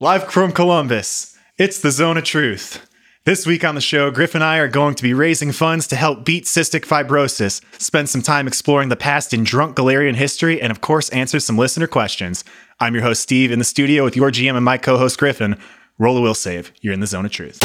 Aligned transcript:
Live 0.00 0.30
from 0.30 0.52
Columbus, 0.52 1.36
it's 1.56 1.80
the 1.80 1.90
Zone 1.90 2.16
of 2.16 2.22
Truth. 2.22 2.88
This 3.24 3.48
week 3.48 3.64
on 3.64 3.74
the 3.74 3.80
show, 3.80 4.12
Griff 4.12 4.36
and 4.36 4.44
I 4.44 4.58
are 4.58 4.68
going 4.68 4.94
to 4.94 5.02
be 5.02 5.12
raising 5.12 5.50
funds 5.50 5.88
to 5.88 5.96
help 5.96 6.24
beat 6.24 6.44
cystic 6.44 6.82
fibrosis, 6.82 7.60
spend 7.82 8.08
some 8.08 8.22
time 8.22 8.46
exploring 8.46 8.90
the 8.90 8.96
past 8.96 9.34
in 9.34 9.42
drunk 9.42 9.76
Golarion 9.76 10.14
history, 10.14 10.62
and 10.62 10.70
of 10.70 10.80
course, 10.80 11.08
answer 11.08 11.40
some 11.40 11.58
listener 11.58 11.88
questions. 11.88 12.44
I'm 12.78 12.94
your 12.94 13.02
host, 13.02 13.22
Steve, 13.22 13.50
in 13.50 13.58
the 13.58 13.64
studio 13.64 14.04
with 14.04 14.14
your 14.14 14.30
GM 14.30 14.54
and 14.54 14.64
my 14.64 14.78
co 14.78 14.98
host, 14.98 15.18
Griffin. 15.18 15.56
Roll 15.98 16.16
a 16.16 16.20
will 16.20 16.34
save. 16.34 16.70
You're 16.80 16.94
in 16.94 17.00
the 17.00 17.08
Zone 17.08 17.26
of 17.26 17.32
Truth. 17.32 17.58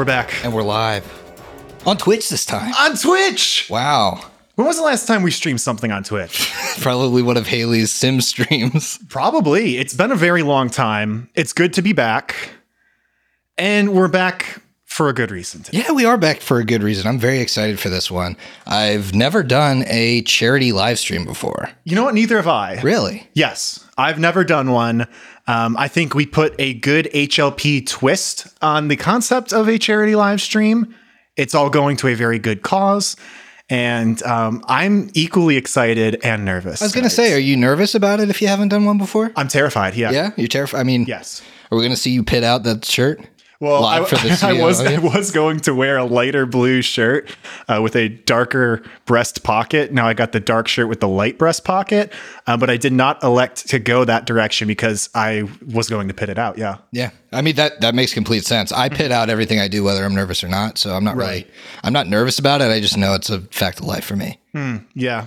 We're 0.00 0.04
back 0.06 0.42
And 0.46 0.54
we're 0.54 0.62
live 0.62 1.04
on 1.84 1.98
Twitch 1.98 2.30
this 2.30 2.46
time. 2.46 2.72
on 2.80 2.96
Twitch. 2.96 3.68
Wow. 3.68 4.24
When 4.54 4.66
was 4.66 4.78
the 4.78 4.82
last 4.82 5.06
time 5.06 5.22
we 5.22 5.30
streamed 5.30 5.60
something 5.60 5.92
on 5.92 6.04
Twitch? 6.04 6.50
Probably 6.80 7.20
one 7.20 7.36
of 7.36 7.46
Haley's 7.46 7.92
sim 7.92 8.22
streams. 8.22 8.98
Probably. 9.10 9.76
It's 9.76 9.92
been 9.92 10.10
a 10.10 10.16
very 10.16 10.42
long 10.42 10.70
time. 10.70 11.28
It's 11.34 11.52
good 11.52 11.74
to 11.74 11.82
be 11.82 11.92
back. 11.92 12.34
And 13.58 13.92
we're 13.92 14.08
back 14.08 14.62
for 15.00 15.08
a 15.08 15.14
good 15.14 15.30
reason 15.30 15.62
today. 15.62 15.78
Yeah, 15.78 15.92
we 15.92 16.04
are 16.04 16.18
back 16.18 16.42
for 16.42 16.58
a 16.58 16.64
good 16.64 16.82
reason. 16.82 17.06
I'm 17.06 17.18
very 17.18 17.38
excited 17.38 17.80
for 17.80 17.88
this 17.88 18.10
one. 18.10 18.36
I've 18.66 19.14
never 19.14 19.42
done 19.42 19.82
a 19.86 20.20
charity 20.24 20.72
live 20.72 20.98
stream 20.98 21.24
before. 21.24 21.70
You 21.84 21.96
know 21.96 22.04
what? 22.04 22.12
Neither 22.12 22.36
have 22.36 22.46
I. 22.46 22.78
Really? 22.82 23.26
Yes, 23.32 23.82
I've 23.96 24.18
never 24.18 24.44
done 24.44 24.72
one. 24.72 25.06
Um, 25.46 25.74
I 25.78 25.88
think 25.88 26.14
we 26.14 26.26
put 26.26 26.54
a 26.58 26.74
good 26.74 27.08
HLP 27.14 27.86
twist 27.86 28.46
on 28.60 28.88
the 28.88 28.96
concept 28.96 29.54
of 29.54 29.68
a 29.70 29.78
charity 29.78 30.14
live 30.16 30.42
stream. 30.42 30.94
It's 31.34 31.54
all 31.54 31.70
going 31.70 31.96
to 31.96 32.08
a 32.08 32.14
very 32.14 32.38
good 32.38 32.60
cause. 32.60 33.16
And 33.70 34.22
um, 34.24 34.62
I'm 34.68 35.08
equally 35.14 35.56
excited 35.56 36.20
and 36.22 36.44
nervous. 36.44 36.82
I 36.82 36.84
was 36.84 36.92
going 36.92 37.04
to 37.04 37.08
say, 37.08 37.32
are 37.32 37.38
you 37.38 37.56
nervous 37.56 37.94
about 37.94 38.20
it 38.20 38.28
if 38.28 38.42
you 38.42 38.48
haven't 38.48 38.68
done 38.68 38.84
one 38.84 38.98
before? 38.98 39.32
I'm 39.34 39.48
terrified. 39.48 39.94
Yeah. 39.94 40.10
Yeah, 40.10 40.30
you're 40.36 40.46
terrified. 40.46 40.80
I 40.80 40.82
mean, 40.84 41.06
Yes. 41.06 41.40
are 41.72 41.78
we 41.78 41.82
going 41.84 41.94
to 41.94 41.96
see 42.00 42.10
you 42.10 42.22
pit 42.22 42.44
out 42.44 42.64
that 42.64 42.84
shirt? 42.84 43.20
Well, 43.60 43.84
I, 43.84 43.96
I 44.42 44.54
was 44.54 44.80
I 44.80 44.98
was 44.98 45.30
going 45.32 45.60
to 45.60 45.74
wear 45.74 45.98
a 45.98 46.04
lighter 46.04 46.46
blue 46.46 46.80
shirt 46.80 47.28
uh, 47.68 47.80
with 47.82 47.94
a 47.94 48.08
darker 48.08 48.82
breast 49.04 49.42
pocket. 49.42 49.92
Now 49.92 50.06
I 50.08 50.14
got 50.14 50.32
the 50.32 50.40
dark 50.40 50.66
shirt 50.66 50.88
with 50.88 51.00
the 51.00 51.08
light 51.08 51.36
breast 51.36 51.62
pocket, 51.62 52.10
uh, 52.46 52.56
but 52.56 52.70
I 52.70 52.78
did 52.78 52.94
not 52.94 53.22
elect 53.22 53.68
to 53.68 53.78
go 53.78 54.06
that 54.06 54.24
direction 54.24 54.66
because 54.66 55.10
I 55.14 55.46
was 55.74 55.90
going 55.90 56.08
to 56.08 56.14
pit 56.14 56.30
it 56.30 56.38
out. 56.38 56.56
Yeah. 56.56 56.78
Yeah, 56.90 57.10
I 57.32 57.42
mean 57.42 57.56
that 57.56 57.82
that 57.82 57.94
makes 57.94 58.14
complete 58.14 58.46
sense. 58.46 58.72
I 58.72 58.88
pit 58.88 59.12
out 59.12 59.28
everything 59.28 59.60
I 59.60 59.68
do, 59.68 59.84
whether 59.84 60.06
I'm 60.06 60.14
nervous 60.14 60.42
or 60.42 60.48
not. 60.48 60.78
So 60.78 60.94
I'm 60.94 61.04
not 61.04 61.16
really, 61.16 61.30
Right. 61.30 61.50
I'm 61.84 61.92
not 61.92 62.06
nervous 62.06 62.38
about 62.38 62.62
it. 62.62 62.70
I 62.70 62.80
just 62.80 62.96
know 62.96 63.12
it's 63.12 63.28
a 63.28 63.42
fact 63.42 63.80
of 63.80 63.84
life 63.84 64.04
for 64.04 64.16
me. 64.16 64.40
Yeah. 64.94 65.26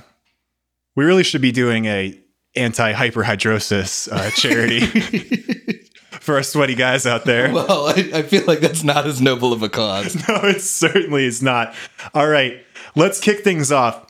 We 0.96 1.06
really 1.06 1.24
should 1.24 1.42
be 1.42 1.52
doing 1.52 1.86
a 1.86 2.20
anti 2.56 2.94
hyperhidrosis 2.94 4.12
uh, 4.12 4.30
charity 4.32 4.80
for 6.24 6.36
our 6.36 6.44
sweaty 6.44 6.74
guys 6.74 7.06
out 7.06 7.26
there. 7.26 7.44
Well, 7.54 7.88
I, 7.88 8.10
I 8.14 8.22
feel 8.24 8.46
like 8.46 8.62
that's 8.62 8.84
not 8.84 9.06
as 9.06 9.22
noble 9.22 9.54
of 9.54 9.62
a 9.62 9.70
cause. 9.70 10.16
no, 10.28 10.36
it 10.44 10.62
certainly 10.62 11.26
is 11.26 11.44
not. 11.44 11.76
All 12.14 12.28
right, 12.28 12.66
let's 12.96 13.20
kick 13.20 13.44
things 13.44 13.72
off. 13.72 14.08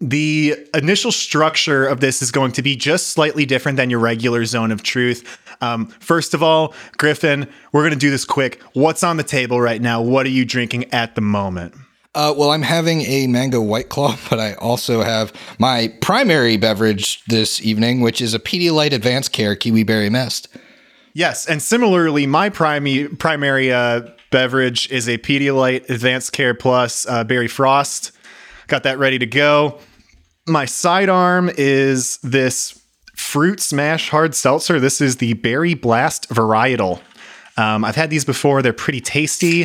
The 0.00 0.56
initial 0.74 1.12
structure 1.12 1.86
of 1.86 2.00
this 2.00 2.22
is 2.22 2.30
going 2.30 2.52
to 2.52 2.62
be 2.62 2.74
just 2.74 3.08
slightly 3.08 3.46
different 3.46 3.76
than 3.76 3.88
your 3.88 4.00
regular 4.00 4.44
zone 4.44 4.72
of 4.72 4.82
truth. 4.82 5.38
Um, 5.60 5.86
first 5.86 6.34
of 6.34 6.42
all, 6.42 6.74
Griffin, 6.96 7.48
we're 7.72 7.82
going 7.82 7.92
to 7.92 7.98
do 7.98 8.10
this 8.10 8.24
quick. 8.24 8.60
What's 8.72 9.02
on 9.02 9.16
the 9.16 9.22
table 9.22 9.60
right 9.60 9.80
now? 9.80 10.02
What 10.02 10.26
are 10.26 10.30
you 10.30 10.44
drinking 10.44 10.92
at 10.92 11.14
the 11.14 11.22
moment? 11.22 11.74
Uh, 12.14 12.34
well, 12.36 12.50
I'm 12.50 12.62
having 12.62 13.02
a 13.02 13.26
mango 13.26 13.60
white 13.60 13.90
claw, 13.90 14.16
but 14.30 14.40
I 14.40 14.54
also 14.54 15.02
have 15.02 15.32
my 15.58 15.94
primary 16.00 16.56
beverage 16.56 17.22
this 17.26 17.60
evening, 17.62 18.00
which 18.00 18.20
is 18.20 18.34
a 18.34 18.38
Pedialyte 18.38 18.92
Advanced 18.92 19.32
Care 19.32 19.54
Kiwi 19.54 19.84
Berry 19.84 20.10
Mist. 20.10 20.48
Yes, 21.16 21.46
and 21.46 21.62
similarly, 21.62 22.26
my 22.26 22.50
primary 22.50 23.08
primary 23.08 23.72
uh, 23.72 24.02
beverage 24.30 24.90
is 24.90 25.08
a 25.08 25.16
Pedialyte 25.16 25.88
Advanced 25.88 26.34
Care 26.34 26.52
Plus 26.52 27.06
uh, 27.08 27.24
Berry 27.24 27.48
Frost. 27.48 28.12
Got 28.66 28.82
that 28.82 28.98
ready 28.98 29.18
to 29.20 29.24
go. 29.24 29.78
My 30.46 30.66
sidearm 30.66 31.50
is 31.56 32.18
this 32.18 32.78
Fruit 33.14 33.60
Smash 33.60 34.10
Hard 34.10 34.34
Seltzer. 34.34 34.78
This 34.78 35.00
is 35.00 35.16
the 35.16 35.32
Berry 35.32 35.72
Blast 35.72 36.28
Varietal. 36.28 37.00
Um, 37.56 37.82
I've 37.82 37.96
had 37.96 38.10
these 38.10 38.26
before. 38.26 38.60
They're 38.60 38.74
pretty 38.74 39.00
tasty. 39.00 39.64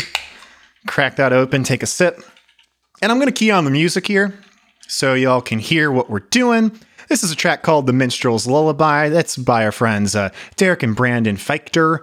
Crack 0.88 1.18
that 1.18 1.34
open, 1.34 1.66
take 1.66 1.84
a 1.84 1.86
sip. 1.86 2.22
And 3.02 3.12
I'm 3.12 3.18
going 3.18 3.28
to 3.28 3.34
key 3.34 3.52
on 3.52 3.66
the 3.66 3.72
music 3.72 4.08
here 4.08 4.40
so 4.88 5.16
y'all 5.16 5.42
can 5.42 5.60
hear 5.60 5.92
what 5.92 6.10
we're 6.10 6.20
doing. 6.20 6.80
This 7.12 7.24
is 7.24 7.32
a 7.34 7.36
track 7.36 7.62
called 7.62 7.88
The 7.88 7.92
Minstrel's 7.92 8.48
Lullaby. 8.48 9.10
That's 9.10 9.36
by 9.36 9.66
our 9.66 9.74
friends 9.74 10.16
uh, 10.16 10.30
Derek 10.56 10.82
and 10.82 10.96
Brandon 10.96 11.36
Feichter. 11.36 12.00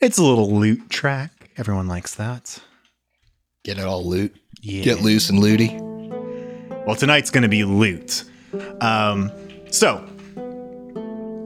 It's 0.00 0.18
a 0.18 0.24
little 0.24 0.50
loot 0.50 0.90
track. 0.90 1.52
Everyone 1.56 1.86
likes 1.86 2.16
that. 2.16 2.60
Get 3.62 3.78
it 3.78 3.84
all 3.84 4.04
loot. 4.04 4.34
Yeah. 4.60 4.82
Get 4.82 5.02
loose 5.02 5.30
and 5.30 5.38
looty. 5.38 5.78
Well, 6.84 6.96
tonight's 6.96 7.30
going 7.30 7.44
to 7.44 7.48
be 7.48 7.62
loot. 7.62 8.24
Um, 8.80 9.30
so, 9.70 10.04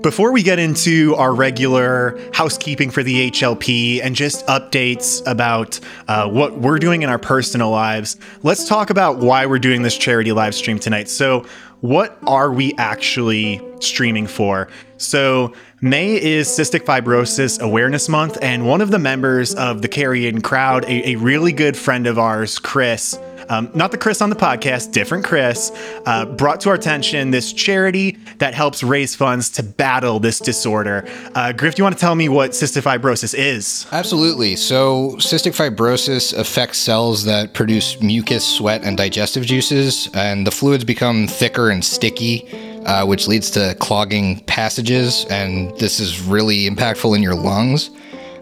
before 0.01 0.33
we 0.33 0.43
get 0.43 0.59
into 0.59 1.15
our 1.17 1.35
regular 1.35 2.19
housekeeping 2.33 2.91
for 2.91 3.03
the 3.03 3.31
HLP 3.31 4.01
and 4.03 4.17
just 4.17 4.47
updates 4.47 5.23
about 5.27 5.79
uh, 6.09 6.27
what 6.29 6.59
we're 6.59 6.79
doing 6.79 7.03
in 7.03 7.11
our 7.11 7.19
personal 7.19 7.69
lives, 7.69 8.17
let's 8.43 8.67
talk 8.67 8.89
about 8.89 9.19
why 9.19 9.45
we're 9.45 9.59
doing 9.59 9.83
this 9.83 9.97
charity 9.99 10.33
live 10.33 10.55
stream 10.55 10.79
tonight. 10.79 11.11
So, 11.11 11.45
what 11.85 12.17
are 12.27 12.51
we 12.51 12.73
actually 12.79 13.61
streaming 13.79 14.27
for? 14.27 14.69
So, 14.97 15.53
May 15.83 16.15
is 16.15 16.49
Cystic 16.49 16.81
Fibrosis 16.81 17.61
Awareness 17.61 18.09
Month, 18.09 18.39
and 18.41 18.67
one 18.67 18.81
of 18.81 18.91
the 18.91 18.99
members 18.99 19.55
of 19.55 19.83
the 19.83 19.89
Carrion 19.89 20.41
crowd, 20.41 20.85
a, 20.87 21.11
a 21.11 21.17
really 21.17 21.53
good 21.53 21.77
friend 21.77 22.07
of 22.07 22.19
ours, 22.19 22.59
Chris, 22.59 23.19
um, 23.49 23.71
not 23.75 23.91
the 23.91 23.99
Chris 23.99 24.21
on 24.21 24.31
the 24.31 24.37
podcast, 24.37 24.93
different 24.93 25.25
Chris, 25.25 25.71
uh, 26.07 26.25
brought 26.25 26.61
to 26.61 26.69
our 26.69 26.75
attention 26.75 27.31
this 27.31 27.53
charity 27.53 28.19
that 28.39 28.55
helps 28.55 28.83
raise 28.83 29.15
funds 29.15 29.51
to 29.51 29.63
battle 29.63 30.19
this 30.21 30.39
disorder. 30.39 31.05
Uh, 31.35 31.53
Griff, 31.53 31.75
do 31.75 31.81
you 31.81 31.85
want 31.85 31.97
to 31.97 32.01
tell 32.01 32.15
me 32.15 32.29
what 32.29 32.51
cystic 32.51 32.83
fibrosis 32.83 33.35
is? 33.37 33.87
Absolutely. 33.93 34.57
So, 34.57 35.13
cystic 35.17 35.55
fibrosis 35.55 36.37
affects 36.37 36.79
cells 36.79 37.25
that 37.25 37.55
produce 37.55 38.01
mucus, 38.01 38.47
sweat, 38.47 38.83
and 38.85 38.97
digestive 38.97 39.45
juices, 39.45 40.09
and 40.15 40.47
the 40.47 40.51
fluids 40.51 40.85
become 40.85 41.27
thicker 41.27 41.71
and 41.71 41.85
sticky, 41.85 42.49
uh, 42.85 43.07
which 43.07 43.27
leads 43.29 43.51
to 43.51 43.75
clogging 43.81 44.41
passages, 44.45 45.27
and 45.31 45.77
this 45.79 46.01
is 46.01 46.21
really 46.23 46.69
impactful 46.69 47.15
in 47.17 47.23
your 47.23 47.35
lungs. 47.35 47.91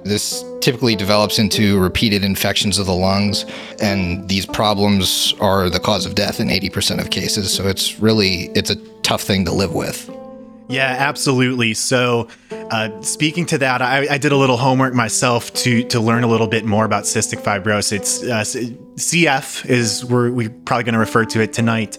This 0.04 0.44
typically 0.60 0.96
develops 0.96 1.38
into 1.38 1.78
repeated 1.78 2.24
infections 2.24 2.78
of 2.78 2.86
the 2.86 2.94
lungs, 2.94 3.44
and 3.80 4.28
these 4.28 4.46
problems 4.46 5.34
are 5.40 5.70
the 5.70 5.80
cause 5.80 6.06
of 6.06 6.14
death 6.14 6.40
in 6.40 6.48
80% 6.48 7.00
of 7.00 7.10
cases. 7.10 7.52
So 7.52 7.68
it's 7.68 8.00
really 8.00 8.50
it's 8.54 8.70
a 8.70 8.76
tough 9.02 9.22
thing 9.22 9.44
to 9.44 9.52
live 9.52 9.74
with. 9.74 10.10
Yeah, 10.68 10.96
absolutely. 10.98 11.74
So, 11.74 12.28
uh, 12.50 13.02
speaking 13.02 13.44
to 13.46 13.58
that, 13.58 13.82
I, 13.82 14.06
I 14.14 14.18
did 14.18 14.32
a 14.32 14.36
little 14.36 14.56
homework 14.56 14.94
myself 14.94 15.52
to 15.54 15.84
to 15.88 16.00
learn 16.00 16.24
a 16.24 16.26
little 16.26 16.46
bit 16.46 16.64
more 16.64 16.84
about 16.84 17.04
cystic 17.04 17.42
fibrosis. 17.42 18.26
Uh, 18.26 18.41
CF 18.96 19.66
is 19.66 20.04
we're 20.04 20.30
we 20.30 20.48
probably 20.48 20.84
going 20.84 20.94
to 20.94 20.98
refer 20.98 21.24
to 21.26 21.42
it 21.42 21.52
tonight. 21.52 21.98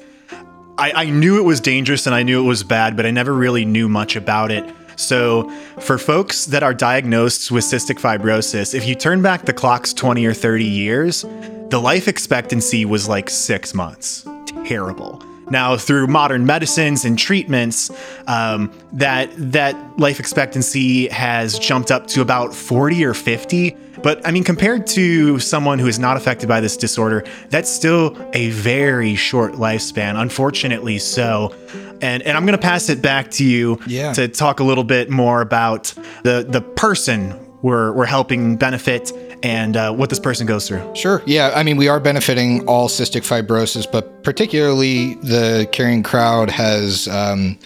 I, 0.77 0.91
I 0.91 1.09
knew 1.11 1.37
it 1.37 1.43
was 1.43 1.61
dangerous 1.61 2.07
and 2.07 2.15
I 2.15 2.23
knew 2.23 2.43
it 2.43 2.47
was 2.47 2.63
bad, 2.63 2.97
but 2.97 3.05
I 3.05 3.11
never 3.11 3.31
really 3.31 3.63
knew 3.63 3.87
much 3.87 4.15
about 4.15 4.51
it. 4.51 4.65
So, 4.95 5.49
for 5.79 5.97
folks 5.97 6.45
that 6.47 6.63
are 6.63 6.73
diagnosed 6.73 7.51
with 7.51 7.63
cystic 7.63 7.99
fibrosis, 7.99 8.73
if 8.73 8.87
you 8.87 8.95
turn 8.95 9.21
back 9.21 9.45
the 9.45 9.53
clocks 9.53 9.93
20 9.93 10.25
or 10.25 10.33
30 10.33 10.63
years, 10.63 11.25
the 11.69 11.79
life 11.79 12.07
expectancy 12.07 12.85
was 12.85 13.07
like 13.07 13.29
six 13.29 13.73
months. 13.73 14.25
Terrible. 14.65 15.23
Now, 15.49 15.75
through 15.75 16.07
modern 16.07 16.45
medicines 16.45 17.05
and 17.05 17.17
treatments, 17.17 17.91
um, 18.27 18.71
that 18.93 19.29
that 19.35 19.75
life 19.99 20.19
expectancy 20.19 21.07
has 21.09 21.59
jumped 21.59 21.91
up 21.91 22.07
to 22.07 22.21
about 22.21 22.53
40 22.53 23.03
or 23.05 23.13
50. 23.13 23.75
But 24.03 24.25
I 24.27 24.31
mean, 24.31 24.43
compared 24.43 24.85
to 24.87 25.39
someone 25.39 25.79
who 25.79 25.87
is 25.87 25.97
not 25.97 26.17
affected 26.17 26.47
by 26.49 26.59
this 26.61 26.75
disorder, 26.77 27.23
that's 27.49 27.69
still 27.69 28.15
a 28.33 28.49
very 28.49 29.15
short 29.15 29.53
lifespan, 29.53 30.19
unfortunately 30.21 30.99
so. 30.99 31.55
And, 32.01 32.21
and 32.23 32.35
I'm 32.37 32.45
going 32.45 32.57
to 32.57 32.61
pass 32.61 32.89
it 32.89 33.01
back 33.01 33.31
to 33.31 33.45
you 33.45 33.79
Yeah. 33.87 34.11
to 34.13 34.27
talk 34.27 34.59
a 34.59 34.63
little 34.63 34.83
bit 34.83 35.09
more 35.09 35.39
about 35.41 35.93
the, 36.23 36.45
the 36.47 36.59
person 36.61 37.39
we're, 37.61 37.93
we're 37.93 38.05
helping 38.05 38.57
benefit 38.57 39.09
and 39.41 39.77
uh, 39.77 39.93
what 39.93 40.09
this 40.09 40.19
person 40.19 40.45
goes 40.45 40.67
through. 40.67 40.95
Sure. 40.95 41.21
Yeah. 41.25 41.53
I 41.55 41.63
mean, 41.63 41.77
we 41.77 41.87
are 41.87 41.99
benefiting 42.01 42.67
all 42.67 42.89
cystic 42.89 43.21
fibrosis, 43.21 43.89
but 43.89 44.21
particularly 44.23 45.13
the 45.15 45.67
Carrion 45.71 46.03
Crowd 46.03 46.49
has 46.49 47.07
um, 47.07 47.57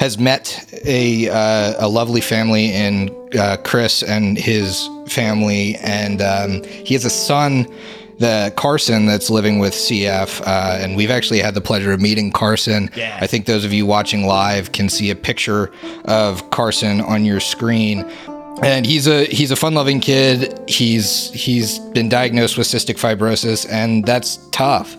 has 0.00 0.18
met 0.18 0.66
a 0.86 1.28
uh, 1.28 1.86
a 1.86 1.86
lovely 1.86 2.22
family 2.22 2.72
in 2.72 3.14
uh, 3.38 3.58
Chris 3.62 4.02
and 4.02 4.38
his 4.38 4.88
family, 5.06 5.76
and 5.76 6.22
um, 6.22 6.64
he 6.64 6.94
has 6.94 7.04
a 7.04 7.10
son. 7.10 7.66
The 8.16 8.52
Carson 8.56 9.06
that's 9.06 9.30
living 9.30 9.60
with 9.60 9.72
CF, 9.72 10.42
uh, 10.42 10.78
and 10.80 10.94
we've 10.94 11.10
actually 11.10 11.40
had 11.40 11.54
the 11.54 11.60
pleasure 11.60 11.92
of 11.92 12.00
meeting 12.02 12.32
Carson. 12.32 12.90
Yeah. 12.94 13.18
I 13.18 13.26
think 13.26 13.46
those 13.46 13.64
of 13.64 13.72
you 13.72 13.86
watching 13.86 14.26
live 14.26 14.72
can 14.72 14.90
see 14.90 15.10
a 15.10 15.14
picture 15.14 15.70
of 16.04 16.50
Carson 16.50 17.00
on 17.00 17.24
your 17.24 17.40
screen 17.40 18.10
and 18.62 18.84
he's 18.84 19.06
a 19.06 19.24
he's 19.24 19.50
a 19.50 19.56
fun-loving 19.56 20.00
kid. 20.00 20.60
He's 20.68 21.30
he's 21.32 21.78
been 21.78 22.10
diagnosed 22.10 22.58
with 22.58 22.66
cystic 22.66 22.98
fibrosis, 22.98 23.66
and 23.70 24.04
that's 24.04 24.36
tough. 24.50 24.96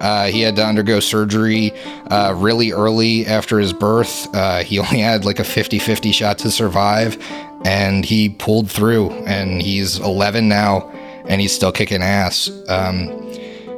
Uh, 0.00 0.26
he 0.26 0.40
had 0.40 0.56
to 0.56 0.64
undergo 0.64 1.00
surgery 1.00 1.72
uh, 2.10 2.34
really 2.36 2.72
early 2.72 3.26
after 3.26 3.58
his 3.58 3.72
birth. 3.72 4.32
Uh, 4.34 4.62
he 4.62 4.78
only 4.78 5.00
had 5.00 5.24
like 5.24 5.38
a 5.38 5.44
50-50 5.44 6.12
shot 6.12 6.38
to 6.38 6.50
survive, 6.50 7.16
and 7.64 8.04
he 8.04 8.28
pulled 8.28 8.70
through. 8.70 9.10
And 9.26 9.62
he's 9.62 9.98
11 9.98 10.48
now, 10.48 10.88
and 11.26 11.40
he's 11.40 11.52
still 11.52 11.72
kicking 11.72 12.02
ass. 12.02 12.50
Um, 12.68 13.28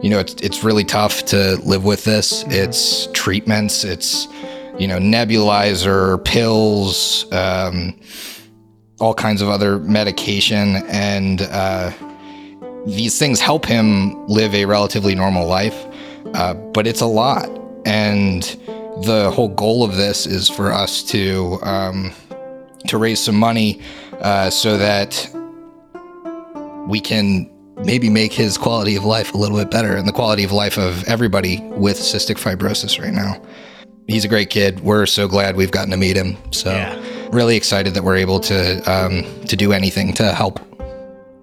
you 0.02 0.08
know, 0.08 0.18
it's 0.18 0.34
it's 0.34 0.64
really 0.64 0.84
tough 0.84 1.26
to 1.26 1.56
live 1.56 1.84
with 1.84 2.04
this. 2.04 2.42
It's 2.48 3.06
treatments. 3.12 3.84
It's 3.84 4.26
you 4.78 4.88
know 4.88 4.98
nebulizer 4.98 6.24
pills. 6.24 7.30
Um, 7.32 7.98
all 8.98 9.14
kinds 9.14 9.40
of 9.40 9.48
other 9.48 9.78
medication, 9.78 10.76
and 10.88 11.42
uh, 11.42 11.90
these 12.86 13.18
things 13.18 13.40
help 13.40 13.64
him 13.64 14.26
live 14.26 14.54
a 14.54 14.66
relatively 14.66 15.14
normal 15.14 15.46
life. 15.46 15.86
Uh, 16.34 16.54
but 16.54 16.86
it's 16.86 17.00
a 17.00 17.06
lot, 17.06 17.48
and 17.84 18.42
the 19.04 19.30
whole 19.34 19.48
goal 19.48 19.82
of 19.84 19.96
this 19.96 20.26
is 20.26 20.48
for 20.48 20.72
us 20.72 21.02
to 21.04 21.58
um, 21.62 22.12
to 22.86 22.98
raise 22.98 23.20
some 23.20 23.34
money 23.36 23.80
uh, 24.20 24.50
so 24.50 24.76
that 24.78 25.28
we 26.88 27.00
can 27.00 27.50
maybe 27.84 28.10
make 28.10 28.32
his 28.32 28.58
quality 28.58 28.96
of 28.96 29.04
life 29.04 29.32
a 29.34 29.36
little 29.36 29.56
bit 29.56 29.70
better 29.70 29.96
and 29.96 30.06
the 30.06 30.12
quality 30.12 30.44
of 30.44 30.52
life 30.52 30.76
of 30.78 31.02
everybody 31.04 31.60
with 31.76 31.96
cystic 31.98 32.36
fibrosis 32.36 33.00
right 33.02 33.12
now. 33.12 33.40
He's 34.06 34.24
a 34.24 34.28
great 34.28 34.50
kid. 34.50 34.80
We're 34.80 35.06
so 35.06 35.28
glad 35.28 35.56
we've 35.56 35.70
gotten 35.70 35.90
to 35.92 35.96
meet 35.96 36.16
him. 36.16 36.36
So 36.52 36.70
Yeah. 36.70 36.98
really 37.32 37.56
excited 37.56 37.94
that 37.94 38.02
we're 38.02 38.16
able 38.16 38.40
to 38.40 38.80
um, 38.90 39.24
to 39.46 39.56
do 39.56 39.72
anything 39.72 40.12
to 40.14 40.32
help. 40.32 40.60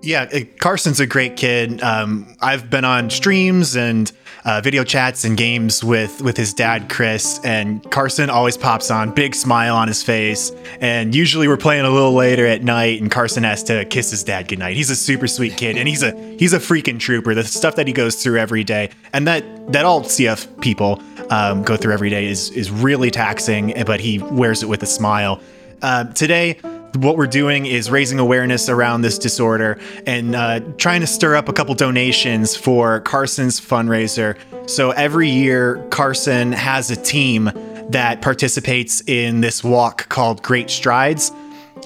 Yeah, 0.04 0.26
Carson's 0.60 1.00
a 1.00 1.08
great 1.08 1.38
kid. 1.38 1.82
Um, 1.82 2.36
I've 2.42 2.70
been 2.70 2.86
on 2.86 3.10
streams 3.10 3.76
and 3.76 4.12
uh, 4.48 4.62
video 4.62 4.86
chats 4.86 5.26
and 5.26 5.38
games 5.38 5.84
with 5.84 6.22
with 6.22 6.38
his 6.38 6.54
dad 6.54 6.90
Chris, 6.90 7.40
and 7.44 7.84
Carson 7.92 8.30
always 8.30 8.56
pops 8.56 8.90
on, 8.90 9.14
big 9.14 9.36
smile 9.36 9.76
on 9.76 9.90
his 9.90 10.02
face. 10.02 10.54
And 10.80 11.14
usually 11.14 11.50
we're 11.50 11.58
playing 11.58 11.86
a 11.86 11.90
little 11.90 12.14
later 12.14 12.48
at 12.48 12.64
night, 12.64 13.02
and 13.02 13.12
Carson 13.12 13.44
has 13.44 13.62
to 13.64 13.84
kiss 13.86 14.10
his 14.10 14.24
dad 14.24 14.48
goodnight. 14.48 14.78
He's 14.78 14.90
a 14.90 14.96
super 14.96 15.28
sweet 15.28 15.58
kid, 15.58 15.78
and 15.78 15.86
he's 15.86 16.02
a 16.02 16.14
he's 16.40 16.54
a 16.54 16.60
freaking 16.60 16.98
trooper. 16.98 17.36
The 17.36 17.44
stuff 17.44 17.76
that 17.76 17.88
he 17.88 17.94
goes 17.94 18.24
through 18.24 18.40
every 18.40 18.64
day, 18.64 18.90
and 19.12 19.28
that 19.28 19.44
that 19.74 19.84
all 19.84 20.02
CF 20.02 20.62
people 20.62 21.02
um, 21.30 21.64
go 21.64 21.76
through 21.76 21.94
every 21.94 22.10
day 22.10 22.26
is 22.26 22.50
is 22.52 22.72
really 22.72 23.12
taxing, 23.12 23.74
but 23.86 24.00
he 24.00 24.20
wears 24.20 24.64
it 24.64 24.70
with 24.70 24.82
a 24.82 24.88
smile. 24.88 25.42
Uh, 25.82 26.06
today 26.14 26.60
what 27.04 27.18
we're 27.18 27.28
doing 27.28 27.66
is 27.66 27.92
raising 27.92 28.20
awareness 28.20 28.70
around 28.70 29.02
this 29.02 29.18
disorder 29.18 29.80
and 30.06 30.36
uh, 30.36 30.60
trying 30.78 31.02
to 31.02 31.08
stir 31.08 31.36
up 31.36 31.50
a 31.50 31.54
couple 31.54 31.74
donations 31.76 32.56
for 32.56 33.02
Carson's 33.02 33.60
fundraiser. 33.60 34.38
So 34.70 34.92
every 34.92 35.30
year, 35.30 35.86
Carson 35.90 36.52
has 36.52 36.92
a 36.92 36.96
team 36.96 37.52
that 37.90 38.22
participates 38.22 39.02
in 39.08 39.42
this 39.42 39.64
walk 39.64 40.10
called 40.10 40.44
Great 40.44 40.70
Strides. 40.70 41.32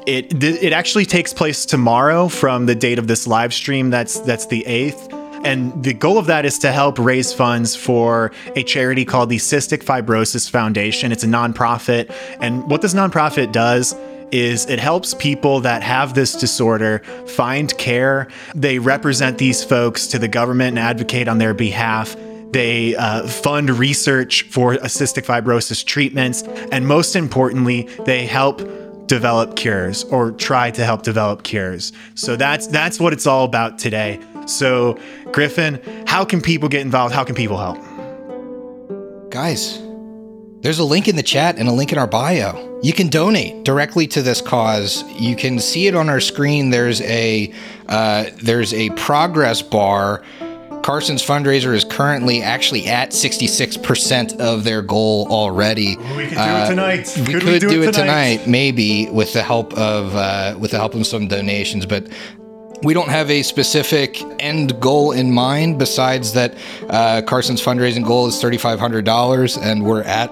It 0.07 0.43
it 0.43 0.73
actually 0.73 1.05
takes 1.05 1.33
place 1.33 1.65
tomorrow 1.65 2.27
from 2.27 2.65
the 2.65 2.73
date 2.73 2.97
of 2.97 3.07
this 3.07 3.27
live 3.27 3.53
stream. 3.53 3.89
That's 3.89 4.19
that's 4.21 4.47
the 4.47 4.65
eighth. 4.65 5.09
And 5.43 5.83
the 5.83 5.93
goal 5.93 6.17
of 6.19 6.27
that 6.27 6.45
is 6.45 6.59
to 6.59 6.71
help 6.71 6.99
raise 6.99 7.33
funds 7.33 7.75
for 7.75 8.31
a 8.55 8.63
charity 8.63 9.05
called 9.05 9.29
the 9.29 9.37
Cystic 9.37 9.83
Fibrosis 9.83 10.49
Foundation. 10.49 11.11
It's 11.11 11.23
a 11.23 11.27
nonprofit. 11.27 12.13
And 12.39 12.69
what 12.69 12.83
this 12.83 12.93
nonprofit 12.93 13.51
does 13.51 13.95
is 14.31 14.65
it 14.67 14.79
helps 14.79 15.13
people 15.13 15.61
that 15.61 15.83
have 15.83 16.13
this 16.13 16.33
disorder 16.33 16.99
find 17.27 17.75
care. 17.77 18.27
They 18.55 18.79
represent 18.79 19.37
these 19.37 19.63
folks 19.63 20.07
to 20.07 20.19
the 20.19 20.27
government 20.27 20.77
and 20.77 20.79
advocate 20.79 21.27
on 21.27 21.37
their 21.37 21.53
behalf. 21.53 22.15
They 22.51 22.95
uh, 22.95 23.27
fund 23.27 23.69
research 23.69 24.43
for 24.43 24.75
cystic 24.75 25.25
fibrosis 25.25 25.85
treatments. 25.85 26.43
And 26.71 26.87
most 26.87 27.15
importantly, 27.15 27.83
they 28.05 28.25
help 28.25 28.61
develop 29.07 29.57
cures 29.57 30.05
or 30.05 30.31
try 30.31 30.71
to 30.71 30.85
help 30.85 31.03
develop 31.03 31.43
cures. 31.43 31.91
So 32.15 32.35
that's 32.35 32.67
that's 32.67 32.99
what 32.99 33.13
it's 33.13 33.27
all 33.27 33.45
about 33.45 33.77
today. 33.77 34.19
So 34.45 34.97
Griffin, 35.31 35.81
how 36.07 36.23
can 36.25 36.41
people 36.41 36.69
get 36.69 36.81
involved? 36.81 37.13
How 37.13 37.23
can 37.23 37.35
people 37.35 37.57
help? 37.57 37.77
Guys, 39.29 39.81
there's 40.61 40.79
a 40.79 40.83
link 40.83 41.07
in 41.07 41.15
the 41.15 41.23
chat 41.23 41.57
and 41.57 41.67
a 41.67 41.71
link 41.71 41.91
in 41.91 41.97
our 41.97 42.07
bio. 42.07 42.79
You 42.83 42.93
can 42.93 43.09
donate 43.09 43.63
directly 43.63 44.07
to 44.07 44.21
this 44.21 44.41
cause. 44.41 45.03
You 45.19 45.35
can 45.35 45.59
see 45.59 45.87
it 45.87 45.95
on 45.95 46.09
our 46.09 46.19
screen. 46.19 46.69
There's 46.69 47.01
a 47.01 47.53
uh, 47.87 48.25
there's 48.41 48.73
a 48.73 48.89
progress 48.91 49.61
bar. 49.61 50.23
Carson's 50.83 51.23
fundraiser 51.23 51.75
is 51.75 51.83
currently 51.83 52.41
actually 52.41 52.87
at 52.87 53.11
66% 53.11 54.39
of 54.39 54.63
their 54.63 54.81
goal 54.81 55.27
already. 55.29 55.95
We 55.95 56.27
could 56.27 56.29
do 56.29 56.37
it 56.37 56.67
tonight. 56.67 57.13
We 57.17 57.25
Could 57.25 57.41
could, 57.43 57.43
we 57.53 57.59
do 57.59 57.69
do, 57.69 57.83
it 57.83 57.89
it 57.89 57.93
tonight? 57.93 58.37
tonight, 58.37 58.47
maybe 58.47 59.07
with 59.11 59.33
the 59.33 59.43
help 59.43 59.73
of 59.75 60.15
uh, 60.15 60.55
with 60.59 60.71
the 60.71 60.77
help 60.77 60.95
of 60.95 61.05
some 61.05 61.27
donations, 61.27 61.85
but 61.85 62.07
we 62.83 62.95
don't 62.95 63.09
have 63.09 63.29
a 63.29 63.43
specific 63.43 64.19
end 64.39 64.79
goal 64.79 65.11
in 65.11 65.31
mind 65.31 65.77
besides 65.77 66.33
that 66.33 66.55
uh, 66.89 67.21
Carson's 67.27 67.63
fundraising 67.63 68.03
goal 68.03 68.25
is 68.25 68.41
$3,500 68.41 69.61
and 69.61 69.85
we're 69.85 70.01
at 70.01 70.31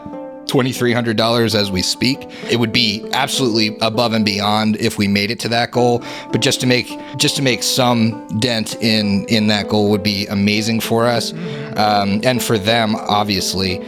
$2,300 0.50 1.56
as 1.56 1.72
we 1.72 1.82
speak. 1.82 2.20
It 2.50 2.60
would 2.60 2.72
be 2.72 3.08
absolutely 3.14 3.78
above 3.82 4.14
and 4.14 4.26
beyond 4.26 4.78
if 4.78 4.98
we 4.98 5.08
made 5.08 5.32
it 5.32 5.40
to 5.42 5.50
that 5.50 5.72
goal, 5.72 6.04
but 6.32 6.42
just 6.42 6.60
to 6.62 6.68
make 6.68 6.88
just 7.18 7.36
to 7.36 7.42
make 7.42 7.64
some 7.64 8.40
dent 8.40 8.76
in 8.82 9.26
in 9.26 9.48
that 9.48 9.68
goal 9.68 9.90
would 9.92 10.04
be 10.04 10.28
amazing 10.28 10.80
for 10.80 11.06
us 11.06 11.34
um, 11.78 12.22
and 12.24 12.42
for 12.42 12.58
them, 12.58 12.96
obviously. 12.96 13.82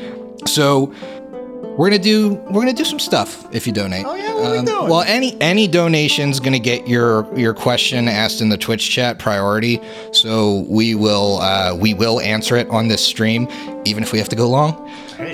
So 0.45 0.93
we're 1.81 1.89
gonna 1.89 1.97
do 1.99 2.35
we're 2.51 2.61
gonna 2.61 2.73
do 2.73 2.85
some 2.85 2.99
stuff 2.99 3.43
if 3.55 3.65
you 3.65 3.73
donate. 3.73 4.05
Oh, 4.05 4.13
yeah, 4.13 4.35
what 4.35 4.45
are 4.51 4.59
we 4.59 4.63
doing? 4.63 4.87
Well, 4.87 5.01
any 5.01 5.35
any 5.41 5.67
donation's 5.67 6.39
gonna 6.39 6.59
get 6.59 6.87
your 6.87 7.27
your 7.35 7.55
question 7.55 8.07
asked 8.07 8.39
in 8.39 8.49
the 8.49 8.57
Twitch 8.57 8.87
chat 8.91 9.17
priority. 9.17 9.81
So 10.11 10.63
we 10.69 10.93
will 10.93 11.39
uh, 11.39 11.75
we 11.75 11.95
will 11.95 12.21
answer 12.21 12.55
it 12.55 12.69
on 12.69 12.87
this 12.87 13.03
stream, 13.03 13.47
even 13.83 14.03
if 14.03 14.11
we 14.11 14.19
have 14.19 14.29
to 14.29 14.35
go 14.35 14.47
long. 14.47 14.87
Hey, 15.17 15.33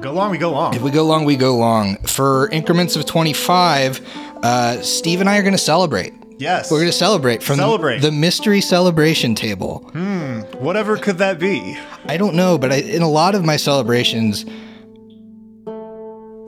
go 0.00 0.12
long, 0.14 0.30
we 0.30 0.38
go 0.38 0.50
long. 0.50 0.74
If 0.74 0.80
we 0.80 0.90
go 0.90 1.04
long, 1.04 1.26
we 1.26 1.36
go 1.36 1.54
long. 1.58 1.96
For 2.06 2.48
increments 2.48 2.96
of 2.96 3.04
twenty 3.04 3.34
five, 3.34 4.00
uh, 4.42 4.80
Steve 4.80 5.20
and 5.20 5.28
I 5.28 5.36
are 5.36 5.42
gonna 5.42 5.58
celebrate. 5.58 6.14
yes. 6.38 6.70
We're 6.70 6.80
gonna 6.80 6.90
celebrate 6.92 7.42
from 7.42 7.56
Celebrate. 7.56 8.00
the 8.00 8.12
mystery 8.12 8.62
celebration 8.62 9.34
table. 9.34 9.90
Hmm. 9.92 10.40
Whatever 10.58 10.96
could 10.96 11.18
that 11.18 11.38
be? 11.38 11.76
I 12.06 12.16
don't 12.16 12.34
know, 12.34 12.56
but 12.56 12.72
I, 12.72 12.76
in 12.76 13.02
a 13.02 13.10
lot 13.10 13.34
of 13.34 13.44
my 13.44 13.58
celebrations, 13.58 14.46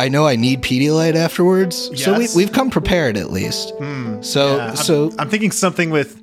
I 0.01 0.09
know 0.09 0.27
I 0.27 0.37
need 0.37 0.63
Pedialyte 0.63 1.15
afterwards, 1.15 1.91
so 2.03 2.19
we, 2.19 2.29
we've 2.35 2.53
come 2.53 2.71
prepared 2.71 3.17
at 3.17 3.31
least. 3.31 3.73
Hmm. 3.79 4.21
so, 4.23 4.57
Yeah, 4.57 4.65
I'm- 4.67 4.77
so 4.77 5.13
I'm 5.19 5.31
thinking 5.31 5.51
something 5.51 5.91
with 5.91 6.21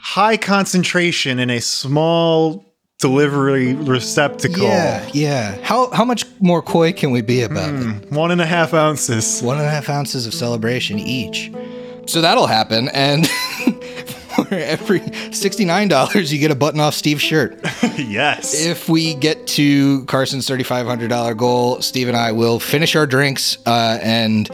high 0.00 0.36
concentration 0.36 1.38
in 1.38 1.50
a 1.50 1.60
small 1.60 2.64
delivery 2.98 3.74
receptacle. 3.74 4.64
yeah, 4.64 5.08
yeah. 5.12 5.56
How 5.62 5.90
how 5.90 6.04
much 6.04 6.24
more 6.40 6.62
coy 6.62 6.92
can 6.92 7.10
we 7.10 7.20
be 7.22 7.44
hmm. 7.44 7.52
about 7.52 7.74
it? 7.74 8.10
One 8.10 8.30
and 8.30 8.40
a 8.40 8.46
half 8.46 8.74
ounces. 8.74 9.40
One 9.42 9.58
and 9.58 9.66
a 9.66 9.70
half 9.70 9.88
ounces 9.88 10.26
of 10.26 10.34
celebration 10.34 10.98
each. 10.98 11.52
So 12.06 12.22
that'll 12.22 12.46
happen, 12.46 12.88
and 12.88 13.28
every 14.52 15.00
sixty 15.32 15.64
nine 15.64 15.88
dollars, 15.88 16.32
you 16.32 16.38
get 16.38 16.50
a 16.50 16.54
button 16.54 16.80
off 16.80 16.94
Steve's 16.94 17.22
shirt. 17.22 17.58
yes. 17.96 18.64
If 18.64 18.88
we 18.88 19.14
get 19.14 19.46
to 19.48 20.04
Carson's 20.06 20.48
$3,500 20.48 21.36
goal, 21.36 21.80
Steve 21.82 22.08
and 22.08 22.16
I 22.16 22.32
will 22.32 22.58
finish 22.60 22.96
our 22.96 23.06
drinks. 23.06 23.58
Uh, 23.66 23.98
and 24.02 24.48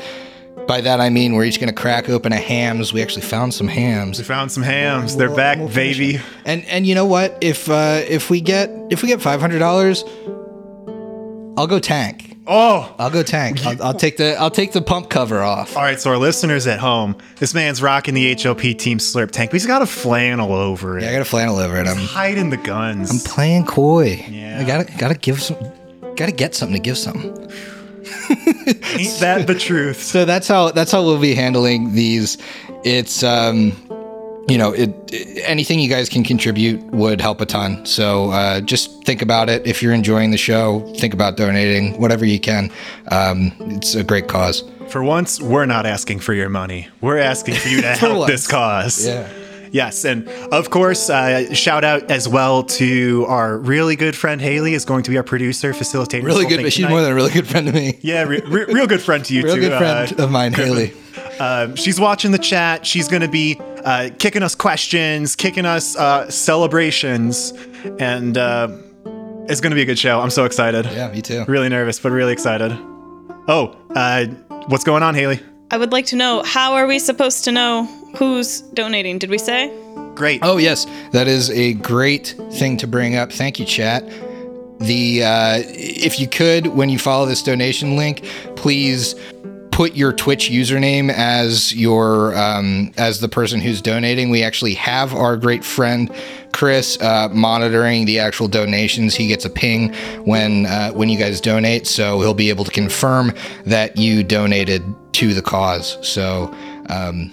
by 0.66 0.80
that, 0.80 1.00
I 1.00 1.10
mean 1.10 1.34
we're 1.34 1.44
each 1.44 1.60
going 1.60 1.72
to 1.74 1.80
crack 1.80 2.08
open 2.08 2.32
a 2.32 2.36
hams. 2.36 2.92
We 2.92 3.02
actually 3.02 3.22
found 3.22 3.54
some 3.54 3.68
hams. 3.68 4.18
we 4.18 4.24
found 4.24 4.50
some 4.50 4.62
hams. 4.62 5.16
They're 5.16 5.34
back, 5.34 5.58
We'll 5.58 5.68
baby. 5.68 6.16
it. 6.16 6.22
And 6.44 6.64
and 6.66 6.86
you 6.86 6.94
know 6.94 7.06
what? 7.06 7.38
If 7.42 7.68
uh, 7.68 8.02
if 8.08 8.30
we 8.30 8.40
get 8.40 8.70
if 8.90 9.02
we 9.02 9.08
get 9.08 9.20
$500, 9.20 11.54
I'll 11.58 11.66
go 11.66 11.78
tank. 11.78 12.33
Oh, 12.46 12.94
I'll 12.98 13.10
go 13.10 13.22
tank. 13.22 13.64
I'll, 13.64 13.82
I'll 13.82 13.94
take 13.94 14.18
the 14.18 14.36
I'll 14.36 14.50
take 14.50 14.72
the 14.72 14.82
pump 14.82 15.08
cover 15.08 15.40
off. 15.42 15.76
all 15.76 15.82
right. 15.82 15.98
So 15.98 16.10
our 16.10 16.18
listeners 16.18 16.66
at 16.66 16.78
home, 16.78 17.16
this 17.36 17.54
man's 17.54 17.80
rocking 17.80 18.12
the 18.14 18.34
HLP 18.34 18.78
Team 18.78 18.98
Slurp 18.98 19.30
tank. 19.30 19.50
But 19.50 19.54
he's 19.56 19.66
got 19.66 19.80
a 19.82 19.86
flannel 19.86 20.52
over 20.52 20.98
it, 20.98 21.04
Yeah, 21.04 21.10
I 21.10 21.12
got 21.12 21.22
a 21.22 21.24
flannel 21.24 21.56
over 21.56 21.76
it. 21.78 21.86
I'm 21.86 21.96
hiding 21.96 22.50
the 22.50 22.58
guns. 22.58 23.10
I'm 23.10 23.18
playing 23.32 23.64
coy. 23.66 24.24
Yeah. 24.28 24.58
I 24.60 24.64
gotta 24.64 24.92
gotta 24.98 25.14
give 25.14 25.40
some 25.42 25.56
gotta 26.16 26.32
get 26.32 26.54
something 26.54 26.74
to 26.76 26.82
give 26.82 26.98
something. 26.98 27.30
Ain't 28.28 29.20
that 29.20 29.44
the 29.46 29.56
truth? 29.58 30.02
So 30.02 30.24
that's 30.26 30.46
how 30.46 30.70
that's 30.70 30.92
how 30.92 31.02
we'll 31.02 31.20
be 31.20 31.34
handling 31.34 31.94
these. 31.94 32.36
It's 32.84 33.22
um 33.22 33.72
you 34.48 34.58
know, 34.58 34.72
it, 34.72 34.90
it- 35.12 35.42
anything 35.46 35.78
you 35.80 35.88
guys 35.88 36.08
can 36.08 36.24
contribute 36.24 36.80
would 36.86 37.20
help 37.20 37.40
a 37.40 37.46
ton. 37.46 37.84
So 37.86 38.30
uh, 38.30 38.60
just 38.60 39.04
think 39.04 39.20
about 39.22 39.48
it. 39.48 39.66
If 39.66 39.82
you're 39.82 39.92
enjoying 39.92 40.30
the 40.30 40.38
show, 40.38 40.80
think 40.98 41.12
about 41.14 41.36
donating 41.36 42.00
whatever 42.00 42.24
you 42.24 42.40
can. 42.40 42.70
Um, 43.10 43.52
it's 43.60 43.94
a 43.94 44.02
great 44.04 44.28
cause. 44.28 44.64
For 44.88 45.02
once, 45.02 45.40
we're 45.40 45.66
not 45.66 45.86
asking 45.86 46.20
for 46.20 46.34
your 46.34 46.48
money. 46.48 46.88
We're 47.00 47.18
asking 47.18 47.54
for 47.56 47.68
you 47.68 47.80
to 47.82 47.88
help 47.94 48.18
once. 48.18 48.30
this 48.30 48.46
cause. 48.46 49.06
Yeah. 49.06 49.28
Yes, 49.72 50.04
and 50.04 50.28
of 50.52 50.70
course, 50.70 51.10
uh, 51.10 51.52
shout 51.52 51.82
out 51.82 52.08
as 52.08 52.28
well 52.28 52.62
to 52.62 53.24
our 53.28 53.58
really 53.58 53.96
good 53.96 54.14
friend 54.14 54.40
Haley 54.40 54.72
is 54.72 54.84
going 54.84 55.02
to 55.02 55.10
be 55.10 55.16
our 55.16 55.24
producer, 55.24 55.74
facilitating. 55.74 56.24
this 56.24 56.32
Really 56.36 56.48
good, 56.48 56.62
but 56.62 56.72
she's 56.72 56.88
more 56.88 57.02
than 57.02 57.10
a 57.10 57.14
really 57.14 57.32
good 57.32 57.48
friend 57.48 57.66
to 57.66 57.72
me. 57.72 57.98
yeah, 58.00 58.22
re- 58.22 58.40
re- 58.46 58.66
real 58.66 58.86
good 58.86 59.02
friend 59.02 59.24
to 59.24 59.34
you 59.34 59.42
Real 59.42 59.56
too. 59.56 59.60
Real 59.62 59.70
good 59.70 59.78
friend 59.78 60.20
uh, 60.20 60.24
of 60.24 60.30
mine, 60.30 60.52
Haley. 60.52 60.92
Um, 61.38 61.76
she's 61.76 62.00
watching 62.00 62.32
the 62.32 62.38
chat. 62.38 62.86
She's 62.86 63.08
going 63.08 63.22
to 63.22 63.28
be 63.28 63.60
uh, 63.84 64.10
kicking 64.18 64.42
us 64.42 64.54
questions, 64.54 65.36
kicking 65.36 65.66
us 65.66 65.96
uh, 65.96 66.30
celebrations, 66.30 67.52
and 67.98 68.38
uh, 68.38 68.68
it's 69.48 69.60
going 69.60 69.70
to 69.70 69.76
be 69.76 69.82
a 69.82 69.86
good 69.86 69.98
show. 69.98 70.20
I'm 70.20 70.30
so 70.30 70.44
excited. 70.44 70.86
Yeah, 70.86 71.10
me 71.10 71.22
too. 71.22 71.44
Really 71.46 71.68
nervous, 71.68 72.00
but 72.00 72.12
really 72.12 72.32
excited. 72.32 72.72
Oh, 73.46 73.76
uh, 73.90 74.26
what's 74.68 74.84
going 74.84 75.02
on, 75.02 75.14
Haley? 75.14 75.40
I 75.70 75.76
would 75.76 75.92
like 75.92 76.06
to 76.06 76.16
know 76.16 76.42
how 76.44 76.74
are 76.74 76.86
we 76.86 76.98
supposed 76.98 77.44
to 77.44 77.52
know 77.52 77.84
who's 78.16 78.60
donating? 78.60 79.18
Did 79.18 79.30
we 79.30 79.38
say? 79.38 79.72
Great. 80.14 80.40
Oh 80.42 80.56
yes, 80.56 80.86
that 81.10 81.26
is 81.26 81.50
a 81.50 81.74
great 81.74 82.36
thing 82.52 82.76
to 82.78 82.86
bring 82.86 83.16
up. 83.16 83.32
Thank 83.32 83.58
you, 83.58 83.66
chat. 83.66 84.08
The 84.78 85.24
uh, 85.24 85.62
if 85.66 86.20
you 86.20 86.28
could, 86.28 86.68
when 86.68 86.88
you 86.88 86.98
follow 86.98 87.26
this 87.26 87.42
donation 87.42 87.96
link, 87.96 88.24
please 88.56 89.14
put 89.74 89.96
your 89.96 90.12
Twitch 90.12 90.50
username 90.50 91.10
as 91.10 91.74
your 91.74 92.34
um, 92.36 92.92
as 92.96 93.18
the 93.18 93.28
person 93.28 93.60
who's 93.60 93.82
donating. 93.82 94.30
We 94.30 94.44
actually 94.44 94.74
have 94.74 95.12
our 95.12 95.36
great 95.36 95.64
friend 95.64 96.14
Chris 96.52 96.96
uh, 97.02 97.28
monitoring 97.32 98.04
the 98.04 98.20
actual 98.20 98.46
donations. 98.46 99.16
He 99.16 99.26
gets 99.26 99.44
a 99.44 99.50
ping 99.50 99.92
when 100.24 100.66
uh, 100.66 100.92
when 100.92 101.08
you 101.08 101.18
guys 101.18 101.40
donate, 101.40 101.88
so 101.88 102.20
he'll 102.20 102.34
be 102.34 102.50
able 102.50 102.64
to 102.64 102.70
confirm 102.70 103.34
that 103.66 103.98
you 103.98 104.22
donated 104.22 104.82
to 105.14 105.34
the 105.34 105.42
cause. 105.42 105.98
So. 106.06 106.54
Um, 106.88 107.32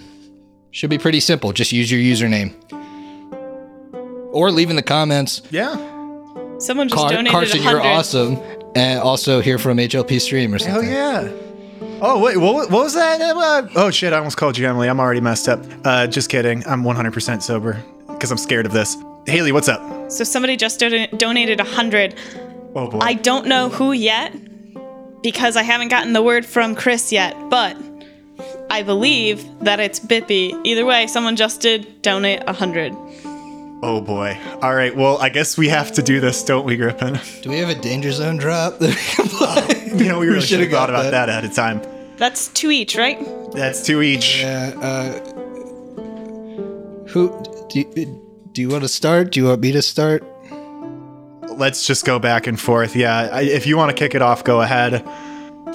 should 0.74 0.88
be 0.88 0.96
pretty 0.96 1.20
simple. 1.20 1.52
Just 1.52 1.70
use 1.70 1.92
your 1.92 2.00
username. 2.00 2.54
Or 4.32 4.50
leave 4.50 4.70
in 4.70 4.76
the 4.76 4.82
comments. 4.82 5.42
Yeah. 5.50 5.74
Someone 6.58 6.88
just 6.88 6.98
Car- 6.98 7.10
donated 7.10 7.30
Carson, 7.30 7.60
a 7.60 7.62
you're 7.62 7.82
awesome. 7.82 8.38
And 8.74 8.98
also 8.98 9.42
here 9.42 9.58
from 9.58 9.76
HLP 9.76 10.18
Stream 10.18 10.54
or 10.54 10.58
something. 10.58 10.88
Hell 10.88 11.22
yeah. 11.22 11.51
Oh 12.04 12.18
wait, 12.18 12.36
what, 12.36 12.68
what 12.68 12.82
was 12.82 12.94
that? 12.94 13.20
Uh, 13.20 13.68
oh 13.76 13.92
shit, 13.92 14.12
I 14.12 14.18
almost 14.18 14.36
called 14.36 14.58
you 14.58 14.68
Emily. 14.68 14.88
I'm 14.88 14.98
already 14.98 15.20
messed 15.20 15.48
up. 15.48 15.64
Uh, 15.84 16.08
just 16.08 16.28
kidding. 16.28 16.66
I'm 16.66 16.82
100% 16.82 17.40
sober 17.40 17.80
because 18.08 18.32
I'm 18.32 18.38
scared 18.38 18.66
of 18.66 18.72
this. 18.72 18.96
Haley, 19.28 19.52
what's 19.52 19.68
up? 19.68 20.10
So 20.10 20.24
somebody 20.24 20.56
just 20.56 20.80
do- 20.80 21.06
donated 21.16 21.60
a 21.60 21.64
hundred. 21.64 22.16
Oh 22.74 22.90
boy. 22.90 22.98
I 23.00 23.14
don't 23.14 23.46
know 23.46 23.68
who 23.68 23.92
yet 23.92 24.34
because 25.22 25.54
I 25.54 25.62
haven't 25.62 25.88
gotten 25.88 26.12
the 26.12 26.22
word 26.22 26.44
from 26.44 26.74
Chris 26.74 27.12
yet, 27.12 27.36
but 27.48 27.76
I 28.68 28.82
believe 28.82 29.46
that 29.60 29.78
it's 29.78 30.00
Bippy. 30.00 30.60
Either 30.64 30.84
way, 30.84 31.06
someone 31.06 31.36
just 31.36 31.60
did 31.60 32.02
donate 32.02 32.42
a 32.48 32.52
hundred. 32.52 32.96
Oh 33.82 34.00
boy. 34.00 34.38
All 34.62 34.74
right. 34.74 34.94
Well, 34.94 35.18
I 35.18 35.28
guess 35.28 35.56
we 35.58 35.68
have 35.68 35.92
to 35.92 36.02
do 36.02 36.20
this, 36.20 36.42
don't 36.44 36.64
we, 36.64 36.76
Griffin? 36.76 37.18
Do 37.42 37.50
we 37.50 37.58
have 37.58 37.68
a 37.68 37.74
danger 37.74 38.12
zone 38.12 38.36
drop 38.36 38.78
that 38.78 38.90
we 38.90 38.94
can 38.94 39.28
play? 39.28 39.78
You 39.92 40.08
know, 40.08 40.20
we 40.20 40.26
really 40.28 40.40
should 40.40 40.60
have 40.60 40.68
should've 40.68 40.72
thought 40.72 40.88
about 40.88 41.02
that. 41.02 41.10
that 41.10 41.28
ahead 41.28 41.44
of 41.44 41.52
time. 41.52 41.82
That's 42.16 42.48
two 42.48 42.70
each, 42.70 42.96
right? 42.96 43.18
That's 43.52 43.84
two 43.84 44.00
each. 44.00 44.40
Yeah, 44.40 44.72
uh, 44.80 45.18
who 47.08 47.28
do 47.68 47.80
you, 47.80 48.22
do 48.52 48.62
you 48.62 48.68
want 48.70 48.84
to 48.84 48.88
start? 48.88 49.32
Do 49.32 49.40
you 49.40 49.48
want 49.48 49.60
me 49.60 49.70
to 49.72 49.82
start? 49.82 50.24
Let's 51.50 51.86
just 51.86 52.06
go 52.06 52.18
back 52.18 52.46
and 52.46 52.58
forth. 52.58 52.96
Yeah. 52.96 53.28
I, 53.30 53.42
if 53.42 53.66
you 53.66 53.76
want 53.76 53.90
to 53.90 53.94
kick 53.94 54.14
it 54.14 54.22
off, 54.22 54.44
go 54.44 54.62
ahead. 54.62 55.06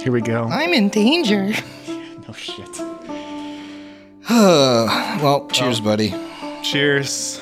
Here 0.01 0.11
we 0.11 0.21
go. 0.21 0.45
I'm 0.45 0.73
in 0.73 0.89
danger. 0.89 1.53
Oh 2.29 2.33
shit. 2.33 2.79
well, 4.29 5.47
cheers, 5.49 5.79
buddy. 5.79 6.13
Cheers. 6.61 7.41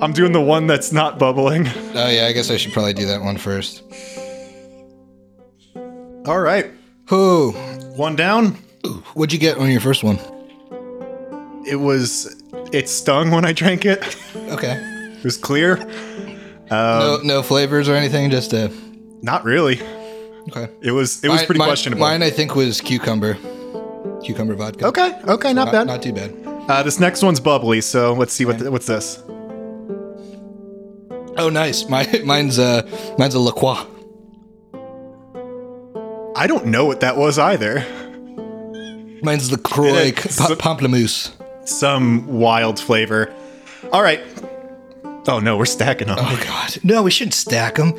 I'm 0.00 0.12
doing 0.12 0.32
the 0.32 0.40
one 0.40 0.66
that's 0.66 0.92
not 0.92 1.18
bubbling. 1.18 1.66
Oh 1.68 2.08
yeah, 2.08 2.26
I 2.26 2.32
guess 2.32 2.50
I 2.50 2.56
should 2.56 2.72
probably 2.72 2.92
do 2.92 3.06
that 3.06 3.22
one 3.22 3.36
first. 3.38 3.82
All 6.26 6.40
right. 6.40 6.70
Who? 7.08 7.52
One 7.96 8.16
down. 8.16 8.56
What'd 9.14 9.32
you 9.32 9.38
get 9.38 9.58
on 9.58 9.70
your 9.70 9.80
first 9.80 10.02
one? 10.04 10.18
It 11.66 11.76
was. 11.76 12.42
It 12.72 12.88
stung 12.88 13.30
when 13.30 13.44
I 13.44 13.52
drank 13.52 13.84
it. 13.84 14.02
Okay. 14.36 14.76
It 15.18 15.24
was 15.24 15.36
clear. 15.36 15.76
no, 16.70 17.18
no 17.24 17.42
flavors 17.42 17.88
or 17.88 17.94
anything. 17.94 18.30
Just 18.30 18.52
a. 18.52 18.70
Not 19.22 19.44
really. 19.44 19.80
Okay. 20.48 20.68
It 20.82 20.92
was. 20.92 21.24
It 21.24 21.28
was 21.28 21.38
Mine- 21.40 21.46
pretty 21.46 21.58
mine- 21.60 21.68
questionable. 21.68 22.00
Mine, 22.06 22.22
I 22.22 22.30
think, 22.30 22.54
was 22.54 22.80
cucumber. 22.80 23.34
Cucumber 24.22 24.54
vodka. 24.54 24.86
Okay. 24.86 25.18
Okay. 25.26 25.52
Not, 25.52 25.66
Not, 25.66 25.72
bad. 25.72 25.86
not 25.86 26.02
too 26.02 26.12
bad. 26.12 26.32
Uh, 26.68 26.82
this 26.82 26.98
next 27.00 27.22
one's 27.22 27.40
bubbly. 27.40 27.80
So 27.80 28.12
let's 28.14 28.32
see 28.32 28.44
what. 28.44 28.60
what's 28.70 28.86
this? 28.86 29.22
Oh, 31.38 31.48
nice. 31.50 31.88
My, 31.88 32.06
mine's 32.24 32.58
uh, 32.58 32.82
mine's 33.18 33.34
a 33.34 33.38
La 33.40 33.52
Croix. 33.52 33.84
I 36.36 36.46
don't 36.46 36.66
know 36.66 36.84
what 36.84 37.00
that 37.00 37.16
was 37.16 37.38
either. 37.38 37.80
Mine's 39.22 39.48
the 39.48 39.58
Croix 39.58 40.08
It 40.08 40.26
is- 40.26 40.36
pa- 40.36 40.54
pamplemousse. 40.54 41.32
Some 41.66 42.26
wild 42.28 42.78
flavor. 42.78 43.34
All 43.92 44.02
right. 44.02 44.20
Oh 45.28 45.40
no, 45.40 45.56
we're 45.56 45.64
stacking 45.64 46.06
them. 46.08 46.18
Oh 46.20 46.40
God. 46.44 46.78
No, 46.84 47.02
we 47.02 47.10
shouldn't 47.10 47.34
stack 47.34 47.74
them. 47.76 47.94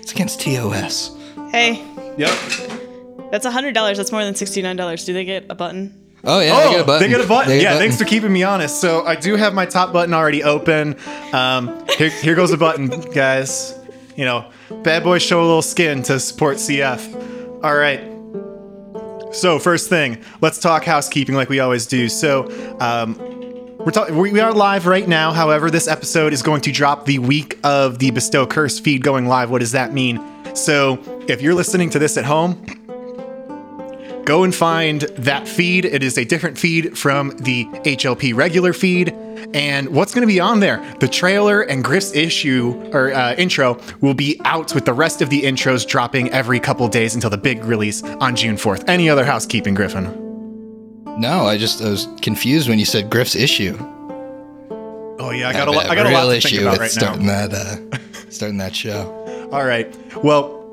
It's 0.00 0.10
against 0.12 0.40
TOS. 0.40 1.16
Hey, 1.52 1.84
Yep. 2.18 3.30
that's 3.30 3.44
a 3.44 3.50
hundred 3.52 3.74
dollars. 3.74 3.98
That's 3.98 4.10
more 4.10 4.24
than 4.24 4.34
sixty-nine 4.34 4.76
dollars. 4.76 5.04
Do 5.04 5.12
they 5.12 5.24
get 5.24 5.46
a 5.50 5.54
button? 5.54 6.03
Oh 6.26 6.40
yeah, 6.40 6.52
Oh, 6.54 6.62
they 6.64 6.70
get 6.70 6.80
a 6.80 6.84
button. 6.84 7.02
They 7.02 7.08
get 7.16 7.24
a 7.24 7.28
button. 7.28 7.52
Get 7.52 7.62
yeah, 7.62 7.74
a 7.74 7.78
thanks 7.78 7.98
for 7.98 8.04
keeping 8.04 8.32
me 8.32 8.42
honest. 8.42 8.80
So 8.80 9.04
I 9.04 9.14
do 9.16 9.36
have 9.36 9.52
my 9.54 9.66
top 9.66 9.92
button 9.92 10.14
already 10.14 10.42
open. 10.42 10.96
Um, 11.32 11.84
here, 11.98 12.08
here 12.08 12.34
goes 12.34 12.50
the 12.50 12.56
button, 12.56 12.88
guys. 13.12 13.78
You 14.16 14.24
know, 14.24 14.50
bad 14.82 15.02
boys 15.04 15.22
show 15.22 15.40
a 15.40 15.46
little 15.46 15.62
skin 15.62 16.02
to 16.04 16.18
support 16.20 16.56
CF. 16.58 17.62
All 17.64 17.74
right. 17.76 18.00
So 19.34 19.58
first 19.58 19.88
thing, 19.88 20.22
let's 20.40 20.58
talk 20.60 20.84
housekeeping 20.84 21.34
like 21.34 21.48
we 21.48 21.58
always 21.60 21.86
do. 21.86 22.08
So 22.08 22.48
um, 22.80 23.16
we're 23.78 23.90
talking. 23.90 24.16
We 24.16 24.38
are 24.40 24.52
live 24.52 24.86
right 24.86 25.06
now. 25.06 25.32
However, 25.32 25.70
this 25.70 25.88
episode 25.88 26.32
is 26.32 26.42
going 26.42 26.60
to 26.62 26.72
drop 26.72 27.04
the 27.04 27.18
week 27.18 27.58
of 27.64 27.98
the 27.98 28.12
Bestow 28.12 28.46
Curse 28.46 28.78
feed 28.78 29.02
going 29.02 29.26
live. 29.26 29.50
What 29.50 29.58
does 29.58 29.72
that 29.72 29.92
mean? 29.92 30.22
So 30.54 31.00
if 31.28 31.42
you're 31.42 31.54
listening 31.54 31.90
to 31.90 31.98
this 31.98 32.16
at 32.16 32.24
home, 32.24 32.64
go 34.24 34.44
and 34.44 34.54
find 34.54 35.02
that 35.02 35.46
feed. 35.46 35.84
It 35.84 36.02
is 36.02 36.18
a 36.18 36.24
different 36.24 36.58
feed 36.58 36.96
from 36.98 37.30
the 37.30 37.64
HLP 37.64 38.34
regular 38.34 38.72
feed. 38.72 39.10
And 39.54 39.90
what's 39.90 40.14
going 40.14 40.22
to 40.26 40.32
be 40.32 40.40
on 40.40 40.60
there? 40.60 40.84
The 41.00 41.08
trailer 41.08 41.62
and 41.62 41.84
Griff's 41.84 42.14
issue 42.14 42.90
or 42.92 43.12
uh, 43.12 43.34
intro 43.34 43.80
will 44.00 44.14
be 44.14 44.40
out 44.44 44.74
with 44.74 44.84
the 44.84 44.92
rest 44.92 45.22
of 45.22 45.30
the 45.30 45.42
intros 45.42 45.86
dropping 45.86 46.30
every 46.30 46.58
couple 46.58 46.88
days 46.88 47.14
until 47.14 47.30
the 47.30 47.38
big 47.38 47.64
release 47.64 48.02
on 48.02 48.34
June 48.34 48.56
4th. 48.56 48.88
Any 48.88 49.08
other 49.08 49.24
housekeeping, 49.24 49.74
Griffin? 49.74 50.20
No, 51.18 51.46
I 51.46 51.56
just 51.56 51.80
I 51.80 51.90
was 51.90 52.08
confused 52.22 52.68
when 52.68 52.78
you 52.78 52.84
said 52.84 53.08
Griff's 53.08 53.36
issue. 53.36 53.76
Oh 55.20 55.30
yeah, 55.30 55.48
I 55.48 55.52
got 55.52 55.68
a 55.68 55.70
lot. 55.70 55.86
I 55.86 55.94
got 55.94 56.06
a 56.06 56.10
lot 56.10 56.34
to 56.34 56.40
think 56.40 56.60
about 56.60 56.78
right 56.78 56.80
now. 56.80 56.86
starting 56.88 57.26
that 57.26 57.54
uh, 57.54 57.98
starting 58.30 58.58
that 58.58 58.74
show. 58.74 59.48
All 59.52 59.64
right. 59.64 59.96
Well, 60.24 60.63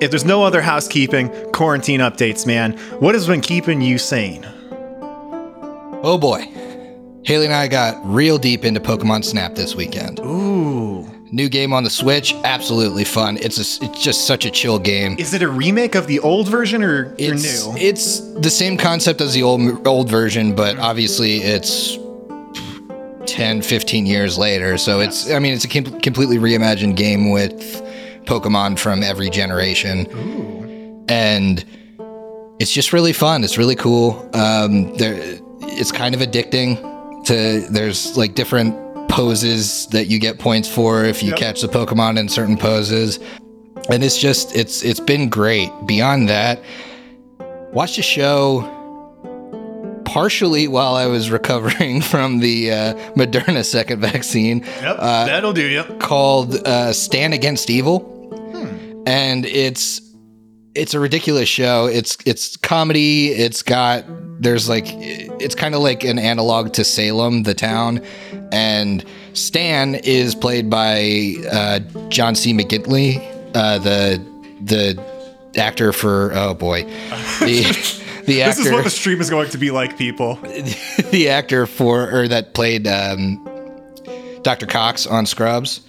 if 0.00 0.10
there's 0.10 0.24
no 0.24 0.42
other 0.42 0.60
housekeeping, 0.60 1.30
quarantine 1.52 2.00
updates, 2.00 2.46
man, 2.46 2.72
what 3.00 3.14
has 3.14 3.26
been 3.26 3.40
keeping 3.40 3.80
you 3.80 3.98
sane? 3.98 4.44
Oh 6.02 6.18
boy. 6.18 6.42
Haley 7.24 7.46
and 7.46 7.54
I 7.54 7.68
got 7.68 7.98
real 8.04 8.36
deep 8.36 8.64
into 8.64 8.80
Pokemon 8.80 9.24
Snap 9.24 9.54
this 9.54 9.74
weekend. 9.74 10.20
Ooh. 10.20 11.08
New 11.32 11.48
game 11.48 11.72
on 11.72 11.82
the 11.82 11.90
Switch, 11.90 12.34
absolutely 12.44 13.04
fun. 13.04 13.38
It's 13.38 13.56
a, 13.56 13.84
it's 13.84 14.02
just 14.02 14.26
such 14.26 14.44
a 14.44 14.50
chill 14.50 14.78
game. 14.78 15.16
Is 15.18 15.32
it 15.32 15.42
a 15.42 15.48
remake 15.48 15.94
of 15.94 16.06
the 16.06 16.20
old 16.20 16.48
version 16.48 16.82
or, 16.82 17.06
or 17.06 17.16
new? 17.16 17.74
it's 17.78 18.20
the 18.34 18.50
same 18.50 18.76
concept 18.76 19.20
as 19.20 19.32
the 19.32 19.42
old 19.42 19.86
old 19.86 20.10
version, 20.10 20.54
but 20.54 20.78
obviously 20.78 21.38
it's 21.38 21.96
10, 23.26 23.62
15 23.62 24.06
years 24.06 24.36
later. 24.36 24.76
So 24.76 25.00
it's 25.00 25.30
I 25.30 25.38
mean 25.38 25.54
it's 25.54 25.64
a 25.64 25.68
com- 25.68 26.00
completely 26.00 26.36
reimagined 26.36 26.96
game 26.96 27.30
with 27.30 27.80
Pokemon 28.26 28.78
from 28.78 29.02
every 29.02 29.30
generation. 29.30 30.06
and 31.08 31.64
it's 32.60 32.72
just 32.72 32.92
really 32.92 33.12
fun. 33.12 33.44
It's 33.44 33.58
really 33.58 33.74
cool. 33.76 34.30
Um, 34.34 34.96
there, 34.96 35.16
it's 35.62 35.92
kind 35.92 36.14
of 36.14 36.20
addicting. 36.20 36.92
To 37.26 37.60
there's 37.70 38.16
like 38.18 38.34
different 38.34 38.74
poses 39.08 39.86
that 39.88 40.06
you 40.08 40.18
get 40.18 40.38
points 40.38 40.68
for 40.68 41.04
if 41.04 41.22
you 41.22 41.30
Yep. 41.30 41.38
catch 41.38 41.60
the 41.62 41.68
Pokemon 41.68 42.18
in 42.18 42.28
certain 42.28 42.56
poses, 42.58 43.18
and 43.90 44.04
it's 44.04 44.18
just 44.18 44.54
it's 44.54 44.82
it's 44.82 45.00
been 45.00 45.28
great. 45.30 45.70
Beyond 45.86 46.28
that, 46.28 46.62
watched 47.72 47.96
a 47.98 48.02
show 48.02 48.70
partially 50.04 50.68
while 50.68 50.94
I 50.94 51.06
was 51.06 51.30
recovering 51.38 52.00
from 52.02 52.40
the 52.40 52.70
uh, 52.70 52.94
Moderna 53.16 53.64
second 53.64 54.00
vaccine 54.12 54.60
Yep, 54.60 54.96
Uh, 54.98 55.24
that'll 55.26 55.52
do 55.54 55.66
you. 55.66 55.82
called 55.98 56.54
uh, 56.66 56.92
Stan 56.92 57.32
Against 57.32 57.70
Evil, 57.70 58.00
and 59.06 59.44
it's 59.46 60.00
it's 60.74 60.94
a 60.94 61.00
ridiculous 61.00 61.48
show. 61.48 61.86
It's 61.86 62.16
it's 62.24 62.56
comedy. 62.56 63.28
It's 63.28 63.62
got 63.62 64.04
there's 64.40 64.68
like 64.68 64.86
it's 64.88 65.54
kind 65.54 65.74
of 65.74 65.80
like 65.80 66.04
an 66.04 66.18
analog 66.18 66.72
to 66.74 66.84
Salem, 66.84 67.44
the 67.44 67.54
town, 67.54 68.00
and 68.52 69.04
Stan 69.32 69.94
is 69.96 70.34
played 70.34 70.68
by 70.68 71.34
uh, 71.50 71.78
John 72.08 72.34
C. 72.34 72.52
McGinley, 72.52 73.18
uh, 73.54 73.78
the 73.78 74.24
the 74.62 75.60
actor 75.60 75.92
for 75.92 76.32
oh 76.34 76.54
boy, 76.54 76.82
the 77.40 78.02
the 78.26 78.42
actor. 78.42 78.62
This 78.62 78.66
is 78.66 78.72
what 78.72 78.84
the 78.84 78.90
stream 78.90 79.20
is 79.20 79.30
going 79.30 79.50
to 79.50 79.58
be 79.58 79.70
like, 79.70 79.96
people. 79.96 80.34
the 81.10 81.28
actor 81.30 81.66
for 81.66 82.10
or 82.10 82.28
that 82.28 82.54
played 82.54 82.86
um, 82.86 83.44
Dr. 84.42 84.66
Cox 84.66 85.06
on 85.06 85.26
Scrubs. 85.26 85.80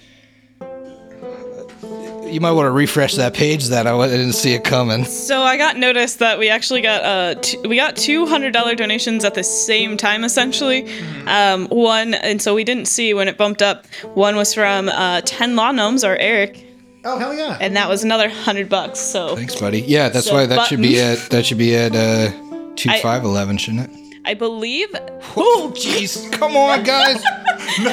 You 2.26 2.40
might 2.40 2.52
want 2.52 2.66
to 2.66 2.70
refresh 2.70 3.14
that 3.14 3.34
page. 3.34 3.66
That 3.68 3.86
I 3.86 4.06
didn't 4.08 4.32
see 4.34 4.52
it 4.52 4.64
coming. 4.64 5.04
So 5.04 5.42
I 5.42 5.56
got 5.56 5.76
noticed 5.76 6.18
that 6.18 6.38
we 6.38 6.48
actually 6.48 6.80
got 6.82 7.02
uh 7.02 7.40
t- 7.40 7.58
we 7.66 7.76
got 7.76 7.96
two 7.96 8.26
hundred 8.26 8.52
dollar 8.52 8.74
donations 8.74 9.24
at 9.24 9.34
the 9.34 9.44
same 9.44 9.96
time 9.96 10.24
essentially. 10.24 10.86
Um, 11.26 11.66
one 11.68 12.14
and 12.14 12.42
so 12.42 12.54
we 12.54 12.64
didn't 12.64 12.86
see 12.86 13.14
when 13.14 13.28
it 13.28 13.38
bumped 13.38 13.62
up. 13.62 13.86
One 14.14 14.36
was 14.36 14.52
from 14.54 14.88
uh, 14.88 15.20
Ten 15.24 15.56
Law 15.56 15.70
Gnomes 15.72 16.04
or 16.04 16.16
Eric, 16.16 16.64
Oh 17.04 17.18
hell 17.18 17.32
yeah! 17.34 17.56
and 17.60 17.76
that 17.76 17.88
was 17.88 18.02
another 18.04 18.28
hundred 18.28 18.68
bucks. 18.68 18.98
So 18.98 19.36
Thanks, 19.36 19.54
buddy. 19.58 19.80
Yeah, 19.82 20.08
that's 20.08 20.26
So 20.26 20.34
why 20.34 20.46
that 20.46 20.66
should 20.66 20.82
be 20.82 20.96
button. 20.96 21.24
at 21.24 21.30
that 21.30 21.46
should 21.46 21.58
be 21.58 21.74
at 21.76 21.94
uh, 21.94 22.30
two 22.74 22.90
five 23.00 23.24
eleven, 23.24 23.56
shouldn't 23.56 23.90
it? 23.90 24.05
I 24.26 24.34
believe 24.34 24.88
Oh, 25.36 25.72
jeez! 25.74 26.30
Come 26.32 26.56
on, 26.56 26.82
guys. 26.82 27.22
No, 27.78 27.92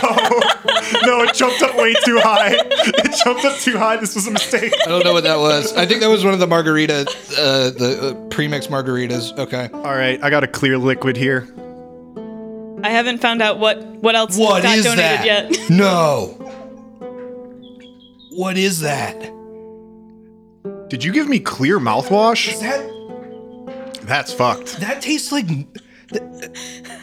no, 1.06 1.24
it 1.24 1.34
jumped 1.34 1.62
up 1.62 1.76
way 1.78 1.94
too 2.06 2.20
high. 2.20 2.52
It 2.54 3.16
jumped 3.24 3.44
up 3.44 3.58
too 3.60 3.78
high. 3.78 3.98
This 3.98 4.14
was 4.16 4.28
a 4.28 4.32
mistake. 4.32 4.72
I 4.86 4.88
don't 4.88 5.04
know 5.04 5.12
what 5.14 5.24
that 5.24 5.40
was. 5.40 5.74
I 5.76 5.86
think 5.86 6.00
that 6.02 6.08
was 6.10 6.24
one 6.24 6.34
of 6.34 6.40
the 6.40 6.48
margarita, 6.48 7.02
uh, 7.02 7.70
the 7.72 8.12
uh, 8.16 8.28
premix 8.30 8.68
margaritas. 8.68 9.38
Okay. 9.38 9.70
All 9.74 9.82
right, 9.96 10.24
I 10.24 10.30
got 10.30 10.44
a 10.44 10.48
clear 10.48 10.78
liquid 10.78 11.18
here. 11.18 11.48
I 12.84 12.90
haven't 12.92 13.18
found 13.20 13.42
out 13.42 13.58
what 13.60 13.84
what 13.84 14.16
else 14.16 14.38
What 14.38 14.64
got 14.64 14.78
is 14.78 14.86
donated 14.86 15.04
that? 15.06 15.26
yet. 15.26 15.58
No. 15.70 16.28
What 18.32 18.58
is 18.58 18.82
that? 18.82 19.20
Did 20.90 21.04
you 21.04 21.12
give 21.12 21.28
me 21.28 21.40
clear 21.40 21.80
mouthwash? 21.80 22.60
That 22.60 24.00
That's 24.04 24.32
fucked. 24.32 24.78
that 24.82 25.02
tastes 25.02 25.32
like 25.32 25.46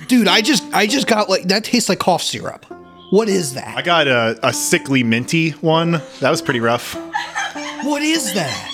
Dude, 0.09 0.29
I 0.29 0.41
just 0.41 0.65
I 0.73 0.87
just 0.87 1.07
got 1.07 1.29
like 1.29 1.45
that 1.45 1.65
tastes 1.65 1.89
like 1.89 1.99
cough 1.99 2.23
syrup. 2.23 2.67
What 3.11 3.29
is 3.29 3.55
that? 3.55 3.77
I 3.77 3.83
got 3.83 4.07
a, 4.07 4.39
a 4.43 4.53
sickly 4.53 5.03
minty 5.03 5.51
one. 5.51 6.01
That 6.21 6.31
was 6.31 6.41
pretty 6.43 6.61
rough. 6.61 6.95
What 7.85 8.03
is 8.03 8.35
that? 8.35 8.69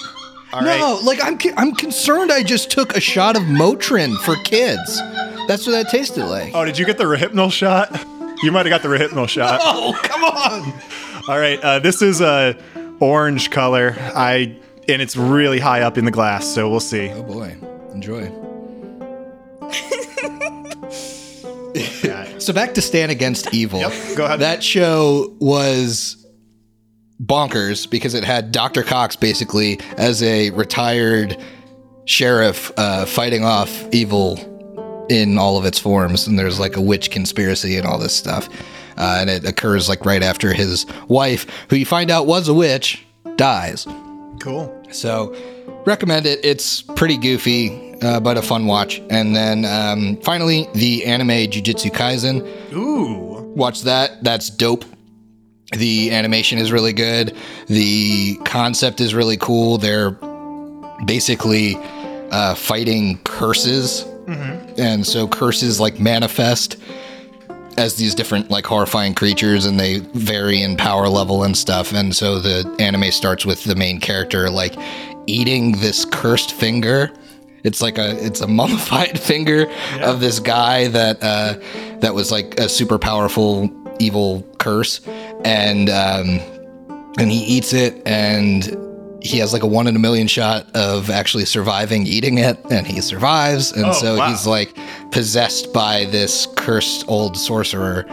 All 0.53 0.63
right. 0.63 0.79
no, 0.79 0.99
like 1.03 1.19
I'm 1.23 1.39
I'm 1.57 1.75
concerned 1.75 2.33
I 2.33 2.43
just 2.43 2.71
took 2.71 2.97
a 2.97 3.01
shot 3.01 3.37
of 3.37 3.43
Motrin 3.43 4.17
for 4.19 4.37
kids. 4.45 4.99
That's 5.49 5.67
what 5.67 5.73
that 5.73 5.89
tasted 5.91 6.25
like. 6.25 6.55
Oh, 6.55 6.65
did 6.65 6.79
you 6.79 6.87
get 6.87 6.99
the 6.99 7.05
Rohypnol 7.05 7.53
shot? 7.53 7.91
You 8.43 8.53
might 8.53 8.67
have 8.67 8.71
got 8.71 8.83
the 8.83 8.89
Rohypnol 8.89 9.29
shot. 9.29 9.61
Oh, 9.65 9.99
come 10.03 10.25
on. 10.25 10.73
All 11.29 11.39
right, 11.39 11.59
uh, 11.61 11.79
this 11.79 12.03
is 12.03 12.21
a 12.21 12.57
orange 13.01 13.51
color. 13.51 13.95
I 13.99 14.57
and 14.89 15.03
it's 15.03 15.17
really 15.17 15.59
high 15.59 15.83
up 15.83 15.99
in 15.99 16.05
the 16.05 16.11
glass, 16.11 16.47
so 16.47 16.69
we'll 16.69 16.81
see. 16.81 17.11
Oh 17.11 17.23
boy. 17.23 17.57
Enjoy. 17.93 18.31
Yeah. 21.77 22.25
So 22.39 22.53
back 22.53 22.75
to 22.75 22.83
Stan 22.83 23.11
Against 23.11 23.53
Evil. 23.55 23.81
Yep, 23.81 23.93
go 24.17 24.25
ahead. 24.27 24.41
That 24.41 24.63
show 24.63 25.35
was 25.41 26.25
bonkers 27.21 27.89
because 27.89 28.15
it 28.15 28.25
had 28.25 28.53
Dr. 28.53 28.83
Cox 28.83 29.17
basically 29.17 29.81
as 29.97 30.23
a 30.23 30.51
retired 30.51 31.37
sheriff 32.05 32.71
uh, 32.77 33.07
fighting 33.07 33.43
off 33.45 33.89
evil 33.93 34.39
in 35.09 35.39
all 35.39 35.57
of 35.57 35.65
its 35.65 35.79
forms. 35.79 36.27
And 36.27 36.39
there's 36.39 36.61
like 36.61 36.77
a 36.77 36.81
witch 36.81 37.11
conspiracy 37.11 37.77
and 37.77 37.87
all 37.87 37.99
this 37.99 38.15
stuff. 38.15 38.49
Uh, 38.99 39.19
and 39.21 39.31
it 39.31 39.45
occurs 39.47 39.89
like 39.89 40.05
right 40.05 40.23
after 40.23 40.53
his 40.53 40.87
wife, 41.09 41.47
who 41.69 41.77
you 41.77 41.87
find 41.87 42.11
out 42.11 42.27
was 42.27 42.49
a 42.49 42.55
witch, 42.55 43.05
dies. 43.37 43.87
Cool. 44.41 44.73
So, 44.91 45.35
recommend 45.85 46.27
it. 46.27 46.45
It's 46.45 46.83
pretty 46.83 47.17
goofy, 47.17 47.86
uh, 48.03 48.21
but 48.21 48.37
a 48.37 48.43
fun 48.43 48.67
watch. 48.67 49.01
And 49.11 49.35
then 49.35 49.65
um, 49.65 50.17
finally, 50.19 50.69
the 50.75 51.05
anime 51.05 51.29
Jujutsu 51.29 51.91
Kaisen. 51.91 52.73
Ooh. 52.73 53.43
Watch 53.57 53.83
that. 53.83 54.23
That's 54.23 54.51
dope. 54.51 54.85
The 55.73 56.13
animation 56.13 56.59
is 56.59 56.71
really 56.71 56.93
good. 56.93 57.37
The 57.67 58.37
concept 58.45 59.01
is 59.01 59.15
really 59.15 59.37
cool. 59.37 59.79
They're 59.79 60.13
basically 61.07 61.77
uh, 62.31 62.55
fighting 62.55 63.19
curses. 63.25 64.05
And 64.79 65.07
so 65.07 65.29
curses 65.29 65.79
like 65.81 66.01
manifest 66.01 66.77
as 67.79 67.97
these 67.97 68.15
different 68.15 68.51
like 68.51 68.67
horrifying 68.67 69.15
creatures 69.15 69.67
and 69.67 69.79
they 69.79 69.99
vary 70.15 70.63
in 70.63 70.77
power 70.77 71.09
level 71.09 71.45
and 71.45 71.57
stuff. 71.57 71.93
And 71.93 72.15
so 72.15 72.39
the 72.39 72.75
anime 72.79 73.11
starts 73.11 73.45
with 73.47 73.65
the 73.65 73.75
main 73.75 74.01
character 74.01 74.51
like 74.51 74.75
eating 75.27 75.73
this 75.73 76.05
cursed 76.05 76.53
finger. 76.53 77.13
It's 77.67 77.83
like 77.83 77.99
a 77.99 78.25
it's 78.25 78.41
a 78.41 78.47
mummified 78.61 79.19
finger 79.19 79.67
of 80.01 80.21
this 80.21 80.39
guy 80.39 80.89
that 80.89 81.19
uh, 81.23 81.55
that 82.01 82.15
was 82.15 82.31
like 82.31 82.59
a 82.61 82.69
super 82.69 82.99
powerful 82.99 83.71
evil 83.99 84.47
curse, 84.59 85.01
and 85.45 85.91
um, 85.91 86.41
and 87.19 87.31
he 87.31 87.43
eats 87.45 87.73
it, 87.73 88.01
and 88.07 88.77
he 89.23 89.39
has 89.39 89.53
like 89.53 89.63
a 89.65 89.67
one 89.67 89.87
in 89.89 89.97
a 89.97 89.99
million 89.99 90.29
shot 90.29 90.67
of 90.77 91.11
actually 91.11 91.45
surviving 91.45 92.07
eating 92.07 92.39
it, 92.39 92.57
and 92.71 92.87
he 92.87 93.01
survives, 93.01 93.73
and 93.73 93.87
Oh, 93.87 93.93
so 93.93 94.17
wow. 94.19 94.29
he's 94.29 94.47
like 94.47 94.77
possessed 95.11 95.73
by 95.73 96.05
this 96.07 96.47
cursed 96.57 97.05
old 97.09 97.37
sorcerer. 97.37 98.07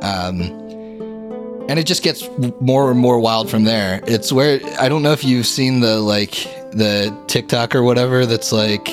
Um, 0.00 0.40
and 1.68 1.78
it 1.78 1.84
just 1.86 2.02
gets 2.02 2.28
more 2.60 2.90
and 2.90 3.00
more 3.00 3.18
wild 3.18 3.50
from 3.50 3.64
there. 3.64 4.00
It's 4.06 4.30
where 4.32 4.60
I 4.78 4.88
don't 4.90 5.02
know 5.02 5.12
if 5.12 5.24
you've 5.24 5.46
seen 5.46 5.80
the 5.80 5.98
like 5.98 6.46
the 6.74 7.16
TikTok 7.26 7.74
or 7.74 7.82
whatever 7.82 8.26
that's 8.26 8.52
like, 8.52 8.86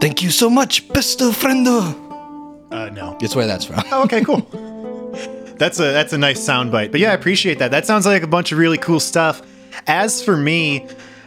"Thank 0.00 0.22
you 0.22 0.30
so 0.30 0.48
much, 0.50 0.88
best 0.88 1.20
friend." 1.34 1.66
Uh, 1.68 2.90
no. 2.92 3.16
It's 3.20 3.34
where 3.36 3.46
that's 3.46 3.64
from. 3.64 3.82
Oh, 3.92 4.04
okay, 4.04 4.22
cool. 4.24 4.40
that's 5.58 5.78
a 5.78 5.84
that's 5.92 6.12
a 6.12 6.18
nice 6.18 6.40
soundbite. 6.40 6.90
But 6.90 7.00
yeah, 7.00 7.10
I 7.10 7.14
appreciate 7.14 7.58
that. 7.60 7.70
That 7.70 7.86
sounds 7.86 8.06
like 8.06 8.22
a 8.22 8.26
bunch 8.26 8.52
of 8.52 8.58
really 8.58 8.78
cool 8.78 9.00
stuff. 9.00 9.42
As 9.86 10.22
for 10.22 10.36
me, 10.36 10.86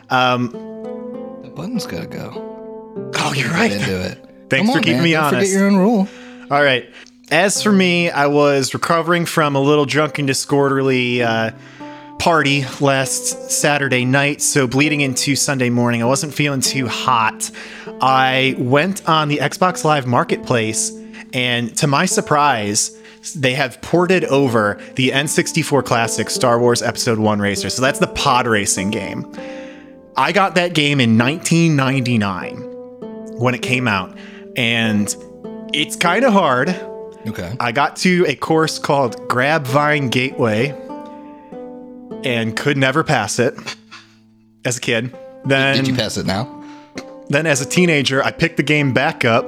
um, 0.10 0.50
The 1.44 1.50
button's 1.50 1.86
gotta 1.86 2.08
go. 2.08 2.32
oh, 3.16 3.34
you're 3.36 3.50
right. 3.52 3.72
into 3.72 4.02
it. 4.06 4.18
Thanks 4.50 4.66
Come 4.66 4.74
for 4.74 4.78
on, 4.80 4.84
keeping 4.84 4.98
man. 4.98 5.04
me 5.04 5.12
Don't 5.12 5.24
honest. 5.26 5.52
Forget 5.52 5.60
your 5.60 5.68
own 5.68 5.78
rule. 5.78 6.08
All 6.52 6.64
right. 6.64 6.90
As 7.32 7.62
for 7.62 7.72
me, 7.72 8.10
I 8.10 8.26
was 8.26 8.74
recovering 8.74 9.26
from 9.28 9.56
a 9.56 9.60
little 9.62 9.86
drunken, 9.86 10.26
disorderly 10.26 11.22
uh, 11.22 11.52
party 12.20 12.66
last 12.82 13.50
Saturday 13.50 14.06
night. 14.06 14.42
So, 14.42 14.68
bleeding 14.68 15.02
into 15.02 15.36
Sunday 15.36 15.70
morning, 15.70 16.04
I 16.04 16.06
wasn't 16.06 16.34
feeling 16.34 16.62
too 16.62 16.88
hot. 16.88 17.50
I 18.02 18.56
went 18.60 19.08
on 19.10 19.30
the 19.30 19.38
Xbox 19.38 19.84
Live 19.84 20.06
Marketplace, 20.06 20.92
and 21.34 21.76
to 21.78 21.88
my 21.88 22.06
surprise, 22.06 22.96
they 23.36 23.54
have 23.54 23.82
ported 23.82 24.26
over 24.26 24.80
the 24.96 25.10
N64 25.10 25.86
classic 25.86 26.30
Star 26.30 26.60
Wars 26.60 26.82
Episode 26.82 27.20
1 27.20 27.40
Racer. 27.40 27.70
So, 27.70 27.82
that's 27.82 28.00
the 28.00 28.08
pod 28.08 28.46
racing 28.46 28.92
game. 28.92 29.32
I 30.16 30.34
got 30.34 30.56
that 30.56 30.74
game 30.74 31.00
in 31.00 31.18
1999 31.18 33.40
when 33.40 33.56
it 33.56 33.62
came 33.62 33.88
out, 33.88 34.16
and 34.58 35.16
it's 35.74 35.96
kind 35.96 36.26
of 36.26 36.34
hard. 36.34 36.70
Okay. 37.28 37.56
I 37.60 37.72
got 37.72 37.96
to 37.98 38.26
a 38.28 38.36
course 38.36 38.78
called 38.78 39.18
Grabvine 39.30 40.12
Gateway 40.12 40.76
and 42.24 42.56
could 42.56 42.78
never 42.78 43.04
pass 43.04 43.40
it 43.40 43.56
as 44.66 44.78
a 44.78 44.82
kid. 44.82 45.16
Then, 45.46 45.78
Did 45.78 45.88
you 45.88 45.96
pass 45.96 46.18
it 46.18 46.26
now? 46.26 46.56
then 47.30 47.46
as 47.46 47.62
a 47.62 47.66
teenager, 47.66 48.24
I 48.24 48.32
picked 48.32 48.58
the 48.58 48.64
game 48.64 48.94
back 48.94 49.24
up, 49.26 49.46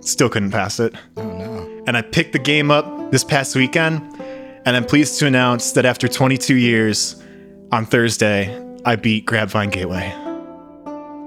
still 0.00 0.28
couldn't 0.28 0.50
pass 0.52 0.80
it. 0.80 0.94
Oh 1.16 1.22
no. 1.24 1.82
And 1.86 1.96
I 1.96 2.02
picked 2.02 2.32
the 2.32 2.38
game 2.38 2.70
up 2.70 3.10
this 3.10 3.22
past 3.24 3.54
weekend, 3.54 4.00
and 4.64 4.76
I'm 4.76 4.84
pleased 4.84 5.18
to 5.20 5.26
announce 5.26 5.72
that 5.72 5.84
after 5.84 6.08
22 6.08 6.54
years, 6.54 7.22
on 7.72 7.84
Thursday, 7.84 8.56
I 8.84 8.96
beat 8.96 9.26
Grabvine 9.26 9.70
Gateway. 9.72 10.08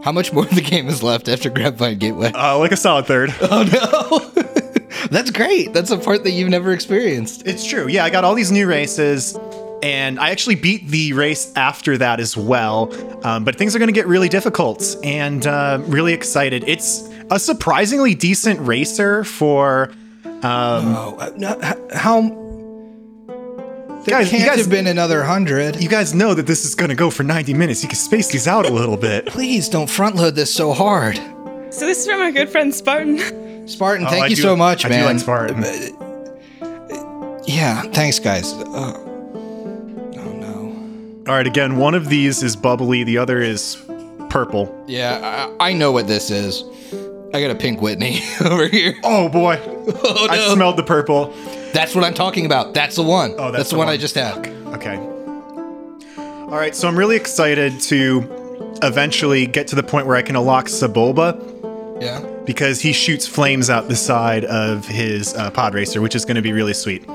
How 0.03 0.13
much 0.13 0.31
more 0.31 0.43
of 0.45 0.55
the 0.55 0.61
game 0.61 0.87
is 0.87 1.03
left 1.03 1.27
after 1.27 1.49
Grabvine 1.49 1.99
Gateway? 1.99 2.31
Uh, 2.33 2.57
like 2.57 2.71
a 2.71 2.77
solid 2.77 3.05
third. 3.05 3.33
Oh 3.41 3.63
no! 3.63 4.43
That's 5.11 5.31
great. 5.31 5.73
That's 5.73 5.91
a 5.91 5.97
part 5.97 6.23
that 6.23 6.31
you've 6.31 6.49
never 6.49 6.71
experienced. 6.71 7.43
It's 7.45 7.65
true. 7.65 7.87
Yeah, 7.87 8.03
I 8.05 8.09
got 8.09 8.23
all 8.23 8.35
these 8.35 8.51
new 8.51 8.67
races, 8.67 9.37
and 9.83 10.19
I 10.19 10.29
actually 10.31 10.55
beat 10.55 10.87
the 10.87 11.13
race 11.13 11.51
after 11.55 11.97
that 11.97 12.19
as 12.19 12.35
well. 12.37 12.91
Um, 13.25 13.43
but 13.43 13.55
things 13.55 13.75
are 13.75 13.79
going 13.79 13.87
to 13.89 13.93
get 13.93 14.07
really 14.07 14.29
difficult, 14.29 14.95
and 15.03 15.45
uh, 15.47 15.79
really 15.85 16.13
excited. 16.13 16.63
It's 16.67 17.07
a 17.31 17.39
surprisingly 17.39 18.15
decent 18.15 18.59
racer 18.61 19.23
for. 19.23 19.91
Um, 20.25 20.95
Oh, 20.95 21.17
uh, 21.19 21.31
no, 21.37 21.59
how? 21.93 22.21
There 24.05 24.17
Guys, 24.17 24.31
you 24.31 24.37
can't 24.39 24.49
guys- 24.51 24.59
have 24.59 24.69
been 24.69 24.87
another 24.87 25.23
hundred. 25.23 25.81
you 25.83 25.89
guys 25.89 26.13
know 26.13 26.33
that 26.33 26.47
this 26.47 26.63
is 26.63 26.73
going 26.75 26.89
to 26.89 26.95
go 26.95 27.09
for 27.09 27.23
90 27.23 27.53
minutes. 27.53 27.83
You 27.83 27.89
can 27.89 27.97
space 27.97 28.29
these 28.31 28.47
out 28.47 28.65
a 28.65 28.71
little 28.71 28.95
bit. 28.95 29.25
Please 29.25 29.67
don't 29.67 29.89
front 29.89 30.15
load 30.15 30.35
this 30.35 30.53
so 30.53 30.71
hard. 30.71 31.17
So 31.69 31.85
this 31.85 31.99
is 31.99 32.07
from 32.07 32.21
our 32.21 32.31
good 32.31 32.49
friend 32.49 32.73
Spartan. 32.73 33.67
Spartan, 33.67 34.07
Oh, 34.07 34.09
thank 34.09 34.23
I 34.23 34.27
you 34.27 34.35
do- 34.37 34.41
so 34.41 34.55
much, 34.55 34.85
I 34.85 34.89
man. 34.89 35.01
do 35.01 35.05
like 35.07 35.19
Spartan. 35.19 35.63
Yeah, 37.45 37.81
thanks, 37.91 38.19
guys. 38.19 38.53
Uh, 38.53 38.63
no. 38.63 39.08
All 41.29 41.35
right, 41.35 41.45
again, 41.45 41.77
one 41.77 41.93
of 41.93 42.09
these 42.09 42.41
is 42.41 42.55
bubbly, 42.55 43.03
the 43.03 43.19
other 43.19 43.39
is 43.39 43.77
purple. 44.29 44.83
Yeah, 44.87 45.51
I, 45.59 45.69
I 45.69 45.73
know 45.73 45.91
what 45.91 46.07
this 46.07 46.31
is. 46.31 46.63
I 47.33 47.39
got 47.41 47.51
a 47.51 47.55
pink 47.55 47.81
Whitney 47.81 48.19
over 48.45 48.67
here. 48.67 48.95
Oh 49.03 49.29
boy, 49.29 49.59
Oh 49.63 50.27
I 50.29 50.37
no. 50.37 50.55
smelled 50.55 50.77
the 50.77 50.83
purple. 50.83 51.27
That's 51.71 51.93
what 51.93 52.03
I'm 52.03 52.15
talking 52.15 52.47
about. 52.47 52.73
That's 52.73 52.95
the 52.95 53.03
one. 53.03 53.35
Oh, 53.37 53.51
that's 53.51 53.57
that's, 53.57 53.69
the 53.69 53.77
one, 53.77 53.85
one. 53.85 53.93
I 53.93 53.97
just 53.97 54.15
had. 54.15 54.47
Okay. 54.73 54.97
All 56.17 56.57
right, 56.57 56.75
so 56.75 56.87
I'm 56.87 56.97
really 56.97 57.15
excited 57.15 57.79
to 57.81 58.77
eventually 58.81 59.45
get 59.45 59.67
to 59.67 59.75
the 59.75 59.83
point 59.83 60.07
where 60.07 60.15
I 60.15 60.23
can 60.23 60.35
unlock 60.35 60.65
Sebulba 60.65 62.01
Yeah. 62.01 62.21
because 62.45 62.81
he 62.81 62.91
shoots 62.91 63.27
flames 63.27 63.69
out 63.69 63.87
the 63.87 63.95
side 63.95 64.45
of 64.45 64.87
his 64.87 65.35
uh, 65.35 65.51
pod 65.51 65.75
racer, 65.75 66.01
which 66.01 66.15
is 66.15 66.25
going 66.25 66.37
to 66.37 66.41
be 66.41 66.53
really 66.53 66.73
sweet. 66.73 67.05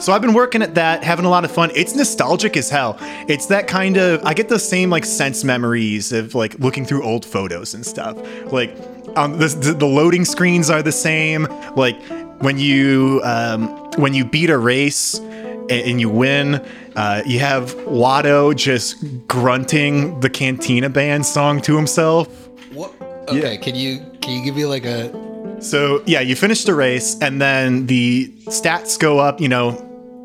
So 0.00 0.12
I've 0.12 0.22
been 0.22 0.34
working 0.34 0.62
at 0.62 0.74
that, 0.76 1.02
having 1.02 1.24
a 1.24 1.28
lot 1.28 1.44
of 1.44 1.50
fun. 1.50 1.70
It's 1.74 1.94
nostalgic 1.94 2.56
as 2.56 2.70
hell. 2.70 2.96
It's 3.28 3.46
that 3.46 3.66
kind 3.66 3.96
of 3.96 4.24
I 4.24 4.32
get 4.32 4.48
the 4.48 4.58
same 4.58 4.90
like 4.90 5.04
sense 5.04 5.42
memories 5.42 6.12
of 6.12 6.34
like 6.34 6.58
looking 6.58 6.84
through 6.84 7.02
old 7.02 7.24
photos 7.24 7.74
and 7.74 7.84
stuff. 7.84 8.16
Like 8.52 8.76
um, 9.16 9.38
the, 9.38 9.48
the 9.76 9.86
loading 9.86 10.24
screens 10.24 10.70
are 10.70 10.82
the 10.82 10.92
same. 10.92 11.48
Like 11.74 12.00
when 12.40 12.58
you 12.58 13.20
um, 13.24 13.68
when 13.96 14.14
you 14.14 14.24
beat 14.24 14.50
a 14.50 14.58
race 14.58 15.18
and, 15.18 15.72
and 15.72 16.00
you 16.00 16.08
win, 16.08 16.64
uh, 16.94 17.22
you 17.26 17.40
have 17.40 17.74
Watto 17.86 18.54
just 18.54 19.04
grunting 19.26 20.20
the 20.20 20.30
Cantina 20.30 20.88
Band 20.88 21.26
song 21.26 21.60
to 21.62 21.76
himself. 21.76 22.48
What? 22.72 22.92
Okay. 23.28 23.56
Can 23.58 23.74
you 23.74 23.98
can 24.20 24.32
you 24.38 24.44
give 24.44 24.54
me 24.54 24.64
like 24.64 24.84
a? 24.84 25.26
So 25.60 26.04
yeah, 26.06 26.20
you 26.20 26.36
finish 26.36 26.62
the 26.62 26.74
race, 26.74 27.18
and 27.20 27.40
then 27.40 27.86
the 27.86 28.28
stats 28.46 28.96
go 28.98 29.18
up. 29.18 29.40
You 29.40 29.48
know, 29.48 29.84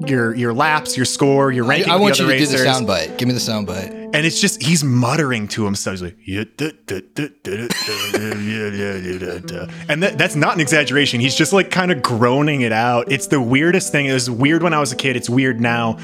your 0.10 0.34
your 0.36 0.54
laps, 0.54 0.96
your 0.98 1.06
score, 1.06 1.52
your 1.52 1.66
ranking. 1.66 1.92
I 1.92 1.96
with 1.96 2.02
want 2.02 2.20
you 2.20 2.26
to 2.28 2.32
do 2.38 2.46
the 2.46 2.54
racers. 2.54 2.64
sound 2.64 2.88
bite. 2.88 3.18
Give 3.18 3.28
me 3.28 3.34
the 3.34 3.40
sound 3.40 3.68
bite. 3.68 3.92
and 3.92 4.16
it's 4.16 4.40
just 4.40 4.62
he's 4.62 4.84
muttering 4.84 5.48
to 5.50 5.66
himself. 5.66 5.94
He's 5.94 6.02
like, 6.04 6.18
and 9.90 10.04
that, 10.04 10.18
that's 10.18 10.36
not 10.36 10.56
an 10.56 10.62
exaggeration. 10.62 11.20
He's 11.20 11.36
just 11.36 11.54
like 11.54 11.72
kind 11.72 11.92
of 11.92 12.02
groaning 12.02 12.62
it 12.62 12.72
out. 12.72 13.12
It's 13.12 13.28
the 13.28 13.42
weirdest 13.42 13.92
thing. 13.92 14.06
It 14.06 14.14
was 14.14 14.30
weird 14.30 14.64
when 14.64 14.74
I 14.74 14.80
was 14.80 14.92
a 14.92 14.96
kid. 14.96 15.16
It's 15.16 15.30
weird 15.30 15.60
now. 15.60 15.98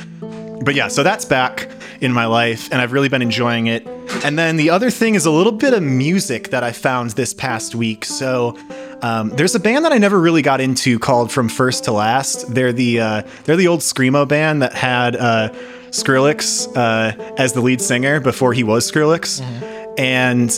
But 0.62 0.76
yeah, 0.76 0.88
so 0.88 1.04
that's 1.04 1.26
back 1.26 1.70
in 2.02 2.14
my 2.14 2.26
life, 2.26 2.70
and 2.72 2.82
I've 2.82 2.92
really 2.92 3.10
been 3.10 3.22
enjoying 3.22 3.68
it. 3.68 3.88
And 4.24 4.38
then 4.38 4.58
the 4.58 4.70
other 4.70 4.90
thing 4.90 5.16
is 5.16 5.26
a 5.26 5.32
little 5.32 5.52
bit 5.52 5.74
of 5.74 5.84
music 5.84 6.50
that 6.50 6.64
I 6.64 6.72
found 6.72 7.12
this 7.12 7.34
past 7.34 7.76
week. 7.76 8.06
So 8.06 8.58
um, 9.02 9.30
there's 9.30 9.56
a 9.56 9.60
band 9.60 9.86
that 9.86 9.94
I 9.94 9.98
never 9.98 10.20
really 10.20 10.42
got 10.42 10.62
into 10.62 11.00
called 11.00 11.32
From 11.32 11.50
First 11.50 11.86
to 11.86 11.92
Last. 11.92 12.54
They're 12.54 12.74
the 12.74 13.00
uh, 13.00 13.22
they're 13.46 13.56
the 13.56 13.68
old 13.68 13.80
screamo 13.80 14.28
band 14.28 14.62
that 14.62 14.74
had 14.74 15.16
uh, 15.16 15.50
Skrillex 15.90 16.76
uh, 16.76 17.34
as 17.38 17.54
the 17.54 17.62
lead 17.62 17.82
singer 17.82 18.20
before 18.20 18.54
he 18.54 18.64
was 18.64 18.90
Skrillex, 18.92 19.42
and 19.98 20.50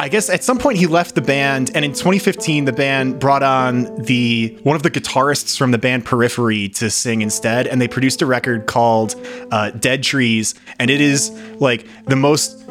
I 0.00 0.08
guess 0.08 0.30
at 0.30 0.44
some 0.44 0.58
point 0.58 0.78
he 0.78 0.86
left 0.86 1.16
the 1.16 1.20
band, 1.20 1.72
and 1.74 1.84
in 1.84 1.92
2015 1.92 2.66
the 2.66 2.72
band 2.72 3.18
brought 3.18 3.42
on 3.42 4.02
the 4.02 4.56
one 4.62 4.76
of 4.76 4.84
the 4.84 4.90
guitarists 4.90 5.58
from 5.58 5.72
the 5.72 5.78
band 5.78 6.04
Periphery 6.04 6.68
to 6.70 6.88
sing 6.88 7.20
instead, 7.20 7.66
and 7.66 7.80
they 7.80 7.88
produced 7.88 8.22
a 8.22 8.26
record 8.26 8.66
called 8.66 9.16
uh, 9.50 9.70
Dead 9.70 10.04
Trees, 10.04 10.54
and 10.78 10.90
it 10.90 11.00
is 11.00 11.30
like 11.60 11.86
the 12.04 12.16
most. 12.16 12.64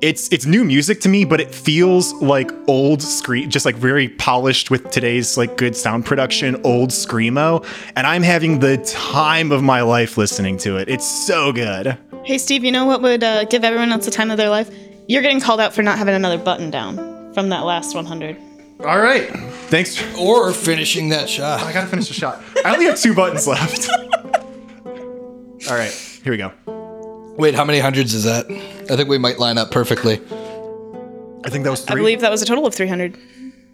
It's 0.00 0.32
it's 0.32 0.46
new 0.46 0.64
music 0.64 1.00
to 1.00 1.08
me, 1.08 1.24
but 1.24 1.40
it 1.40 1.52
feels 1.52 2.14
like 2.22 2.50
old 2.68 3.02
scream, 3.02 3.50
just 3.50 3.66
like 3.66 3.74
very 3.74 4.08
polished 4.08 4.70
with 4.70 4.90
today's 4.90 5.36
like 5.36 5.56
good 5.56 5.76
sound 5.76 6.06
production, 6.06 6.60
old 6.64 6.90
screamo, 6.90 7.66
and 7.96 8.06
I'm 8.06 8.22
having 8.22 8.60
the 8.60 8.78
time 8.78 9.50
of 9.50 9.62
my 9.62 9.82
life 9.82 10.16
listening 10.16 10.56
to 10.58 10.76
it. 10.76 10.88
It's 10.88 11.06
so 11.26 11.52
good. 11.52 11.98
Hey 12.24 12.38
Steve, 12.38 12.64
you 12.64 12.70
know 12.70 12.86
what 12.86 13.02
would 13.02 13.24
uh, 13.24 13.44
give 13.44 13.64
everyone 13.64 13.92
else 13.92 14.04
the 14.04 14.10
time 14.10 14.30
of 14.30 14.36
their 14.36 14.50
life? 14.50 14.70
You're 15.08 15.22
getting 15.22 15.40
called 15.40 15.60
out 15.60 15.74
for 15.74 15.82
not 15.82 15.98
having 15.98 16.14
another 16.14 16.38
button 16.38 16.70
down 16.70 17.32
from 17.34 17.48
that 17.50 17.64
last 17.64 17.94
100. 17.94 18.36
All 18.84 18.98
right, 19.00 19.28
thanks. 19.68 20.02
Or 20.18 20.52
finishing 20.52 21.10
that 21.10 21.28
shot. 21.28 21.62
I 21.62 21.72
gotta 21.72 21.86
finish 21.88 22.08
the 22.08 22.14
shot. 22.14 22.42
I 22.64 22.72
only 22.72 22.86
have 22.86 22.98
two 22.98 23.14
buttons 23.14 23.46
left. 23.46 23.90
All 25.68 25.76
right, 25.76 25.92
here 26.24 26.32
we 26.32 26.38
go. 26.38 26.52
Wait, 27.36 27.54
how 27.54 27.64
many 27.64 27.78
hundreds 27.78 28.14
is 28.14 28.24
that? 28.24 28.46
I 28.90 28.96
think 28.96 29.08
we 29.08 29.18
might 29.18 29.38
line 29.38 29.58
up 29.58 29.70
perfectly. 29.70 30.14
I 31.44 31.50
think 31.50 31.64
that 31.64 31.70
was 31.70 31.84
three. 31.84 31.94
I 31.94 31.96
believe 31.96 32.20
that 32.22 32.30
was 32.30 32.42
a 32.42 32.46
total 32.46 32.66
of 32.66 32.74
300. 32.74 33.16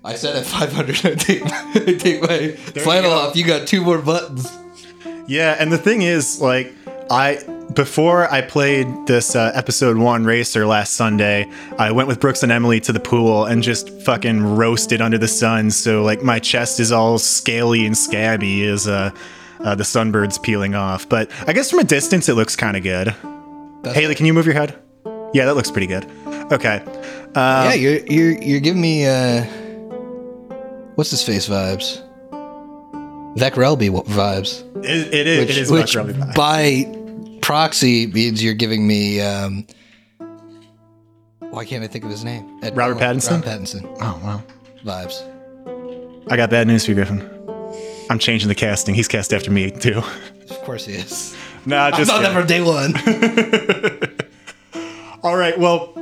I 0.04 0.14
said 0.14 0.36
at 0.36 0.44
500, 0.46 1.04
I 1.04 1.14
take, 1.14 1.42
I 1.44 1.94
take 1.98 2.22
my 2.22 2.48
flannel 2.80 3.10
go. 3.10 3.16
off. 3.16 3.36
You 3.36 3.44
got 3.44 3.66
two 3.66 3.82
more 3.82 3.98
buttons. 3.98 4.48
Yeah, 5.26 5.56
and 5.58 5.72
the 5.72 5.78
thing 5.78 6.02
is, 6.02 6.40
like, 6.40 6.72
I 7.10 7.42
before 7.74 8.30
I 8.32 8.40
played 8.42 8.86
this 9.06 9.34
uh, 9.36 9.50
episode 9.54 9.96
one 9.98 10.24
racer 10.24 10.66
last 10.66 10.94
Sunday, 10.94 11.50
I 11.78 11.92
went 11.92 12.08
with 12.08 12.20
Brooks 12.20 12.42
and 12.42 12.50
Emily 12.52 12.80
to 12.80 12.92
the 12.92 13.00
pool 13.00 13.44
and 13.44 13.62
just 13.62 13.90
fucking 14.02 14.56
roasted 14.56 15.00
under 15.00 15.18
the 15.18 15.28
sun. 15.28 15.70
So 15.70 16.02
like 16.02 16.22
my 16.22 16.38
chest 16.38 16.80
is 16.80 16.92
all 16.92 17.18
scaly 17.18 17.84
and 17.84 17.96
scabby 17.96 18.64
as 18.66 18.86
uh, 18.88 19.10
uh, 19.60 19.74
the 19.74 19.84
sunbird's 19.84 20.38
peeling 20.38 20.74
off. 20.74 21.08
But 21.08 21.30
I 21.46 21.52
guess 21.52 21.70
from 21.70 21.80
a 21.80 21.84
distance 21.84 22.28
it 22.28 22.34
looks 22.34 22.56
kind 22.56 22.76
of 22.76 22.82
good. 22.82 23.08
That's- 23.82 23.94
Haley, 23.94 24.14
can 24.14 24.26
you 24.26 24.32
move 24.34 24.46
your 24.46 24.54
head? 24.54 24.78
Yeah, 25.34 25.44
that 25.46 25.54
looks 25.54 25.70
pretty 25.70 25.86
good. 25.88 26.06
Okay. 26.52 26.82
yeah, 27.34 27.74
you're 27.74 27.98
you're 28.06 28.42
you're 28.42 28.60
giving 28.60 28.80
me 28.80 29.04
uh, 29.06 29.42
what's 30.94 31.10
his 31.10 31.22
face 31.22 31.48
vibes? 31.48 32.02
Vecrelby 33.36 33.90
vibes. 34.06 34.62
It, 34.84 35.12
it 35.12 35.26
is. 35.26 35.38
Which, 35.40 35.50
it 35.50 35.58
is 35.58 35.70
which 35.70 35.94
vibes. 35.94 36.34
by 36.34 36.84
proxy 37.46 38.08
means 38.08 38.42
you're 38.42 38.54
giving 38.54 38.86
me. 38.86 39.20
Um, 39.20 39.64
why 41.38 41.64
can't 41.64 41.84
I 41.84 41.86
think 41.86 42.04
of 42.04 42.10
his 42.10 42.24
name? 42.24 42.58
Ed 42.62 42.76
Robert 42.76 42.98
Cullen. 42.98 43.18
Pattinson? 43.18 43.30
Robert 43.30 43.46
Pattinson 43.48 43.96
Oh 44.00 44.20
wow. 44.24 44.42
vibes. 44.84 45.22
I 46.30 46.36
got 46.36 46.50
bad 46.50 46.66
news 46.66 46.84
for 46.84 46.90
you, 46.90 46.96
Griffin. 46.96 47.22
I'm 48.10 48.18
changing 48.18 48.48
the 48.48 48.54
casting. 48.56 48.96
He's 48.96 49.06
cast 49.06 49.32
after 49.32 49.52
me 49.52 49.70
too. 49.70 49.98
Of 50.50 50.60
course 50.64 50.86
he 50.86 50.94
is. 50.94 51.36
nah, 51.66 51.84
I 51.86 51.90
just 51.92 52.10
thought 52.10 52.22
that 52.22 52.32
kidding. 52.34 52.40
from 52.40 52.46
day 52.48 52.62
one. 54.82 55.20
all 55.22 55.36
right. 55.36 55.56
Well, 55.56 55.92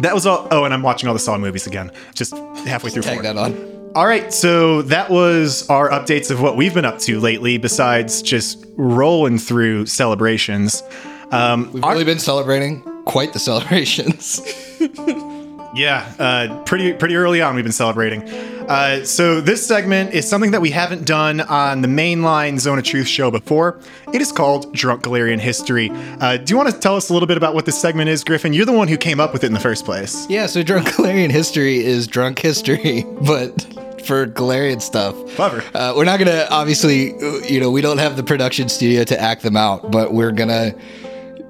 that 0.00 0.12
was 0.12 0.26
all. 0.26 0.48
Oh, 0.50 0.64
and 0.64 0.74
I'm 0.74 0.82
watching 0.82 1.08
all 1.08 1.14
the 1.14 1.20
Saw 1.20 1.38
movies 1.38 1.68
again. 1.68 1.92
Just 2.14 2.36
halfway 2.66 2.90
through 2.90 3.02
Tag 3.02 3.14
four. 3.14 3.22
that 3.22 3.36
on. 3.36 3.73
All 3.94 4.06
right. 4.06 4.32
So 4.32 4.82
that 4.82 5.08
was 5.10 5.68
our 5.70 5.88
updates 5.90 6.30
of 6.30 6.40
what 6.42 6.56
we've 6.56 6.74
been 6.74 6.84
up 6.84 6.98
to 7.00 7.20
lately. 7.20 7.58
Besides 7.58 8.22
just 8.22 8.64
rolling 8.76 9.38
through 9.38 9.86
celebrations. 9.86 10.82
Um, 11.30 11.70
We've 11.72 11.84
our- 11.84 11.92
really 11.92 12.04
been 12.04 12.18
celebrating 12.18 12.82
quite 13.04 13.32
the 13.32 13.38
celebrations. 13.38 14.40
Yeah, 15.76 16.08
uh, 16.20 16.62
pretty 16.62 16.92
pretty 16.92 17.16
early 17.16 17.42
on 17.42 17.56
we've 17.56 17.64
been 17.64 17.72
celebrating. 17.72 18.22
Uh, 18.68 19.04
so 19.04 19.40
this 19.40 19.66
segment 19.66 20.14
is 20.14 20.28
something 20.28 20.52
that 20.52 20.60
we 20.60 20.70
haven't 20.70 21.04
done 21.04 21.40
on 21.40 21.82
the 21.82 21.88
mainline 21.88 22.60
Zone 22.60 22.78
of 22.78 22.84
Truth 22.84 23.08
show 23.08 23.28
before. 23.32 23.80
It 24.12 24.22
is 24.22 24.30
called 24.30 24.72
Drunk 24.72 25.02
Golarion 25.02 25.40
History. 25.40 25.90
Uh, 26.20 26.36
do 26.36 26.52
you 26.52 26.56
want 26.56 26.70
to 26.70 26.78
tell 26.78 26.94
us 26.94 27.10
a 27.10 27.12
little 27.12 27.26
bit 27.26 27.36
about 27.36 27.54
what 27.54 27.66
this 27.66 27.76
segment 27.76 28.08
is, 28.08 28.22
Griffin? 28.22 28.52
You're 28.52 28.66
the 28.66 28.72
one 28.72 28.86
who 28.86 28.96
came 28.96 29.18
up 29.18 29.32
with 29.32 29.42
it 29.42 29.48
in 29.48 29.52
the 29.52 29.58
first 29.58 29.84
place. 29.84 30.28
yeah, 30.30 30.46
so 30.46 30.62
drunk 30.62 30.86
Golarion 30.90 31.32
history 31.32 31.78
is 31.84 32.06
drunk 32.06 32.38
history, 32.38 33.04
but 33.22 33.66
for 34.04 34.26
Golarion 34.26 34.80
stuff. 34.82 35.14
Clever. 35.36 35.62
Uh, 35.74 35.94
we're 35.96 36.04
not 36.04 36.18
gonna 36.18 36.46
obviously, 36.50 37.14
you 37.52 37.60
know, 37.60 37.70
we 37.70 37.80
don't 37.80 37.98
have 37.98 38.16
the 38.16 38.22
production 38.22 38.68
studio 38.68 39.04
to 39.04 39.20
act 39.20 39.42
them 39.42 39.56
out, 39.56 39.90
but 39.90 40.12
we're 40.12 40.32
gonna. 40.32 40.74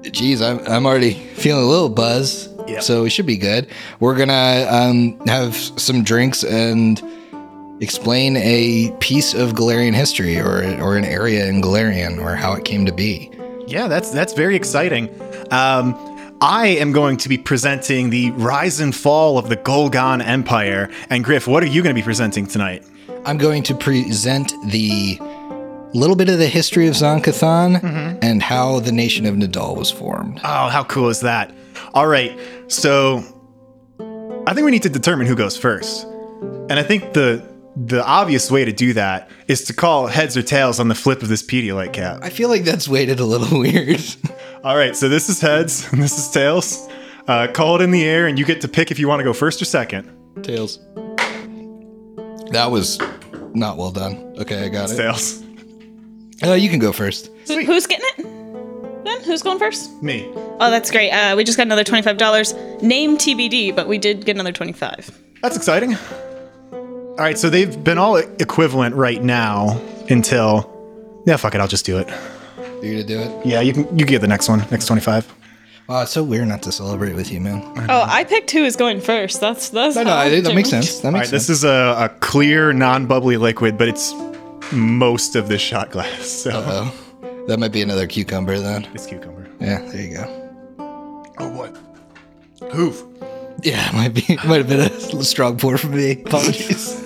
Geez, 0.03 0.41
I'm 0.41 0.59
I'm 0.67 0.85
already 0.85 1.13
feeling 1.13 1.63
a 1.63 1.67
little 1.67 1.89
buzz, 1.89 2.47
Yeah. 2.67 2.79
so 2.79 3.03
we 3.03 3.09
should 3.09 3.25
be 3.25 3.37
good. 3.37 3.67
We're 3.99 4.15
gonna 4.15 4.67
um, 4.69 5.19
have 5.27 5.55
some 5.55 6.03
drinks 6.03 6.43
and 6.43 7.01
explain 7.81 8.37
a 8.37 8.91
piece 8.99 9.33
of 9.33 9.53
Golarion 9.53 9.93
history, 9.93 10.39
or 10.39 10.63
or 10.79 10.95
an 10.97 11.05
area 11.05 11.47
in 11.47 11.61
Golarion, 11.61 12.19
or 12.23 12.35
how 12.35 12.53
it 12.53 12.65
came 12.65 12.85
to 12.85 12.91
be. 12.93 13.31
Yeah, 13.67 13.87
that's 13.87 14.11
that's 14.11 14.33
very 14.33 14.55
exciting. 14.55 15.09
Um, 15.51 15.95
I 16.41 16.67
am 16.67 16.91
going 16.91 17.15
to 17.17 17.29
be 17.29 17.37
presenting 17.37 18.09
the 18.09 18.31
rise 18.31 18.81
and 18.81 18.93
fall 18.93 19.37
of 19.37 19.47
the 19.47 19.55
Ghol-Gan 19.55 20.21
Empire. 20.21 20.89
And 21.09 21.23
Griff, 21.23 21.47
what 21.47 21.63
are 21.63 21.67
you 21.67 21.81
going 21.81 21.95
to 21.95 21.99
be 21.99 22.03
presenting 22.03 22.45
tonight? 22.45 22.85
I'm 23.23 23.37
going 23.37 23.63
to 23.63 23.75
present 23.75 24.51
the 24.69 25.17
little 25.93 26.15
bit 26.17 26.27
of 26.27 26.37
the 26.37 26.47
history 26.47 26.87
of 26.87 26.95
Zon-Kuthon 26.95 27.79
mm-hmm. 27.79 28.19
and 28.21 28.43
how 28.43 28.81
the 28.81 28.91
nation 28.91 29.25
of 29.25 29.35
Nidal 29.35 29.77
was 29.77 29.89
formed. 29.89 30.41
Oh, 30.43 30.67
how 30.67 30.83
cool 30.83 31.07
is 31.07 31.21
that? 31.21 31.53
All 31.93 32.07
right, 32.07 32.37
so 32.67 33.23
I 34.45 34.53
think 34.53 34.65
we 34.65 34.71
need 34.71 34.83
to 34.83 34.89
determine 34.89 35.27
who 35.27 35.35
goes 35.35 35.57
first. 35.57 36.03
And 36.03 36.73
I 36.73 36.83
think 36.83 37.13
the 37.13 37.55
the 37.75 38.05
obvious 38.05 38.49
way 38.49 38.63
to 38.63 38.71
do 38.71 38.93
that 38.93 39.29
is 39.47 39.65
to 39.65 39.73
call 39.73 40.07
heads 40.07 40.37
or 40.37 40.41
tails 40.41 40.79
on 40.79 40.87
the 40.87 40.95
flip 40.95 41.21
of 41.21 41.27
this 41.27 41.43
Pedialyte 41.43 41.91
cap. 41.91 42.19
I 42.21 42.29
feel 42.29 42.47
like 42.47 42.63
that's 42.63 42.87
weighted 42.87 43.19
a 43.19 43.25
little 43.25 43.59
weird. 43.61 44.01
All 44.65 44.75
right, 44.75 44.95
so 44.95 45.07
this 45.09 45.29
is 45.29 45.39
heads 45.39 45.87
and 45.93 46.01
this 46.01 46.17
is 46.17 46.27
tails. 46.31 46.89
Uh, 47.27 47.47
call 47.53 47.75
it 47.75 47.83
in 47.83 47.91
the 47.91 48.03
air, 48.03 48.25
and 48.25 48.39
you 48.39 48.45
get 48.45 48.61
to 48.61 48.67
pick 48.67 48.89
if 48.89 48.97
you 48.97 49.07
want 49.07 49.19
to 49.19 49.23
go 49.23 49.31
first 49.31 49.61
or 49.61 49.65
second. 49.65 50.09
Tails. 50.41 50.79
That 52.51 52.69
was 52.71 52.99
not 53.53 53.77
well 53.77 53.91
done. 53.91 54.33
Okay, 54.39 54.65
I 54.65 54.69
got 54.69 54.91
it. 54.91 54.95
Tails. 54.97 55.43
Uh, 56.43 56.53
you 56.53 56.67
can 56.69 56.79
go 56.79 56.91
first. 56.91 57.29
Who- 57.47 57.63
who's 57.63 57.85
getting 57.85 58.05
it? 58.17 59.05
Then 59.05 59.21
who's 59.23 59.43
going 59.43 59.59
first? 59.59 60.01
Me. 60.01 60.27
Oh, 60.59 60.71
that's 60.71 60.89
great. 60.89 61.11
Uh, 61.11 61.35
we 61.35 61.43
just 61.43 61.57
got 61.57 61.67
another 61.67 61.83
twenty-five 61.83 62.17
dollars. 62.17 62.55
Name 62.81 63.19
TBD, 63.19 63.75
but 63.75 63.87
we 63.87 63.99
did 63.99 64.25
get 64.25 64.35
another 64.35 64.51
twenty-five. 64.51 65.11
That's 65.43 65.55
exciting. 65.55 65.95
All 66.73 67.15
right, 67.19 67.37
so 67.37 67.51
they've 67.51 67.83
been 67.83 67.99
all 67.99 68.15
equivalent 68.17 68.95
right 68.95 69.21
now 69.21 69.79
until. 70.09 70.71
Yeah, 71.27 71.37
fuck 71.37 71.53
it, 71.53 71.61
I'll 71.61 71.67
just 71.67 71.85
do 71.85 71.99
it. 71.99 72.07
You're 72.81 72.93
gonna 72.93 73.03
do 73.03 73.19
it? 73.19 73.45
Yeah, 73.45 73.61
you 73.61 73.73
can. 73.73 73.97
You 73.99 74.05
get 74.05 74.21
the 74.21 74.27
next 74.27 74.47
one, 74.49 74.59
next 74.71 74.85
twenty-five. 74.87 75.31
Oh, 75.87 76.01
it's 76.01 76.11
so 76.11 76.23
weird 76.23 76.47
not 76.47 76.63
to 76.63 76.71
celebrate 76.71 77.13
with 77.13 77.31
you, 77.31 77.39
man. 77.39 77.61
Oh, 77.89 78.03
I 78.07 78.23
picked 78.23 78.49
who 78.51 78.63
is 78.63 78.75
going 78.75 79.01
first. 79.01 79.39
That's 79.39 79.69
that's. 79.69 79.95
No, 79.95 80.03
no, 80.03 80.13
I- 80.13 80.41
that 80.41 80.55
makes 80.55 80.69
sense. 80.69 80.99
That 80.99 81.07
All 81.07 81.11
right, 81.13 81.19
makes 81.19 81.29
this 81.31 81.45
sense. 81.47 81.59
is 81.59 81.63
a, 81.63 81.95
a 82.05 82.09
clear, 82.21 82.73
non-bubbly 82.73 83.37
liquid, 83.37 83.77
but 83.77 83.87
it's 83.87 84.13
most 84.71 85.35
of 85.35 85.47
this 85.47 85.61
shot 85.61 85.91
glass. 85.91 86.25
So 86.27 86.51
Oh, 86.53 87.45
that 87.47 87.59
might 87.59 87.71
be 87.71 87.81
another 87.83 88.07
cucumber 88.07 88.57
then. 88.59 88.87
it's 88.95 89.05
cucumber. 89.05 89.47
Yeah, 89.59 89.79
there 89.91 90.01
you 90.01 90.17
go. 90.17 90.25
Oh 91.37 91.49
boy. 91.51 91.71
Hoof. 92.71 93.03
Yeah, 93.63 93.87
it 93.89 93.93
might 93.93 94.13
be. 94.13 94.23
It 94.27 94.43
might 94.45 94.57
have 94.57 94.67
been 94.67 94.79
a 94.81 95.23
strong 95.23 95.57
pour 95.57 95.77
for 95.77 95.87
me. 95.87 96.23
Apologies. 96.23 96.99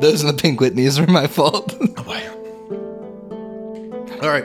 Those 0.00 0.22
and 0.22 0.28
the 0.28 0.38
pink 0.40 0.60
Whitneys 0.60 1.00
were 1.00 1.10
my 1.10 1.26
fault. 1.26 1.74
Oh 1.80 2.02
boy. 2.04 2.20
All 4.22 4.28
right. 4.28 4.44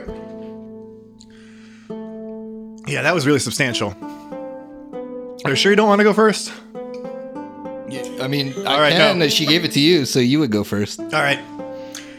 Yeah, 2.88 3.02
that 3.02 3.14
was 3.14 3.26
really 3.26 3.38
substantial. 3.38 3.94
Are 5.44 5.50
you 5.50 5.56
sure 5.56 5.72
you 5.72 5.76
don't 5.76 5.88
want 5.88 6.00
to 6.00 6.04
go 6.04 6.12
first? 6.12 6.52
I 8.20 8.28
mean, 8.28 8.54
I 8.66 8.80
right, 8.80 8.92
can. 8.92 9.18
no. 9.18 9.28
She 9.28 9.46
gave 9.46 9.64
it 9.64 9.72
to 9.72 9.80
you, 9.80 10.04
so 10.04 10.20
you 10.20 10.38
would 10.38 10.50
go 10.52 10.62
first. 10.62 11.00
All 11.00 11.08
right. 11.10 11.40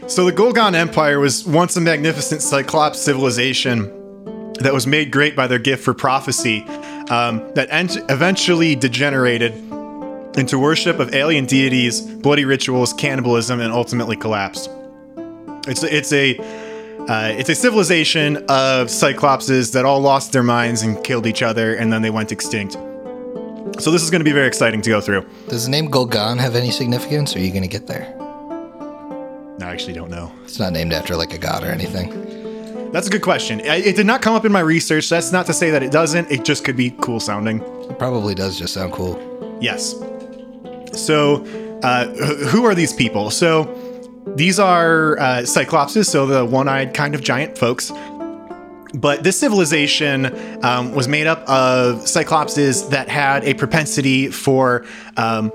So 0.06 0.24
the 0.26 0.32
Ghol-Gan 0.32 0.74
Empire 0.74 1.18
was 1.18 1.46
once 1.46 1.76
a 1.76 1.80
magnificent 1.80 2.42
Cyclops 2.42 3.00
civilization 3.00 4.52
that 4.60 4.72
was 4.72 4.86
made 4.86 5.10
great 5.10 5.34
by 5.34 5.46
their 5.46 5.58
gift 5.58 5.82
for 5.82 5.94
prophecy, 5.94 6.62
um, 7.08 7.52
that 7.54 7.68
ent- 7.70 7.98
eventually 8.10 8.74
degenerated 8.74 9.54
into 10.36 10.58
worship 10.58 10.98
of 10.98 11.14
alien 11.14 11.46
deities, 11.46 12.00
bloody 12.00 12.44
rituals, 12.44 12.92
cannibalism, 12.92 13.60
and 13.60 13.72
ultimately 13.72 14.16
collapsed. 14.16 14.70
It's 15.66 15.82
it's 15.82 16.12
a 16.12 16.36
uh, 17.08 17.32
it's 17.36 17.48
a 17.50 17.54
civilization 17.54 18.36
of 18.48 18.88
Cyclopses 18.88 19.72
that 19.72 19.84
all 19.84 20.00
lost 20.00 20.32
their 20.32 20.42
minds 20.42 20.82
and 20.82 21.02
killed 21.04 21.26
each 21.26 21.42
other, 21.42 21.74
and 21.74 21.92
then 21.92 22.02
they 22.02 22.10
went 22.10 22.32
extinct. 22.32 22.74
So 23.82 23.90
this 23.90 24.02
is 24.02 24.10
going 24.10 24.20
to 24.20 24.24
be 24.24 24.32
very 24.32 24.46
exciting 24.46 24.80
to 24.82 24.90
go 24.90 25.00
through. 25.00 25.26
Does 25.48 25.64
the 25.64 25.70
name 25.70 25.90
Ghol-Gan 25.90 26.38
have 26.38 26.54
any 26.54 26.70
significance? 26.70 27.34
Or 27.34 27.40
are 27.40 27.42
you 27.42 27.50
going 27.50 27.62
to 27.62 27.68
get 27.68 27.86
there? 27.86 28.14
I 29.60 29.70
actually 29.70 29.94
don't 29.94 30.10
know. 30.10 30.32
It's 30.44 30.58
not 30.58 30.72
named 30.72 30.92
after 30.92 31.16
like 31.16 31.32
a 31.34 31.38
god 31.38 31.62
or 31.64 31.68
anything. 31.68 32.90
That's 32.92 33.08
a 33.08 33.10
good 33.10 33.22
question. 33.22 33.60
I- 33.62 33.76
It 33.76 33.96
did 33.96 34.06
not 34.06 34.22
come 34.22 34.34
up 34.34 34.44
in 34.44 34.52
my 34.52 34.60
research. 34.60 35.08
That's 35.08 35.32
not 35.32 35.46
to 35.46 35.52
say 35.52 35.70
that 35.70 35.82
it 35.82 35.90
doesn't. 35.90 36.30
It 36.30 36.44
just 36.44 36.64
could 36.64 36.76
be 36.76 36.94
cool 37.00 37.18
sounding. 37.20 37.60
It 37.90 37.98
probably 37.98 38.34
does 38.34 38.56
just 38.58 38.74
sound 38.74 38.92
cool. 38.92 39.18
Yes. 39.60 39.94
So, 40.92 41.44
uh, 41.82 42.06
who 42.48 42.64
are 42.64 42.74
these 42.74 42.92
people? 42.92 43.30
So, 43.30 43.64
these 44.26 44.58
are 44.58 45.18
uh, 45.18 45.22
Cyclopses, 45.42 46.06
so 46.06 46.26
the 46.26 46.44
one 46.44 46.68
eyed 46.68 46.94
kind 46.94 47.14
of 47.14 47.22
giant 47.22 47.58
folks. 47.58 47.92
But 48.94 49.24
this 49.24 49.38
civilization 49.38 50.64
um, 50.64 50.94
was 50.94 51.08
made 51.08 51.26
up 51.26 51.40
of 51.48 52.06
Cyclopses 52.06 52.90
that 52.90 53.08
had 53.08 53.44
a 53.44 53.54
propensity 53.54 54.28
for 54.28 54.86
um, 55.16 55.52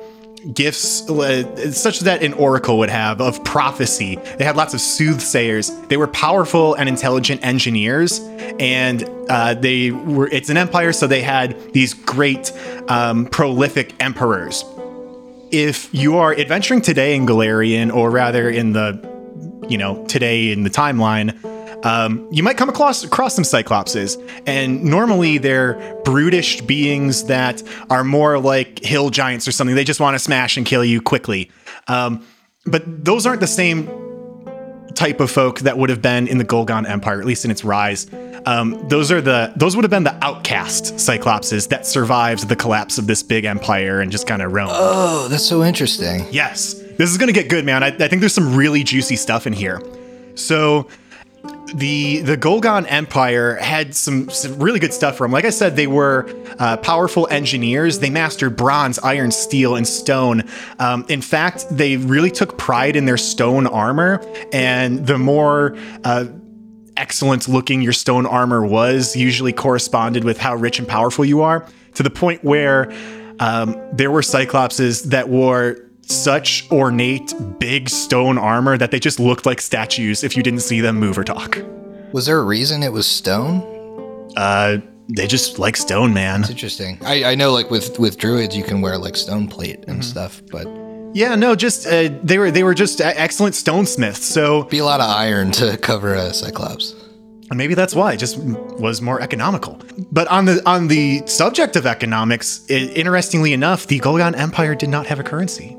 gifts 0.53 1.09
uh, 1.09 1.71
such 1.71 2.01
that 2.01 2.23
an 2.23 2.33
oracle 2.33 2.77
would 2.79 2.89
have 2.89 3.21
of 3.21 3.43
prophecy. 3.43 4.15
They 4.37 4.45
had 4.45 4.55
lots 4.55 4.73
of 4.73 4.81
soothsayers. 4.81 5.69
They 5.87 5.97
were 5.97 6.07
powerful 6.07 6.75
and 6.75 6.89
intelligent 6.89 7.45
engineers, 7.45 8.19
and 8.59 9.09
uh, 9.29 9.53
they 9.55 9.91
were. 9.91 10.27
It's 10.27 10.49
an 10.49 10.57
empire, 10.57 10.91
so 10.91 11.07
they 11.07 11.21
had 11.21 11.73
these 11.73 11.93
great, 11.93 12.51
um, 12.87 13.25
prolific 13.25 13.95
emperors. 14.01 14.63
If 15.51 15.93
you 15.93 16.17
are 16.17 16.33
adventuring 16.33 16.81
today 16.81 17.15
in 17.15 17.25
Golarion, 17.25 17.93
or 17.93 18.11
rather 18.11 18.49
in 18.49 18.73
the, 18.73 18.99
you 19.67 19.77
know, 19.77 20.05
today 20.05 20.51
in 20.51 20.63
the 20.63 20.69
timeline, 20.69 21.43
um, 21.85 22.27
you 22.31 22.43
might 22.43 22.57
come 22.57 22.69
across 22.69 23.03
across 23.03 23.35
some 23.35 23.43
cyclopses, 23.43 24.17
and 24.45 24.83
normally 24.83 25.37
they're 25.37 26.01
brutish 26.03 26.61
beings 26.61 27.25
that 27.25 27.63
are 27.89 28.03
more 28.03 28.37
like 28.37 28.79
hill 28.79 29.09
giants 29.09 29.47
or 29.47 29.51
something. 29.51 29.75
They 29.75 29.83
just 29.83 29.99
want 29.99 30.15
to 30.15 30.19
smash 30.19 30.57
and 30.57 30.65
kill 30.65 30.83
you 30.83 31.01
quickly. 31.01 31.51
Um, 31.87 32.25
but 32.65 32.83
those 33.05 33.25
aren't 33.25 33.39
the 33.39 33.47
same 33.47 33.87
type 34.99 35.21
of 35.21 35.31
folk 35.31 35.61
that 35.61 35.77
would 35.77 35.89
have 35.89 36.01
been 36.01 36.27
in 36.27 36.39
the 36.39 36.43
Ghol-Gan 36.43 36.85
Empire, 36.85 37.21
at 37.21 37.25
least 37.25 37.45
in 37.45 37.51
its 37.51 37.63
rise. 37.63 38.05
Um, 38.45 38.85
those 38.89 39.13
are 39.13 39.21
the 39.21 39.53
those 39.55 39.73
would 39.77 39.85
have 39.85 39.89
been 39.89 40.03
the 40.03 40.17
outcast 40.21 40.95
cyclopses 40.95 41.69
that 41.69 41.85
survived 41.87 42.49
the 42.49 42.55
collapse 42.57 42.97
of 42.97 43.07
this 43.07 43.23
big 43.23 43.45
empire 43.45 44.01
and 44.01 44.11
just 44.11 44.27
kind 44.27 44.41
of 44.41 44.51
roamed. 44.51 44.71
Oh, 44.73 45.29
that's 45.29 45.45
so 45.45 45.63
interesting. 45.63 46.25
Yes, 46.31 46.73
this 46.97 47.09
is 47.09 47.17
gonna 47.17 47.31
get 47.31 47.47
good, 47.47 47.65
man. 47.65 47.81
I, 47.81 47.87
I 47.87 48.07
think 48.09 48.19
there's 48.19 48.33
some 48.33 48.55
really 48.57 48.83
juicy 48.83 49.15
stuff 49.15 49.47
in 49.47 49.53
here. 49.53 49.81
So, 50.35 50.87
the 51.75 52.21
the 52.21 52.35
Ghol-Gan 52.35 52.85
Empire 52.87 53.55
had 53.55 53.95
some, 53.95 54.29
some 54.29 54.59
really 54.59 54.79
good 54.79 54.93
stuff 54.93 55.17
for 55.17 55.23
them. 55.25 55.31
Like 55.31 55.45
I 55.45 55.49
said, 55.49 55.75
they 55.75 55.87
were 55.87 56.29
uh, 56.59 56.77
powerful 56.77 57.27
engineers. 57.29 57.99
They 57.99 58.09
mastered 58.09 58.55
bronze, 58.55 58.99
iron, 58.99 59.31
steel, 59.31 59.75
and 59.75 59.87
stone. 59.87 60.43
Um, 60.79 61.05
in 61.09 61.21
fact, 61.21 61.65
they 61.69 61.97
really 61.97 62.31
took 62.31 62.57
pride 62.57 62.95
in 62.95 63.05
their 63.05 63.17
stone 63.17 63.67
armor, 63.67 64.21
and 64.51 65.05
the 65.05 65.17
more 65.17 65.77
uh, 66.03 66.25
excellent 66.97 67.47
looking 67.47 67.81
your 67.81 67.93
stone 67.93 68.25
armor 68.25 68.65
was 68.65 69.15
usually 69.15 69.53
corresponded 69.53 70.23
with 70.23 70.37
how 70.37 70.55
rich 70.55 70.79
and 70.79 70.87
powerful 70.87 71.23
you 71.23 71.41
are 71.41 71.65
to 71.93 72.03
the 72.03 72.09
point 72.09 72.43
where 72.43 72.91
um, 73.39 73.79
there 73.93 74.11
were 74.11 74.21
cyclopses 74.21 75.03
that 75.09 75.29
wore 75.29 75.88
such 76.09 76.69
ornate 76.71 77.33
big 77.59 77.87
stone 77.89 78.37
armor 78.37 78.77
that 78.77 78.91
they 78.91 78.99
just 78.99 79.19
looked 79.19 79.45
like 79.45 79.61
statues 79.61 80.23
if 80.23 80.35
you 80.35 80.41
didn't 80.43 80.61
see 80.61 80.81
them 80.81 80.99
move 80.99 81.17
or 81.17 81.23
talk 81.23 81.59
Was 82.11 82.25
there 82.25 82.39
a 82.39 82.43
reason 82.43 82.81
it 82.83 82.91
was 82.91 83.05
stone? 83.05 83.61
uh, 84.37 84.77
they 85.09 85.25
just 85.27 85.57
like 85.59 85.75
stone 85.75 86.13
man 86.13 86.41
It's 86.41 86.49
interesting. 86.51 86.99
I, 87.03 87.31
I 87.31 87.35
know, 87.35 87.51
like 87.51 87.71
with 87.71 87.97
with 87.99 88.17
druids, 88.17 88.55
you 88.55 88.63
can 88.63 88.81
wear 88.81 88.97
like 88.97 89.15
stone 89.15 89.47
plate 89.47 89.83
and 89.87 90.03
stuff, 90.05 90.41
but 90.51 90.67
yeah 91.13 91.33
no 91.33 91.55
just 91.55 91.87
uh, 91.87 92.09
they 92.23 92.37
were 92.37 92.51
they 92.51 92.63
were 92.63 92.75
just 92.75 93.01
uh, 93.01 93.11
excellent 93.15 93.55
stonesmiths 93.55 94.17
so 94.21 94.63
be 94.65 94.77
a 94.77 94.85
lot 94.85 94.99
of 95.01 95.09
iron 95.09 95.49
to 95.53 95.75
cover 95.89 96.13
a 96.13 96.33
cyclops. 96.33 96.95
And 97.49 97.57
maybe 97.57 97.73
that's 97.73 97.95
why 97.95 98.13
it 98.13 98.17
just 98.17 98.37
was 98.37 99.01
more 99.01 99.19
economical. 99.21 99.81
But 100.11 100.27
on 100.27 100.45
the 100.45 100.61
on 100.69 100.87
the 100.87 101.25
subject 101.25 101.75
of 101.75 101.87
economics, 101.87 102.63
i 102.69 102.73
interestingly 102.73 103.53
enough, 103.53 103.87
the 103.87 103.97
Ghol-Gan 103.97 104.35
Empire 104.35 104.75
did 104.75 104.89
not 104.89 105.07
have 105.07 105.19
a 105.19 105.23
currency. 105.23 105.75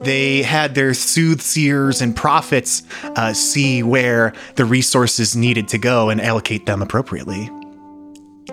They 0.00 0.42
had 0.42 0.74
their 0.74 0.94
soothsayers 0.94 2.00
and 2.00 2.14
prophets 2.14 2.82
uh, 3.02 3.32
see 3.32 3.82
where 3.82 4.32
the 4.54 4.64
resources 4.64 5.34
needed 5.34 5.68
to 5.68 5.78
go 5.78 6.08
and 6.08 6.20
allocate 6.20 6.66
them 6.66 6.82
appropriately. 6.82 7.50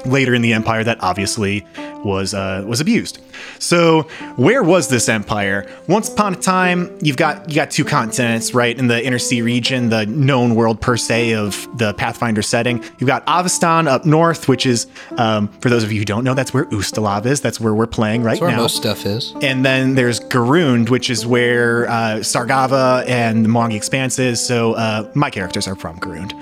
Later 0.05 0.33
in 0.33 0.41
the 0.41 0.53
empire, 0.53 0.83
that 0.83 0.97
obviously 1.01 1.65
was 2.03 2.33
uh, 2.33 2.63
was 2.67 2.79
abused. 2.81 3.19
So, 3.59 4.03
where 4.35 4.61
was 4.63 4.87
this 4.89 5.09
empire? 5.09 5.67
Once 5.87 6.09
upon 6.09 6.33
a 6.33 6.37
time, 6.37 6.95
you've 7.01 7.17
got 7.17 7.49
you 7.49 7.55
got 7.55 7.71
two 7.71 7.85
continents, 7.85 8.53
right? 8.53 8.77
In 8.77 8.87
the 8.87 9.03
inner 9.03 9.19
sea 9.19 9.41
region, 9.41 9.89
the 9.89 10.05
known 10.05 10.55
world 10.55 10.79
per 10.81 10.97
se 10.97 11.33
of 11.33 11.67
the 11.77 11.93
Pathfinder 11.93 12.41
setting. 12.41 12.83
You've 12.99 13.07
got 13.07 13.25
Avistan 13.25 13.87
up 13.87 14.05
north, 14.05 14.47
which 14.47 14.65
is, 14.65 14.87
um, 15.17 15.47
for 15.59 15.69
those 15.69 15.83
of 15.83 15.91
you 15.91 15.99
who 15.99 16.05
don't 16.05 16.23
know, 16.23 16.33
that's 16.33 16.53
where 16.53 16.65
Ustalav 16.65 17.25
is. 17.25 17.41
That's 17.41 17.59
where 17.59 17.73
we're 17.73 17.87
playing 17.87 18.23
right 18.23 18.33
That's 18.33 18.41
where 18.41 18.51
now. 18.51 18.57
most 18.57 18.75
stuff 18.75 19.05
is. 19.05 19.33
And 19.41 19.65
then 19.65 19.95
there's 19.95 20.19
Garund, 20.19 20.89
which 20.89 21.09
is 21.09 21.25
where 21.25 21.87
uh, 21.87 22.17
Sargava 22.17 23.07
and 23.07 23.43
the 23.45 23.49
Mwangi 23.49 23.75
Expanse 23.75 24.19
is. 24.19 24.45
So 24.45 24.73
uh, 24.73 25.09
my 25.15 25.29
characters 25.29 25.67
are 25.67 25.75
from 25.75 25.99
Garund. 25.99 26.33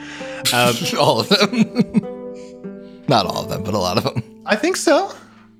All 0.98 1.22
of 1.22 1.30
them. 1.30 2.20
Not 3.08 3.26
all 3.26 3.44
of 3.44 3.50
them, 3.50 3.64
but 3.64 3.74
a 3.74 3.78
lot 3.78 3.98
of 3.98 4.04
them. 4.04 4.44
I 4.46 4.56
think 4.56 4.78
so. 4.78 5.14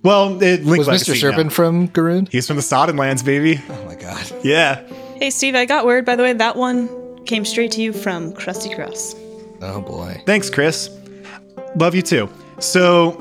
Well, 0.04 0.42
it 0.44 0.66
Link 0.66 0.80
Was 0.80 0.88
Legacy, 0.88 1.14
Mr. 1.14 1.22
Serpent 1.22 1.46
no. 1.46 1.50
from 1.50 1.88
Garund? 1.90 2.30
He's 2.30 2.46
from 2.46 2.58
the 2.58 2.62
Sodden 2.62 2.98
Lands, 2.98 3.24
baby. 3.24 3.62
Oh 3.70 3.86
my 3.86 3.96
god. 3.96 4.32
Yeah. 4.44 4.82
Hey, 5.16 5.30
Steve, 5.30 5.56
I 5.56 5.66
got 5.66 5.86
word, 5.86 6.06
by 6.06 6.18
the 6.18 6.24
way, 6.24 6.34
that 6.34 6.58
one 6.58 7.24
came 7.26 7.46
straight 7.46 7.72
to 7.72 7.82
you 7.82 7.94
from 7.94 8.34
Krusty 8.34 8.76
Cross. 8.76 9.16
Oh 9.62 9.82
boy. 9.82 10.22
Thanks, 10.26 10.50
Chris. 10.50 10.90
Love 11.78 11.96
you 11.96 12.02
too. 12.02 12.30
So, 12.60 13.16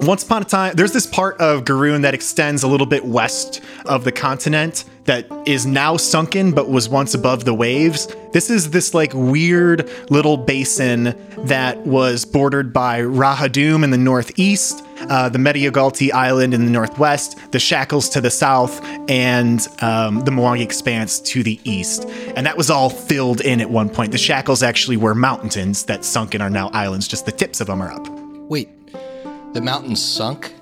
once 0.00 0.24
upon 0.24 0.42
a 0.42 0.44
time, 0.46 0.74
there's 0.74 0.92
this 0.92 1.06
part 1.06 1.38
of 1.38 1.64
Garund 1.64 2.02
that 2.02 2.14
extends 2.14 2.62
a 2.62 2.68
little 2.68 2.86
bit 2.86 3.04
west 3.04 3.60
of 3.84 4.04
the 4.04 4.12
continent 4.12 4.84
that 5.04 5.26
is 5.46 5.66
now 5.66 5.96
sunken 5.96 6.52
but 6.52 6.68
was 6.68 6.88
once 6.88 7.14
above 7.14 7.44
the 7.44 7.54
waves. 7.54 8.08
This 8.32 8.50
is 8.50 8.70
this 8.70 8.94
like 8.94 9.12
weird 9.14 9.88
little 10.10 10.36
basin 10.36 11.14
that 11.46 11.78
was 11.86 12.24
bordered 12.24 12.72
by 12.72 13.00
Rahadoum 13.00 13.84
in 13.84 13.90
the 13.90 13.98
northeast, 13.98 14.84
uh, 15.08 15.28
the 15.28 15.38
Mediogalti 15.38 16.12
Island 16.12 16.54
in 16.54 16.64
the 16.64 16.70
northwest, 16.70 17.38
the 17.52 17.58
Shackles 17.58 18.08
to 18.10 18.20
the 18.20 18.30
south, 18.30 18.82
and 19.08 19.66
um, 19.80 20.20
the 20.20 20.30
Mwangi 20.30 20.62
Expanse 20.62 21.20
to 21.20 21.42
the 21.42 21.60
east. 21.64 22.04
And 22.34 22.46
that 22.46 22.56
was 22.56 22.70
all 22.70 22.90
filled 22.90 23.40
in 23.40 23.60
at 23.60 23.70
one 23.70 23.88
point. 23.88 24.12
The 24.12 24.18
Shackles 24.18 24.62
actually 24.62 24.96
were 24.96 25.14
mountains 25.14 25.84
that 25.84 26.04
sunk 26.04 26.34
and 26.34 26.42
are 26.42 26.50
now 26.50 26.70
islands, 26.70 27.06
just 27.06 27.26
the 27.26 27.32
tips 27.32 27.60
of 27.60 27.66
them 27.68 27.82
are 27.82 27.92
up. 27.92 28.08
Wait. 28.48 28.68
The 29.52 29.60
mountains 29.60 30.02
sunk? 30.02 30.52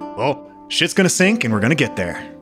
Well, 0.00 0.50
shit's 0.68 0.94
gonna 0.94 1.08
sink 1.08 1.44
and 1.44 1.54
we're 1.54 1.60
gonna 1.60 1.76
get 1.76 1.94
there. 1.94 2.37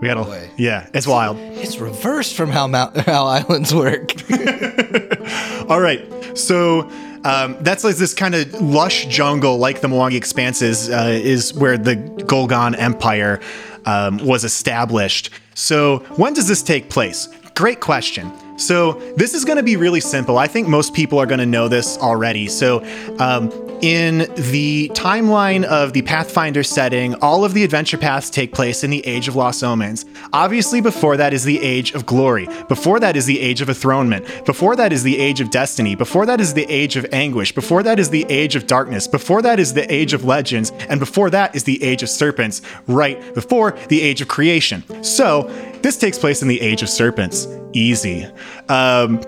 We 0.00 0.06
gotta, 0.08 0.22
Boy. 0.22 0.50
yeah, 0.56 0.86
it's 0.94 1.06
wild. 1.06 1.38
It's 1.38 1.78
reversed 1.78 2.36
from 2.36 2.50
how 2.50 2.66
mount- 2.68 2.96
how 2.98 3.26
islands 3.26 3.74
work. 3.74 4.12
All 5.68 5.80
right, 5.80 6.06
so 6.38 6.88
um, 7.24 7.56
that's 7.60 7.82
like 7.84 7.96
this 7.96 8.14
kind 8.14 8.34
of 8.34 8.60
lush 8.60 9.06
jungle, 9.06 9.58
like 9.58 9.80
the 9.80 9.88
Mwangi 9.88 10.14
Expanses, 10.16 10.88
uh, 10.88 11.08
is 11.20 11.52
where 11.54 11.76
the 11.76 11.96
Ghol-Gan 11.96 12.76
Empire 12.76 13.40
um, 13.86 14.18
was 14.18 14.44
established. 14.44 15.30
So 15.54 15.98
when 16.16 16.32
does 16.32 16.46
this 16.46 16.62
take 16.62 16.90
place? 16.90 17.28
Great 17.54 17.80
question. 17.80 18.30
So 18.56 18.92
this 19.16 19.34
is 19.34 19.44
going 19.44 19.56
to 19.56 19.62
be 19.64 19.76
really 19.76 20.00
simple. 20.00 20.38
I 20.38 20.46
think 20.46 20.68
most 20.68 20.94
people 20.94 21.18
are 21.18 21.26
going 21.26 21.40
to 21.40 21.46
know 21.46 21.66
this 21.68 21.98
already. 21.98 22.46
So 22.46 22.84
um, 23.18 23.50
in 23.82 24.18
the 24.50 24.90
timeline 24.94 25.64
of 25.64 25.92
the 25.92 26.02
Pathfinder 26.02 26.62
setting, 26.62 27.14
all 27.16 27.44
of 27.44 27.54
the 27.54 27.64
adventure 27.64 27.98
paths 27.98 28.30
take 28.30 28.52
place 28.52 28.82
in 28.82 28.90
the 28.90 29.06
Age 29.06 29.28
of 29.28 29.36
Lost 29.36 29.62
Omens. 29.62 30.04
Obviously, 30.32 30.80
before 30.80 31.16
that 31.16 31.32
is 31.32 31.44
the 31.44 31.60
Age 31.60 31.92
of 31.92 32.06
Glory. 32.06 32.48
Before 32.68 33.00
that 33.00 33.16
is 33.16 33.26
the 33.26 33.40
Age 33.40 33.60
of 33.60 33.68
Enthronement. 33.68 34.26
Before 34.44 34.76
that 34.76 34.92
is 34.92 35.02
the 35.02 35.18
Age 35.18 35.40
of 35.40 35.50
Destiny. 35.50 35.94
Before 35.94 36.26
that 36.26 36.40
is 36.40 36.54
the 36.54 36.66
Age 36.68 36.96
of 36.96 37.06
Anguish. 37.12 37.52
Before 37.52 37.82
that 37.82 37.98
is 37.98 38.10
the 38.10 38.26
Age 38.28 38.56
of 38.56 38.66
Darkness. 38.66 39.06
Before 39.06 39.42
that 39.42 39.60
is 39.60 39.74
the 39.74 39.92
Age 39.92 40.12
of 40.12 40.24
Legends. 40.24 40.70
And 40.88 40.98
before 40.98 41.30
that 41.30 41.54
is 41.54 41.64
the 41.64 41.82
Age 41.82 42.02
of 42.02 42.08
Serpents, 42.08 42.62
right 42.86 43.34
before 43.34 43.72
the 43.88 44.00
Age 44.00 44.20
of 44.20 44.28
Creation. 44.28 44.82
So, 45.04 45.42
this 45.82 45.96
takes 45.96 46.18
place 46.18 46.42
in 46.42 46.48
the 46.48 46.60
Age 46.60 46.82
of 46.82 46.88
Serpents. 46.88 47.46
Easy. 47.72 48.26
Um, 48.68 49.20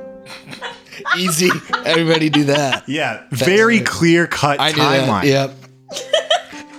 Easy. 1.19 1.51
Everybody 1.85 2.31
do 2.31 2.45
that. 2.45 2.89
yeah, 2.89 3.25
very 3.31 3.81
clear 3.81 4.27
cut 4.27 4.59
timeline. 4.59 5.25
Yep. 5.25 5.55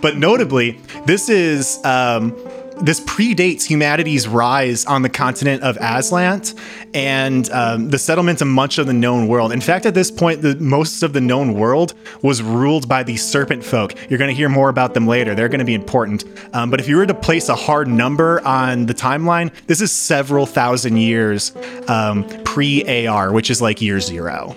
But 0.01 0.17
notably, 0.17 0.79
this 1.05 1.29
is 1.29 1.79
um, 1.85 2.35
this 2.81 2.99
predates 3.01 3.63
humanity's 3.63 4.27
rise 4.27 4.85
on 4.85 5.01
the 5.01 5.09
continent 5.09 5.63
of 5.63 5.77
Azlant 5.77 6.57
and 6.93 7.49
um, 7.51 7.89
the 7.89 7.99
settlement 7.99 8.41
of 8.41 8.47
much 8.47 8.77
of 8.77 8.87
the 8.87 8.93
known 8.93 9.27
world. 9.27 9.51
In 9.51 9.61
fact, 9.61 9.85
at 9.85 9.93
this 9.93 10.09
point, 10.09 10.41
the 10.41 10.55
most 10.55 11.03
of 11.03 11.13
the 11.13 11.21
known 11.21 11.53
world 11.53 11.93
was 12.21 12.41
ruled 12.41 12.87
by 12.87 13.03
the 13.03 13.17
Serpent 13.17 13.63
folk. 13.63 13.93
You're 14.09 14.19
going 14.19 14.29
to 14.29 14.35
hear 14.35 14.49
more 14.49 14.69
about 14.69 14.93
them 14.93 15.07
later. 15.07 15.35
They're 15.35 15.49
going 15.49 15.59
to 15.59 15.65
be 15.65 15.75
important. 15.75 16.25
Um, 16.53 16.69
but 16.69 16.79
if 16.79 16.87
you 16.87 16.97
were 16.97 17.05
to 17.05 17.13
place 17.13 17.49
a 17.49 17.55
hard 17.55 17.87
number 17.87 18.45
on 18.45 18.87
the 18.87 18.93
timeline, 18.93 19.51
this 19.67 19.81
is 19.81 19.91
several 19.91 20.45
thousand 20.45 20.97
years 20.97 21.53
um, 21.87 22.27
pre 22.43 23.07
AR, 23.07 23.31
which 23.31 23.49
is 23.49 23.61
like 23.61 23.81
year 23.81 23.99
zero 23.99 24.55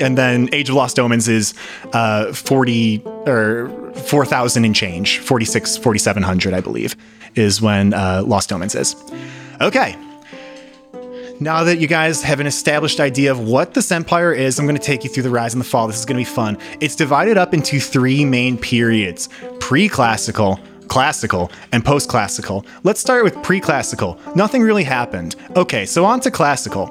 and 0.00 0.18
then 0.18 0.48
Age 0.52 0.68
of 0.68 0.74
Lost 0.74 0.98
Omens 0.98 1.28
is 1.28 1.54
uh, 1.92 2.32
40 2.32 2.98
or 3.26 3.68
4,000 3.94 4.64
and 4.64 4.74
change, 4.74 5.18
46, 5.18 5.76
4,700, 5.78 6.54
I 6.54 6.60
believe, 6.60 6.96
is 7.34 7.60
when 7.60 7.94
uh, 7.94 8.22
Lost 8.26 8.52
Omens 8.52 8.74
is. 8.74 8.96
Okay. 9.60 9.96
Now 11.40 11.64
that 11.64 11.78
you 11.78 11.88
guys 11.88 12.22
have 12.22 12.38
an 12.38 12.46
established 12.46 13.00
idea 13.00 13.32
of 13.32 13.40
what 13.40 13.74
this 13.74 13.90
empire 13.90 14.32
is, 14.32 14.58
I'm 14.58 14.66
going 14.66 14.76
to 14.76 14.82
take 14.82 15.02
you 15.02 15.10
through 15.10 15.24
the 15.24 15.30
rise 15.30 15.52
and 15.52 15.60
the 15.60 15.64
fall. 15.64 15.86
This 15.88 15.98
is 15.98 16.04
going 16.04 16.16
to 16.16 16.30
be 16.30 16.34
fun. 16.34 16.56
It's 16.80 16.94
divided 16.94 17.36
up 17.36 17.52
into 17.52 17.80
three 17.80 18.24
main 18.24 18.56
periods 18.56 19.28
pre 19.58 19.88
classical, 19.88 20.60
classical, 20.86 21.50
and 21.72 21.84
post 21.84 22.08
classical. 22.08 22.64
Let's 22.84 23.00
start 23.00 23.24
with 23.24 23.42
pre 23.42 23.60
classical. 23.60 24.18
Nothing 24.36 24.62
really 24.62 24.84
happened. 24.84 25.34
Okay, 25.56 25.86
so 25.86 26.04
on 26.04 26.20
to 26.20 26.30
classical. 26.30 26.86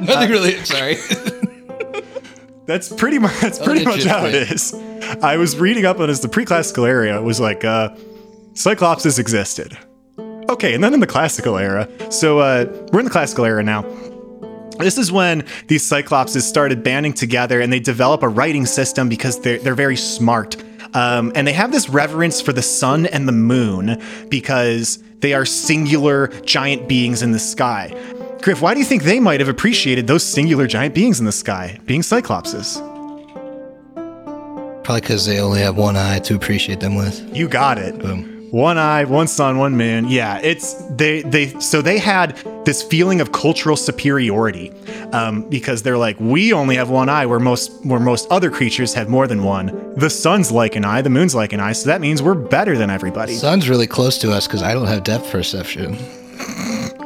Nothing 0.00 0.30
really. 0.30 0.64
Sorry. 0.64 0.96
That's 2.66 2.88
pretty 2.88 3.18
much 3.18 3.38
that's 3.40 3.58
pretty 3.58 3.84
much 3.84 4.04
how 4.04 4.24
it. 4.24 4.34
is. 4.34 4.72
I 5.22 5.36
was 5.36 5.58
reading 5.58 5.84
up 5.84 6.00
on 6.00 6.08
this. 6.08 6.20
The 6.20 6.28
pre-classical 6.28 6.84
area 6.84 7.20
was 7.20 7.40
like 7.40 7.64
uh, 7.64 7.90
Cyclopses 8.54 9.18
existed. 9.18 9.76
Okay, 10.48 10.74
and 10.74 10.82
then 10.82 10.94
in 10.94 11.00
the 11.00 11.06
classical 11.06 11.56
era. 11.56 11.88
So 12.10 12.40
uh, 12.40 12.66
we're 12.92 13.00
in 13.00 13.06
the 13.06 13.10
classical 13.10 13.44
era 13.44 13.62
now. 13.62 13.82
This 14.78 14.98
is 14.98 15.12
when 15.12 15.44
these 15.68 15.88
Cyclopses 15.88 16.42
started 16.42 16.82
banding 16.82 17.12
together 17.12 17.60
and 17.60 17.72
they 17.72 17.80
develop 17.80 18.22
a 18.22 18.28
writing 18.28 18.66
system 18.66 19.08
because 19.08 19.40
they're 19.40 19.58
they're 19.58 19.74
very 19.74 19.96
smart. 19.96 20.56
Um, 20.94 21.32
and 21.34 21.46
they 21.46 21.52
have 21.52 21.72
this 21.72 21.88
reverence 21.88 22.40
for 22.40 22.52
the 22.52 22.62
sun 22.62 23.06
and 23.06 23.26
the 23.26 23.32
moon 23.32 24.02
because 24.28 25.02
they 25.20 25.32
are 25.32 25.46
singular 25.46 26.28
giant 26.42 26.88
beings 26.88 27.22
in 27.22 27.32
the 27.32 27.38
sky. 27.38 27.94
Griff, 28.42 28.60
why 28.60 28.74
do 28.74 28.80
you 28.80 28.86
think 28.86 29.04
they 29.04 29.20
might 29.20 29.40
have 29.40 29.48
appreciated 29.48 30.06
those 30.06 30.24
singular 30.24 30.66
giant 30.66 30.94
beings 30.94 31.20
in 31.20 31.26
the 31.26 31.32
sky, 31.32 31.78
being 31.86 32.02
Cyclopses? 32.02 32.91
Probably 34.84 35.00
because 35.00 35.26
they 35.26 35.40
only 35.40 35.60
have 35.60 35.76
one 35.76 35.96
eye 35.96 36.18
to 36.20 36.34
appreciate 36.34 36.80
them 36.80 36.96
with. 36.96 37.36
You 37.36 37.48
got 37.48 37.78
it. 37.78 37.98
Boom. 37.98 38.32
One 38.50 38.76
eye, 38.76 39.04
one 39.04 39.28
sun, 39.28 39.56
one 39.56 39.78
moon. 39.78 40.08
Yeah, 40.08 40.38
it's 40.42 40.74
they 40.90 41.22
they 41.22 41.58
so 41.58 41.80
they 41.80 41.98
had 41.98 42.36
this 42.66 42.82
feeling 42.82 43.22
of 43.22 43.32
cultural 43.32 43.76
superiority 43.76 44.70
um, 45.12 45.48
because 45.48 45.82
they're 45.82 45.96
like 45.96 46.20
we 46.20 46.52
only 46.52 46.76
have 46.76 46.90
one 46.90 47.08
eye 47.08 47.24
where 47.24 47.38
most 47.38 47.72
where 47.82 47.98
most 47.98 48.30
other 48.30 48.50
creatures 48.50 48.92
have 48.92 49.08
more 49.08 49.26
than 49.26 49.42
one. 49.42 49.94
The 49.96 50.10
sun's 50.10 50.52
like 50.52 50.76
an 50.76 50.84
eye, 50.84 51.00
the 51.00 51.08
moon's 51.08 51.34
like 51.34 51.54
an 51.54 51.60
eye, 51.60 51.72
so 51.72 51.88
that 51.88 52.02
means 52.02 52.22
we're 52.22 52.34
better 52.34 52.76
than 52.76 52.90
everybody. 52.90 53.32
Sun's 53.32 53.70
really 53.70 53.86
close 53.86 54.18
to 54.18 54.30
us 54.30 54.46
because 54.46 54.62
I 54.62 54.74
don't 54.74 54.86
have 54.86 55.02
depth 55.02 55.30
perception. 55.30 55.94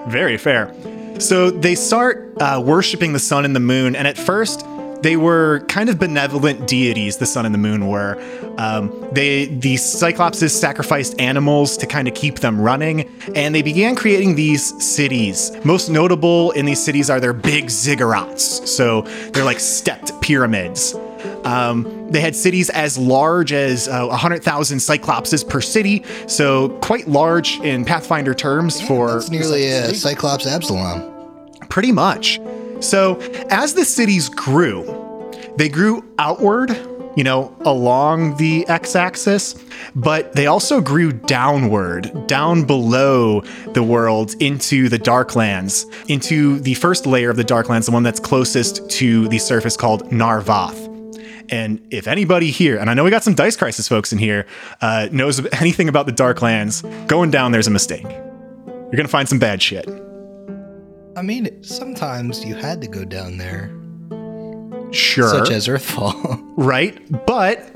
Very 0.09 0.39
fair. 0.39 0.75
So 1.21 1.51
they 1.51 1.77
start 1.77 2.35
uh, 2.41 2.61
worshiping 2.65 3.13
the 3.13 3.21
sun 3.21 3.45
and 3.45 3.55
the 3.55 3.61
moon, 3.61 3.95
and 3.95 4.09
at 4.09 4.19
first 4.19 4.67
they 5.03 5.17
were 5.17 5.61
kind 5.69 5.89
of 5.89 5.99
benevolent 5.99 6.67
deities. 6.67 7.19
The 7.19 7.27
sun 7.27 7.47
and 7.47 7.55
the 7.55 7.59
moon 7.59 7.89
were. 7.89 8.21
Um, 8.59 8.91
they 9.13 9.47
the 9.47 9.75
Cyclopses 9.75 10.51
sacrificed 10.51 11.21
animals 11.21 11.77
to 11.79 11.87
kind 11.87 12.09
of 12.09 12.15
keep 12.15 12.41
them 12.41 12.61
running, 12.61 13.11
and 13.35 13.55
they 13.55 13.63
began 13.63 13.95
creating 13.95 14.35
these 14.35 14.83
cities. 14.83 15.53
Most 15.65 15.89
notable 15.89 16.51
in 16.53 16.67
these 16.67 16.83
cities 16.83 17.11
are 17.11 17.21
their 17.21 17.33
big 17.33 17.67
ziggurats. 17.67 18.67
So 18.67 19.03
they're 19.33 19.45
like 19.45 19.61
stepped 19.61 20.21
pyramids. 20.21 20.95
Um, 21.45 22.11
they 22.11 22.21
had 22.21 22.35
cities 22.35 22.71
as 22.71 22.99
large 22.99 23.53
as 23.53 23.89
uh, 23.89 24.07
100,000 24.07 24.79
Cyclopses 24.79 25.49
per 25.49 25.61
city, 25.61 26.05
so 26.27 26.69
quite 26.81 27.09
large 27.09 27.59
in 27.61 27.85
Pathfinder 27.85 28.35
terms 28.35 28.81
for 28.81 29.19
It's 29.19 29.31
nearly 29.31 29.67
a 29.67 29.95
Cyclops 29.95 30.47
Absalom. 30.47 31.13
Pretty 31.69 31.93
much. 31.93 32.41
So, 32.81 33.19
as 33.51 33.75
the 33.75 33.85
cities 33.85 34.29
grew, 34.29 34.85
they 35.57 35.69
grew 35.69 36.05
outward, 36.19 36.71
you 37.17 37.25
know, 37.25 37.57
along 37.63 38.37
the 38.37 38.67
x 38.69 38.95
axis, 38.95 39.55
but 39.95 40.35
they 40.35 40.47
also 40.47 40.81
grew 40.81 41.13
downward, 41.13 42.27
down 42.27 42.65
below 42.65 43.41
the 43.73 43.83
world 43.83 44.35
into 44.41 44.89
the 44.89 44.99
Darklands, 44.99 45.87
into 46.11 46.61
the 46.61 46.75
first 46.75 47.07
layer 47.07 47.31
of 47.31 47.37
the 47.37 47.45
Darklands, 47.45 47.87
the 47.87 47.93
one 47.93 48.03
that's 48.03 48.21
closest 48.21 48.89
to 48.91 49.29
the 49.29 49.39
surface 49.39 49.77
called 49.77 50.13
Nar-Voth. 50.13 50.93
And 51.49 51.87
if 51.91 52.07
anybody 52.09 52.51
here, 52.51 52.77
and 52.77 52.91
I 52.91 52.95
know 52.95 53.05
we 53.05 53.11
got 53.11 53.23
some 53.25 53.35
Dice 53.35 53.57
Crisis 53.57 53.89
folks 53.89 54.13
in 54.13 54.19
here, 54.19 54.47
uh, 54.81 55.09
knows 55.13 55.45
anything 55.61 55.89
about 55.89 56.07
the 56.07 56.13
Darklands, 56.13 56.83
going 57.07 57.31
down 57.31 57.53
there's 57.53 57.69
a 57.69 57.71
mistake. 57.71 58.03
You're 58.03 58.93
going 58.93 59.05
to 59.05 59.09
find 59.09 59.29
some 59.29 59.39
bad 59.39 59.63
shit. 59.63 60.06
I 61.17 61.23
mean, 61.23 61.63
sometimes 61.63 62.45
you 62.45 62.55
had 62.55 62.81
to 62.83 62.89
go 62.89 63.05
down 63.05 63.39
there, 63.39 63.71
Sure. 64.93 65.29
such 65.31 65.51
as 65.51 65.67
Earthfall. 65.67 66.43
right? 66.57 66.99
But 67.27 67.75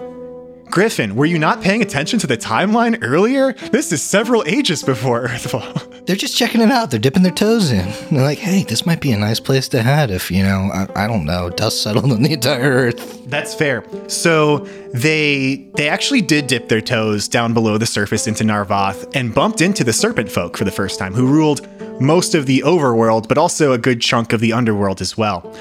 Griffin, 0.71 1.17
were 1.17 1.27
you 1.27 1.39
not 1.39 1.61
paying 1.61 1.83
attention 1.83 2.19
to 2.21 2.27
the 2.27 2.37
timeline 2.37 2.99
earlier? 3.03 3.53
This 3.55 3.91
is 3.91 4.03
several 4.03 4.45
ages 4.47 4.83
before 4.85 5.27
Earthfall. 5.27 6.05
They're 6.07 6.17
just 6.17 6.37
checking 6.37 6.61
it 6.61 6.71
out. 6.71 6.91
They're 6.91 7.01
dipping 7.01 7.25
their 7.25 7.33
toes 7.33 7.73
in. 7.73 7.87
They're 8.11 8.25
like, 8.25 8.39
hey, 8.39 8.63
this 8.63 8.87
might 8.87 9.01
be 9.01 9.13
a 9.13 9.19
nice 9.19 9.41
place 9.41 9.69
to 9.69 9.83
head 9.83 10.11
if, 10.11 10.31
you 10.31 10.43
know, 10.43 10.71
I, 10.73 11.05
I 11.05 11.07
don't 11.07 11.25
know, 11.25 11.51
dust 11.51 11.83
settled 11.83 12.11
on 12.11 12.23
the 12.23 12.33
entire 12.33 12.61
Earth. 12.61 13.25
That's 13.27 13.55
fair. 13.55 13.85
So 14.09 14.59
they 14.93 15.69
they 15.77 15.89
actually 15.89 16.23
did 16.23 16.47
dip 16.47 16.69
their 16.69 16.81
toes 16.81 17.29
down 17.29 17.55
below 17.55 17.79
the 17.79 17.87
surface 17.87 18.27
into 18.27 18.45
Nar-Voth 18.45 19.11
and 19.15 19.35
bumped 19.35 19.61
into 19.61 19.85
the 19.85 19.93
Serpent 19.93 20.31
Folk 20.31 20.57
for 20.57 20.65
the 20.65 20.73
first 20.73 20.99
time, 20.99 21.15
who 21.15 21.27
ruled 21.27 21.69
most 22.01 22.35
of 22.35 22.47
the 22.47 22.63
overworld, 22.65 23.29
but 23.29 23.39
also 23.39 23.73
a 23.73 23.79
good 23.79 24.01
chunk 24.01 24.33
of 24.33 24.41
the 24.41 24.53
underworld 24.53 25.01
as 25.01 25.17
well. 25.17 25.55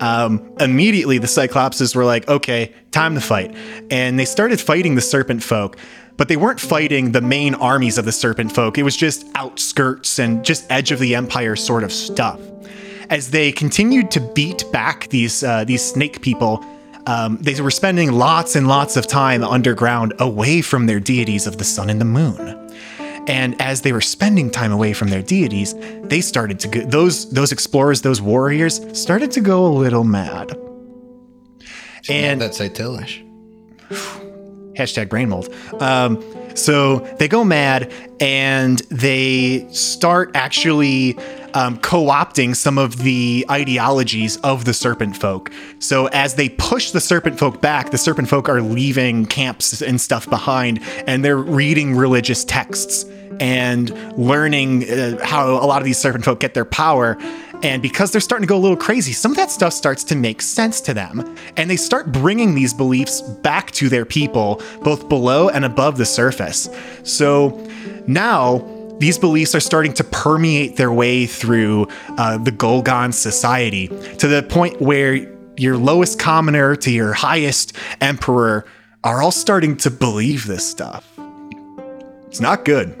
Um, 0.00 0.52
immediately, 0.58 1.18
the 1.18 1.26
Cyclopses 1.26 1.94
were 1.94 2.04
like, 2.04 2.28
okay, 2.28 2.72
time 2.90 3.14
to 3.14 3.20
fight. 3.20 3.54
And 3.90 4.18
they 4.18 4.24
started 4.24 4.60
fighting 4.60 4.94
the 4.94 5.00
Serpent 5.00 5.42
Folk, 5.42 5.76
but 6.16 6.28
they 6.28 6.36
weren't 6.36 6.60
fighting 6.60 7.12
the 7.12 7.20
main 7.20 7.54
armies 7.54 7.98
of 7.98 8.04
the 8.04 8.12
Serpent 8.12 8.52
Folk. 8.52 8.78
It 8.78 8.82
was 8.82 8.96
just 8.96 9.26
outskirts 9.34 10.18
and 10.18 10.44
just 10.44 10.70
edge 10.70 10.90
of 10.90 10.98
the 10.98 11.14
Empire 11.14 11.56
sort 11.56 11.84
of 11.84 11.92
stuff. 11.92 12.40
As 13.10 13.30
they 13.30 13.52
continued 13.52 14.10
to 14.12 14.20
beat 14.34 14.64
back 14.72 15.08
these, 15.08 15.44
uh, 15.44 15.64
these 15.64 15.82
snake 15.84 16.22
people, 16.22 16.64
um, 17.06 17.36
they 17.40 17.60
were 17.60 17.70
spending 17.70 18.12
lots 18.12 18.56
and 18.56 18.68
lots 18.68 18.96
of 18.96 19.06
time 19.06 19.42
underground 19.42 20.14
away 20.18 20.62
from 20.62 20.86
their 20.86 21.00
deities 21.00 21.46
of 21.46 21.58
the 21.58 21.64
sun 21.64 21.90
and 21.90 22.00
the 22.00 22.04
moon. 22.04 22.61
And 23.26 23.60
as 23.60 23.82
they 23.82 23.92
were 23.92 24.00
spending 24.00 24.50
time 24.50 24.72
away 24.72 24.92
from 24.92 25.08
their 25.08 25.22
deities, 25.22 25.74
they 26.02 26.20
started 26.20 26.58
to 26.60 26.68
go, 26.68 26.80
those 26.80 27.30
those 27.30 27.52
explorers, 27.52 28.02
those 28.02 28.20
warriors 28.20 28.80
started 28.98 29.30
to 29.32 29.40
go 29.40 29.66
a 29.66 29.72
little 29.72 30.04
mad. 30.04 30.58
And 32.08 32.40
that's 32.40 32.58
Italish. 32.58 33.22
Hashtag 34.76 35.08
brain 35.08 35.28
mold. 35.28 35.54
Um, 35.80 36.22
so 36.56 36.98
they 37.18 37.28
go 37.28 37.44
mad 37.44 37.92
and 38.20 38.78
they 38.90 39.66
start 39.72 40.32
actually 40.34 41.16
um, 41.54 41.78
co 41.78 42.06
opting 42.06 42.54
some 42.56 42.78
of 42.78 42.98
the 42.98 43.44
ideologies 43.50 44.36
of 44.38 44.64
the 44.64 44.74
serpent 44.74 45.16
folk. 45.16 45.50
So 45.78 46.06
as 46.08 46.34
they 46.34 46.48
push 46.48 46.90
the 46.90 47.00
serpent 47.00 47.38
folk 47.38 47.60
back, 47.60 47.90
the 47.90 47.98
serpent 47.98 48.28
folk 48.28 48.48
are 48.48 48.60
leaving 48.60 49.26
camps 49.26 49.82
and 49.82 50.00
stuff 50.00 50.28
behind 50.28 50.80
and 51.06 51.24
they're 51.24 51.36
reading 51.36 51.94
religious 51.96 52.44
texts 52.44 53.04
and 53.40 53.90
learning 54.18 54.88
uh, 54.90 55.24
how 55.24 55.50
a 55.50 55.66
lot 55.66 55.80
of 55.80 55.84
these 55.84 55.98
serpent 55.98 56.24
folk 56.24 56.40
get 56.40 56.54
their 56.54 56.64
power. 56.64 57.16
And 57.62 57.80
because 57.80 58.10
they're 58.10 58.20
starting 58.20 58.46
to 58.46 58.48
go 58.48 58.56
a 58.56 58.58
little 58.58 58.76
crazy, 58.76 59.12
some 59.12 59.30
of 59.30 59.36
that 59.36 59.50
stuff 59.50 59.72
starts 59.72 60.02
to 60.04 60.16
make 60.16 60.42
sense 60.42 60.80
to 60.82 60.94
them. 60.94 61.36
And 61.56 61.70
they 61.70 61.76
start 61.76 62.10
bringing 62.10 62.54
these 62.54 62.74
beliefs 62.74 63.20
back 63.20 63.70
to 63.72 63.88
their 63.88 64.04
people, 64.04 64.60
both 64.82 65.08
below 65.08 65.48
and 65.48 65.64
above 65.64 65.96
the 65.96 66.06
surface. 66.06 66.68
So 67.04 67.66
now, 68.06 68.58
these 69.02 69.18
beliefs 69.18 69.52
are 69.52 69.60
starting 69.60 69.92
to 69.92 70.04
permeate 70.04 70.76
their 70.76 70.92
way 70.92 71.26
through 71.26 71.88
uh, 72.18 72.38
the 72.38 72.52
Ghol-Gan 72.52 73.10
society 73.10 73.88
to 74.18 74.28
the 74.28 74.44
point 74.44 74.80
where 74.80 75.14
your 75.56 75.76
lowest 75.76 76.20
commoner 76.20 76.76
to 76.76 76.90
your 76.92 77.12
highest 77.12 77.76
emperor 78.00 78.64
are 79.02 79.20
all 79.20 79.32
starting 79.32 79.76
to 79.78 79.90
believe 79.90 80.46
this 80.46 80.64
stuff. 80.64 81.04
It's 82.28 82.40
not 82.40 82.64
good. 82.64 82.94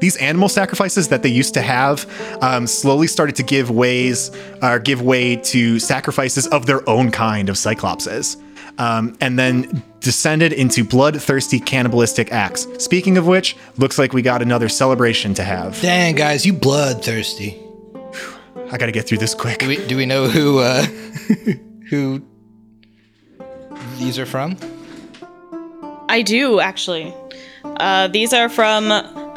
These 0.00 0.16
animal 0.16 0.48
sacrifices 0.48 1.06
that 1.06 1.22
they 1.22 1.28
used 1.28 1.54
to 1.54 1.62
have 1.62 2.10
um, 2.42 2.66
slowly 2.66 3.06
started 3.06 3.36
to 3.36 3.44
give 3.44 3.70
ways, 3.70 4.32
uh, 4.60 4.78
give 4.78 5.00
way 5.00 5.36
to 5.36 5.78
sacrifices 5.78 6.48
of 6.48 6.66
their 6.66 6.86
own 6.90 7.12
kind 7.12 7.48
of 7.48 7.54
cyclopses, 7.54 8.36
um, 8.78 9.16
and 9.20 9.38
then 9.38 9.82
descended 10.00 10.52
into 10.52 10.84
bloodthirsty 10.84 11.60
cannibalistic 11.60 12.32
acts. 12.32 12.66
Speaking 12.82 13.18
of 13.18 13.26
which, 13.26 13.56
looks 13.76 13.98
like 13.98 14.12
we 14.12 14.22
got 14.22 14.40
another 14.40 14.68
celebration 14.68 15.34
to 15.34 15.44
have. 15.44 15.80
Dang, 15.82 16.14
guys, 16.14 16.46
you 16.46 16.52
bloodthirsty. 16.52 17.60
I 18.70 18.76
gotta 18.78 18.92
get 18.92 19.06
through 19.06 19.18
this 19.18 19.34
quick. 19.34 19.58
Do 19.58 19.68
we, 19.68 19.86
do 19.86 19.96
we 19.96 20.06
know 20.06 20.28
who 20.28 20.58
uh, 20.58 20.82
who 21.90 22.22
these 23.98 24.18
are 24.18 24.26
from? 24.26 24.56
I 26.08 26.22
do 26.22 26.60
actually. 26.60 27.14
Uh, 27.64 28.08
these 28.08 28.32
are 28.32 28.48
from 28.48 28.90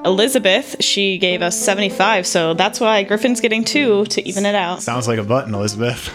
Elizabeth. 0.05 0.77
She 0.79 1.17
gave 1.17 1.41
us 1.41 1.59
75, 1.59 2.25
so 2.27 2.53
that's 2.53 2.79
why 2.79 3.03
Griffin's 3.03 3.41
getting 3.41 3.63
two 3.63 4.05
to 4.07 4.27
even 4.27 4.45
it 4.45 4.55
out. 4.55 4.81
Sounds 4.81 5.07
like 5.07 5.19
a 5.19 5.23
button, 5.23 5.53
Elizabeth. 5.53 6.09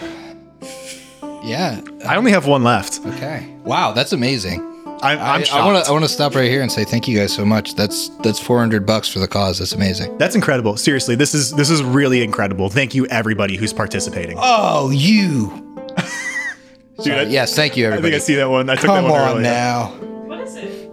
Yeah. 1.43 1.81
I 2.05 2.15
only 2.15 2.31
have 2.31 2.47
one 2.47 2.63
left. 2.63 3.05
Okay. 3.05 3.47
Wow, 3.63 3.91
that's 3.93 4.11
amazing. 4.13 4.61
I, 5.01 5.11
I'm 5.13 5.19
I, 5.19 5.33
I 5.35 5.43
shocked. 5.43 5.65
want 5.65 5.83
to 5.85 5.89
I 5.89 5.93
want 5.93 6.03
to 6.05 6.09
stop 6.09 6.33
right 6.33 6.49
here 6.49 6.61
and 6.63 6.71
say 6.71 6.83
thank 6.83 7.07
you 7.07 7.17
guys 7.17 7.31
so 7.33 7.45
much. 7.45 7.75
That's 7.75 8.09
that's 8.23 8.39
400 8.39 8.85
bucks 8.85 9.07
for 9.07 9.19
the 9.19 9.27
cause. 9.27 9.59
That's 9.59 9.73
amazing. 9.73 10.17
That's 10.17 10.33
incredible. 10.35 10.75
Seriously, 10.75 11.15
this 11.15 11.35
is 11.35 11.51
this 11.51 11.69
is 11.69 11.83
really 11.83 12.23
incredible. 12.23 12.69
Thank 12.69 12.95
you 12.95 13.05
everybody 13.07 13.57
who's 13.57 13.73
participating. 13.73 14.37
Oh, 14.41 14.89
you. 14.89 15.49
Dude, 17.03 17.13
uh, 17.13 17.17
I, 17.17 17.21
yes, 17.23 17.55
thank 17.55 17.77
you 17.77 17.85
I 17.85 17.89
think 17.91 17.97
everybody. 17.99 18.15
I 18.15 18.19
see 18.19 18.35
that 18.35 18.49
one. 18.49 18.69
I 18.71 18.75
took 18.75 18.85
Come 18.85 19.03
that 19.03 19.11
one 19.11 19.21
on 19.21 19.29
earlier. 19.33 19.41
now. 19.43 19.87
What 20.25 20.39
is 20.41 20.55
it? 20.55 20.89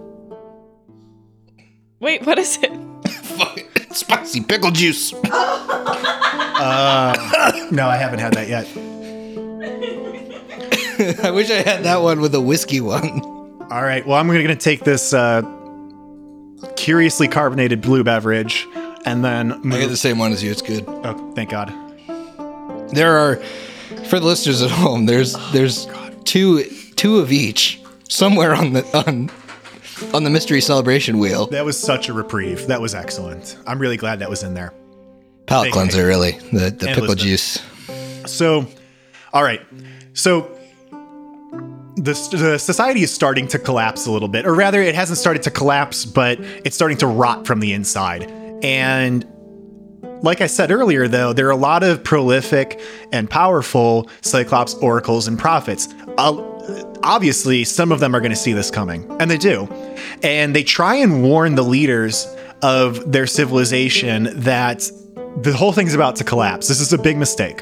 Wait, 1.99 2.25
what 2.27 2.37
is 2.37 2.59
it? 2.61 2.71
Spicy 3.95 4.41
pickle 4.41 4.71
juice. 4.71 5.13
Uh, 6.57 7.67
no, 7.69 7.85
I 7.89 7.97
haven't 7.97 8.19
had 8.19 8.33
that 8.35 8.47
yet. 8.47 8.65
I 11.23 11.31
wish 11.31 11.49
I 11.51 11.61
had 11.61 11.83
that 11.83 12.01
one 12.01 12.21
with 12.21 12.33
a 12.35 12.41
whiskey 12.41 12.81
one. 12.81 13.21
All 13.71 13.81
right. 13.83 14.05
Well, 14.05 14.17
I'm 14.19 14.27
going 14.27 14.47
to 14.47 14.55
take 14.55 14.81
this 14.83 15.13
uh, 15.13 15.41
curiously 16.75 17.27
carbonated 17.27 17.81
blue 17.81 18.03
beverage 18.03 18.67
and 19.05 19.23
then 19.23 19.51
I 19.53 19.57
move. 19.57 19.79
get 19.81 19.89
the 19.89 19.97
same 19.97 20.17
one 20.17 20.31
as 20.31 20.43
you. 20.43 20.51
It's 20.51 20.61
good. 20.61 20.83
oh, 20.87 21.31
thank 21.35 21.49
God. 21.49 21.73
There 22.93 23.17
are, 23.17 23.37
for 24.05 24.19
the 24.19 24.25
listeners 24.25 24.61
at 24.61 24.69
home, 24.71 25.05
there's 25.05 25.33
there's 25.51 25.87
two 26.23 26.63
two 26.95 27.19
of 27.19 27.31
each 27.31 27.81
somewhere 28.07 28.53
on 28.53 28.73
the 28.73 28.83
on 29.07 29.29
on 30.13 30.23
the 30.23 30.29
mystery 30.29 30.61
celebration 30.61 31.17
wheel. 31.17 31.47
That 31.47 31.65
was 31.65 31.79
such 31.79 32.09
a 32.09 32.13
reprieve. 32.13 32.67
That 32.67 32.81
was 32.81 32.93
excellent. 32.93 33.57
I'm 33.65 33.79
really 33.79 33.97
glad 33.97 34.19
that 34.19 34.29
was 34.29 34.43
in 34.43 34.53
there. 34.53 34.73
Palate 35.47 35.65
Thank 35.65 35.73
cleanser, 35.73 36.05
really. 36.07 36.31
The 36.51 36.59
the 36.59 36.67
And 36.67 36.79
pickle 36.79 37.03
Elizabeth. 37.05 37.17
juice. 37.19 37.59
So, 38.31 38.67
all 39.33 39.43
right. 39.43 39.61
So, 40.13 40.54
the, 41.95 42.13
the 42.31 42.57
society 42.57 43.03
is 43.03 43.13
starting 43.13 43.47
to 43.47 43.59
collapse 43.59 44.05
a 44.05 44.11
little 44.11 44.27
bit, 44.27 44.45
or 44.45 44.53
rather, 44.53 44.81
it 44.81 44.95
hasn't 44.95 45.17
started 45.17 45.43
to 45.43 45.51
collapse, 45.51 46.05
but 46.05 46.39
it's 46.63 46.75
starting 46.75 46.97
to 46.97 47.07
rot 47.07 47.47
from 47.47 47.59
the 47.59 47.73
inside. 47.73 48.29
And 48.63 49.25
like 50.21 50.41
I 50.41 50.47
said 50.47 50.71
earlier, 50.71 51.07
though, 51.07 51.33
there 51.33 51.47
are 51.47 51.51
a 51.51 51.57
lot 51.57 51.83
of 51.83 52.03
prolific 52.03 52.79
and 53.11 53.29
powerful 53.29 54.09
Cyclops 54.21 54.73
oracles 54.75 55.27
and 55.27 55.39
prophets. 55.39 55.93
Uh, 56.17 56.41
obviously, 57.03 57.63
some 57.63 57.91
of 57.91 57.99
them 57.99 58.15
are 58.15 58.19
going 58.19 58.31
to 58.31 58.37
see 58.37 58.53
this 58.53 58.71
coming, 58.71 59.09
and 59.19 59.29
they 59.31 59.37
do. 59.37 59.65
And 60.21 60.55
they 60.55 60.63
try 60.63 60.95
and 60.95 61.23
warn 61.23 61.55
the 61.55 61.63
leaders 61.63 62.27
of 62.61 63.11
their 63.11 63.27
civilization 63.27 64.29
that 64.41 64.89
the 65.37 65.53
whole 65.53 65.71
thing's 65.71 65.93
about 65.93 66.15
to 66.17 66.23
collapse. 66.23 66.67
This 66.67 66.79
is 66.79 66.91
a 66.91 66.97
big 66.97 67.17
mistake 67.17 67.61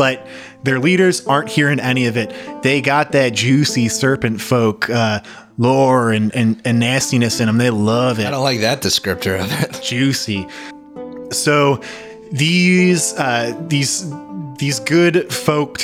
but 0.00 0.26
their 0.62 0.78
leaders 0.78 1.26
aren't 1.26 1.50
hearing 1.50 1.78
any 1.78 2.06
of 2.06 2.16
it. 2.16 2.34
They 2.62 2.80
got 2.80 3.12
that 3.12 3.34
juicy 3.34 3.90
serpent 3.90 4.40
folk 4.40 4.88
uh, 4.88 5.20
lore 5.58 6.10
and, 6.10 6.34
and, 6.34 6.58
and 6.64 6.80
nastiness 6.80 7.38
in 7.38 7.48
them. 7.48 7.58
They 7.58 7.68
love 7.68 8.18
it. 8.18 8.24
I 8.24 8.30
don't 8.30 8.42
like 8.42 8.60
that 8.60 8.80
descriptor 8.80 9.38
of 9.38 9.52
it. 9.62 9.82
Juicy. 9.84 10.48
So 11.32 11.82
these 12.32 13.12
uh, 13.18 13.54
these 13.68 14.10
these 14.56 14.80
good 14.80 15.30
folk 15.30 15.80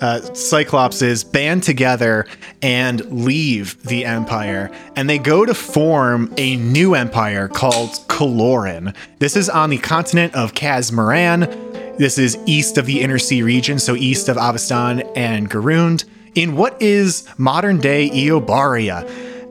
uh, 0.00 0.18
cyclopses 0.32 1.30
band 1.30 1.62
together 1.62 2.26
and 2.62 3.04
leave 3.12 3.80
the 3.84 4.04
empire, 4.04 4.72
and 4.96 5.08
they 5.08 5.18
go 5.18 5.46
to 5.46 5.54
form 5.54 6.34
a 6.38 6.56
new 6.56 6.96
empire 6.96 7.46
called 7.46 7.90
Koloran. 8.08 8.96
This 9.20 9.36
is 9.36 9.48
on 9.48 9.70
the 9.70 9.78
continent 9.78 10.34
of 10.34 10.54
Casmaron. 10.54 11.69
This 12.00 12.16
is 12.16 12.38
east 12.46 12.78
of 12.78 12.86
the 12.86 13.02
Inner 13.02 13.18
Sea 13.18 13.42
region, 13.42 13.78
so 13.78 13.94
east 13.94 14.30
of 14.30 14.38
Avistan 14.38 15.06
and 15.14 15.50
Garund, 15.50 16.06
in 16.34 16.56
what 16.56 16.80
is 16.80 17.28
modern 17.36 17.76
day 17.76 18.08
Iobaria. 18.08 19.06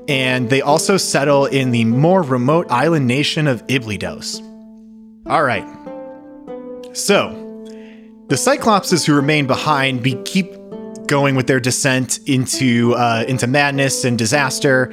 And 0.09 0.49
they 0.49 0.59
also 0.63 0.97
settle 0.97 1.45
in 1.45 1.69
the 1.69 1.85
more 1.85 2.23
remote 2.23 2.65
island 2.71 3.05
nation 3.05 3.45
of 3.45 3.61
Iblydos. 3.67 4.41
All 5.27 5.43
right. 5.43 5.63
So, 6.97 7.29
the 8.29 8.35
Cyclopses 8.35 9.05
who 9.05 9.13
remain 9.13 9.45
behind 9.45 10.01
be 10.01 10.15
keep 10.23 10.51
going 11.05 11.35
with 11.35 11.45
their 11.45 11.59
descent 11.59 12.17
into 12.25 12.95
uh, 12.95 13.25
into 13.27 13.45
madness 13.45 14.05
and 14.05 14.17
disaster. 14.17 14.91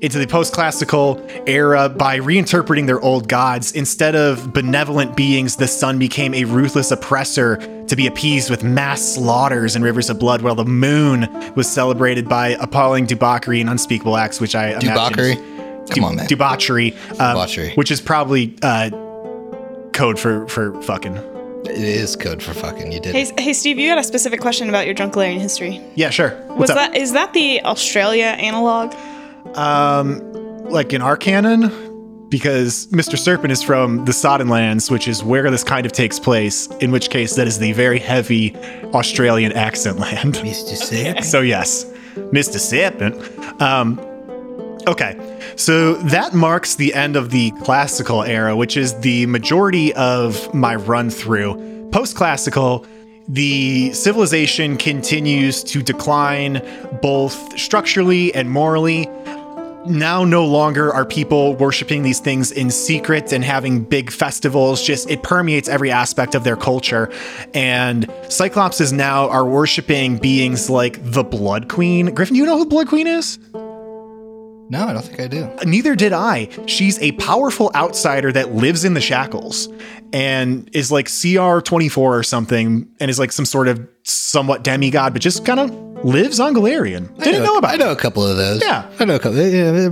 Into 0.00 0.18
the 0.18 0.26
post 0.26 0.52
classical 0.52 1.24
era 1.46 1.88
by 1.88 2.18
reinterpreting 2.18 2.86
their 2.86 3.00
old 3.00 3.28
gods. 3.28 3.72
Instead 3.72 4.14
of 4.14 4.52
benevolent 4.52 5.16
beings, 5.16 5.56
the 5.56 5.66
sun 5.68 5.98
became 5.98 6.34
a 6.34 6.44
ruthless 6.44 6.90
oppressor 6.90 7.56
to 7.86 7.96
be 7.96 8.06
appeased 8.06 8.50
with 8.50 8.62
mass 8.62 9.00
slaughters 9.00 9.74
and 9.74 9.84
rivers 9.84 10.10
of 10.10 10.18
blood, 10.18 10.42
while 10.42 10.54
the 10.54 10.64
moon 10.64 11.28
was 11.54 11.66
celebrated 11.70 12.28
by 12.28 12.48
appalling 12.60 13.06
debauchery 13.06 13.60
and 13.60 13.70
unspeakable 13.70 14.16
acts, 14.16 14.40
which 14.40 14.54
I 14.54 14.70
imagine 14.70 14.88
Debauchery? 14.90 15.36
Come 15.90 16.04
on, 16.04 16.16
man. 16.16 16.26
Debauchery, 16.26 16.92
um, 17.12 17.16
Debauchery. 17.16 17.72
which 17.74 17.90
is 17.90 18.00
probably 18.00 18.54
uh, 18.62 18.90
code 19.92 20.18
for 20.18 20.46
for 20.48 20.80
fucking. 20.82 21.16
It 21.64 21.78
is 21.78 22.16
code 22.16 22.42
for 22.42 22.54
fucking. 22.54 22.92
You 22.92 23.00
did. 23.00 23.14
Hey, 23.14 23.32
hey, 23.38 23.52
Steve, 23.52 23.78
you 23.78 23.88
got 23.88 23.98
a 23.98 24.04
specific 24.04 24.40
question 24.40 24.68
about 24.68 24.84
your 24.84 24.94
Drunk 24.94 25.14
Golarion 25.14 25.40
history. 25.40 25.80
Yeah, 25.94 26.10
sure. 26.10 26.30
Was 26.48 26.58
What's 26.58 26.70
up? 26.70 26.76
that 26.76 26.96
is 26.96 27.12
that 27.12 27.32
the 27.32 27.62
Australia 27.62 28.26
analog? 28.26 28.94
Like 29.56 30.92
in 30.92 31.02
our 31.02 31.16
canon? 31.16 31.70
Because 32.28 32.88
Mr. 32.88 33.16
Serpent 33.16 33.52
is 33.52 33.62
from 33.62 34.04
the 34.04 34.12
Sodden 34.12 34.48
Lands, 34.48 34.90
which 34.90 35.06
is 35.06 35.22
where 35.22 35.48
this 35.50 35.62
kind 35.62 35.86
of 35.86 35.92
takes 35.92 36.18
place, 36.18 36.66
in 36.80 36.90
which 36.90 37.08
case 37.08 37.36
that 37.36 37.46
is 37.46 37.58
the 37.58 37.72
very 37.72 38.00
heavy 38.00 38.56
Australian 38.94 39.52
accent 39.52 39.98
land. 39.98 40.34
Mr. 40.34 40.74
Sip. 40.74 41.22
So 41.22 41.40
yes, 41.40 41.84
Mr. 42.14 42.58
Serpent. 42.58 43.62
Um, 43.62 44.00
okay, 44.88 45.16
so 45.56 45.94
that 45.94 46.34
marks 46.34 46.74
the 46.74 46.92
end 46.94 47.16
of 47.16 47.30
the 47.30 47.52
classical 47.62 48.22
era, 48.22 48.56
which 48.56 48.76
is 48.76 48.98
the 49.00 49.26
majority 49.26 49.94
of 49.94 50.52
my 50.52 50.74
run 50.74 51.10
through. 51.10 51.88
Post 51.92 52.16
classical, 52.16 52.84
the 53.28 53.92
civilization 53.92 54.76
continues 54.76 55.64
to 55.64 55.82
decline 55.82 56.62
both 57.02 57.58
structurally 57.58 58.34
and 58.34 58.50
morally. 58.50 59.08
Now, 59.88 60.24
no 60.24 60.44
longer 60.44 60.92
are 60.92 61.04
people 61.04 61.54
worshiping 61.54 62.02
these 62.02 62.18
things 62.18 62.50
in 62.50 62.70
secret 62.70 63.32
and 63.32 63.44
having 63.44 63.84
big 63.84 64.10
festivals. 64.10 64.82
Just 64.82 65.08
it 65.08 65.22
permeates 65.22 65.68
every 65.68 65.90
aspect 65.90 66.34
of 66.34 66.42
their 66.44 66.56
culture. 66.56 67.10
And 67.54 68.06
Cyclopses 68.24 68.92
now 68.92 69.28
are 69.28 69.46
worshiping 69.46 70.18
beings 70.18 70.68
like 70.68 70.98
the 71.02 71.22
Blood 71.22 71.68
Queen. 71.68 72.14
Griffin, 72.14 72.34
do 72.34 72.40
you 72.40 72.46
know 72.46 72.58
who 72.58 72.66
Blood 72.66 72.88
Queen 72.88 73.06
is? 73.06 73.38
No, 74.68 74.84
I 74.84 74.92
don't 74.92 75.02
think 75.02 75.20
I 75.20 75.28
do. 75.28 75.48
Neither 75.64 75.94
did 75.94 76.12
I. 76.12 76.48
She's 76.66 76.98
a 76.98 77.12
powerful 77.12 77.70
outsider 77.76 78.32
that 78.32 78.52
lives 78.52 78.84
in 78.84 78.94
the 78.94 79.00
shackles 79.00 79.68
and 80.12 80.68
is 80.72 80.90
like 80.90 81.06
CR24 81.06 81.96
or 81.98 82.22
something 82.24 82.88
and 82.98 83.08
is 83.08 83.20
like 83.20 83.30
some 83.30 83.44
sort 83.44 83.68
of 83.68 83.86
somewhat 84.02 84.64
demigod, 84.64 85.12
but 85.12 85.22
just 85.22 85.44
kind 85.44 85.60
of 85.60 85.85
lives 86.04 86.40
on 86.40 86.54
Golarion. 86.54 87.16
Didn't 87.18 87.42
know, 87.44 87.56
about 87.58 87.72
I 87.72 87.76
know 87.76 87.90
a 87.92 87.96
couple 87.96 88.26
of 88.26 88.36
those. 88.36 88.60
Yeah. 88.62 88.90
I 88.98 89.04
know 89.04 89.16
a 89.16 89.18
couple. 89.18 89.38
Yeah, 89.38 89.90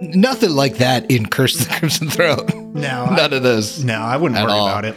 nothing 0.00 0.50
like 0.50 0.76
that 0.78 1.10
in 1.10 1.26
Curse 1.28 1.60
of 1.60 1.68
the 1.68 1.74
Crimson 1.74 2.08
Throne. 2.10 2.72
No, 2.74 3.06
I- 3.10 3.16
None 3.16 3.32
of 3.32 3.42
those. 3.42 3.82
No, 3.84 4.00
I 4.00 4.16
wouldn't 4.16 4.40
worry 4.40 4.52
all. 4.52 4.68
about 4.68 4.84
it. 4.84 4.96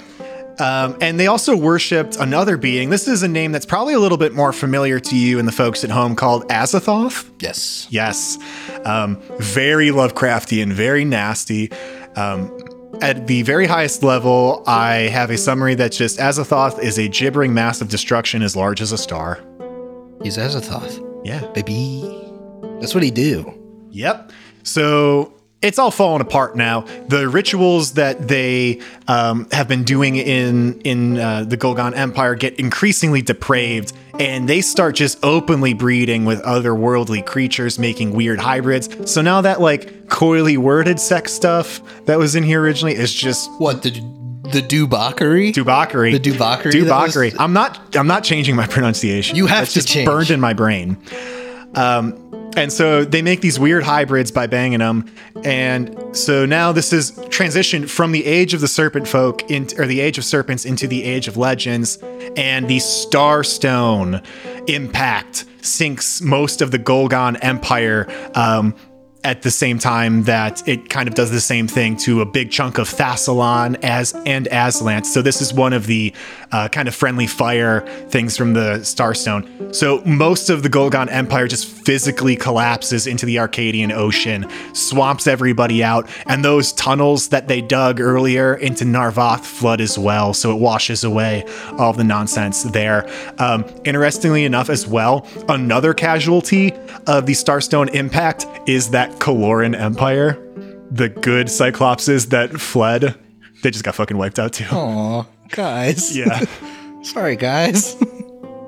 Um, 0.59 0.97
and 1.01 1.19
they 1.19 1.25
also 1.25 1.55
worshipped 1.57 2.17
another 2.17 2.55
being. 2.55 2.91
This 2.91 3.07
is 3.07 3.23
a 3.23 3.27
name 3.27 3.51
that's 3.51 3.65
probably 3.65 3.95
a 3.95 3.99
little 3.99 4.17
bit 4.17 4.33
more 4.33 4.53
familiar 4.53 4.99
to 4.99 5.15
you 5.17 5.39
and 5.39 5.47
the 5.47 5.51
folks 5.51 5.83
at 5.83 5.89
home 5.89 6.15
called 6.15 6.47
Azathoth. 6.49 7.27
Yes. 7.39 7.87
Yes. 7.89 8.37
Um, 8.85 9.19
very 9.39 9.87
Lovecraftian, 9.87 10.71
very 10.71 11.03
nasty. 11.03 11.71
Um, 12.15 12.55
at 13.01 13.25
the 13.25 13.41
very 13.41 13.65
highest 13.65 14.03
level, 14.03 14.63
I 14.67 14.95
have 15.11 15.31
a 15.31 15.37
summary 15.37 15.73
that's 15.73 15.97
just 15.97 16.19
Azathoth 16.19 16.77
is 16.83 16.99
a 16.99 17.07
gibbering 17.07 17.53
mass 17.55 17.81
of 17.81 17.87
destruction 17.87 18.43
as 18.43 18.55
large 18.55 18.81
as 18.81 18.91
a 18.91 18.97
star. 18.99 19.39
He's 20.23 20.37
Azathoth. 20.37 21.25
Yeah. 21.25 21.45
Baby. 21.53 22.03
That's 22.79 22.93
what 22.93 23.03
he 23.03 23.11
do. 23.11 23.53
Yep. 23.89 24.31
So 24.63 25.33
it's 25.61 25.77
all 25.77 25.91
falling 25.91 26.21
apart 26.21 26.55
now. 26.55 26.81
The 27.07 27.27
rituals 27.27 27.93
that 27.93 28.27
they 28.27 28.81
um, 29.07 29.47
have 29.51 29.67
been 29.67 29.83
doing 29.83 30.15
in 30.15 30.81
in 30.81 31.19
uh, 31.19 31.43
the 31.43 31.57
Ghol-Gan 31.57 31.93
Empire 31.93 32.35
get 32.35 32.59
increasingly 32.59 33.21
depraved, 33.21 33.93
and 34.19 34.49
they 34.49 34.61
start 34.61 34.95
just 34.95 35.23
openly 35.23 35.73
breeding 35.73 36.25
with 36.25 36.41
otherworldly 36.43 37.25
creatures, 37.25 37.77
making 37.77 38.13
weird 38.13 38.39
hybrids. 38.39 39.11
So 39.11 39.21
now 39.21 39.41
that 39.41 39.61
like 39.61 40.09
coyly 40.09 40.57
worded 40.57 40.99
sex 40.99 41.31
stuff 41.31 41.81
that 42.05 42.17
was 42.17 42.35
in 42.35 42.43
here 42.43 42.61
originally 42.61 42.95
is 42.95 43.13
just 43.13 43.49
What 43.59 43.83
the 43.83 44.20
the 44.51 44.61
Dubockery? 44.61 45.53
Dubockery. 45.53 46.11
The 46.11 46.19
Dubockery 46.31 46.85
that 46.85 47.15
was- 47.15 47.35
I'm 47.39 47.53
not. 47.53 47.95
I'm 47.95 48.07
not 48.07 48.23
changing 48.23 48.55
my 48.55 48.67
pronunciation. 48.75 49.35
You 49.35 49.47
have 49.47 49.59
That's 49.61 49.73
to 49.73 49.79
just 49.79 49.87
change. 49.89 50.05
burned 50.05 50.29
in 50.31 50.39
my 50.39 50.53
brain. 50.53 50.97
Um, 51.75 52.27
and 52.57 52.71
so 52.73 53.05
they 53.05 53.21
make 53.21 53.39
these 53.39 53.57
weird 53.57 53.83
hybrids 53.83 54.29
by 54.29 54.45
banging 54.45 54.79
them, 54.79 55.09
and 55.45 55.95
so 56.13 56.45
now 56.45 56.73
this 56.73 56.91
is 56.91 57.11
transitioned 57.29 57.89
from 57.89 58.11
the 58.11 58.25
age 58.25 58.53
of 58.53 58.59
the 58.59 58.67
serpent 58.67 59.07
folk 59.07 59.49
into 59.49 59.81
or 59.81 59.85
the 59.87 60.01
age 60.01 60.17
of 60.17 60.25
serpents 60.25 60.65
into 60.65 60.85
the 60.85 61.01
age 61.05 61.29
of 61.29 61.37
legends, 61.37 61.97
and 62.35 62.67
the 62.67 62.77
Starstone 62.79 64.21
impact 64.67 65.45
sinks 65.61 66.21
most 66.21 66.61
of 66.61 66.71
the 66.71 66.77
Ghol-Gan 66.77 67.37
Empire. 67.37 68.07
Um, 68.35 68.75
at 69.23 69.43
the 69.43 69.51
same 69.51 69.77
time 69.77 70.23
that 70.23 70.67
it 70.67 70.89
kind 70.89 71.07
of 71.07 71.13
does 71.13 71.29
the 71.29 71.41
same 71.41 71.67
thing 71.67 71.95
to 71.95 72.21
a 72.21 72.25
big 72.25 72.49
chunk 72.49 72.79
of 72.79 72.89
Thassilon 72.89 73.77
as 73.83 74.13
and 74.25 74.47
Azlant. 74.47 75.05
So 75.05 75.21
this 75.21 75.41
is 75.41 75.53
one 75.53 75.73
of 75.73 75.85
the 75.85 76.13
uh, 76.51 76.67
kind 76.69 76.87
of 76.87 76.95
friendly 76.95 77.27
fire 77.27 77.81
things 78.09 78.35
from 78.35 78.53
the 78.53 78.79
Starstone. 78.79 79.73
So 79.75 80.01
most 80.05 80.49
of 80.49 80.63
the 80.63 80.69
Ghol-Gan 80.69 81.09
Empire 81.09 81.47
just 81.47 81.67
physically 81.67 82.35
collapses 82.35 83.05
into 83.05 83.25
the 83.25 83.37
Arcadian 83.37 83.91
Ocean, 83.91 84.47
swamps 84.73 85.27
everybody 85.27 85.83
out, 85.83 86.09
and 86.25 86.43
those 86.43 86.73
tunnels 86.73 87.29
that 87.29 87.47
they 87.47 87.61
dug 87.61 87.99
earlier 87.99 88.55
into 88.55 88.85
Nar-Voth 88.85 89.45
flood 89.45 89.81
as 89.81 89.99
well. 89.99 90.33
So 90.33 90.51
it 90.51 90.59
washes 90.59 91.03
away 91.03 91.45
all 91.77 91.93
the 91.93 92.03
nonsense 92.03 92.63
there. 92.63 93.07
Um, 93.37 93.65
interestingly 93.83 94.45
enough, 94.45 94.69
as 94.69 94.87
well, 94.87 95.27
another 95.49 95.93
casualty 95.93 96.73
of 97.07 97.25
the 97.25 97.33
Starstone 97.33 97.93
impact 97.93 98.45
is 98.67 98.89
that 98.91 99.10
Koloran 99.19 99.79
Empire, 99.79 100.33
the 100.89 101.09
good 101.09 101.47
Cyclopses 101.47 102.29
that 102.29 102.59
fled, 102.59 103.15
they 103.63 103.71
just 103.71 103.83
got 103.83 103.95
fucking 103.95 104.17
wiped 104.17 104.39
out 104.39 104.53
too. 104.53 104.65
Aw, 104.71 105.25
guys. 105.49 106.15
Yeah. 106.17 106.45
Sorry, 107.03 107.35
guys. 107.35 107.95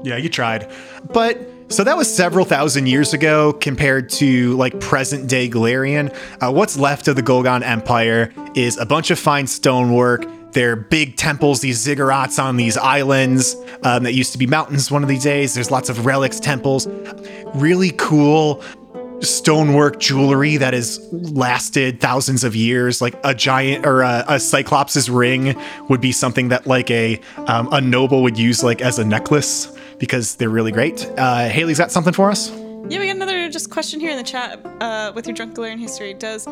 Yeah, 0.03 0.17
you 0.17 0.27
tried. 0.27 0.69
But 1.13 1.39
so 1.69 1.85
that 1.85 1.95
was 1.95 2.13
several 2.13 2.43
thousand 2.45 2.87
years 2.87 3.13
ago 3.13 3.53
compared 3.53 4.09
to 4.09 4.53
like 4.57 4.77
present 4.81 5.29
day 5.29 5.49
Golarion. 5.49 6.13
Uh, 6.41 6.51
what's 6.51 6.77
left 6.77 7.07
of 7.07 7.15
the 7.15 7.21
Ghol-Gan 7.21 7.63
Empire 7.63 8.33
is 8.53 8.77
a 8.77 8.85
bunch 8.85 9.11
of 9.11 9.17
fine 9.17 9.47
stonework. 9.47 10.25
They're 10.51 10.75
big 10.75 11.15
temples, 11.15 11.61
these 11.61 11.83
ziggurats 11.83 12.37
on 12.41 12.57
these 12.57 12.75
islands 12.75 13.55
um, 13.83 14.03
that 14.03 14.13
used 14.13 14.33
to 14.33 14.37
be 14.37 14.45
mountains 14.45 14.91
one 14.91 15.03
of 15.03 15.09
these 15.09 15.23
days. 15.23 15.53
There's 15.53 15.71
lots 15.71 15.87
of 15.87 16.05
relics, 16.05 16.39
temples, 16.39 16.85
really 17.55 17.91
cool 17.91 18.61
stonework 19.23 19.99
jewelry 19.99 20.57
that 20.57 20.73
has 20.73 20.99
lasted 21.11 21.99
thousands 22.01 22.43
of 22.43 22.55
years 22.55 23.01
like 23.01 23.15
a 23.23 23.33
giant 23.33 23.85
or 23.85 24.01
a, 24.01 24.23
a 24.27 24.39
cyclops's 24.39 25.09
ring 25.09 25.55
would 25.89 26.01
be 26.01 26.11
something 26.11 26.49
that 26.49 26.67
like 26.67 26.91
a 26.91 27.19
um, 27.47 27.67
a 27.71 27.79
noble 27.81 28.21
would 28.23 28.37
use 28.37 28.63
like 28.63 28.81
as 28.81 28.99
a 28.99 29.05
necklace 29.05 29.71
because 29.99 30.35
they're 30.35 30.49
really 30.49 30.71
great 30.71 31.05
uh 31.17 31.47
haley's 31.47 31.77
got 31.77 31.91
something 31.91 32.13
for 32.13 32.29
us 32.29 32.51
Yeah, 32.89 32.99
we 32.99 33.07
got 33.07 33.15
another 33.15 33.49
just 33.49 33.69
question 33.69 33.99
here 33.99 34.11
in 34.11 34.17
the 34.17 34.23
chat 34.23 34.59
uh, 34.81 35.13
with 35.15 35.25
your 35.25 35.33
drunk 35.33 35.55
Golarion 35.55 35.79
history. 35.79 36.13
Does 36.13 36.45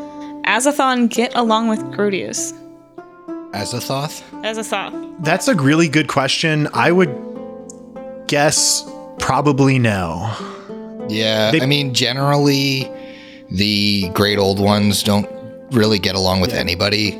Azathon 0.45 1.09
get 1.09 1.35
along 1.35 1.67
with 1.67 1.81
Groetus? 1.91 2.53
Azathoth? 3.51 4.21
Azathoth. 4.43 4.93
that's 5.25 5.49
a 5.49 5.55
really 5.55 5.89
good 5.89 6.07
question 6.07 6.69
i 6.73 6.89
would 6.89 7.13
guess 8.27 8.89
probably 9.19 9.77
no 9.77 10.33
Yeah. 11.11 11.51
They- 11.51 11.61
I 11.61 11.65
mean, 11.65 11.93
generally, 11.93 12.89
the 13.49 14.09
great 14.13 14.37
old 14.39 14.59
ones 14.59 15.03
don't 15.03 15.29
really 15.71 15.99
get 15.99 16.15
along 16.15 16.41
with 16.41 16.53
anybody. 16.53 17.17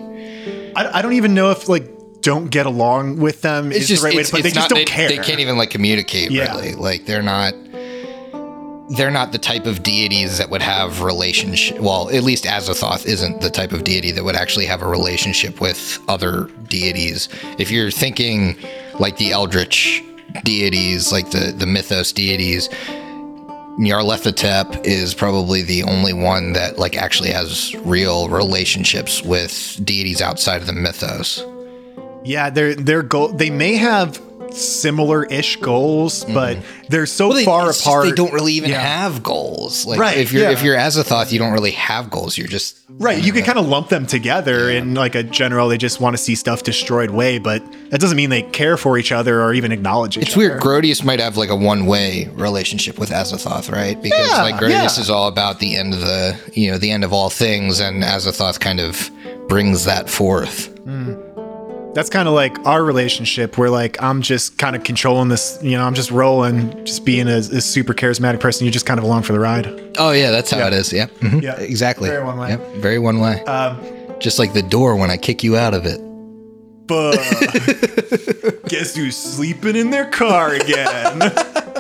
I, 0.76 1.00
I 1.00 1.02
don't 1.02 1.14
even 1.14 1.34
know 1.34 1.52
if 1.52 1.68
like 1.70 1.88
don't 2.22 2.50
get 2.52 2.66
along 2.68 3.18
with 3.18 3.42
them 3.42 3.72
It's 3.72 3.82
is 3.82 3.88
just 3.90 4.02
the 4.04 4.08
right 4.10 4.16
way 4.18 4.24
to 4.24 4.32
put 4.32 4.40
it. 4.42 4.44
they 4.44 4.50
it's 4.50 4.56
just 4.56 4.70
don't 4.70 4.78
they, 4.78 4.86
care 4.86 5.10
They 5.10 5.18
can't 5.18 5.40
even 5.40 5.58
like 5.58 5.70
communicate 5.72 6.30
Yeah. 6.32 6.56
really. 6.56 6.74
Like 6.74 7.06
they're 7.06 7.22
not. 7.24 7.54
They're 8.90 9.12
not 9.12 9.32
the 9.32 9.38
type 9.38 9.66
of 9.68 9.84
deities 9.84 10.38
that 10.38 10.50
would 10.50 10.62
have 10.62 11.02
relationship. 11.02 11.80
Well, 11.80 12.10
at 12.10 12.24
least 12.24 12.44
Azathoth 12.44 13.06
isn't 13.06 13.40
the 13.40 13.50
type 13.50 13.72
of 13.72 13.86
deity 13.86 14.12
that 14.12 14.24
would 14.26 14.36
actually 14.36 14.66
have 14.66 14.82
a 14.82 14.88
relationship 14.88 15.62
with 15.62 15.98
other 16.10 16.50
deities. 16.68 17.30
If 17.58 17.72
you're 17.72 17.90
thinking 17.90 18.58
like 19.00 19.16
the 19.16 19.32
Eldritch 19.32 20.04
deities, 20.44 21.10
like 21.10 21.32
the 21.32 21.54
the 21.58 21.66
mythos 21.66 22.12
deities, 22.12 22.68
Nyarlathotep 23.80 24.86
is 24.86 25.14
probably 25.14 25.62
the 25.62 25.84
only 25.84 26.14
one 26.14 26.54
that 26.54 26.78
like 26.78 26.98
actually 26.98 27.32
has 27.32 27.74
real 27.86 28.30
relationships 28.30 29.24
with 29.24 29.80
deities 29.84 30.22
outside 30.22 30.62
of 30.62 30.68
the 30.68 30.74
mythos. 30.74 31.44
Yeah, 32.24 32.50
their 32.50 32.76
their 32.76 33.02
goal 33.02 33.30
they 33.30 33.50
may 33.50 33.76
have 33.76 34.22
similar-ish 34.54 35.58
goals, 35.58 36.24
mm-hmm. 36.24 36.34
but 36.34 36.58
they're 36.90 37.06
so 37.06 37.30
Well, 37.30 37.38
they, 37.38 37.46
far 37.46 37.70
it's 37.70 37.78
just 37.78 37.88
apart. 37.88 38.06
they 38.06 38.12
don't 38.12 38.34
really 38.34 38.54
even 38.54 38.72
Yeah. 38.72 38.80
have 38.82 39.24
goals. 39.24 39.86
Like 39.86 40.00
Right, 40.00 40.18
if 40.18 40.32
you're 40.32 40.50
if 40.50 40.64
you're 40.64 40.76
Azathoth, 40.78 41.32
you 41.32 41.40
don't 41.40 41.54
really 41.54 41.72
have 41.72 42.10
goals. 42.10 42.38
You're 42.38 42.48
just 42.48 42.78
Right, 43.00 43.24
you 43.24 43.32
can 43.34 43.44
kind 43.44 43.58
of 43.58 43.68
lump 43.68 43.90
them 43.90 44.06
together 44.06 44.70
in 44.70 44.94
like 44.94 45.16
a 45.16 45.24
general. 45.24 45.70
They 45.70 45.78
just 45.78 46.00
want 46.02 46.16
to 46.16 46.22
see 46.22 46.36
stuff 46.36 46.64
destroyed 46.64 47.10
way, 47.10 47.40
but 47.40 47.64
that 47.90 48.00
doesn't 48.02 48.18
mean 48.18 48.30
they 48.30 48.42
care 48.44 48.78
for 48.78 48.98
each 48.98 49.12
other 49.12 49.42
or 49.42 49.54
even 49.54 49.72
acknowledge 49.72 50.18
each 50.18 50.24
It's 50.28 50.34
other. 50.36 50.50
weird. 50.50 50.62
Groetus 50.62 51.04
might 51.04 51.20
have 51.20 51.38
like 51.38 51.50
a 51.50 51.56
one-way 51.56 52.28
relationship 52.34 53.00
with 53.00 53.10
Azathoth, 53.10 53.72
right? 53.72 54.00
Because 54.02 54.28
Yeah, 54.30 54.42
like 54.44 54.56
Groetus 54.56 54.70
yeah. 54.98 55.02
is 55.02 55.10
all 55.10 55.28
about 55.28 55.60
the 55.60 55.76
end 55.78 55.94
of 55.94 56.02
the, 56.02 56.38
you 56.54 56.70
know, 56.72 56.78
the 56.78 56.92
end 56.92 57.04
of 57.04 57.14
all 57.14 57.30
things, 57.30 57.80
and 57.80 58.04
Azathoth 58.04 58.60
kind 58.60 58.80
of 58.80 59.10
brings 59.48 59.86
that 59.86 60.10
forth. 60.10 60.70
Mm. 60.86 61.31
That's 61.94 62.10
kind 62.10 62.28
of 62.28 62.34
like 62.34 62.58
our 62.66 62.84
relationship, 62.84 63.58
where 63.58 63.70
like 63.70 64.02
I'm 64.02 64.22
just 64.22 64.58
kind 64.58 64.76
of 64.76 64.84
controlling 64.84 65.28
this. 65.28 65.60
You 65.62 65.72
know, 65.78 65.84
I'm 65.86 65.94
just 65.94 66.10
rolling, 66.12 66.86
just 66.86 67.04
being 67.06 67.28
a, 67.28 67.38
a 67.38 67.62
super 67.62 67.94
charismatic 67.94 68.40
person. 68.40 68.66
You're 68.66 68.72
just 68.72 68.86
kind 68.86 68.98
of 68.98 69.04
along 69.04 69.24
for 69.24 69.34
the 69.34 69.40
ride. 69.40 69.68
Oh 69.98 70.12
yeah, 70.12 70.32
that's 70.32 70.52
how 70.52 70.66
it 70.68 70.74
is. 70.74 70.94
Yeah, 70.94 71.08
Mhm. 71.20 71.42
Yeah. 71.42 71.60
exactly. 71.60 72.08
Very 72.10 72.24
one 72.24 72.38
way. 72.38 72.50
Yep, 72.50 72.76
very 72.76 72.98
one 73.00 73.20
way. 73.20 73.44
Um, 73.44 73.78
Just 74.20 74.40
like 74.40 74.54
the 74.54 74.62
door 74.62 74.96
when 74.96 75.10
I 75.12 75.18
kick 75.18 75.44
you 75.44 75.58
out 75.58 75.74
of 75.74 75.86
it. 75.86 76.00
but 76.88 77.18
guess 78.70 78.96
who's 78.96 79.18
sleeping 79.18 79.76
in 79.76 79.90
their 79.92 80.10
car 80.10 80.54
again? 80.54 81.20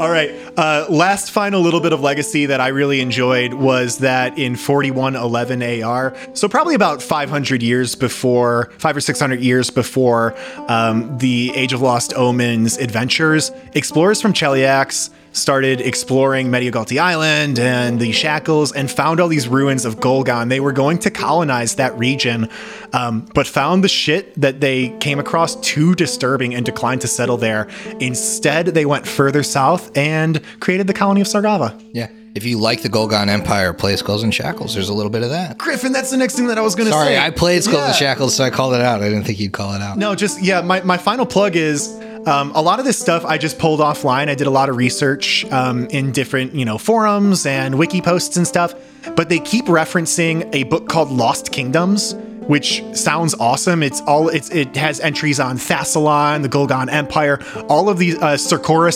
All 0.00 0.08
right. 0.08 0.30
Uh, 0.56 0.86
last 0.88 1.30
final 1.30 1.60
little 1.60 1.80
bit 1.80 1.92
of 1.92 2.00
legacy 2.00 2.46
that 2.46 2.58
I 2.58 2.68
really 2.68 3.02
enjoyed 3.02 3.52
was 3.52 3.98
that 3.98 4.38
in 4.38 4.56
4111 4.56 5.82
AR, 5.82 6.16
so 6.32 6.48
probably 6.48 6.74
about 6.74 7.02
500 7.02 7.62
years 7.62 7.94
before, 7.96 8.72
five 8.78 8.96
or 8.96 9.02
600 9.02 9.40
years 9.40 9.68
before 9.68 10.34
um, 10.68 11.18
the 11.18 11.52
Age 11.54 11.74
of 11.74 11.82
Lost 11.82 12.14
Omens 12.14 12.78
adventures, 12.78 13.52
explorers 13.74 14.22
from 14.22 14.32
Cheliax 14.32 15.10
started 15.32 15.80
exploring 15.80 16.48
Mediogalti 16.48 16.98
Island 16.98 17.58
and 17.58 18.00
the 18.00 18.12
Shackles 18.12 18.72
and 18.72 18.90
found 18.90 19.20
all 19.20 19.28
these 19.28 19.48
ruins 19.48 19.84
of 19.84 20.00
Ghol-Gan. 20.00 20.48
They 20.48 20.60
were 20.60 20.72
going 20.72 20.98
to 20.98 21.10
colonize 21.10 21.76
that 21.76 21.96
region, 21.98 22.48
um, 22.92 23.28
but 23.34 23.46
found 23.46 23.84
the 23.84 23.88
shit 23.88 24.34
that 24.40 24.60
they 24.60 24.90
came 24.98 25.18
across 25.18 25.56
too 25.60 25.94
disturbing 25.94 26.54
and 26.54 26.66
declined 26.66 27.00
to 27.02 27.08
settle 27.08 27.36
there. 27.36 27.68
Instead, 28.00 28.66
they 28.66 28.86
went 28.86 29.06
further 29.06 29.42
south 29.42 29.96
and 29.96 30.40
created 30.60 30.86
the 30.86 30.94
colony 30.94 31.20
of 31.20 31.26
Sargava. 31.26 31.80
Yeah. 31.92 32.08
If 32.32 32.44
you 32.44 32.60
like 32.60 32.82
the 32.82 32.88
Ghol-Gan 32.88 33.28
Empire, 33.28 33.72
play 33.72 33.96
Skulls 33.96 34.22
and 34.22 34.32
Shackles. 34.32 34.74
There's 34.74 34.88
a 34.88 34.94
little 34.94 35.10
bit 35.10 35.24
of 35.24 35.30
that. 35.30 35.58
Griffin, 35.58 35.90
that's 35.90 36.12
the 36.12 36.16
next 36.16 36.36
thing 36.36 36.46
that 36.46 36.58
I 36.58 36.60
was 36.60 36.76
going 36.76 36.86
to 36.86 36.92
say. 36.92 36.98
Sorry, 36.98 37.18
I 37.18 37.30
played 37.30 37.64
Skulls 37.64 37.82
and 37.82 37.94
Shackles, 37.94 38.36
so 38.36 38.44
I 38.44 38.50
called 38.50 38.74
it 38.74 38.80
out. 38.80 39.02
I 39.02 39.08
didn't 39.08 39.24
think 39.24 39.40
you'd 39.40 39.52
call 39.52 39.74
it 39.74 39.80
out. 39.80 39.98
No, 39.98 40.14
just 40.14 40.40
yeah. 40.40 40.60
My, 40.60 40.80
my 40.82 40.96
final 40.96 41.26
plug 41.26 41.56
is 41.56 41.88
um, 42.26 42.52
a 42.54 42.62
lot 42.62 42.78
of 42.78 42.84
this 42.84 42.98
stuff 42.98 43.24
I 43.24 43.38
just 43.38 43.58
pulled 43.58 43.80
offline. 43.80 44.28
I 44.28 44.34
did 44.34 44.46
a 44.46 44.50
lot 44.50 44.68
of 44.68 44.76
research 44.76 45.44
um, 45.46 45.86
in 45.86 46.12
different 46.12 46.54
you 46.54 46.64
know 46.64 46.78
forums 46.78 47.46
and 47.46 47.78
wiki 47.78 48.00
posts 48.00 48.36
and 48.36 48.46
stuff. 48.46 48.74
But 49.16 49.28
they 49.28 49.38
keep 49.38 49.64
referencing 49.66 50.54
a 50.54 50.64
book 50.64 50.88
called 50.88 51.10
Lost 51.10 51.52
Kingdoms, 51.52 52.14
which 52.46 52.82
sounds 52.94 53.34
awesome. 53.34 53.82
It's 53.82 54.00
all 54.02 54.28
it's 54.28 54.50
it 54.50 54.76
has 54.76 55.00
entries 55.00 55.40
on 55.40 55.56
Thassilon, 55.56 56.42
the 56.42 56.48
Ghol-Gan 56.48 56.90
Empire, 56.90 57.40
all 57.68 57.88
of 57.88 57.98
these 57.98 58.18
uh, 58.18 58.36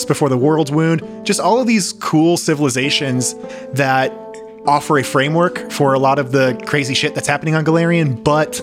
before 0.07 0.29
the 0.29 0.37
World 0.37 0.75
Wound, 0.75 1.25
just 1.25 1.41
all 1.41 1.61
of 1.61 1.66
these 1.66 1.93
cool 1.95 2.37
civilizations 2.37 3.35
that 3.72 4.12
offer 4.66 4.99
a 4.99 5.05
framework 5.05 5.70
for 5.70 5.95
a 5.95 5.99
lot 5.99 6.18
of 6.18 6.33
the 6.33 6.61
crazy 6.66 6.95
shit 6.95 7.14
that's 7.14 7.29
happening 7.29 7.55
on 7.55 7.64
Golarion, 7.64 8.22
but 8.22 8.61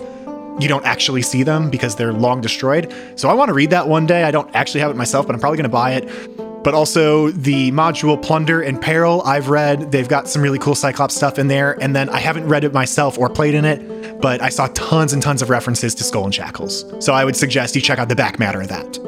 you 0.58 0.68
don't 0.68 0.84
actually 0.84 1.22
see 1.22 1.42
them 1.42 1.70
because 1.70 1.96
they're 1.96 2.12
long 2.12 2.40
destroyed. 2.40 2.92
So 3.16 3.28
I 3.28 3.34
want 3.34 3.48
to 3.48 3.54
read 3.54 3.70
that 3.70 3.88
one 3.88 4.06
day. 4.06 4.24
I 4.24 4.30
don't 4.30 4.54
actually 4.54 4.80
have 4.80 4.90
it 4.90 4.96
myself, 4.96 5.26
but 5.26 5.34
I'm 5.34 5.40
probably 5.40 5.56
going 5.56 5.64
to 5.64 5.68
buy 5.70 5.92
it. 5.92 6.62
But 6.62 6.74
also 6.74 7.30
the 7.30 7.72
module 7.72 8.22
Plunder 8.22 8.60
and 8.60 8.80
Peril, 8.80 9.22
I've 9.22 9.48
read. 9.48 9.90
They've 9.90 10.08
got 10.08 10.28
some 10.28 10.42
really 10.42 10.60
cool 10.60 10.76
Cyclops 10.76 11.16
stuff 11.16 11.38
in 11.38 11.48
there. 11.48 11.76
And 11.82 11.96
then 11.96 12.08
I 12.08 12.20
haven't 12.20 12.46
read 12.46 12.62
it 12.62 12.72
myself 12.72 13.18
or 13.18 13.28
played 13.28 13.54
in 13.54 13.64
it, 13.64 14.20
but 14.20 14.40
I 14.40 14.48
saw 14.48 14.68
tons 14.74 15.12
and 15.12 15.20
tons 15.20 15.42
of 15.42 15.50
references 15.50 15.94
to 15.96 16.04
Skull 16.04 16.24
and 16.24 16.34
Shackles. 16.34 16.84
So 17.04 17.14
I 17.14 17.24
would 17.24 17.34
suggest 17.34 17.74
you 17.74 17.80
check 17.80 17.98
out 17.98 18.08
the 18.08 18.14
back 18.14 18.38
matter 18.38 18.60
of 18.60 18.68
that. 18.68 18.98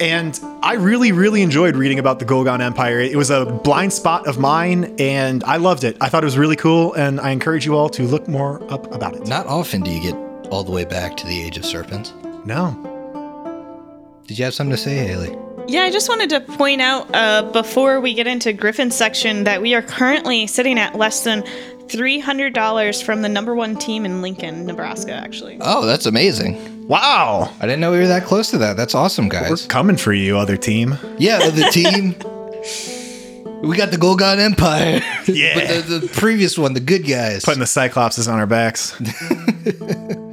And 0.00 0.40
I 0.62 0.74
really, 0.74 1.12
really 1.12 1.42
enjoyed 1.42 1.76
reading 1.76 1.98
about 1.98 2.20
the 2.20 2.24
Ghol-Gan 2.24 2.62
Empire. 2.62 3.00
It 3.00 3.16
was 3.16 3.30
a 3.30 3.44
blind 3.44 3.92
spot 3.92 4.26
of 4.26 4.38
mine, 4.38 4.96
and 4.98 5.44
I 5.44 5.58
loved 5.58 5.84
it. 5.84 5.98
I 6.00 6.08
thought 6.08 6.24
it 6.24 6.26
was 6.26 6.38
really 6.38 6.56
cool, 6.56 6.94
and 6.94 7.20
I 7.20 7.30
encourage 7.32 7.66
you 7.66 7.76
all 7.76 7.90
to 7.90 8.04
look 8.04 8.26
more 8.26 8.62
up 8.72 8.90
about 8.94 9.14
it. 9.14 9.26
Not 9.26 9.46
often 9.46 9.82
do 9.82 9.90
you 9.90 10.00
get 10.00 10.29
all 10.50 10.64
the 10.64 10.72
way 10.72 10.84
back 10.84 11.16
to 11.18 11.26
the 11.26 11.40
Age 11.40 11.56
of 11.56 11.64
Serpents. 11.64 12.12
No. 12.44 14.22
Did 14.26 14.38
you 14.38 14.44
have 14.44 14.54
something 14.54 14.76
to 14.76 14.76
say, 14.76 14.96
Haley? 14.96 15.36
Yeah, 15.66 15.82
I 15.82 15.90
just 15.90 16.08
wanted 16.08 16.30
to 16.30 16.40
point 16.40 16.80
out 16.80 17.08
uh, 17.14 17.42
before 17.52 18.00
we 18.00 18.14
get 18.14 18.26
into 18.26 18.52
Griffin's 18.52 18.96
section 18.96 19.44
that 19.44 19.62
we 19.62 19.74
are 19.74 19.82
currently 19.82 20.46
sitting 20.46 20.78
at 20.78 20.96
less 20.96 21.22
than 21.22 21.42
$300 21.86 23.02
from 23.02 23.22
the 23.22 23.28
number 23.28 23.54
one 23.54 23.76
team 23.76 24.04
in 24.04 24.22
Lincoln, 24.22 24.66
Nebraska, 24.66 25.12
actually. 25.12 25.58
Oh, 25.60 25.86
that's 25.86 26.06
amazing. 26.06 26.88
Wow. 26.88 27.52
I 27.60 27.66
didn't 27.66 27.80
know 27.80 27.92
we 27.92 27.98
were 27.98 28.06
that 28.08 28.24
close 28.24 28.50
to 28.50 28.58
that. 28.58 28.76
That's 28.76 28.94
awesome, 28.94 29.28
guys. 29.28 29.50
We're 29.50 29.56
guys. 29.56 29.66
coming 29.66 29.96
for 29.96 30.12
you, 30.12 30.38
other 30.38 30.56
team. 30.56 30.96
Yeah, 31.18 31.38
other 31.42 31.68
team. 31.70 32.14
we 33.62 33.76
got 33.76 33.90
the 33.90 33.98
Ghol-Gan 34.00 34.40
Empire. 34.40 35.02
Yeah. 35.26 35.54
but 35.54 35.86
the, 35.86 35.98
the 36.00 36.08
previous 36.08 36.58
one, 36.58 36.72
the 36.72 36.80
good 36.80 37.06
guys. 37.06 37.44
Putting 37.44 37.60
the 37.60 37.66
Cyclopses 37.66 38.32
on 38.32 38.38
our 38.38 38.46
backs. 38.46 39.00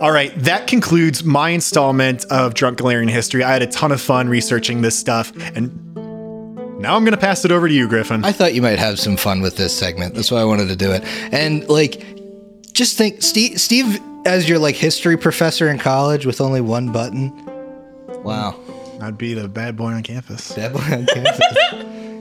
All 0.00 0.12
right, 0.12 0.32
that 0.44 0.68
concludes 0.68 1.24
my 1.24 1.50
installment 1.50 2.24
of 2.26 2.54
Drunk 2.54 2.78
Golarion 2.78 3.10
History. 3.10 3.42
I 3.42 3.52
had 3.52 3.62
a 3.62 3.66
ton 3.66 3.90
of 3.90 4.00
fun 4.00 4.28
researching 4.28 4.80
this 4.80 4.96
stuff, 4.96 5.32
and 5.56 5.72
now 6.78 6.94
I'm 6.94 7.02
going 7.02 7.14
to 7.14 7.20
pass 7.20 7.44
it 7.44 7.50
over 7.50 7.66
to 7.66 7.74
you, 7.74 7.88
Griffin. 7.88 8.24
I 8.24 8.30
thought 8.30 8.54
you 8.54 8.62
might 8.62 8.78
have 8.78 9.00
some 9.00 9.16
fun 9.16 9.40
with 9.40 9.56
this 9.56 9.76
segment. 9.76 10.14
That's 10.14 10.30
why 10.30 10.40
I 10.40 10.44
wanted 10.44 10.68
to 10.68 10.76
do 10.76 10.92
it. 10.92 11.02
And 11.32 11.68
like, 11.68 12.00
just 12.72 12.96
think, 12.96 13.22
Steve, 13.22 13.60
Steve, 13.60 14.00
as 14.24 14.48
your 14.48 14.60
like 14.60 14.76
history 14.76 15.16
professor 15.16 15.68
in 15.68 15.78
college 15.78 16.26
with 16.26 16.40
only 16.40 16.60
one 16.60 16.92
button. 16.92 17.32
Wow, 18.22 18.54
I'd 19.00 19.18
be 19.18 19.34
the 19.34 19.48
bad 19.48 19.76
boy 19.76 19.90
on 19.90 20.04
campus. 20.04 20.50
that 20.50 20.72
boy 20.72 20.78
on 20.78 21.06
campus. 21.06 21.40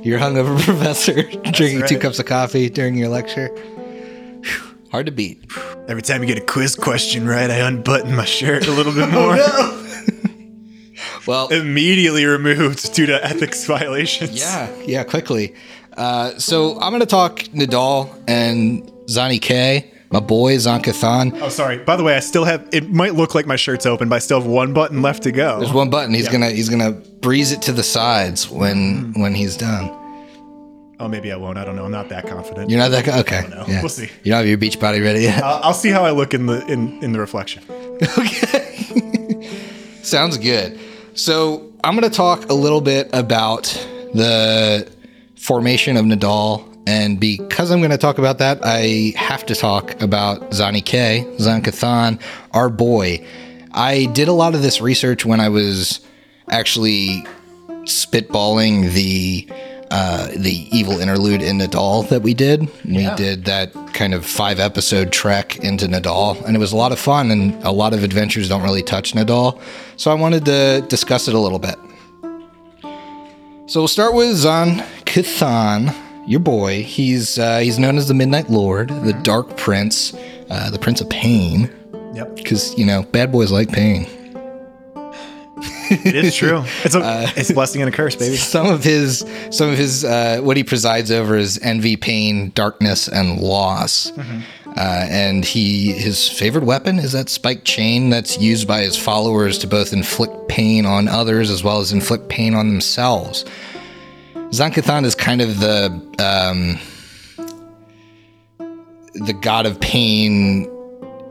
You're 0.04 0.20
hungover 0.20 0.60
professor 0.64 1.22
drinking 1.52 1.86
two 1.88 2.00
cups 2.00 2.18
of 2.18 2.26
coffee 2.26 2.72
during 2.72 2.96
your 2.96 3.10
lecture. 3.10 3.50
Whew, 4.88 4.92
Hard 4.92 5.06
to 5.08 5.12
beat. 5.12 5.44
Every 5.88 6.02
time 6.02 6.22
you 6.22 6.28
get 6.28 6.38
a 6.38 6.46
quiz 6.46 6.76
question 6.76 7.28
right, 7.28 7.50
I 7.50 7.58
unbutton 7.68 8.16
my 8.16 8.26
shirt 8.26 8.68
a 8.68 8.72
little 8.72 8.94
bit 8.94 9.10
more. 9.12 9.36
oh, 9.40 9.84
Well, 11.28 11.50
Immediately 11.50 12.26
removed 12.26 12.94
due 12.94 13.06
to 13.08 13.24
ethics 13.26 13.66
violations. 13.66 14.40
Yeah, 14.40 14.74
yeah, 14.86 15.04
quickly. 15.04 15.56
Uh, 15.96 16.38
so 16.40 16.74
I'm 16.80 16.92
going 16.92 17.02
to 17.02 17.06
talk 17.06 17.40
Nidal 17.54 18.10
and 18.28 18.84
Zani 19.08 19.42
K, 19.42 19.92
my 20.10 20.20
boy 20.22 20.58
Zon-Kuthon. 20.58 21.38
Oh, 21.42 21.50
sorry. 21.50 21.80
By 21.80 21.98
the 21.98 22.04
way, 22.04 22.16
I 22.16 22.20
still 22.22 22.46
have. 22.46 22.66
It 22.72 22.90
might 22.92 23.16
look 23.16 23.36
like 23.36 23.46
my 23.46 23.58
shirt's 23.58 23.86
open, 23.86 24.08
but 24.08 24.16
I 24.16 24.20
still 24.20 24.40
have 24.40 24.50
one 24.50 24.74
button 24.74 25.02
left 25.02 25.24
to 25.24 25.32
go. 25.34 25.60
There's 25.60 25.74
one 25.74 25.90
button. 25.90 26.14
He's 26.14 26.30
gonna 26.30 26.50
he's 26.52 26.70
gonna 26.70 26.92
breeze 26.92 27.52
it 27.52 27.62
to 27.64 27.72
the 27.74 27.84
sides 27.84 28.50
when 28.50 29.14
when 29.18 29.34
he's 29.36 29.58
done. 29.58 29.90
Oh, 31.00 31.08
maybe 31.08 31.32
I 31.32 31.36
won't. 31.36 31.58
I 31.60 31.66
don't 31.66 31.76
know. 31.76 31.86
I'm 31.86 31.92
not 31.92 32.10
that 32.10 32.28
confident. 32.28 32.72
You're 32.72 32.80
not 32.80 32.90
that 32.90 33.06
guy. 33.06 33.20
Okay, 33.20 33.48
know. 33.50 33.66
yeah. 33.68 33.82
We'll 33.82 33.90
see. 33.90 34.10
You 34.24 34.32
don't 34.32 34.40
have 34.40 34.48
your 34.48 34.58
beach 34.58 34.80
body 34.80 35.00
ready 35.00 35.22
yet. 35.22 35.44
I'll, 35.44 35.66
I'll 35.66 35.74
see 35.74 35.90
how 35.90 36.04
I 36.04 36.12
look 36.12 36.34
in 36.34 36.48
the 36.48 36.66
in 36.66 37.04
in 37.04 37.12
the 37.12 37.20
reflection. 37.20 37.64
okay. 38.18 39.48
Sounds 40.02 40.38
good. 40.38 40.80
So 41.14 41.72
I'm 41.84 41.96
going 41.96 42.10
to 42.10 42.16
talk 42.16 42.50
a 42.50 42.54
little 42.54 42.82
bit 42.82 43.10
about 43.14 43.64
the 44.14 44.90
formation 45.36 45.98
of 45.98 46.06
Nidal. 46.06 46.66
And 46.88 47.20
because 47.20 47.70
I'm 47.70 47.80
going 47.80 47.92
to 47.92 47.98
talk 47.98 48.18
about 48.18 48.38
that, 48.38 48.60
I 48.64 49.14
have 49.18 49.46
to 49.48 49.56
talk 49.56 50.02
about 50.02 50.52
Zani 50.52 50.84
K, 50.84 51.28
Zon-Kuthon, 51.38 52.22
our 52.54 52.70
boy. 52.70 53.26
I 53.74 54.06
did 54.14 54.30
a 54.30 54.34
lot 54.34 54.56
of 54.56 54.62
this 54.62 54.80
research 54.80 55.26
when 55.26 55.42
I 55.42 55.50
was 55.50 56.00
actually 56.50 57.26
spitballing 57.84 58.94
the 58.94 59.50
uh, 59.92 60.28
the 60.36 60.68
evil 60.72 61.00
interlude 61.00 61.42
in 61.42 61.58
Nidal 61.60 62.08
that 62.10 62.22
we 62.22 62.34
did. 62.34 62.68
We 62.86 63.10
did 63.16 63.46
that 63.46 63.74
kind 63.94 64.14
of 64.14 64.26
five 64.26 64.60
episode 64.60 65.12
trek 65.12 65.58
into 65.60 65.88
Nidal, 65.88 66.44
and 66.46 66.56
it 66.56 66.60
was 66.60 66.72
a 66.72 66.76
lot 66.76 66.92
of 66.92 67.00
fun. 67.00 67.32
And 67.32 67.54
a 67.64 67.72
lot 67.72 67.94
of 67.94 68.04
adventures 68.04 68.50
don't 68.50 68.64
really 68.64 68.84
touch 68.84 69.14
Nidal, 69.14 69.60
so 69.96 70.12
I 70.12 70.14
wanted 70.16 70.46
to 70.46 70.86
discuss 70.88 71.28
it 71.28 71.34
a 71.34 71.40
little 71.40 71.60
bit. 71.60 71.76
So 73.70 73.82
we'll 73.82 73.88
start 73.88 74.14
with 74.14 74.36
Zan 74.36 74.78
Kathan, 75.06 75.94
your 76.28 76.40
boy. 76.40 76.84
He's 76.84 77.38
uh, 77.38 77.60
he's 77.60 77.78
known 77.80 77.98
as 77.98 78.08
the 78.08 78.14
Midnight 78.14 78.50
Lord, 78.50 78.90
the 78.90 79.14
Dark 79.14 79.58
Prince, 79.58 80.14
uh, 80.50 80.70
the 80.70 80.80
Prince 80.80 81.02
of 81.02 81.10
Pain, 81.10 81.70
Yep, 82.14 82.36
because 82.36 82.78
you 82.78 82.86
know 82.86 83.04
bad 83.04 83.32
boys 83.32 83.52
like 83.52 83.72
pain. 83.72 84.08
It 85.60 86.16
is 86.16 86.36
true. 86.36 86.64
It's 86.84 86.96
a 86.96 87.00
Uh, 87.00 87.30
it's 87.36 87.50
a 87.50 87.54
blessing 87.54 87.82
and 87.82 87.90
a 87.90 87.96
curse, 87.96 88.16
baby. 88.16 88.36
some 88.58 88.68
of 88.68 88.84
his 88.84 89.26
some 89.50 89.70
of 89.70 89.78
his 89.78 90.04
uh, 90.04 90.40
what 90.42 90.58
he 90.58 90.64
presides 90.64 91.12
over 91.12 91.36
is 91.36 91.60
envy, 91.62 91.96
pain, 91.98 92.52
darkness, 92.56 93.08
and 93.08 93.40
loss. 93.40 94.12
Uh, 94.18 95.08
and 95.10 95.44
he 95.44 95.92
his 95.94 96.30
favorite 96.30 96.64
weapon 96.64 97.00
is 97.00 97.12
that 97.14 97.30
spiked 97.30 97.66
chain 97.66 98.10
that's 98.10 98.38
used 98.38 98.68
by 98.68 98.82
his 98.82 98.96
followers 98.96 99.58
to 99.58 99.68
both 99.68 99.92
inflict 99.94 100.48
pain 100.48 100.86
on 100.86 101.08
others 101.08 101.50
as 101.50 101.64
well 101.64 101.80
as 101.80 101.92
inflict 101.92 102.30
pain 102.30 102.54
on 102.54 102.68
themselves. 102.70 103.44
Zon-Kuthon 104.54 105.04
is 105.04 105.16
kind 105.16 105.42
of 105.42 105.60
the 105.60 105.86
um, 106.20 106.80
the 109.16 109.34
god 109.34 109.66
of 109.66 109.80
pain 109.80 110.66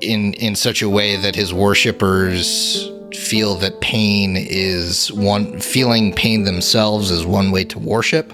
in 0.01 0.33
in 0.35 0.57
such 0.57 0.83
a 0.83 0.89
way 0.89 1.17
that 1.17 1.35
his 1.37 1.55
worshippers 1.55 2.91
feel 3.15 3.55
that 3.57 3.81
pain 3.81 4.37
is 4.37 5.13
one 5.13 5.61
feeling 5.61 6.13
pain 6.13 6.45
themselves 6.45 7.11
is 7.11 7.25
one 7.25 7.51
way 7.51 7.65
to 7.65 7.79
worship. 7.79 8.33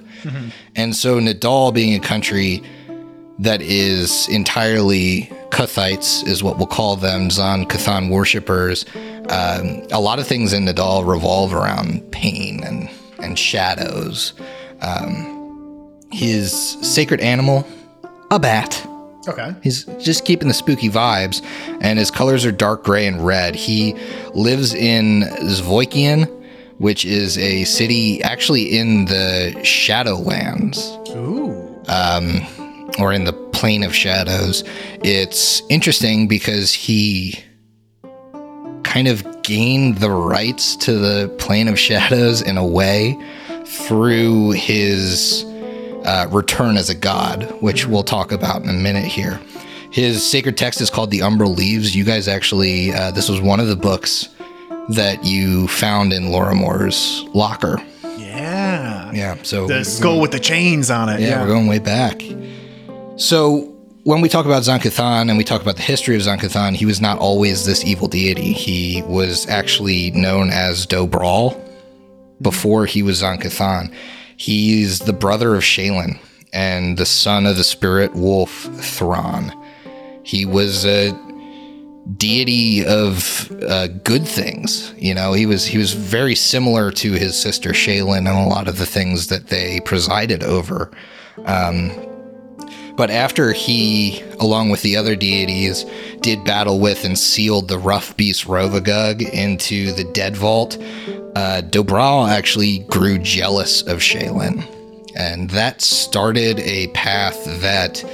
And 0.77 0.95
so 0.95 1.19
Nidal 1.19 1.75
being 1.75 1.95
a 1.95 2.01
country 2.01 2.63
that 3.39 3.61
is 3.61 4.29
entirely 4.29 5.31
Kuthites 5.51 6.27
is 6.27 6.43
what 6.43 6.59
we'll 6.59 6.67
call 6.67 6.97
them, 6.97 7.29
Zon-Kuthon 7.29 8.09
worshippers. 8.09 8.85
Um, 9.29 9.83
a 9.91 10.01
lot 10.01 10.19
of 10.19 10.27
things 10.27 10.53
in 10.53 10.65
Nidal 10.65 11.07
revolve 11.07 11.53
around 11.53 12.09
pain 12.13 12.63
and, 12.63 12.89
and 13.19 13.39
shadows. 13.39 14.35
Um, 14.81 15.91
his 16.13 16.53
sacred 16.83 17.21
animal, 17.21 17.67
a 18.31 18.39
bat. 18.39 18.87
Okay. 19.29 19.55
He's 19.63 19.85
just 19.99 20.25
keeping 20.25 20.49
the 20.49 20.55
spooky 20.55 20.89
vibes, 20.89 21.45
and 21.81 21.99
his 21.99 22.11
colors 22.11 22.45
are 22.45 22.53
dark 22.53 22.85
gray 22.85 23.07
and 23.07 23.25
red. 23.25 23.55
He 23.55 23.95
lives 24.35 24.75
in 24.75 25.23
Xovaikain, 25.41 26.29
which 26.79 27.05
is 27.05 27.39
a 27.39 27.65
city 27.65 28.23
actually 28.23 28.77
in 28.77 29.05
the 29.05 29.55
Shadowlands 29.59 30.79
Ooh. 31.15 31.81
Um, 31.89 32.47
or 32.99 33.13
in 33.13 33.25
the 33.25 33.33
plane 33.33 33.85
of 33.85 33.95
shadows. 33.95 34.65
It's 35.05 35.63
interesting 35.69 36.27
because 36.27 36.73
he 36.73 37.39
kind 38.83 39.07
of 39.07 39.43
gained 39.43 39.99
the 39.99 40.11
rights 40.11 40.77
to 40.77 40.95
the 40.95 41.29
plane 41.39 41.69
of 41.69 41.79
shadows 41.79 42.43
in 42.43 42.59
a 42.59 42.67
way 42.67 43.17
through 43.65 44.51
his 44.51 45.45
uh, 46.05 46.27
return 46.31 46.77
as 46.77 46.91
a 46.91 46.95
god, 46.95 47.45
which 47.61 47.87
we'll 47.87 48.03
talk 48.05 48.33
about 48.33 48.63
in 48.63 48.69
a 48.69 48.73
minute 48.75 49.05
here. 49.05 49.41
His 49.91 50.25
sacred 50.29 50.57
text 50.57 50.81
is 50.81 50.89
called 50.91 51.11
The 51.11 51.21
Umbral 51.21 51.57
Leaves. 51.57 51.95
You 51.95 52.05
guys 52.05 52.27
actually, 52.29 52.93
uh, 52.93 53.11
this 53.11 53.29
was 53.29 53.41
one 53.41 53.61
of 53.61 53.69
the 53.69 53.77
books 53.77 54.29
that 54.91 55.25
you 55.25 55.69
found 55.69 56.13
in 56.13 56.25
Lorimore's 56.25 57.25
locker. 57.35 57.81
Yeah. 58.19 59.13
Yeah, 59.13 59.37
so 59.43 59.67
The 59.67 59.85
skull 59.85 60.19
with 60.21 60.33
the 60.33 60.41
chains 60.41 60.91
on 60.91 61.09
it. 61.11 61.21
yeah, 61.21 61.29
Yeah. 61.29 61.41
we're 61.43 61.49
going 61.49 61.67
way 61.67 61.79
back. 61.79 62.23
So 63.17 63.69
when 64.05 64.21
we 64.21 64.29
talk 64.29 64.47
about 64.47 64.65
Zon-Kuthon 64.65 65.29
and 65.29 65.37
we 65.37 65.45
talk 65.45 65.61
about 65.63 65.77
the 65.77 65.83
history 65.83 66.17
of 66.17 66.23
Zon-Kuthon, 66.23 66.75
he 66.75 66.87
was 66.87 67.01
not 67.01 67.19
always 67.19 67.65
this 67.67 67.85
evil 67.85 68.09
deity. 68.09 68.53
He 68.53 69.03
was 69.07 69.47
actually 69.49 70.11
known 70.13 70.51
as 70.51 70.87
Dou-Bral 70.87 71.61
before 72.41 72.87
he 72.87 73.03
was 73.03 73.19
Zon-Kuthon. 73.19 73.93
He's 74.43 74.99
the 74.99 75.13
brother 75.13 75.55
of 75.55 75.63
Shelyn 75.63 76.19
and 76.53 76.99
the 76.99 77.07
son 77.07 77.47
of 77.47 77.57
the 77.57 77.63
spirit 77.63 78.13
wolf 78.17 78.51
Thron. 78.51 79.53
He 80.25 80.45
was 80.45 80.85
a 80.85 81.13
deity 82.17 82.85
of 82.85 83.53
uh, 83.63 83.87
good 83.87 84.27
things. 84.27 84.93
You 84.99 85.15
know, 85.15 85.33
he 85.33 85.47
was 85.47 85.65
he 85.67 85.79
was 85.79 85.93
very 85.93 86.35
similar 86.35 86.91
to 86.91 87.13
his 87.13 87.41
sister 87.41 87.73
Shelyn 87.73 88.27
and 88.27 88.37
a 88.37 88.49
lot 88.49 88.67
of 88.67 88.79
the 88.79 88.85
things 88.85 89.29
that 89.29 89.47
they 89.47 89.79
presided 89.79 90.43
over. 90.43 90.91
But 92.97 93.11
after 93.11 93.53
he, 93.53 94.23
along 94.39 94.71
with 94.71 94.83
the 94.83 94.97
other 94.97 95.17
deities, 95.17 95.85
did 96.21 96.45
battle 96.45 96.79
with 96.79 97.05
and 97.05 97.19
sealed 97.19 97.69
the 97.69 97.79
rough 97.79 98.17
beast 98.17 98.45
Rovagug 98.45 99.23
into 99.23 99.93
the 99.93 100.05
Dead 100.05 100.37
Vault, 100.37 100.79
uh, 101.35 101.63
Dou-Bral 101.63 102.29
actually 102.29 102.81
grew 102.81 103.19
jealous 103.19 103.83
of 103.83 104.03
Shelyn. 104.03 104.63
And 105.17 105.51
that 105.51 105.81
started 105.81 106.59
a 106.61 106.89
path 106.89 107.45
that 107.61 108.05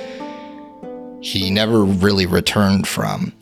he 1.20 1.50
never 1.50 1.84
really 1.84 2.26
returned 2.26 2.86
from. 2.86 3.32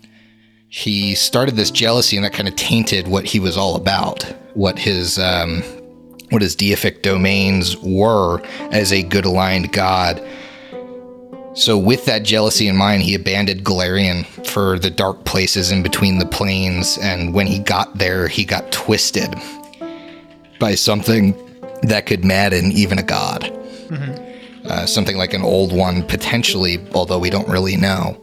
He 0.68 1.14
started 1.14 1.56
this 1.56 1.70
jealousy, 1.70 2.16
and 2.16 2.24
that 2.24 2.32
kind 2.32 2.48
of 2.48 2.56
tainted 2.56 3.08
what 3.08 3.24
he 3.24 3.40
was 3.40 3.56
all 3.56 3.76
about, 3.76 4.24
what 4.54 4.78
his 4.78 5.18
um, 5.18 5.62
what 6.30 6.42
his 6.42 6.56
deific 6.56 7.02
domains 7.02 7.76
were 7.78 8.40
as 8.72 8.92
a 8.92 9.02
good 9.02 9.24
aligned 9.24 9.72
god. 9.72 10.20
So, 11.56 11.78
with 11.78 12.04
that 12.04 12.22
jealousy 12.22 12.68
in 12.68 12.76
mind, 12.76 13.02
he 13.02 13.14
abandoned 13.14 13.64
Golarion 13.64 14.26
for 14.46 14.78
the 14.78 14.90
dark 14.90 15.24
places 15.24 15.70
in 15.70 15.82
between 15.82 16.18
the 16.18 16.26
plains. 16.26 16.98
And 16.98 17.32
when 17.32 17.46
he 17.46 17.58
got 17.58 17.96
there, 17.96 18.28
he 18.28 18.44
got 18.44 18.70
twisted 18.72 19.34
by 20.60 20.74
something 20.74 21.34
that 21.82 22.04
could 22.06 22.24
madden 22.24 22.72
even 22.72 22.98
a 22.98 23.02
god. 23.02 23.50
Uh, 24.66 24.84
something 24.84 25.16
like 25.16 25.32
an 25.32 25.42
old 25.42 25.72
one, 25.72 26.02
potentially, 26.06 26.78
although 26.92 27.18
we 27.18 27.30
don't 27.30 27.48
really 27.48 27.76
know. 27.76 28.20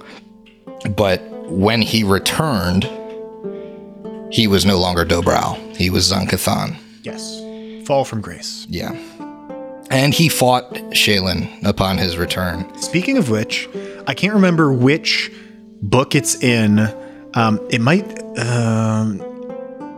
But 0.95 1.21
when 1.49 1.81
he 1.81 2.03
returned, 2.03 2.84
he 4.31 4.47
was 4.47 4.65
no 4.65 4.77
longer 4.77 5.05
Dou-Bral. 5.05 5.75
He 5.75 5.89
was 5.89 6.03
Zon-Kuthon. 6.03 6.75
Yes. 7.01 7.39
Fall 7.88 8.05
from 8.05 8.21
grace. 8.21 8.67
Yeah. 8.69 8.91
And 9.93 10.11
he 10.13 10.27
fought 10.27 10.95
Shelyn 10.95 11.47
upon 11.63 11.99
his 11.99 12.17
return. 12.17 12.65
Speaking 12.81 13.17
of 13.17 13.29
which, 13.29 13.69
I 14.07 14.15
can't 14.15 14.33
remember 14.33 14.73
which 14.73 15.31
book 15.83 16.15
it's 16.15 16.35
in. 16.41 16.79
Um, 17.35 17.59
it 17.69 17.79
might. 17.79 18.19
Um, 18.39 19.21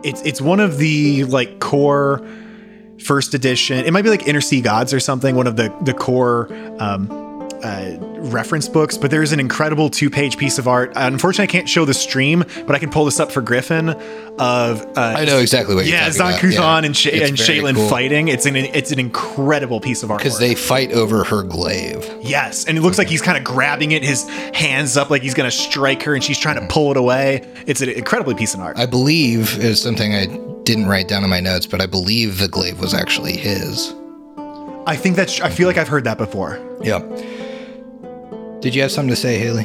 it's 0.04 0.20
it's 0.22 0.40
one 0.40 0.60
of 0.60 0.76
the 0.76 1.24
like 1.24 1.60
core 1.60 2.26
first 3.02 3.32
edition. 3.32 3.84
It 3.86 3.92
might 3.92 4.02
be 4.02 4.10
like 4.10 4.28
Inner 4.28 4.42
Sea 4.42 4.60
Gods 4.60 4.92
or 4.92 5.00
something. 5.00 5.34
One 5.34 5.46
of 5.46 5.56
the 5.56 5.74
the 5.82 5.94
core 5.94 6.52
um, 6.78 7.08
uh, 7.62 7.96
reference 8.20 8.68
books. 8.68 8.98
But 8.98 9.10
there's 9.10 9.32
an 9.32 9.40
incredible 9.40 9.88
two 9.88 10.10
page 10.10 10.36
piece 10.36 10.58
of 10.58 10.68
art. 10.68 10.92
Unfortunately, 10.96 11.44
I 11.44 11.52
can't 11.52 11.68
show 11.68 11.84
the 11.84 11.94
stream, 11.94 12.44
but 12.66 12.74
I 12.74 12.78
can 12.78 12.90
pull 12.90 13.04
this 13.04 13.20
up 13.20 13.32
for 13.32 13.40
Griffin. 13.40 13.90
Of 14.38 14.82
uh, 14.96 15.14
I 15.16 15.24
know 15.24 15.38
exactly 15.38 15.74
what 15.74 15.86
you're 15.86 15.96
yeah, 15.96 16.10
talking 16.10 16.52
about. 16.52 16.82
Yeah. 16.82 16.86
and 16.86 16.96
Sh- 16.96 17.06
It's 17.06 17.28
and 17.28 17.38
Shelyn 17.38 17.74
cool. 17.74 17.88
fighting. 17.88 18.28
It's 18.28 18.46
an 18.46 18.56
it's 18.56 18.92
an 18.92 18.98
incredible 18.98 19.80
piece 19.80 20.02
of 20.02 20.10
art 20.10 20.20
Because 20.20 20.38
they 20.38 20.54
fight 20.54 20.92
over 20.92 21.24
her 21.24 21.42
glaive. 21.42 22.08
Yes, 22.22 22.66
and 22.66 22.76
it 22.76 22.82
looks 22.82 22.98
like 22.98 23.08
he's 23.08 23.22
kind 23.22 23.38
of 23.38 23.44
grabbing 23.44 23.92
it, 23.92 24.02
his 24.02 24.28
hands 24.28 24.96
up 24.96 25.10
like 25.10 25.22
he's 25.22 25.34
gonna 25.34 25.50
strike 25.50 26.02
her, 26.02 26.14
and 26.14 26.22
she's 26.22 26.38
trying 26.38 26.60
to 26.60 26.66
pull 26.66 26.90
it 26.90 26.96
away. 26.96 27.46
It's 27.66 27.80
an 27.80 27.88
incredibly 27.88 28.34
piece 28.34 28.54
of 28.54 28.60
art. 28.60 28.78
I 28.78 28.86
believe 28.86 29.58
is 29.58 29.80
something 29.80 30.14
I 30.14 30.26
didn't 30.64 30.86
write 30.86 31.08
down 31.08 31.24
in 31.24 31.30
my 31.30 31.40
notes, 31.40 31.64
but 31.66 31.80
I 31.80 31.86
believe 31.86 32.38
the 32.38 32.48
glaive 32.48 32.80
was 32.80 32.92
actually 32.92 33.36
his. 33.36 33.94
I 34.86 34.96
think 34.96 35.16
that's. 35.16 35.40
I 35.40 35.50
feel 35.50 35.66
like 35.66 35.78
I've 35.78 35.88
heard 35.88 36.04
that 36.04 36.18
before. 36.18 36.60
Yep. 36.82 37.02
Did 38.66 38.74
you 38.74 38.82
have 38.82 38.90
something 38.90 39.10
to 39.10 39.14
say, 39.14 39.38
Haley? 39.38 39.64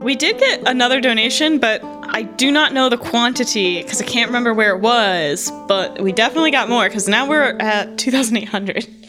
We 0.00 0.16
did 0.16 0.36
get 0.36 0.66
another 0.66 1.00
donation, 1.00 1.60
but 1.60 1.80
I 1.84 2.22
do 2.22 2.50
not 2.50 2.72
know 2.72 2.88
the 2.88 2.96
quantity 2.96 3.80
because 3.80 4.02
I 4.02 4.04
can't 4.04 4.26
remember 4.26 4.52
where 4.52 4.74
it 4.74 4.80
was. 4.80 5.52
But 5.68 6.00
we 6.00 6.10
definitely 6.10 6.50
got 6.50 6.68
more 6.68 6.88
because 6.88 7.06
now 7.06 7.28
we're 7.28 7.56
at 7.60 7.98
2,800. 7.98 8.88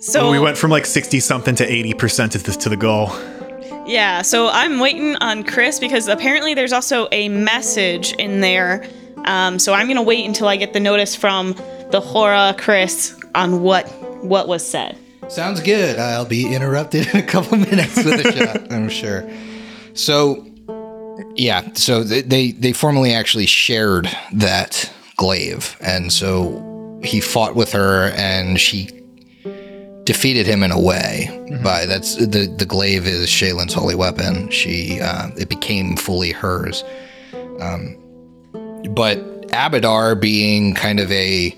So 0.00 0.28
we 0.28 0.40
went 0.40 0.56
from 0.56 0.72
like 0.72 0.86
sixty 0.86 1.18
something 1.18 1.54
to 1.56 1.72
eighty 1.72 1.92
percent 1.92 2.32
to 2.32 2.38
the 2.38 2.52
to 2.52 2.68
the 2.68 2.76
goal. 2.76 3.10
Yeah, 3.84 4.22
so 4.22 4.48
I'm 4.48 4.78
waiting 4.78 5.16
on 5.16 5.42
Chris 5.42 5.80
because 5.80 6.06
apparently 6.06 6.54
there's 6.54 6.72
also 6.72 7.08
a 7.10 7.28
message 7.28 8.12
in 8.12 8.40
there. 8.40 8.88
Um, 9.24 9.58
so 9.58 9.72
I'm 9.72 9.88
gonna 9.88 10.02
wait 10.02 10.24
until 10.24 10.46
I 10.46 10.54
get 10.54 10.72
the 10.72 10.78
notice 10.78 11.16
from 11.16 11.54
the 11.90 12.00
Hora 12.00 12.54
Chris 12.56 13.20
on 13.34 13.62
what 13.62 13.88
what 14.22 14.46
was 14.46 14.64
said. 14.64 14.96
Sounds 15.28 15.60
good. 15.60 15.98
I'll 15.98 16.24
be 16.24 16.52
interrupted 16.54 17.08
in 17.08 17.16
a 17.16 17.22
couple 17.22 17.58
minutes 17.70 17.96
with 17.96 18.26
a 18.26 18.32
shot, 18.36 18.72
I'm 18.72 18.88
sure. 18.88 19.28
So, 19.94 20.46
yeah, 21.34 21.72
so 21.74 22.02
they, 22.02 22.22
they 22.22 22.52
they 22.52 22.72
formally 22.72 23.12
actually 23.12 23.46
shared 23.46 24.08
that 24.32 24.90
glaive, 25.16 25.76
and 25.80 26.12
so 26.12 27.00
he 27.02 27.20
fought 27.20 27.54
with 27.54 27.72
her, 27.72 28.10
and 28.16 28.58
she 28.58 28.90
defeated 30.04 30.46
him 30.46 30.62
in 30.62 30.70
a 30.70 30.80
way. 30.80 31.28
By 31.62 31.84
that's 31.84 32.14
the 32.16 32.52
the 32.56 32.64
glaive 32.66 33.06
is 33.06 33.28
Shelyn's 33.28 33.74
holy 33.74 33.94
weapon. 33.94 34.50
She 34.50 35.00
uh, 35.00 35.30
it 35.36 35.48
became 35.48 35.96
fully 35.96 36.32
hers. 36.32 36.82
Um, 37.60 37.96
but 38.94 39.18
Abadar, 39.48 40.18
being 40.18 40.74
kind 40.74 41.00
of 41.00 41.10
a 41.12 41.54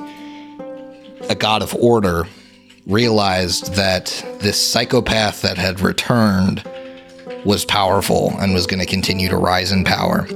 a 1.28 1.34
god 1.34 1.62
of 1.62 1.74
order, 1.76 2.24
realized 2.90 3.74
that 3.74 4.24
this 4.40 4.60
psychopath 4.60 5.42
that 5.42 5.56
had 5.56 5.80
returned 5.80 6.62
was 7.44 7.64
powerful 7.64 8.34
and 8.40 8.52
was 8.52 8.66
going 8.66 8.80
to 8.80 8.86
continue 8.86 9.28
to 9.28 9.36
rise 9.36 9.72
in 9.72 9.84
power. 9.84 10.26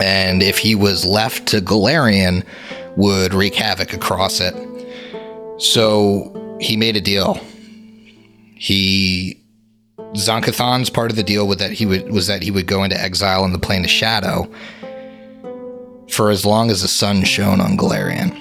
And 0.00 0.42
if 0.42 0.58
he 0.58 0.74
was 0.74 1.04
left 1.04 1.46
to 1.48 1.60
Golarion, 1.60 2.44
would 2.96 3.32
wreak 3.32 3.54
havoc 3.54 3.92
across 3.92 4.40
it. 4.40 4.54
So 5.58 6.58
he 6.60 6.76
made 6.76 6.96
a 6.96 7.00
deal. 7.00 7.40
He 8.54 9.40
Zon-Kuthon's 10.16 10.90
part 10.90 11.10
of 11.10 11.16
the 11.16 11.22
deal 11.22 11.46
with 11.46 11.60
that 11.60 11.70
he 11.70 11.86
would 11.86 12.10
was 12.10 12.26
that 12.26 12.42
he 12.42 12.50
would 12.50 12.66
go 12.66 12.82
into 12.82 13.00
exile 13.00 13.44
in 13.44 13.52
the 13.52 13.58
plane 13.58 13.84
of 13.84 13.90
shadow 13.90 14.50
for 16.10 16.30
as 16.30 16.44
long 16.44 16.70
as 16.70 16.82
the 16.82 16.88
sun 16.88 17.22
shone 17.22 17.60
on 17.60 17.76
Golarion. 17.76 18.32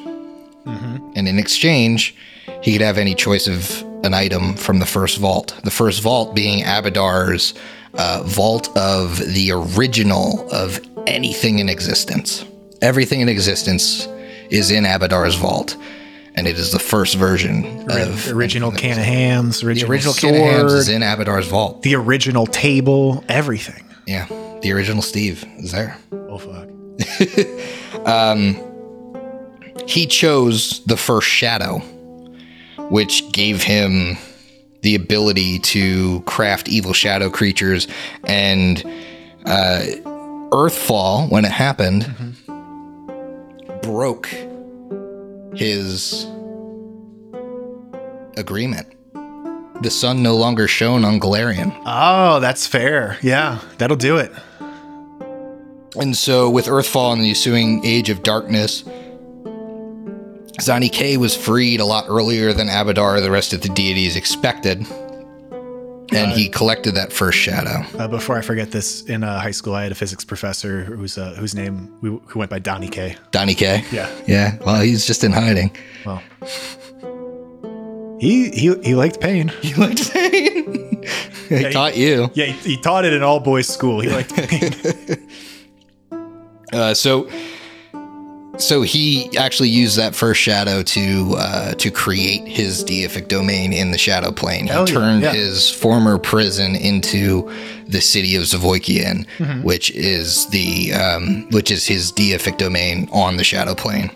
Mm-hmm. 0.65 1.11
And 1.15 1.27
in 1.27 1.37
exchange, 1.37 2.15
he 2.61 2.73
could 2.73 2.81
have 2.81 2.97
any 2.97 3.15
choice 3.15 3.47
of 3.47 3.81
an 4.03 4.13
item 4.13 4.55
from 4.55 4.79
the 4.79 4.85
first 4.85 5.17
vault. 5.17 5.55
The 5.63 5.71
first 5.71 6.01
vault 6.01 6.35
being 6.35 6.63
Abadar's 6.63 7.53
uh, 7.93 8.23
vault 8.25 8.75
of 8.77 9.17
the 9.17 9.51
original 9.51 10.47
of 10.51 10.79
anything 11.07 11.59
in 11.59 11.69
existence. 11.69 12.45
Everything 12.81 13.21
in 13.21 13.29
existence 13.29 14.07
is 14.49 14.71
in 14.71 14.85
Abadar's 14.85 15.35
vault, 15.35 15.75
and 16.35 16.47
it 16.47 16.57
is 16.57 16.71
the 16.71 16.79
first 16.79 17.15
version 17.15 17.89
of 17.89 18.25
the 18.25 18.33
original 18.33 18.71
can 18.71 18.99
of 18.99 19.05
hams, 19.05 19.61
the 19.61 19.67
original, 19.67 19.91
original 19.91 20.13
sword, 20.13 20.35
can 20.35 20.43
of 20.43 20.51
hams 20.51 20.73
is 20.73 20.89
in 20.89 21.01
Abadar's 21.01 21.47
vault. 21.47 21.81
the 21.81 21.95
original 21.95 22.45
table, 22.45 23.23
everything. 23.27 23.83
Yeah, 24.05 24.27
the 24.61 24.71
original 24.71 25.01
Steve 25.01 25.43
is 25.57 25.71
there. 25.71 25.97
Oh 26.11 26.37
fuck. 26.37 26.67
he 29.87 30.05
chose 30.05 30.83
the 30.85 30.97
first 30.97 31.27
shadow, 31.27 31.81
which 32.89 33.31
gave 33.31 33.63
him 33.63 34.17
the 34.81 34.95
ability 34.95 35.59
to 35.59 36.21
craft 36.21 36.69
evil 36.69 36.93
shadow 36.93 37.29
creatures. 37.29 37.87
And 38.23 38.83
uh, 39.45 39.81
Earthfall, 40.51 41.29
when 41.29 41.45
it 41.45 41.51
happened, 41.51 42.35
broke 43.81 44.27
his 45.55 46.25
agreement. 48.37 48.93
The 49.81 49.89
sun 49.91 50.23
no 50.23 50.35
longer 50.35 50.67
shone 50.67 51.05
on 51.05 51.19
Golarion. 51.19 51.79
Oh, 51.85 52.39
that's 52.39 52.65
fair. 52.65 53.17
Yeah, 53.21 53.59
that'll 53.77 53.97
do 53.97 54.17
it. 54.17 54.31
And 55.99 56.15
so, 56.15 56.49
with 56.49 56.65
Earthfall 56.65 57.13
and 57.13 57.23
the 57.23 57.29
ensuing 57.29 57.83
Age 57.85 58.09
of 58.09 58.23
Darkness, 58.23 58.83
Zani 60.59 60.91
K 60.91 61.17
was 61.17 61.35
freed 61.35 61.79
a 61.79 61.85
lot 61.85 62.05
earlier 62.07 62.51
than 62.53 62.67
Abadar, 62.67 63.21
the 63.21 63.31
rest 63.31 63.53
of 63.53 63.61
the 63.61 63.69
deities 63.69 64.15
expected. 64.15 64.85
And 66.13 66.31
he 66.31 66.47
collected 66.49 66.95
that 66.95 67.11
first 67.11 67.37
shadow. 67.37 67.85
Uh, 67.97 68.07
before 68.07 68.37
I 68.37 68.41
forget 68.41 68.71
this, 68.71 69.03
in 69.03 69.23
uh, 69.23 69.39
high 69.39 69.51
school, 69.51 69.75
I 69.75 69.83
had 69.83 69.91
a 69.91 69.95
physics 69.95 70.23
professor 70.23 70.83
whose 70.85 71.17
uh, 71.17 71.35
whose 71.37 71.53
name 71.53 71.93
who 72.01 72.21
who 72.27 72.39
went 72.39 72.49
by 72.49 72.59
Donnie 72.59 72.87
K. 72.87 73.17
Donnie 73.31 73.53
K. 73.53 73.83
Yeah. 73.91 74.09
Yeah. 74.25 74.57
Well, 74.65 74.81
he's 74.81 75.05
just 75.05 75.23
in 75.25 75.33
hiding. 75.33 75.75
Well, 76.05 76.21
he 78.19 78.49
he 78.51 78.73
he 78.83 78.95
liked 78.95 79.19
pain. 79.19 79.49
He 79.61 79.73
liked 79.75 80.11
pain. 80.11 81.03
he 81.49 81.57
he- 81.57 81.71
taught 81.71 81.97
you. 81.97 82.31
Yeah, 82.33 82.45
he, 82.45 82.71
he 82.75 82.81
taught 82.81 83.03
it 83.03 83.11
in 83.13 83.21
all 83.21 83.41
boys 83.41 83.67
school. 83.67 83.99
He 83.99 84.09
liked 84.09 84.33
pain. 84.33 84.73
Uh, 86.73 86.93
so, 86.93 87.29
so 88.57 88.81
he 88.81 89.35
actually 89.37 89.69
used 89.69 89.97
that 89.97 90.15
first 90.15 90.39
shadow 90.41 90.81
to 90.83 91.35
uh, 91.37 91.73
to 91.75 91.91
create 91.91 92.47
his 92.47 92.83
deific 92.83 93.27
domain 93.27 93.73
in 93.73 93.91
the 93.91 93.97
shadow 93.97 94.31
plane. 94.31 94.63
He 94.63 94.69
Hell 94.71 94.85
turned 94.87 95.21
yeah. 95.23 95.31
his 95.33 95.69
former 95.69 96.17
prison 96.17 96.75
into 96.75 97.49
the 97.87 98.01
city 98.01 98.35
of 98.35 98.43
Xovaikain, 98.43 99.25
Mm-hmm. 99.37 99.63
which 99.63 99.91
is 99.91 100.47
the 100.47 100.93
um, 100.93 101.47
which 101.51 101.71
is 101.71 101.85
his 101.85 102.11
deific 102.11 102.57
domain 102.57 103.07
on 103.11 103.37
the 103.37 103.43
shadow 103.43 103.75
plane. 103.75 104.11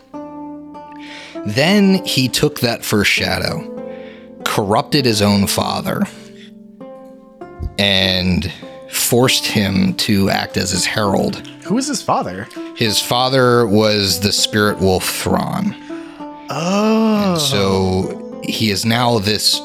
Then 1.46 2.04
he 2.06 2.28
took 2.28 2.60
that 2.60 2.84
first 2.86 3.10
shadow, 3.10 3.64
corrupted 4.46 5.06
his 5.06 5.22
own 5.22 5.48
father, 5.48 6.04
and 7.78 8.52
forced 8.92 9.46
him 9.46 9.94
to 9.96 10.30
act 10.30 10.58
as 10.58 10.72
his 10.72 10.86
herald. 10.86 11.42
Who 11.72 11.76
was 11.76 11.88
his 11.88 12.02
father? 12.02 12.50
His 12.76 13.02
father 13.02 13.66
was 13.66 14.20
the 14.20 14.34
spirit 14.34 14.80
wolf 14.80 15.10
Thrawn. 15.10 15.74
Oh, 16.50 17.38
So 17.38 18.42
he 18.44 18.72
is 18.72 18.86
now 18.86 19.20
this 19.20 19.62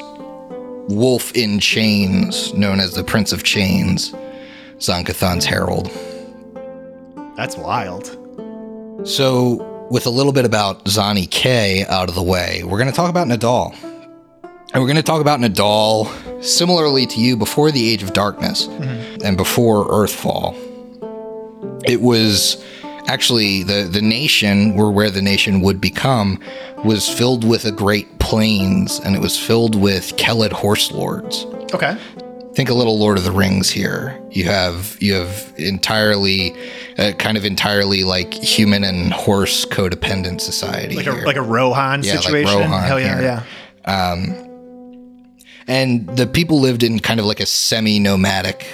wolf 0.87 1.35
in 1.35 1.59
chains, 1.59 2.53
known 2.53 2.79
as 2.79 2.93
the 2.93 3.03
Prince 3.03 3.33
of 3.33 3.43
Chains, 3.43 4.15
Zon-Kuthon's 4.79 5.43
herald. 5.43 5.91
that's 7.35 7.57
wild. 7.57 8.05
So, 9.03 9.87
with 9.91 10.05
a 10.05 10.09
little 10.09 10.31
bit 10.31 10.45
about 10.45 10.85
Zani 10.85 11.29
K 11.29 11.85
out 11.89 12.07
of 12.07 12.15
the 12.15 12.23
way, 12.23 12.63
we're 12.63 12.77
going 12.77 12.89
to 12.89 12.95
talk 12.95 13.09
about 13.09 13.27
Nidal. 13.27 13.75
And 13.83 14.81
we're 14.81 14.87
going 14.87 14.95
to 14.95 15.03
talk 15.03 15.19
about 15.19 15.41
Nidal 15.41 16.41
similarly 16.41 17.05
to 17.07 17.19
you 17.19 17.35
before 17.35 17.69
the 17.69 17.89
Age 17.89 18.01
of 18.01 18.13
Darkness 18.13 18.67
mm-hmm. 18.67 19.25
and 19.25 19.35
before 19.35 19.85
Earthfall. 19.89 20.55
It 21.85 22.01
was 22.01 22.63
actually 23.07 23.63
the, 23.63 23.83
the 23.89 24.01
nation, 24.01 24.77
or 24.77 24.91
where 24.91 25.09
the 25.09 25.21
nation 25.21 25.61
would 25.61 25.79
become, 25.79 26.39
was 26.83 27.07
filled 27.09 27.43
with 27.43 27.65
a 27.65 27.71
great 27.71 28.19
plains 28.19 28.99
and 28.99 29.15
it 29.15 29.21
was 29.21 29.39
filled 29.39 29.75
with 29.75 30.17
Kelid 30.17 30.51
horse 30.51 30.91
lords 30.91 31.45
Okay. 31.73 31.95
think 32.53 32.69
a 32.69 32.73
little 32.73 32.99
Lord 32.99 33.17
of 33.17 33.23
the 33.23 33.31
Rings 33.31 33.69
here. 33.69 34.19
You 34.31 34.45
have 34.45 34.97
you 34.99 35.13
have 35.13 35.53
entirely, 35.57 36.53
uh, 36.97 37.13
kind 37.13 37.37
of 37.37 37.45
entirely 37.45 38.03
like 38.03 38.33
human 38.33 38.83
and 38.83 39.13
horse 39.13 39.65
codependent 39.65 40.41
society 40.41 40.95
Like 40.95 41.07
a 41.07 41.13
here. 41.15 41.25
like 41.25 41.37
a 41.37 41.41
Rohan 41.41 42.03
Yeah, 42.03 42.15
like 42.15 42.23
situation. 42.23 42.59
Rohan 42.59 42.83
Hell 42.83 42.99
yeah, 42.99 43.19
here. 43.19 43.43
yeah. 43.85 44.43
and 45.67 46.07
the 46.17 46.27
people 46.27 46.59
lived 46.59 46.83
in 46.83 46.99
kind 46.99 47.19
of 47.19 47.25
like 47.25 47.39
a 47.39 47.45
semi-nomadic 47.45 48.65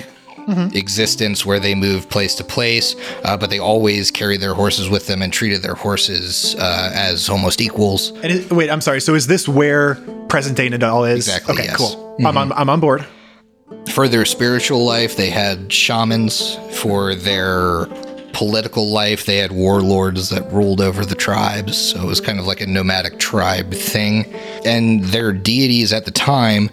Mm-hmm. 0.48 0.76
existence 0.76 1.46
where 1.46 1.60
they 1.60 1.74
move 1.74 2.10
place 2.10 2.36
to 2.36 2.44
place, 2.44 2.96
uh, 3.24 3.38
but 3.38 3.50
they 3.50 3.60
always 3.60 4.12
carried 4.12 4.42
their 4.42 4.54
horses 4.54 4.90
with 4.90 5.08
them 5.08 5.22
and 5.22 5.32
treated 5.32 5.62
their 5.62 5.76
horses 5.76 6.56
uh, 6.60 6.92
as 6.94 7.30
almost 7.30 7.62
equals. 7.62 8.12
Wait, 8.52 8.70
I'm 8.70 8.82
sorry. 8.82 9.00
So 9.00 9.16
is 9.16 9.28
this 9.28 9.48
where 9.48 9.96
present 10.28 10.58
day 10.58 10.70
Nidal 10.70 11.10
is? 11.10 11.28
Exactly, 11.28 11.54
Okay, 11.54 11.64
yes. 11.66 11.78
cool. 11.78 12.18
I'm 12.26 12.38
on. 12.38 12.52
I'm 12.52 12.70
on 12.70 12.80
board. 12.82 13.06
For 13.94 14.08
their 14.08 14.26
spiritual 14.26 14.86
life, 14.86 15.16
they 15.16 15.30
had 15.30 15.72
shamans. 15.72 16.58
For 16.74 17.16
their 17.16 17.86
political 18.34 18.88
life, 18.92 19.26
they 19.26 19.38
had 19.38 19.52
warlords 19.52 20.30
that 20.30 20.52
ruled 20.52 20.82
over 20.82 21.06
the 21.06 21.16
tribes. 21.16 21.78
So 21.78 22.02
it 22.02 22.06
was 22.06 22.20
kind 22.20 22.40
of 22.40 22.46
like 22.46 22.62
a 22.62 22.68
nomadic 22.68 23.18
tribe 23.20 23.74
thing. 23.74 24.26
And 24.66 25.04
their 25.06 25.32
deities 25.32 25.94
at 25.94 26.06
the 26.06 26.12
time 26.12 26.70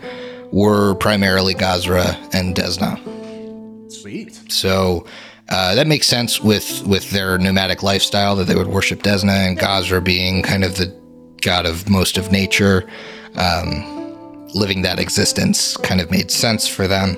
were 0.52 0.94
primarily 0.96 1.54
Gozreh 1.54 2.16
and 2.34 2.54
Desna. 2.56 2.98
Sweet. 4.02 4.40
So 4.48 5.06
uh, 5.48 5.74
that 5.74 5.86
makes 5.86 6.06
sense 6.06 6.40
with 6.40 6.82
with 6.86 7.10
their 7.10 7.38
nomadic 7.38 7.82
lifestyle 7.82 8.36
that 8.36 8.44
they 8.44 8.54
would 8.54 8.68
worship 8.68 9.02
Desna 9.02 9.48
and 9.48 9.58
Gozreh 9.58 10.02
being 10.02 10.42
kind 10.42 10.64
of 10.64 10.76
the 10.76 10.94
god 11.42 11.66
of 11.66 11.88
most 11.88 12.16
of 12.16 12.30
nature. 12.30 12.88
Um, 13.36 13.98
living 14.54 14.82
that 14.82 14.98
existence 14.98 15.76
kind 15.76 16.00
of 16.00 16.10
made 16.10 16.30
sense 16.30 16.66
for 16.66 16.88
them. 16.88 17.16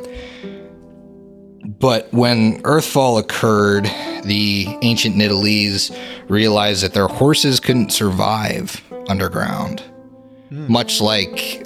But 1.64 2.12
when 2.12 2.60
Earthfall 2.62 3.18
occurred, 3.18 3.84
the 4.24 4.66
ancient 4.82 5.16
Nidalese 5.16 5.96
realized 6.28 6.82
that 6.82 6.92
their 6.92 7.08
horses 7.08 7.60
couldn't 7.60 7.90
survive 7.90 8.82
underground. 9.08 9.82
Much 10.50 11.00
like 11.00 11.64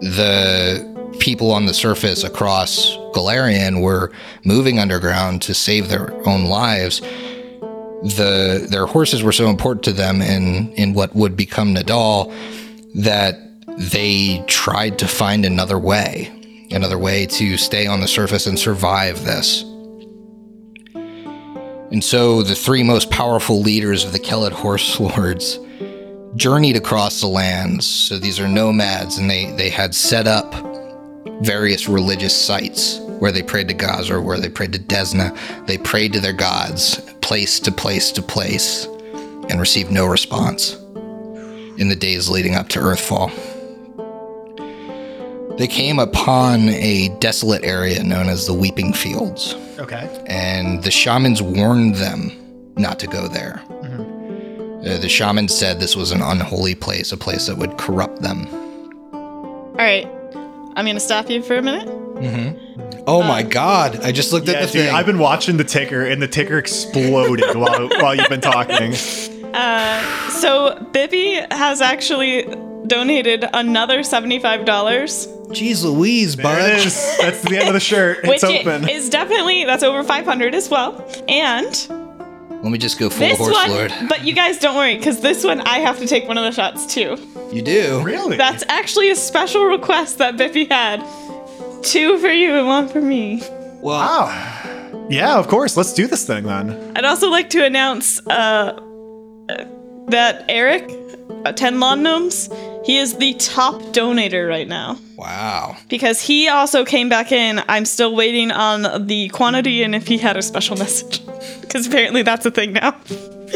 the 0.00 0.91
people 1.22 1.52
on 1.52 1.66
the 1.66 1.72
surface 1.72 2.24
across 2.24 2.96
Golarion 3.14 3.80
were 3.80 4.10
moving 4.44 4.80
underground 4.80 5.40
to 5.42 5.54
save 5.54 5.88
their 5.88 6.12
own 6.26 6.46
lives. 6.46 7.00
The 8.16 8.66
their 8.68 8.86
horses 8.86 9.22
were 9.22 9.30
so 9.30 9.48
important 9.48 9.84
to 9.84 9.92
them 9.92 10.20
in 10.20 10.72
in 10.72 10.94
what 10.94 11.14
would 11.14 11.36
become 11.36 11.76
Nidal 11.76 12.34
that 12.96 13.38
they 13.78 14.44
tried 14.48 14.98
to 14.98 15.06
find 15.06 15.44
another 15.44 15.78
way, 15.78 16.28
another 16.72 16.98
way 16.98 17.26
to 17.26 17.56
stay 17.56 17.86
on 17.86 18.00
the 18.00 18.08
surface 18.08 18.48
and 18.48 18.58
survive 18.58 19.24
this. 19.24 19.62
And 21.92 22.02
so 22.02 22.42
the 22.42 22.56
three 22.56 22.82
most 22.82 23.10
powerful 23.12 23.60
leaders 23.60 24.04
of 24.04 24.10
the 24.10 24.18
Kelid 24.18 24.52
Horse 24.52 24.98
Lords 25.06 25.60
journeyed 26.34 26.76
across 26.76 27.20
the 27.20 27.28
lands. 27.28 27.86
So 27.86 28.18
these 28.18 28.40
are 28.40 28.48
nomads, 28.48 29.18
and 29.18 29.30
they, 29.30 29.52
they 29.52 29.70
had 29.70 29.94
set 29.94 30.26
up 30.26 30.71
various 31.42 31.88
religious 31.88 32.36
sites 32.36 32.98
where 33.18 33.32
they 33.32 33.42
prayed 33.42 33.68
to 33.68 33.74
Gozreh, 33.74 34.22
where 34.22 34.38
they 34.38 34.48
prayed 34.48 34.72
to 34.72 34.78
Desna. 34.78 35.36
They 35.66 35.78
prayed 35.78 36.12
to 36.14 36.20
their 36.20 36.32
gods, 36.32 37.00
place 37.20 37.60
to 37.60 37.72
place 37.72 38.10
to 38.12 38.22
place, 38.22 38.86
and 39.48 39.60
received 39.60 39.90
no 39.90 40.06
response 40.06 40.74
in 41.78 41.88
the 41.88 41.96
days 41.96 42.28
leading 42.28 42.54
up 42.54 42.68
to 42.70 42.78
Earthfall. 42.80 43.30
They 45.58 45.66
came 45.66 45.98
upon 45.98 46.68
a 46.70 47.08
desolate 47.20 47.64
area 47.64 48.02
known 48.02 48.28
as 48.28 48.46
the 48.46 48.54
Weeping 48.54 48.92
Fields 48.94 49.54
Okay. 49.78 50.08
and 50.26 50.82
the 50.82 50.90
shamans 50.90 51.42
warned 51.42 51.96
them 51.96 52.32
not 52.76 52.98
to 53.00 53.06
go 53.06 53.28
there. 53.28 53.62
Uh, 53.70 54.98
the 54.98 55.08
shaman 55.08 55.46
said 55.46 55.78
this 55.78 55.94
was 55.94 56.10
an 56.10 56.20
unholy 56.22 56.74
place, 56.74 57.12
a 57.12 57.16
place 57.16 57.46
that 57.46 57.56
would 57.56 57.76
corrupt 57.78 58.20
them. 58.22 58.46
All 59.12 59.74
right. 59.78 60.08
I'm 60.74 60.84
going 60.84 60.96
to 60.96 61.00
stop 61.00 61.28
you 61.30 61.42
for 61.42 61.56
a 61.56 61.62
minute. 61.62 61.88
Mm-hmm. 61.88 63.02
Oh 63.06 63.22
my 63.22 63.42
god! 63.42 64.00
I 64.04 64.12
just 64.12 64.32
looked 64.32 64.46
Yeah, 64.48 64.54
at 64.54 64.66
the 64.68 64.72
dude, 64.72 64.86
thing. 64.86 64.94
I've 64.94 65.06
been 65.06 65.18
watching 65.18 65.56
the 65.56 65.64
ticker, 65.64 66.04
and 66.06 66.22
the 66.22 66.28
ticker 66.28 66.56
exploded 66.58 67.44
while 67.56 67.88
while 68.00 68.14
you've 68.14 68.28
been 68.28 68.40
talking. 68.40 68.92
So 70.30 70.74
Bibby 70.92 71.34
has 71.50 71.80
actually 71.80 72.44
donated 72.86 73.44
another 73.52 74.02
seventy-five 74.02 74.64
dollars, 74.64 75.26
Jeez 75.48 75.84
Louise, 75.84 76.36
There 76.36 76.44
bud. 76.44 76.58
That's 77.20 77.42
the 77.42 77.58
end 77.58 77.68
of 77.68 77.74
the 77.74 77.80
shirt. 77.80 78.22
which 78.24 78.42
It's 78.42 78.44
open. 78.44 78.88
is 78.88 79.08
definitely 79.10 79.64
that's 79.64 79.82
over 79.82 80.02
five 80.04 80.24
hundred 80.24 80.54
as 80.54 80.68
well. 80.70 81.04
And 81.28 81.74
Let 82.62 82.70
me 82.70 82.78
just 82.78 82.98
go 82.98 83.10
full 83.10 83.26
this 83.26 83.38
horse 83.38 83.54
one, 83.54 83.70
lord. 83.70 83.92
but 84.08 84.24
you 84.24 84.32
guys 84.34 84.58
don't 84.58 84.76
worry 84.76 84.96
because 84.96 85.20
this 85.20 85.42
one 85.42 85.60
I 85.62 85.78
have 85.78 85.98
to 85.98 86.06
take 86.06 86.28
one 86.28 86.38
of 86.38 86.44
the 86.44 86.52
shots 86.52 86.86
too. 86.86 87.16
You 87.50 87.60
do. 87.60 88.00
really? 88.02 88.36
That's 88.36 88.62
actually 88.68 89.10
a 89.10 89.16
special 89.16 89.64
request 89.64 90.18
that 90.18 90.36
Bippy 90.36 90.70
had. 90.70 91.04
Two 91.82 92.18
for 92.18 92.28
you 92.28 92.54
and 92.54 92.68
one 92.68 92.88
for 92.88 93.00
me. 93.00 93.42
Well, 93.82 93.98
wow. 93.98 95.06
Yeah, 95.10 95.36
of 95.38 95.48
course. 95.48 95.76
Let's 95.76 95.92
do 95.92 96.06
this 96.06 96.24
thing 96.24 96.44
then. 96.44 96.92
I'd 96.96 97.04
also 97.04 97.28
like 97.28 97.50
to 97.50 97.64
announce 97.64 98.24
uh, 98.28 98.80
uh, 99.48 99.64
that 100.08 100.44
Eric, 100.48 100.88
uh, 101.44 101.52
10 101.52 101.80
Lawn 101.80 102.02
Gnomes, 102.02 102.48
he 102.84 102.96
is 102.98 103.16
the 103.18 103.34
top 103.34 103.80
donator 103.92 104.48
right 104.48 104.68
now. 104.68 104.98
wow. 105.16 105.76
Because 105.88 106.20
he 106.20 106.48
also 106.48 106.84
came 106.84 107.08
back 107.08 107.32
in. 107.32 107.62
I'm 107.68 107.84
still 107.84 108.14
waiting 108.14 108.50
on 108.50 109.06
the 109.06 109.28
quantity 109.28 109.82
and 109.82 109.94
if 109.94 110.06
he 110.08 110.18
had 110.18 110.36
a 110.36 110.42
special 110.42 110.76
message. 110.76 111.20
Because 111.62 111.86
apparently 111.86 112.22
that's 112.22 112.44
a 112.44 112.50
thing 112.50 112.74
now. 112.74 112.94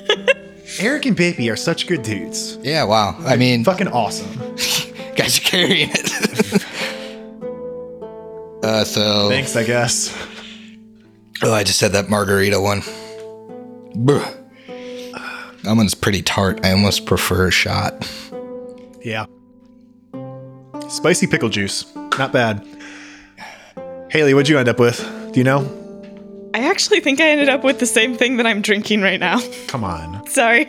Eric 0.80 1.04
and 1.04 1.14
Baby 1.14 1.50
are 1.50 1.56
such 1.56 1.86
good 1.86 2.02
dudes. 2.02 2.56
Yeah. 2.62 2.84
Wow. 2.84 3.14
I 3.20 3.36
mean, 3.36 3.62
Fucking 3.62 3.88
awesome. 3.88 4.32
guys 5.16 5.38
are 5.38 5.42
carrying 5.42 5.90
it. 5.92 6.64
uh, 8.64 8.84
so. 8.84 9.28
Thanks, 9.28 9.54
I 9.54 9.64
guess. 9.64 10.16
Oh, 11.42 11.52
I 11.52 11.62
just 11.62 11.80
had 11.80 11.92
that 11.92 12.08
margarita 12.08 12.58
one. 12.58 12.80
Bruh. 13.94 14.34
That 15.66 15.74
one's 15.76 15.96
pretty 15.96 16.22
tart. 16.22 16.64
I 16.64 16.70
almost 16.70 17.06
prefer 17.06 17.48
a 17.48 17.50
shot. 17.50 18.08
Yeah. 19.02 19.26
Spicy 20.88 21.26
pickle 21.26 21.48
juice. 21.48 21.92
Not 22.16 22.32
bad. 22.32 22.64
Haley, 24.08 24.32
what'd 24.32 24.48
you 24.48 24.58
end 24.58 24.68
up 24.68 24.78
with? 24.78 25.00
Do 25.32 25.40
you 25.40 25.42
know? 25.42 25.68
I 26.54 26.70
actually 26.70 27.00
think 27.00 27.20
I 27.20 27.28
ended 27.30 27.48
up 27.48 27.64
with 27.64 27.80
the 27.80 27.86
same 27.86 28.16
thing 28.16 28.36
that 28.36 28.46
I'm 28.46 28.62
drinking 28.62 29.02
right 29.02 29.18
now. 29.18 29.40
Come 29.66 29.82
on. 29.82 30.24
Sorry. 30.28 30.66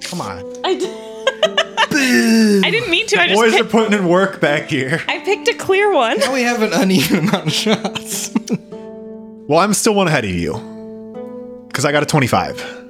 Come 0.00 0.22
on. 0.22 0.38
I, 0.64 0.74
d- 0.74 2.60
I 2.64 2.70
didn't 2.70 2.90
mean 2.90 3.06
to. 3.08 3.20
I 3.20 3.28
just 3.28 3.38
Boys 3.38 3.54
are 3.60 3.64
putting 3.64 3.92
in 3.92 4.08
work 4.08 4.40
back 4.40 4.70
here. 4.70 5.02
I 5.06 5.18
picked 5.18 5.48
a 5.48 5.54
clear 5.54 5.92
one. 5.92 6.18
Now 6.18 6.32
we 6.32 6.42
have 6.44 6.62
an 6.62 6.72
uneven 6.72 7.28
amount 7.28 7.48
of 7.48 7.52
shots. 7.52 8.34
Well, 9.46 9.58
I'm 9.58 9.74
still 9.74 9.94
one 9.94 10.08
ahead 10.08 10.24
of 10.24 10.30
you. 10.30 10.54
Because 11.68 11.84
I 11.84 11.92
got 11.92 12.02
a 12.02 12.06
25. 12.06 12.83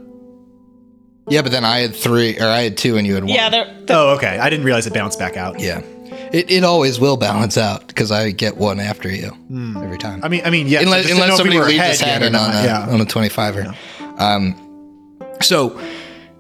Yeah, 1.29 1.43
but 1.43 1.53
then 1.53 1.65
I 1.65 1.79
had 1.81 1.95
three, 1.95 2.39
or 2.39 2.47
I 2.47 2.63
had 2.63 2.77
two, 2.77 2.97
and 2.97 3.07
you 3.07 3.15
had 3.15 3.25
one. 3.25 3.33
Yeah, 3.33 3.49
they're, 3.51 3.65
they're 3.87 3.97
Oh, 3.97 4.15
okay. 4.17 4.39
I 4.39 4.51
didn't 4.51 4.65
realize 4.67 4.87
it 4.87 4.95
bounced 4.95 5.19
back 5.19 5.37
out. 5.37 5.61
Yeah. 5.61 5.81
It, 6.33 6.51
it 6.51 6.65
always 6.65 6.99
will 7.01 7.17
balance 7.17 7.57
out 7.57 7.87
because 7.89 8.11
I 8.13 8.31
get 8.33 8.57
one 8.57 8.81
after 8.81 9.09
you 9.11 9.29
every 9.83 9.99
time. 9.99 10.23
I 10.25 10.29
mean, 10.29 10.43
I 10.45 10.51
mean, 10.51 10.67
yes. 10.67 10.81
I 10.83 10.85
unless 10.85 11.03
just 11.07 11.09
didn't 11.15 11.23
unless 11.23 11.41
if 11.41 11.45
we 11.47 11.51
somebody 11.53 11.73
leaves 11.73 11.81
ahead 11.81 11.91
us 11.93 12.01
yet 12.03 12.23
or 12.23 12.27
on 12.27 12.33
not. 12.33 12.55
a, 12.55 12.67
yeah. 12.67 12.89
on 12.89 13.01
a 13.01 13.05
25er. 13.05 14.21
Um, 14.21 15.15
so, 15.41 15.81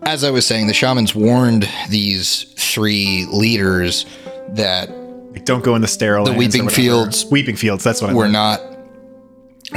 as 0.03 0.23
I 0.25 0.31
was 0.31 0.47
saying, 0.47 0.67
the 0.67 0.75
shamans 0.75 1.15
warned 1.15 1.69
these 1.89 2.43
three 2.57 3.27
leaders 3.31 4.05
that 4.51 4.91
Like, 5.33 5.45
don't 5.45 5.65
go 5.65 5.75
in 5.77 5.83
the 5.83 5.89
sterile. 5.89 6.25
The 6.25 6.31
lands 6.33 6.37
or 6.37 6.47
Weeping 6.59 6.65
whatever. 6.67 6.83
Fields 6.83 7.25
Weeping 7.27 7.57
Fields. 7.57 7.85
That's 7.85 8.01
what 8.03 8.11
I 8.11 8.15
we're 8.15 8.25
meant. 8.29 8.33
not 8.33 8.61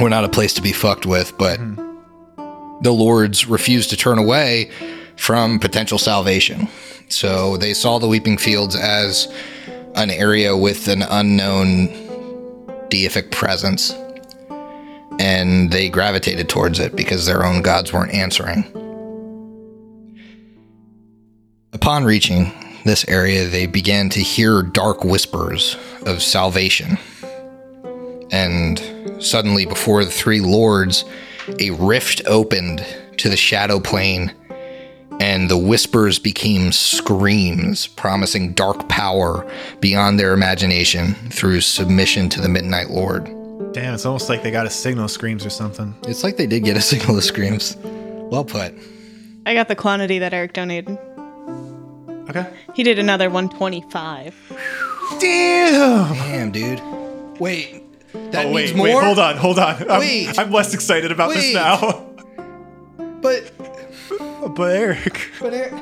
we're 0.00 0.08
not 0.10 0.24
a 0.24 0.28
place 0.28 0.52
to 0.54 0.62
be 0.62 0.72
fucked 0.72 1.06
with, 1.06 1.36
but 1.38 1.58
Mm-hmm. 1.58 2.82
the 2.82 2.92
lords 2.92 3.46
refused 3.46 3.90
to 3.90 3.96
turn 3.96 4.18
away 4.18 4.70
from 5.18 5.58
potential 5.58 5.98
salvation. 5.98 6.68
So 7.08 7.56
they 7.56 7.74
saw 7.74 7.98
the 7.98 8.08
Weeping 8.08 8.38
Fields 8.38 8.74
as 8.76 9.30
an 9.94 10.10
area 10.10 10.56
with 10.56 10.88
an 10.88 11.02
unknown 11.02 11.88
deific 12.88 13.30
presence. 13.30 13.92
And 15.18 15.70
they 15.72 15.88
gravitated 15.88 16.48
towards 16.48 16.78
it 16.78 16.94
because 16.94 17.26
their 17.26 17.44
own 17.44 17.62
gods 17.62 17.92
weren't 17.92 18.14
answering. 18.14 18.64
Upon 21.72 22.04
reaching 22.04 22.52
this 22.84 23.06
area, 23.08 23.46
they 23.46 23.66
began 23.66 24.08
to 24.10 24.20
hear 24.20 24.62
dark 24.62 25.04
whispers 25.04 25.76
of 26.06 26.22
salvation. 26.22 26.96
And 28.30 28.80
suddenly, 29.18 29.66
before 29.66 30.04
the 30.04 30.10
three 30.10 30.40
lords, 30.40 31.04
a 31.58 31.70
rift 31.72 32.22
opened 32.26 32.86
to 33.16 33.28
the 33.28 33.36
shadow 33.36 33.80
plane, 33.80 34.32
and 35.20 35.50
the 35.50 35.58
whispers 35.58 36.18
became 36.18 36.72
screams, 36.72 37.86
promising 37.86 38.52
dark 38.52 38.88
power 38.88 39.50
beyond 39.80 40.18
their 40.20 40.32
imagination 40.32 41.14
through 41.30 41.60
submission 41.60 42.28
to 42.30 42.40
the 42.40 42.48
Midnight 42.48 42.90
Lord. 42.90 43.24
Damn, 43.72 43.94
it's 43.94 44.06
almost 44.06 44.28
like 44.28 44.42
they 44.42 44.50
got 44.50 44.66
a 44.66 44.70
signal 44.70 45.04
of 45.06 45.10
screams 45.10 45.44
or 45.44 45.50
something. 45.50 45.94
It's 46.06 46.22
like 46.24 46.36
they 46.36 46.46
did 46.46 46.64
get 46.64 46.76
a 46.76 46.80
signal 46.80 47.18
of 47.18 47.24
screams. 47.24 47.76
Well 47.82 48.44
put. 48.44 48.74
I 49.46 49.54
got 49.54 49.68
the 49.68 49.76
quantity 49.76 50.18
that 50.20 50.32
Eric 50.34 50.52
donated. 50.52 50.98
Okay. 52.30 52.46
He 52.74 52.82
did 52.82 52.98
another 52.98 53.30
125. 53.30 54.34
Damn. 55.18 56.14
Damn, 56.14 56.50
dude. 56.52 56.80
Wait, 57.40 57.82
that 58.32 58.46
Oh, 58.46 58.52
means 58.54 58.72
wait, 58.72 58.76
more. 58.76 58.86
wait, 58.86 59.04
hold 59.04 59.18
on, 59.18 59.36
hold 59.36 59.58
on. 59.58 59.90
I'm, 59.90 60.00
Wait. 60.00 60.38
I'm 60.38 60.50
less 60.50 60.74
excited 60.74 61.10
about 61.12 61.32
this 61.32 61.54
now. 61.54 62.04
But 63.22 63.50
But 64.46 64.70
Eric, 64.72 65.30
But 65.40 65.52
it. 65.52 65.72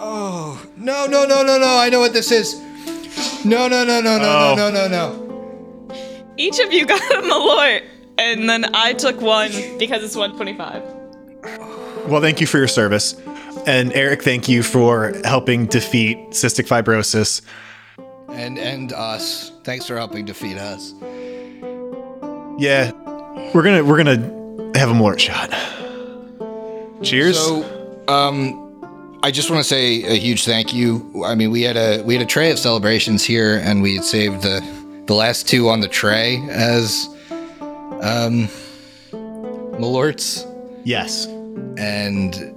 Oh 0.00 0.64
no 0.76 1.06
no 1.06 1.24
no 1.26 1.42
no 1.42 1.58
no! 1.58 1.78
I 1.78 1.88
know 1.90 2.00
what 2.00 2.12
this 2.12 2.30
is. 2.30 2.54
No 3.44 3.68
no 3.68 3.84
no 3.84 4.00
no 4.00 4.18
no 4.18 4.24
Oh. 4.24 4.54
no 4.56 4.70
no 4.70 4.88
no 4.88 4.88
no. 4.88 5.94
Each 6.36 6.58
of 6.60 6.72
you 6.72 6.86
got 6.86 7.00
a 7.12 7.22
Malort, 7.22 7.82
and 8.16 8.48
then 8.48 8.74
I 8.74 8.92
took 8.92 9.20
one 9.20 9.50
because 9.78 10.02
it's 10.04 10.14
125. 10.16 10.82
well, 12.08 12.20
thank 12.20 12.40
you 12.40 12.46
for 12.46 12.58
your 12.58 12.68
service, 12.68 13.14
and 13.66 13.92
Eric, 13.92 14.22
thank 14.22 14.48
you 14.48 14.62
for 14.62 15.14
helping 15.24 15.66
defeat 15.66 16.18
cystic 16.30 16.66
fibrosis. 16.68 17.42
And 18.30 18.58
and 18.58 18.92
us. 18.92 19.50
Thanks 19.64 19.86
for 19.86 19.96
helping 19.96 20.24
defeat 20.24 20.56
us. 20.58 20.94
Yeah, 22.58 22.92
we're 23.52 23.62
gonna 23.64 23.84
we're 23.84 23.96
gonna 24.02 24.72
have 24.78 24.90
a 24.90 24.94
more 24.94 25.18
shot. 25.18 25.50
Cheers. 27.02 27.38
So, 27.38 28.04
um, 28.08 28.64
I 29.22 29.30
just 29.30 29.50
want 29.50 29.60
to 29.60 29.68
say 29.68 30.02
a 30.04 30.14
huge 30.18 30.44
thank 30.44 30.72
you. 30.74 31.24
I 31.24 31.34
mean, 31.34 31.50
we 31.50 31.62
had 31.62 31.76
a 31.76 32.02
we 32.02 32.14
had 32.14 32.22
a 32.22 32.26
tray 32.26 32.50
of 32.50 32.58
celebrations 32.58 33.24
here, 33.24 33.58
and 33.58 33.82
we 33.82 33.96
had 33.96 34.04
saved 34.04 34.42
the 34.42 34.60
the 35.06 35.14
last 35.14 35.48
two 35.48 35.68
on 35.68 35.80
the 35.80 35.88
tray 35.88 36.36
as 36.50 37.08
um 38.02 38.48
malorts. 39.80 40.44
yes. 40.84 41.26
and 41.78 42.54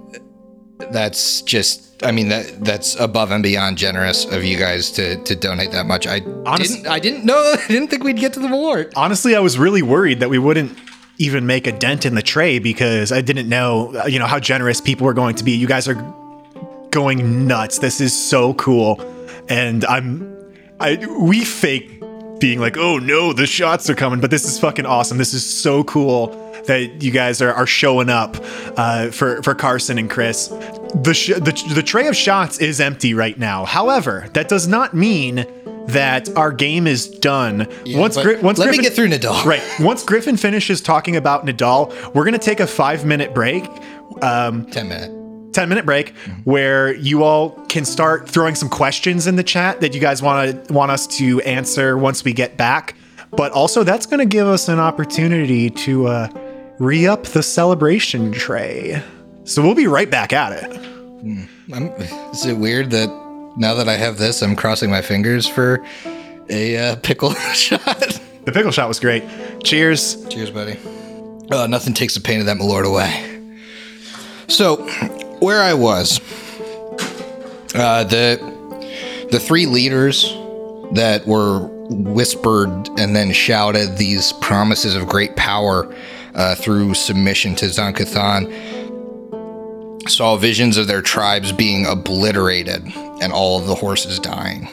that's 0.91 1.41
just 1.43 2.03
i 2.03 2.11
mean 2.11 2.27
that 2.29 2.65
that's 2.65 2.95
above 2.99 3.29
and 3.31 3.43
beyond 3.43 3.77
generous 3.77 4.25
of 4.25 4.43
you 4.43 4.57
guys 4.57 4.89
to 4.91 5.15
to 5.23 5.35
donate 5.35 5.71
that 5.71 5.85
much 5.85 6.07
i 6.07 6.19
Honest- 6.45 6.73
didn't 6.73 6.87
i 6.87 6.97
didn't 6.99 7.23
know 7.23 7.37
i 7.63 7.67
didn't 7.67 7.89
think 7.89 8.03
we'd 8.03 8.17
get 8.17 8.33
to 8.33 8.39
the 8.39 8.47
award 8.47 8.91
Honestly, 8.95 9.35
I 9.35 9.39
was 9.39 9.57
really 9.59 9.83
worried 9.83 10.19
that 10.21 10.29
we 10.29 10.39
wouldn't 10.39 10.75
even 11.21 11.45
make 11.45 11.67
a 11.67 11.71
dent 11.71 12.05
in 12.05 12.15
the 12.15 12.21
tray 12.21 12.57
because 12.57 13.11
I 13.11 13.21
didn't 13.21 13.47
know, 13.47 13.95
uh, 13.95 14.07
you 14.07 14.17
know, 14.17 14.25
how 14.25 14.39
generous 14.39 14.81
people 14.81 15.05
were 15.05 15.13
going 15.13 15.35
to 15.35 15.43
be. 15.43 15.51
You 15.51 15.67
guys 15.67 15.87
are 15.87 15.95
going 16.89 17.47
nuts. 17.47 17.79
This 17.79 18.01
is 18.01 18.13
so 18.13 18.53
cool, 18.55 18.99
and 19.47 19.85
I'm, 19.85 20.35
I 20.79 21.05
we 21.19 21.45
fake 21.45 22.01
being 22.39 22.59
like, 22.59 22.75
oh 22.75 22.97
no, 22.97 23.33
the 23.33 23.45
shots 23.45 23.89
are 23.89 23.95
coming, 23.95 24.19
but 24.19 24.31
this 24.31 24.43
is 24.43 24.59
fucking 24.59 24.85
awesome. 24.85 25.19
This 25.19 25.33
is 25.33 25.47
so 25.47 25.83
cool 25.83 26.27
that 26.65 27.01
you 27.01 27.11
guys 27.11 27.41
are, 27.41 27.53
are 27.53 27.67
showing 27.67 28.09
up 28.09 28.35
uh, 28.77 29.11
for 29.11 29.41
for 29.43 29.53
Carson 29.53 29.97
and 29.99 30.09
Chris. 30.09 30.47
The, 30.47 31.13
sh- 31.13 31.35
the 31.35 31.73
the 31.73 31.83
tray 31.83 32.07
of 32.07 32.15
shots 32.15 32.59
is 32.59 32.81
empty 32.81 33.13
right 33.13 33.37
now. 33.37 33.65
However, 33.65 34.27
that 34.33 34.49
does 34.49 34.67
not 34.67 34.93
mean 34.93 35.45
that 35.87 36.29
our 36.37 36.51
game 36.51 36.87
is 36.87 37.07
done. 37.07 37.67
once 37.87 38.17
Gri- 38.17 38.37
once 38.39 38.57
let 38.57 38.65
me 38.69 38.77
Griffin- 38.77 38.83
get 38.83 38.93
through 38.93 39.09
Nidal. 39.09 39.45
Right. 39.45 39.61
Once 39.79 40.03
Griffin 40.03 40.37
finishes 40.37 40.81
talking 40.81 41.15
about 41.15 41.45
Nidal, 41.45 42.13
we're 42.13 42.25
gonna 42.25 42.37
take 42.37 42.59
a 42.59 42.67
five 42.67 43.05
minute 43.05 43.33
break. 43.33 43.65
Um, 44.21 44.65
10 44.67 44.87
minute 44.89 45.53
10 45.53 45.67
minute 45.69 45.85
break 45.85 46.13
where 46.43 46.93
you 46.95 47.23
all 47.23 47.49
can 47.67 47.83
start 47.85 48.29
throwing 48.29 48.55
some 48.55 48.69
questions 48.69 49.27
in 49.27 49.35
the 49.35 49.43
chat 49.43 49.81
that 49.81 49.93
you 49.93 49.99
guys 49.99 50.21
want 50.21 50.67
to 50.67 50.73
want 50.73 50.91
us 50.91 51.07
to 51.07 51.41
answer 51.41 51.97
once 51.97 52.23
we 52.23 52.31
get 52.31 52.55
back 52.57 52.95
but 53.31 53.51
also 53.51 53.83
that's 53.83 54.05
going 54.05 54.19
to 54.19 54.25
give 54.25 54.47
us 54.47 54.69
an 54.69 54.79
opportunity 54.79 55.69
to 55.69 56.07
uh, 56.07 56.27
re-up 56.79 57.23
the 57.23 57.43
celebration 57.43 58.31
tray 58.31 59.01
so 59.43 59.61
we'll 59.61 59.75
be 59.75 59.87
right 59.87 60.09
back 60.09 60.31
at 60.33 60.51
it 60.53 60.77
I'm, 61.73 61.87
is 62.31 62.45
it 62.45 62.57
weird 62.57 62.91
that 62.91 63.09
now 63.57 63.73
that 63.73 63.87
i 63.89 63.95
have 63.95 64.17
this 64.17 64.41
i'm 64.41 64.55
crossing 64.55 64.89
my 64.89 65.01
fingers 65.01 65.47
for 65.47 65.83
a 66.51 66.77
uh, 66.77 66.95
pickle 66.97 67.33
shot. 67.53 68.19
The 68.45 68.51
pickle 68.51 68.71
shot 68.71 68.87
was 68.87 68.99
great. 68.99 69.23
Cheers. 69.63 70.27
Cheers, 70.27 70.51
buddy. 70.51 70.77
Uh, 71.51 71.67
nothing 71.67 71.93
takes 71.93 72.13
the 72.13 72.21
pain 72.21 72.39
of 72.39 72.45
that 72.45 72.57
Malort 72.57 72.85
away. 72.85 73.27
So, 74.47 74.77
where 75.39 75.61
I 75.61 75.73
was, 75.73 76.19
uh, 77.73 78.03
the 78.03 78.51
the 79.31 79.39
three 79.39 79.65
leaders 79.65 80.23
that 80.93 81.25
were 81.25 81.67
whispered 81.89 82.89
and 82.99 83.15
then 83.15 83.31
shouted 83.31 83.97
these 83.97 84.33
promises 84.33 84.95
of 84.95 85.07
great 85.07 85.35
power 85.37 85.93
uh, 86.35 86.55
through 86.55 86.93
submission 86.93 87.55
to 87.55 87.69
Zon-Kuthon 87.69 88.49
saw 90.09 90.35
visions 90.35 90.77
of 90.77 90.87
their 90.87 91.01
tribes 91.01 91.51
being 91.53 91.85
obliterated 91.85 92.83
and 93.21 93.31
all 93.31 93.59
of 93.59 93.67
the 93.67 93.75
horses 93.75 94.19
dying. 94.19 94.67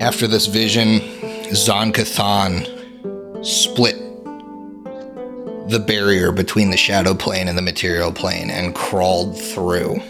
After 0.00 0.26
this 0.26 0.46
vision, 0.46 1.00
Zon-Kuthon 1.54 2.66
split 3.46 3.96
the 5.70 5.78
barrier 5.78 6.32
between 6.32 6.70
the 6.70 6.76
shadow 6.76 7.14
plane 7.14 7.48
and 7.48 7.56
the 7.56 7.62
material 7.62 8.12
plane 8.12 8.50
and 8.50 8.74
crawled 8.74 9.40
through 9.40 10.02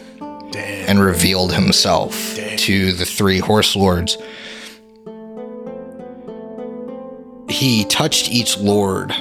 Damn. 0.51 0.89
and 0.89 1.01
revealed 1.01 1.53
himself 1.53 2.37
to 2.37 2.93
the 2.93 3.05
three 3.05 3.39
horse 3.39 3.77
lords. 3.77 4.17
He 7.49 7.85
touched 7.85 8.31
each 8.31 8.59
lord 8.59 9.15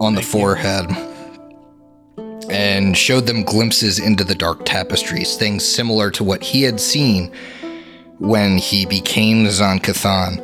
on 0.00 0.14
the 0.14 0.22
forehead 0.22 0.86
and 2.50 2.96
showed 2.96 3.26
them 3.26 3.42
glimpses 3.42 3.98
into 3.98 4.24
the 4.24 4.34
dark 4.34 4.64
tapestries, 4.64 5.36
things 5.36 5.64
similar 5.64 6.10
to 6.12 6.24
what 6.24 6.42
he 6.42 6.62
had 6.62 6.80
seen 6.80 7.32
when 8.18 8.58
he 8.58 8.86
became 8.86 9.50
Zon-Kuthon. 9.50 10.40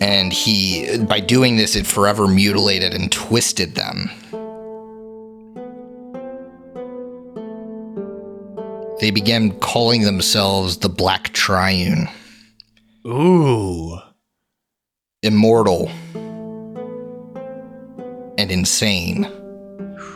And 0.00 0.32
he, 0.32 0.98
by 1.04 1.20
doing 1.20 1.56
this, 1.56 1.74
it 1.74 1.86
forever 1.86 2.28
mutilated 2.28 2.94
and 2.94 3.10
twisted 3.10 3.74
them. 3.74 4.10
They 9.00 9.10
began 9.10 9.52
calling 9.60 10.02
themselves 10.02 10.78
the 10.78 10.88
Black 10.88 11.32
Triune, 11.32 12.08
Ooh. 13.06 13.98
immortal 15.22 15.88
and 18.36 18.50
insane. 18.50 19.30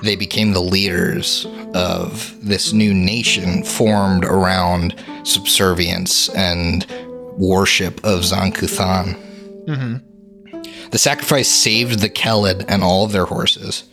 They 0.02 0.16
became 0.16 0.52
the 0.52 0.60
leaders 0.60 1.46
of 1.74 2.36
this 2.44 2.72
new 2.72 2.92
nation 2.92 3.62
formed 3.62 4.24
around 4.24 4.96
subservience 5.22 6.28
and 6.30 6.84
worship 7.38 8.04
of 8.04 8.24
Zon-Kuthon. 8.24 9.64
Mm-hmm. 9.66 10.90
The 10.90 10.98
sacrifice 10.98 11.48
saved 11.48 12.00
the 12.00 12.08
Kelid 12.08 12.64
and 12.68 12.82
all 12.82 13.04
of 13.04 13.12
their 13.12 13.26
horses, 13.26 13.84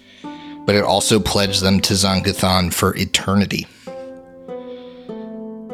but 0.66 0.76
it 0.76 0.84
also 0.84 1.20
pledged 1.20 1.62
them 1.62 1.80
to 1.82 1.96
Zon-Kuthon 1.96 2.74
for 2.74 2.96
eternity. 2.98 3.68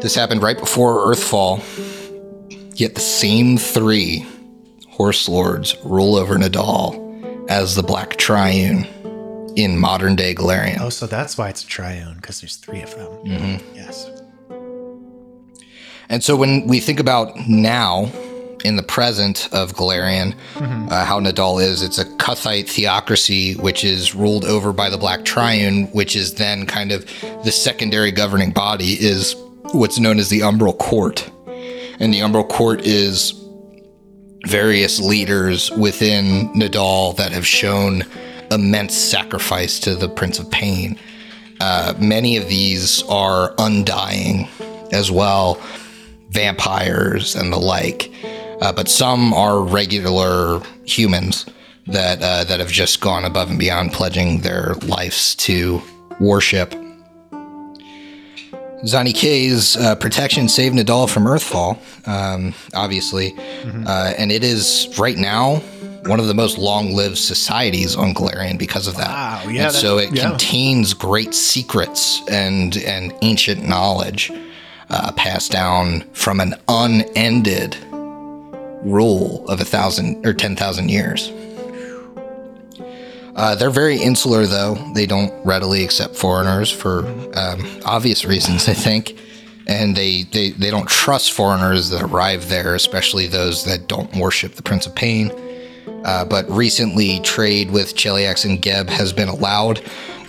This 0.01 0.15
happened 0.15 0.43
right 0.43 0.59
before 0.59 1.07
Earthfall, 1.07 1.63
yet 2.77 2.93
the 2.93 3.01
same 3.01 3.57
three 3.57 4.25
horse 4.89 5.27
lords 5.29 5.75
rule 5.83 6.15
over 6.15 6.35
Nidal 6.35 7.49
as 7.49 7.75
the 7.75 7.83
Black 7.83 8.17
Triune 8.17 8.85
in 9.55 9.77
modern 9.77 10.15
day 10.15 10.35
Golarion. 10.35 10.79
Oh, 10.79 10.89
so 10.89 11.07
that's 11.07 11.37
why 11.37 11.49
it's 11.49 11.63
a 11.63 11.67
triune 11.67 12.15
because 12.15 12.41
there's 12.41 12.57
three 12.57 12.81
of 12.81 12.95
them. 12.95 13.11
Mm-hmm. 13.23 13.75
Yes. 13.75 14.09
And 16.09 16.23
so 16.23 16.35
when 16.35 16.67
we 16.67 16.79
think 16.79 16.99
about 16.99 17.35
now, 17.47 18.11
in 18.65 18.77
the 18.77 18.83
present 18.83 19.47
of 19.53 19.73
Golarion, 19.73 20.35
uh, 20.55 21.05
how 21.05 21.19
Nidal 21.19 21.61
is, 21.61 21.83
it's 21.83 21.99
a 21.99 22.05
Kuthite 22.05 22.67
theocracy, 22.67 23.53
which 23.55 23.83
is 23.83 24.15
ruled 24.15 24.43
over 24.43 24.73
by 24.73 24.89
the 24.89 24.97
Black 24.97 25.23
Triune, 25.23 25.85
which 25.91 26.15
is 26.15 26.33
then 26.33 26.65
kind 26.65 26.91
of 26.91 27.05
the 27.43 27.51
secondary 27.51 28.11
governing 28.11 28.51
body, 28.51 28.93
is 28.93 29.35
what's 29.73 29.99
known 29.99 30.17
as 30.17 30.29
the 30.29 30.39
Umbral 30.39 30.75
Court. 30.79 31.29
And 31.99 32.11
the 32.11 32.21
Umbral 32.21 32.49
Court 32.49 32.81
is 32.81 33.39
various 34.47 34.99
leaders 34.99 35.69
within 35.71 36.49
Nidal 36.53 37.15
that 37.17 37.31
have 37.31 37.45
shown 37.45 38.03
immense 38.55 38.95
sacrifice 38.95 39.79
to 39.81 39.95
the 39.95 40.09
Prince 40.09 40.39
of 40.39 40.49
Pain. 40.49 40.97
Uh, 41.59 41.93
many 41.99 42.37
of 42.37 42.47
these 42.47 43.03
are 43.03 43.53
undying 43.59 44.47
as 44.91 45.11
well, 45.11 45.61
vampires 46.29 47.35
and 47.35 47.53
the 47.53 47.57
like. 47.57 48.11
Uh, 48.61 48.71
but 48.71 48.87
some 48.87 49.33
are 49.33 49.61
regular 49.61 50.61
humans 50.85 51.45
that 51.87 52.21
uh, 52.21 52.43
that 52.45 52.59
have 52.59 52.71
just 52.71 53.01
gone 53.01 53.25
above 53.25 53.49
and 53.49 53.59
beyond, 53.59 53.93
pledging 53.93 54.39
their 54.39 54.73
lives 54.75 55.35
to 55.35 55.81
worship. 56.19 56.73
Zani 58.83 59.15
K's 59.15 59.77
uh, 59.77 59.95
protection 59.95 60.47
saved 60.47 60.75
Nidal 60.75 61.09
from 61.09 61.23
Earthfall, 61.23 61.79
um, 62.07 62.53
obviously, 62.73 63.33
uh, 63.87 64.13
and 64.17 64.31
it 64.31 64.43
is 64.43 64.87
right 64.99 65.17
now 65.17 65.61
one 66.07 66.19
of 66.19 66.27
the 66.27 66.33
most 66.33 66.57
long-lived 66.57 67.17
societies 67.17 67.95
on 67.95 68.13
Golarion 68.13 68.57
because 68.57 68.87
of 68.87 68.95
that. 68.97 69.09
Wow, 69.09 69.41
yeah, 69.43 69.47
and 69.47 69.57
that- 69.57 69.73
so 69.73 69.97
it 69.97 70.13
yeah. 70.13 70.29
contains 70.29 70.93
great 70.93 71.33
secrets 71.33 72.21
and 72.29 72.77
and 72.77 73.13
ancient 73.21 73.67
knowledge 73.67 74.31
uh, 74.89 75.11
passed 75.13 75.51
down 75.51 76.01
from 76.13 76.39
an 76.39 76.55
unended 76.67 77.77
rule 78.83 79.43
of 79.47 79.59
a 79.61 79.65
thousand 79.65 80.25
or 80.25 80.33
ten 80.33 80.55
thousand 80.55 80.89
years. 80.89 81.31
Uh, 83.35 83.53
they're 83.55 83.69
very 83.69 83.97
insular, 83.97 84.45
though. 84.45 84.75
They 84.93 85.05
don't 85.05 85.33
readily 85.45 85.83
accept 85.83 86.15
foreigners 86.15 86.71
for 86.71 87.05
um, 87.35 87.65
obvious 87.83 88.23
reasons, 88.23 88.69
I 88.69 88.73
think. 88.73 89.19
And 89.67 89.95
they, 89.95 90.23
they, 90.23 90.51
they 90.51 90.69
don't 90.71 90.87
trust 90.87 91.33
foreigners 91.33 91.89
that 91.89 92.01
arrive 92.01 92.47
there, 92.47 92.75
especially 92.75 93.27
those 93.27 93.65
that 93.65 93.87
don't 93.87 94.15
worship 94.15 94.53
the 94.53 94.61
Prince 94.61 94.85
of 94.85 94.95
Pain. 94.95 95.31
Uh, 96.03 96.25
but 96.25 96.49
recently, 96.49 97.19
trade 97.21 97.71
with 97.71 97.95
Cheliax 97.95 98.45
and 98.45 98.61
Geb 98.61 98.89
has 98.89 99.13
been 99.13 99.27
allowed, 99.27 99.81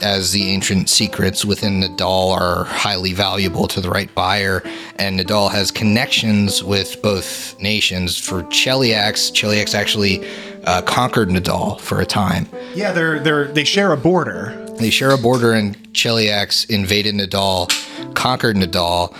as 0.02 0.32
the 0.32 0.50
ancient 0.50 0.88
secrets 0.90 1.44
within 1.44 1.80
Nidal 1.80 2.38
are 2.38 2.64
highly 2.64 3.12
valuable 3.12 3.66
to 3.68 3.80
the 3.80 3.88
right 3.88 4.14
buyer. 4.14 4.62
And 4.96 5.18
Nidal 5.18 5.50
has 5.50 5.70
connections 5.70 6.62
with 6.62 7.00
both 7.02 7.58
nations. 7.60 8.18
For 8.18 8.42
Cheliax, 8.44 9.32
Cheliax 9.32 9.74
actually 9.74 10.26
uh, 10.64 10.82
conquered 10.82 11.28
Nidal 11.28 11.80
for 11.80 12.00
a 12.00 12.06
time. 12.06 12.48
Yeah, 12.74 12.92
they're 12.92 13.20
they're 13.20 13.48
they 13.48 13.64
share 13.64 13.92
a 13.92 13.96
border. 13.96 14.62
They 14.78 14.90
share 14.90 15.12
a 15.12 15.18
border, 15.18 15.52
and 15.52 15.76
Cheliax 15.94 16.68
invaded 16.68 17.14
Nidal, 17.14 17.70
conquered 18.14 18.56
Nidal. 18.56 19.14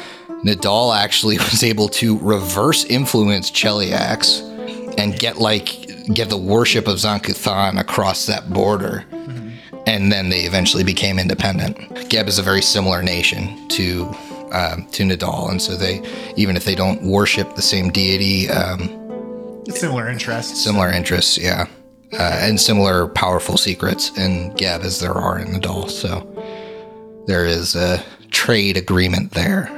Nadal 0.45 0.97
actually 0.97 1.39
was 1.51 1.63
able 1.63 1.89
to 1.89 2.19
reverse 2.19 2.85
influence 2.85 3.51
Cheliax 3.51 4.43
and 4.99 5.19
get 5.19 5.39
like 5.39 5.86
get 6.13 6.29
the 6.31 6.37
worship 6.37 6.87
of 6.89 6.99
Zon-Kuthon 6.99 7.79
across 7.79 8.27
that 8.27 8.51
border. 8.53 9.05
And 9.87 10.11
then 10.11 10.29
they 10.31 10.41
eventually 10.41 10.83
became 10.83 11.19
independent. 11.19 11.77
Geb 12.09 12.27
is 12.29 12.39
a 12.39 12.43
very 12.43 12.61
similar 12.63 13.03
nation 13.03 13.69
to 13.69 14.07
um, 14.53 14.87
to 14.93 15.03
Nidal, 15.05 15.51
and 15.51 15.61
so 15.63 15.77
they 15.77 16.03
even 16.37 16.57
if 16.57 16.65
they 16.65 16.75
don't 16.75 17.03
worship 17.03 17.55
the 17.57 17.63
same 17.63 17.91
deity, 17.91 18.49
um, 18.49 18.89
Similar 19.69 20.09
interests. 20.09 20.61
similar 20.63 20.91
interests, 20.91 21.37
yeah, 21.39 21.67
uh, 22.13 22.39
and 22.41 22.61
similar 22.61 23.07
powerful 23.09 23.57
secrets 23.57 24.17
in 24.17 24.55
Geb 24.55 24.83
as 24.83 24.99
there 25.01 25.13
are 25.15 25.39
in 25.39 25.49
Nidal. 25.49 25.89
So 25.91 26.25
there 27.27 27.45
is 27.45 27.75
a 27.77 28.03
trade 28.31 28.77
agreement 28.77 29.33
there. 29.33 29.69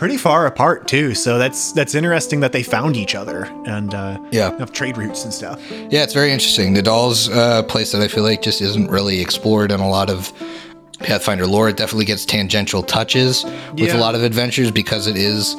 Pretty 0.00 0.16
far 0.16 0.46
apart 0.46 0.88
too. 0.88 1.14
So 1.14 1.36
that's 1.36 1.72
that's 1.72 1.94
interesting 1.94 2.40
that 2.40 2.52
they 2.52 2.62
found 2.62 2.96
each 2.96 3.14
other 3.14 3.44
and 3.66 3.94
uh, 3.94 4.18
Yeah. 4.30 4.56
have 4.58 4.72
trade 4.72 4.96
routes 4.96 5.24
and 5.24 5.32
stuff. 5.34 5.60
Yeah, 5.90 6.04
it's 6.04 6.14
very 6.14 6.32
interesting. 6.32 6.74
Nidal's 6.74 7.28
a 7.28 7.62
place 7.68 7.92
that 7.92 8.00
I 8.00 8.08
feel 8.08 8.22
like 8.24 8.40
just 8.40 8.62
isn't 8.62 8.90
really 8.90 9.20
explored 9.20 9.70
in 9.70 9.78
a 9.80 9.88
lot 9.90 10.08
of 10.08 10.32
Pathfinder 11.00 11.46
lore. 11.46 11.68
It 11.68 11.76
definitely 11.76 12.06
gets 12.06 12.24
tangential 12.24 12.82
touches 12.82 13.44
with 13.44 13.80
Yeah. 13.90 13.96
a 13.98 14.00
lot 14.00 14.14
of 14.14 14.22
adventures 14.22 14.70
because 14.70 15.06
it 15.06 15.18
is, 15.18 15.54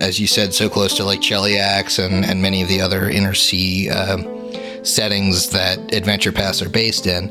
as 0.00 0.18
you 0.18 0.26
said, 0.26 0.54
so 0.54 0.70
close 0.70 0.94
to 0.96 1.04
like 1.04 1.20
Cheliax 1.20 2.02
and, 2.02 2.24
and 2.24 2.40
many 2.40 2.62
of 2.62 2.68
the 2.68 2.80
other 2.80 3.10
inner 3.10 3.34
sea 3.34 3.90
um 3.90 4.24
settings 4.82 5.50
that 5.50 5.92
adventure 5.92 6.32
paths 6.32 6.62
are 6.62 6.70
based 6.70 7.06
in. 7.06 7.30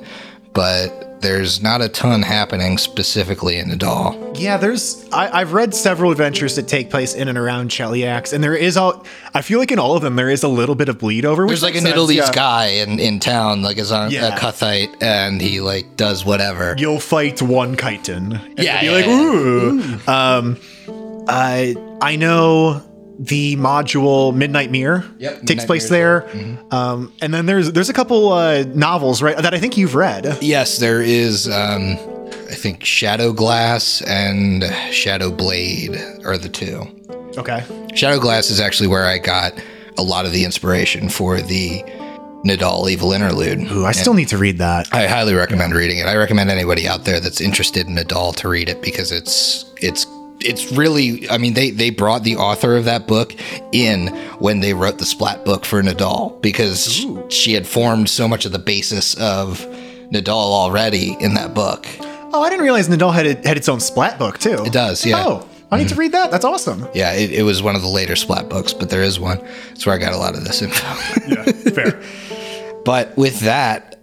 But 0.54 1.13
there's 1.24 1.62
not 1.64 1.82
a 1.82 1.90
ton 1.90 2.22
happening 2.22 2.78
specifically 2.78 3.58
in 3.58 3.70
Nidal. 3.70 4.38
Yeah, 4.40 4.58
there's 4.58 5.08
I, 5.12 5.42
I've 5.42 5.54
read 5.54 5.74
several 5.74 6.12
adventures 6.12 6.56
that 6.58 6.68
take 6.68 6.92
place 6.92 7.16
in 7.16 7.28
and 7.28 7.38
around 7.38 7.70
Cheliax, 7.72 8.32
and 8.34 8.44
there 8.44 8.56
is 8.56 8.78
all 8.78 9.04
I 9.34 9.42
feel 9.42 9.58
like 9.58 9.72
in 9.72 9.80
all 9.80 9.96
of 9.96 10.04
them 10.04 10.16
there 10.16 10.30
is 10.30 10.44
a 10.44 10.48
little 10.48 10.76
bit 10.76 10.90
of 10.90 11.00
bleed 11.00 11.26
over. 11.26 11.48
There's 11.48 11.64
like 11.64 11.74
an 11.76 11.82
sense, 11.82 11.96
Nidalese 11.96 12.16
yeah. 12.18 12.32
guy 12.32 12.66
in, 12.68 13.00
in 13.00 13.20
town, 13.20 13.64
like 13.64 13.78
a, 13.80 13.86
Zon- 13.86 14.12
Yeah. 14.12 14.36
a 14.36 14.40
Kuthite, 14.40 15.02
and 15.02 15.42
he 15.42 15.60
like 15.62 15.96
does 15.98 16.24
whatever. 16.24 16.76
You'll 16.78 17.00
fight 17.00 17.42
one 17.42 17.76
kyton. 17.76 18.34
And 18.36 18.60
Yeah, 18.60 18.82
you'll 18.84 18.96
be 18.96 19.02
yeah, 19.02 19.78
like, 19.78 20.08
yeah. 20.08 20.12
ooh. 20.12 20.12
Um, 20.12 20.58
I 21.28 21.76
I 22.02 22.16
know 22.18 22.82
the 23.20 23.56
module 23.58 24.36
Midnight 24.36 24.72
Mirror 24.72 25.06
Yep, 25.20 25.34
takes 25.40 25.50
Midnight 25.50 25.68
place 25.68 25.92
Mirror 25.92 26.30
there. 26.34 26.60
Um, 26.72 27.14
and 27.22 27.34
then 27.34 27.46
there's 27.46 27.72
there's 27.72 27.90
a 27.90 27.94
couple 27.94 28.32
uh, 28.32 28.64
novels 28.74 29.22
right 29.22 29.38
that 29.38 29.54
I 29.54 29.60
think 29.60 29.78
you've 29.78 29.96
read. 29.96 30.38
Yes, 30.42 30.80
there 30.80 31.02
is. 31.02 31.48
Um, 31.48 31.98
I 32.50 32.56
think 32.56 32.84
Shadow 32.84 33.34
Glass 33.34 34.02
and 34.04 34.64
Shadow 34.92 35.32
Blade 35.32 35.96
are 36.26 36.38
the 36.38 36.50
two. 36.50 36.86
Okay. 37.38 37.64
Shadow 37.96 38.20
Glass 38.20 38.50
is 38.50 38.60
actually 38.60 38.88
where 38.88 39.06
I 39.06 39.18
got 39.18 39.54
a 39.98 40.04
lot 40.04 40.26
of 40.26 40.32
the 40.32 40.46
inspiration 40.46 41.10
for 41.10 41.42
the 41.42 41.84
Nidal 42.46 42.90
Evil 42.90 43.14
Interlude. 43.14 43.72
Ooh, 43.72 43.86
I 43.86 43.92
still 43.92 44.14
need 44.14 44.28
to 44.30 44.38
read 44.38 44.58
that. 44.58 44.94
I 44.94 45.08
highly 45.08 45.34
recommend 45.34 45.74
reading 45.74 46.00
it. 46.00 46.08
I 46.08 46.16
recommend 46.16 46.50
anybody 46.50 46.88
out 46.88 47.06
there 47.06 47.20
that's 47.20 47.40
interested 47.40 47.88
in 47.88 47.96
Nidal 47.96 48.36
to 48.38 48.50
read 48.50 48.70
it 48.70 48.82
because 48.82 49.12
it's 49.12 49.66
it's 49.78 50.06
it's 50.44 50.72
really 50.72 51.30
I 51.30 51.38
mean 51.38 51.54
they 51.54 51.72
they 51.72 51.90
brought 51.90 52.24
the 52.24 52.36
author 52.36 52.76
of 52.76 52.86
that 52.86 53.08
book 53.08 53.34
in 53.72 54.08
when 54.40 54.60
they 54.60 54.74
wrote 54.74 54.98
the 55.00 55.06
splat 55.06 55.46
book 55.46 55.66
for 55.66 55.82
Nidal 55.82 56.42
because 56.42 57.06
she 57.30 57.54
had 57.54 57.68
formed 57.68 58.10
so 58.10 58.28
much 58.28 58.46
of 58.46 58.52
the 58.52 58.60
basis 58.60 59.16
of 59.16 59.60
Nidal 60.12 60.30
already 60.30 61.18
in 61.20 61.34
that 61.36 61.54
book. 61.54 61.88
Oh, 62.02 62.42
I 62.44 62.50
didn't 62.50 62.64
realize 62.64 62.90
Nidal 62.90 63.14
had 63.14 63.26
it, 63.26 63.46
had 63.46 63.58
its 63.58 63.70
own 63.70 63.80
splat 63.80 64.18
book 64.18 64.40
too. 64.40 64.64
It 64.64 64.74
does, 64.74 65.06
yeah. 65.06 65.24
Oh, 65.24 65.48
I 65.72 65.78
need 65.78 65.88
to 65.88 65.94
mm-hmm. 65.94 66.02
read 66.02 66.12
that. 66.12 66.32
That's 66.32 66.46
awesome. 66.46 66.88
Yeah, 66.94 67.14
it, 67.14 67.32
it 67.32 67.44
was 67.44 67.64
one 67.64 67.76
of 67.76 67.82
the 67.82 67.88
later 67.88 68.16
splat 68.16 68.50
books, 68.50 68.74
but 68.74 68.90
there 68.90 69.02
is 69.02 69.20
one. 69.20 69.40
That's 69.70 69.86
where 69.86 69.96
I 69.96 69.98
got 69.98 70.14
a 70.14 70.18
lot 70.18 70.36
of 70.36 70.44
this 70.44 70.62
info. 70.62 70.86
Yeah, 71.28 71.44
fair. 71.72 72.02
But 72.86 73.16
with 73.16 73.40
that, 73.42 74.02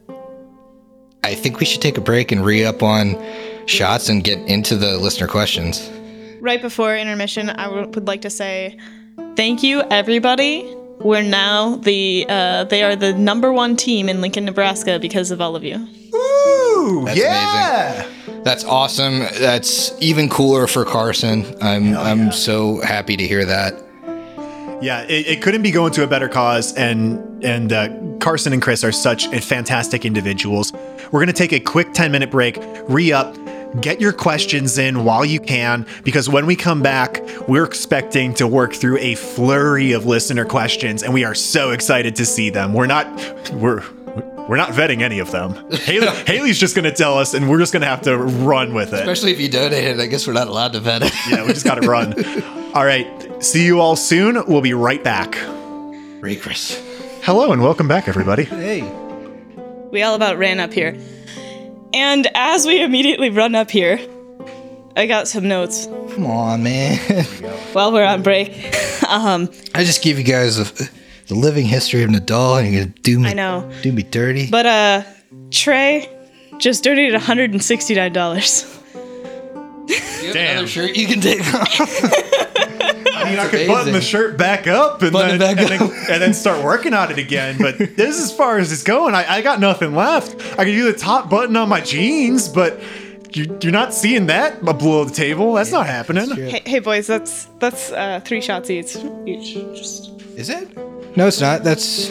I 1.22 1.34
think 1.34 1.60
we 1.60 1.66
should 1.66 1.82
take 1.82 1.98
a 1.98 2.00
break 2.00 2.32
and 2.32 2.42
re 2.42 2.64
up 2.64 2.82
on 2.82 3.22
shots 3.66 4.08
and 4.08 4.24
get 4.24 4.38
into 4.48 4.74
the 4.74 4.96
listener 4.96 5.28
questions. 5.28 5.90
Right 6.40 6.60
before 6.62 6.96
intermission, 6.96 7.50
I 7.50 7.64
w- 7.64 7.86
would 7.88 8.06
like 8.06 8.22
to 8.22 8.30
say 8.30 8.76
thank 9.36 9.62
you, 9.62 9.82
everybody. 9.82 10.74
We're 11.00 11.22
now 11.22 11.76
the 11.76 12.26
uh, 12.28 12.64
they 12.64 12.82
are 12.82 12.96
the 12.96 13.12
number 13.12 13.52
one 13.52 13.76
team 13.76 14.08
in 14.08 14.20
Lincoln, 14.20 14.44
Nebraska 14.44 14.98
because 14.98 15.30
of 15.30 15.40
all 15.40 15.56
of 15.56 15.64
you. 15.64 15.76
Ooh, 16.14 17.02
That's 17.06 17.18
yeah. 17.18 18.06
That's 18.42 18.64
awesome. 18.64 19.20
That's 19.38 19.92
even 20.00 20.28
cooler 20.28 20.66
for 20.66 20.84
Carson. 20.84 21.44
I'm 21.62 21.96
I'm 21.96 22.32
so 22.32 22.80
happy 22.80 23.16
to 23.16 23.26
hear 23.26 23.44
that. 23.44 23.74
Yeah, 24.82 25.02
it, 25.02 25.26
it 25.26 25.42
couldn't 25.42 25.60
be 25.62 25.70
going 25.70 25.92
to 25.92 26.04
a 26.04 26.06
better 26.06 26.28
cause, 26.28 26.74
and 26.74 27.44
and 27.44 27.72
uh, 27.72 27.90
Carson 28.18 28.54
and 28.54 28.62
Chris 28.62 28.82
are 28.82 28.92
such 28.92 29.28
fantastic 29.28 30.06
individuals. 30.06 30.72
We're 31.12 31.20
gonna 31.20 31.34
take 31.34 31.52
a 31.52 31.60
quick 31.60 31.92
ten 31.92 32.10
minute 32.12 32.30
break, 32.30 32.58
re 32.88 33.12
up, 33.12 33.36
get 33.80 34.00
your 34.00 34.12
questions 34.12 34.78
in 34.78 35.04
while 35.04 35.24
you 35.24 35.40
can, 35.40 35.86
because 36.02 36.28
when 36.28 36.46
we 36.46 36.56
come 36.56 36.82
back, 36.82 37.20
we're 37.48 37.64
expecting 37.64 38.34
to 38.34 38.46
work 38.46 38.74
through 38.74 38.98
a 38.98 39.14
flurry 39.14 39.92
of 39.92 40.06
listener 40.06 40.44
questions, 40.44 41.02
and 41.02 41.14
we 41.14 41.24
are 41.24 41.34
so 41.34 41.70
excited 41.70 42.16
to 42.16 42.26
see 42.26 42.50
them. 42.50 42.72
We're 42.74 42.86
not 42.86 43.06
we're 43.52 43.84
we're 44.48 44.56
not 44.56 44.70
vetting 44.70 45.02
any 45.02 45.20
of 45.20 45.30
them. 45.30 45.70
Haley, 45.72 46.08
Haley's 46.26 46.58
just 46.58 46.74
gonna 46.74 46.90
tell 46.92 47.18
us, 47.18 47.34
and 47.34 47.48
we're 47.48 47.58
just 47.58 47.72
gonna 47.72 47.86
have 47.86 48.02
to 48.02 48.16
run 48.18 48.74
with 48.74 48.92
it. 48.92 49.00
Especially 49.00 49.32
if 49.32 49.40
you 49.40 49.48
donated. 49.48 50.00
I 50.00 50.06
guess 50.06 50.26
we're 50.26 50.32
not 50.32 50.48
allowed 50.48 50.72
to 50.72 50.80
vet 50.80 51.02
it. 51.02 51.12
Yeah, 51.28 51.46
we 51.46 51.52
just 51.52 51.64
gotta 51.64 51.86
run. 51.88 52.14
All 52.74 52.84
right, 52.84 53.42
see 53.42 53.64
you 53.64 53.80
all 53.80 53.96
soon. 53.96 54.44
We'll 54.46 54.60
be 54.60 54.74
right 54.74 55.02
back. 55.02 55.36
Ray 56.20 56.36
Chris. 56.36 56.80
Hello 57.22 57.52
and 57.52 57.60
welcome 57.60 57.88
back, 57.88 58.06
everybody. 58.06 58.44
Hey. 58.44 58.82
We 59.90 60.02
all 60.02 60.14
about 60.14 60.38
ran 60.38 60.60
up 60.60 60.72
here. 60.72 60.96
And 61.92 62.28
as 62.34 62.66
we 62.66 62.82
immediately 62.82 63.30
run 63.30 63.54
up 63.54 63.70
here, 63.70 63.98
I 64.96 65.06
got 65.06 65.28
some 65.28 65.46
notes 65.48 65.86
Come 66.14 66.26
on, 66.26 66.62
man. 66.62 66.98
while 67.72 67.92
we're 67.92 68.04
on 68.04 68.22
break. 68.22 68.50
um, 69.08 69.48
I 69.74 69.84
just 69.84 70.02
give 70.02 70.18
you 70.18 70.24
guys 70.24 70.58
a, 70.58 70.64
the 71.28 71.34
living 71.34 71.64
history 71.66 72.02
of 72.02 72.10
Nidal, 72.10 72.58
and 72.62 72.72
you're 72.72 72.84
gonna 72.84 72.94
do 73.02 73.18
me. 73.18 73.28
I 73.30 73.32
know. 73.34 73.70
Do 73.82 73.92
me 73.92 74.02
dirty. 74.02 74.48
But 74.50 74.66
uh 74.66 75.02
Trey 75.50 76.08
just 76.58 76.84
donated 76.84 77.18
$169. 77.20 78.76
Damn. 80.32 80.50
Another 80.52 80.66
shirt 80.68 80.96
you 80.96 81.06
can 81.06 81.20
take 81.20 81.40
off. 81.54 82.36
I 83.30 83.36
mean, 83.36 83.40
I 83.40 83.48
could 83.48 83.54
amazing. 83.54 83.74
button 83.74 83.92
the 83.92 84.00
shirt 84.00 84.36
back 84.36 84.66
up 84.66 85.02
and, 85.02 85.12
Button 85.12 85.38
then, 85.38 85.52
it 85.52 85.56
back 85.56 85.70
and, 85.70 85.90
then, 85.90 86.04
and 86.10 86.22
then 86.22 86.34
start 86.34 86.64
working 86.64 86.94
on 86.94 87.10
it 87.10 87.18
again. 87.18 87.56
But 87.58 87.78
this 87.78 88.16
is 88.16 88.24
as 88.24 88.32
far 88.32 88.58
as 88.58 88.72
it's 88.72 88.82
going. 88.82 89.14
I, 89.14 89.36
I 89.36 89.42
got 89.42 89.60
nothing 89.60 89.94
left. 89.94 90.34
I 90.58 90.64
could 90.64 90.72
do 90.72 90.90
the 90.90 90.98
top 90.98 91.30
button 91.30 91.56
on 91.56 91.68
my 91.68 91.80
jeans, 91.80 92.48
but 92.48 92.80
you, 93.32 93.58
you're 93.62 93.72
not 93.72 93.94
seeing 93.94 94.26
that 94.26 94.64
below 94.64 95.04
the 95.04 95.14
table. 95.14 95.54
That's 95.54 95.72
not 95.72 95.86
happening. 95.86 96.28
hey, 96.30 96.62
hey 96.64 96.78
boys, 96.80 97.06
that's 97.06 97.44
that's 97.58 97.92
uh, 97.92 98.20
three 98.24 98.40
shots 98.40 98.70
each. 98.70 98.96
Each. 99.26 99.54
Just 99.76 100.10
Is 100.36 100.50
it? 100.50 100.76
No, 101.16 101.26
it's 101.26 101.40
not. 101.40 101.64
That's. 101.64 102.10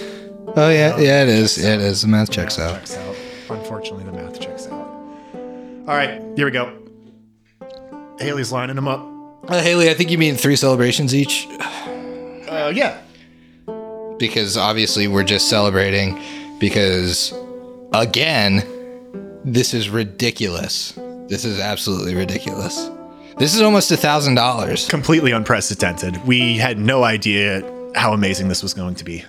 Oh 0.56 0.70
yeah, 0.70 0.98
yeah, 0.98 1.24
it 1.24 1.30
is. 1.30 1.58
Yeah, 1.58 1.76
it 1.76 1.82
is. 1.82 2.02
The 2.02 2.08
math 2.08 2.32
checks 2.32 2.58
out. 2.58 2.76
Checks 2.76 2.96
out. 2.96 3.16
Unfortunately, 3.50 4.04
the 4.04 4.12
math 4.12 4.40
checks 4.40 4.68
out. 4.68 4.88
All 5.88 5.96
right, 5.96 6.22
here 6.36 6.46
we 6.46 6.52
go. 6.52 6.76
Haley's 8.20 8.52
lining 8.52 8.76
them 8.76 8.88
up. 8.88 9.19
Uh, 9.49 9.61
Haley, 9.61 9.89
I 9.89 9.93
think 9.95 10.11
you 10.11 10.17
mean 10.17 10.35
three 10.35 10.55
celebrations 10.55 11.15
each, 11.15 11.47
Uh, 12.47 12.71
yeah. 12.73 12.97
because 14.19 14.57
obviously 14.57 15.07
we're 15.07 15.23
just 15.23 15.49
celebrating. 15.49 16.19
Because 16.59 17.34
again, 17.93 18.63
this 19.45 19.73
is 19.73 19.89
ridiculous. 19.89 20.93
This 21.30 21.45
is 21.45 21.59
absolutely 21.59 22.15
ridiculous. 22.15 22.89
This 23.38 23.55
is 23.55 23.61
almost 23.61 23.91
a 23.91 23.97
thousand 23.97 24.35
dollars. 24.35 24.88
Completely 24.88 25.31
unprecedented. 25.31 26.17
We 26.27 26.57
had 26.57 26.77
no 26.77 27.03
idea 27.05 27.63
how 27.95 28.13
amazing 28.13 28.49
this 28.49 28.61
was 28.61 28.73
going 28.73 28.95
to 28.95 29.05
be. 29.05 29.23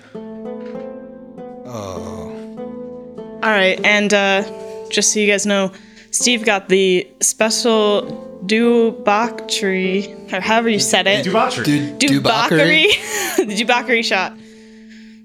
Oh. 1.65 3.39
All 3.43 3.51
right, 3.51 3.81
and 3.85 4.13
uh, 4.13 4.43
just 4.91 5.13
so 5.13 5.21
you 5.21 5.27
guys 5.31 5.47
know, 5.47 5.73
Steve 6.11 6.45
got 6.45 6.69
the 6.69 7.09
special 7.23 8.03
debauchery, 8.47 10.13
or 10.33 10.41
however 10.41 10.69
you 10.69 10.79
said 10.81 11.07
it. 11.07 11.25
Debauchery. 11.25 11.95
Debauchery. 11.99 12.89
the 13.37 13.55
debauchery 13.57 14.03
shot. 14.03 14.33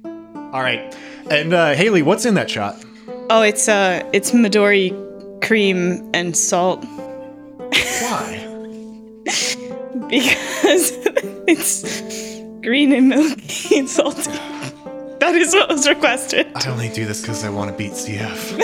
All 0.05 0.61
right. 0.61 0.95
And 1.29 1.53
uh, 1.53 1.73
Haley, 1.73 2.01
what's 2.01 2.25
in 2.25 2.35
that 2.35 2.49
shot? 2.49 2.83
Oh, 3.29 3.41
it's 3.41 3.67
uh, 3.67 4.07
it's 4.13 4.31
Midori 4.31 4.91
cream 5.41 6.09
and 6.13 6.35
salt 6.35 6.83
Why? 6.83 8.47
because 10.09 10.91
it's 11.47 12.39
green 12.61 12.93
and 12.93 13.09
milky 13.09 13.79
and 13.79 13.89
salty. 13.89 14.31
That 15.19 15.33
is 15.33 15.55
what 15.55 15.69
was 15.69 15.87
requested. 15.87 16.45
I 16.53 16.69
only 16.69 16.89
do 16.89 17.05
this 17.05 17.21
because 17.21 17.43
I 17.43 17.49
want 17.49 17.71
to 17.71 17.77
beat 17.77 17.93
CF. 17.93 18.59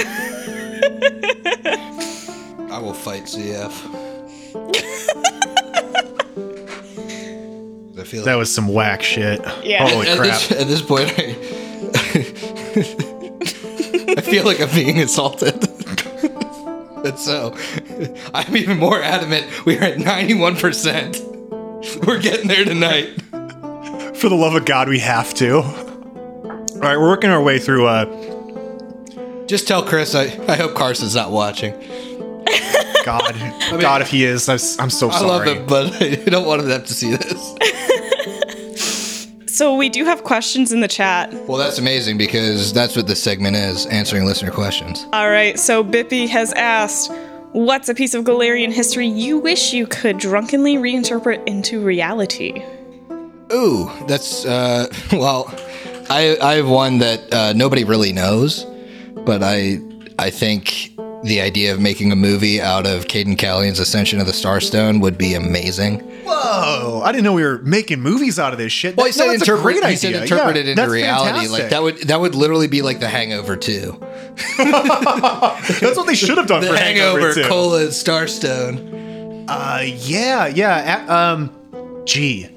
I 2.69 2.77
will 2.77 2.93
fight 2.93 3.23
CF. 3.23 4.10
I 7.97 8.03
feel 8.03 8.23
That 8.25 8.35
was 8.35 8.53
some 8.53 8.67
whack 8.67 9.01
shit. 9.03 9.41
Yeah. 9.63 9.87
Holy 9.87 10.07
at, 10.07 10.17
crap. 10.17 10.41
this, 10.41 10.51
at 10.51 10.67
this 10.67 10.81
point, 10.81 11.13
I, 11.17 11.35
I 14.17 14.21
feel 14.21 14.43
like 14.45 14.59
I'm 14.59 14.73
being 14.73 14.99
assaulted. 14.99 15.53
and 17.05 17.17
so, 17.17 17.55
I'm 18.33 18.55
even 18.57 18.77
more 18.77 19.01
adamant. 19.01 19.65
We 19.65 19.77
are 19.77 19.83
at 19.83 19.97
91%. 19.97 22.05
We're 22.05 22.19
getting 22.19 22.47
there 22.47 22.65
tonight. 22.65 23.21
For 24.17 24.29
the 24.29 24.35
love 24.35 24.55
of 24.55 24.65
God, 24.65 24.89
we 24.89 24.99
have 24.99 25.33
to. 25.35 25.57
All 25.61 26.87
right, 26.87 26.97
we're 26.97 27.09
working 27.09 27.29
our 27.29 27.41
way 27.41 27.59
through. 27.59 27.85
Uh, 27.87 29.45
Just 29.47 29.67
tell 29.67 29.83
Chris 29.83 30.13
I, 30.15 30.23
I 30.47 30.55
hope 30.57 30.75
Carson's 30.75 31.15
not 31.15 31.31
watching. 31.31 31.73
God, 33.03 33.33
God, 33.79 34.01
if 34.01 34.09
he 34.09 34.23
is, 34.25 34.47
I'm, 34.49 34.55
s- 34.55 34.77
I'm 34.79 34.89
so 34.89 35.09
sorry. 35.11 35.23
I 35.25 35.27
love 35.27 35.57
him, 35.57 35.65
but 35.67 35.93
I 36.01 36.15
don't 36.29 36.45
want 36.45 36.61
him 36.61 36.67
to 36.67 36.73
have 36.73 36.85
to 36.85 36.93
see 36.93 37.11
this. 37.15 37.55
So 39.47 39.75
we 39.75 39.89
do 39.89 40.05
have 40.05 40.23
questions 40.23 40.71
in 40.71 40.79
the 40.79 40.87
chat. 40.87 41.31
Well, 41.47 41.57
that's 41.57 41.77
amazing 41.77 42.17
because 42.17 42.73
that's 42.73 42.95
what 42.95 43.05
this 43.05 43.21
segment 43.21 43.55
is 43.55 43.85
answering 43.87 44.25
listener 44.25 44.49
questions. 44.49 45.05
All 45.13 45.29
right, 45.29 45.59
so 45.59 45.83
Bippy 45.83 46.27
has 46.29 46.51
asked, 46.53 47.11
"What's 47.51 47.87
a 47.89 47.93
piece 47.93 48.13
of 48.15 48.23
Golarion 48.23 48.71
history 48.71 49.07
you 49.07 49.37
wish 49.37 49.71
you 49.73 49.85
could 49.85 50.17
drunkenly 50.17 50.77
reinterpret 50.77 51.47
into 51.47 51.79
reality?" 51.79 52.63
Ooh, 53.53 53.91
that's 54.07 54.45
uh 54.45 54.87
well, 55.11 55.45
I 56.09 56.37
I 56.41 56.53
have 56.55 56.69
one 56.69 56.97
that 56.99 57.31
uh, 57.33 57.53
nobody 57.53 57.83
really 57.83 58.13
knows, 58.13 58.65
but 59.25 59.43
I 59.43 59.79
I 60.17 60.29
think 60.31 60.93
the 61.23 61.39
idea 61.41 61.73
of 61.73 61.79
making 61.79 62.11
a 62.11 62.15
movie 62.15 62.59
out 62.61 62.85
of 62.87 63.07
Cayden 63.07 63.35
Cailean's 63.35 63.79
Ascension 63.79 64.19
of 64.19 64.25
the 64.25 64.31
Starstone 64.33 65.01
would 65.01 65.17
be 65.17 65.33
amazing. 65.35 65.99
Whoa! 66.25 67.01
I 67.03 67.11
didn't 67.11 67.23
know 67.25 67.33
we 67.33 67.43
were 67.43 67.59
making 67.59 67.99
movies 68.01 68.39
out 68.39 68.53
of 68.53 68.59
this 68.59 68.71
shit. 68.71 68.95
Well, 68.95 69.05
he 69.05 69.11
That- 69.11 69.17
said 69.17 69.27
no, 69.27 69.33
interpret, 69.33 69.61
great 69.63 69.83
he 69.85 69.95
said 69.95 70.09
idea. 70.09 70.21
interpret 70.23 70.55
Yeah, 70.55 70.61
it 70.61 70.67
into 70.69 70.89
reality. 70.89 71.31
Like 71.31 71.41
fantastic. 71.63 71.69
that 71.71 71.83
would 71.83 71.97
that 72.07 72.19
would 72.21 72.35
literally 72.35 72.67
be 72.67 72.81
like 72.81 72.99
The 72.99 73.09
Hangover 73.09 73.55
too. 73.57 73.99
That's 74.57 75.97
what 75.97 76.07
they 76.07 76.15
should 76.15 76.37
have 76.37 76.47
done 76.47 76.61
The 76.61 76.67
for 76.67 76.75
Hangover, 76.75 77.19
Hangover, 77.19 77.33
too. 77.41 77.47
Cola, 77.47 77.81
and 77.81 77.89
Starstone. 77.89 79.45
Uh, 79.47 79.81
yeah, 79.83 80.47
yeah. 80.47 81.05
Um, 81.07 81.51
gee, 82.05 82.47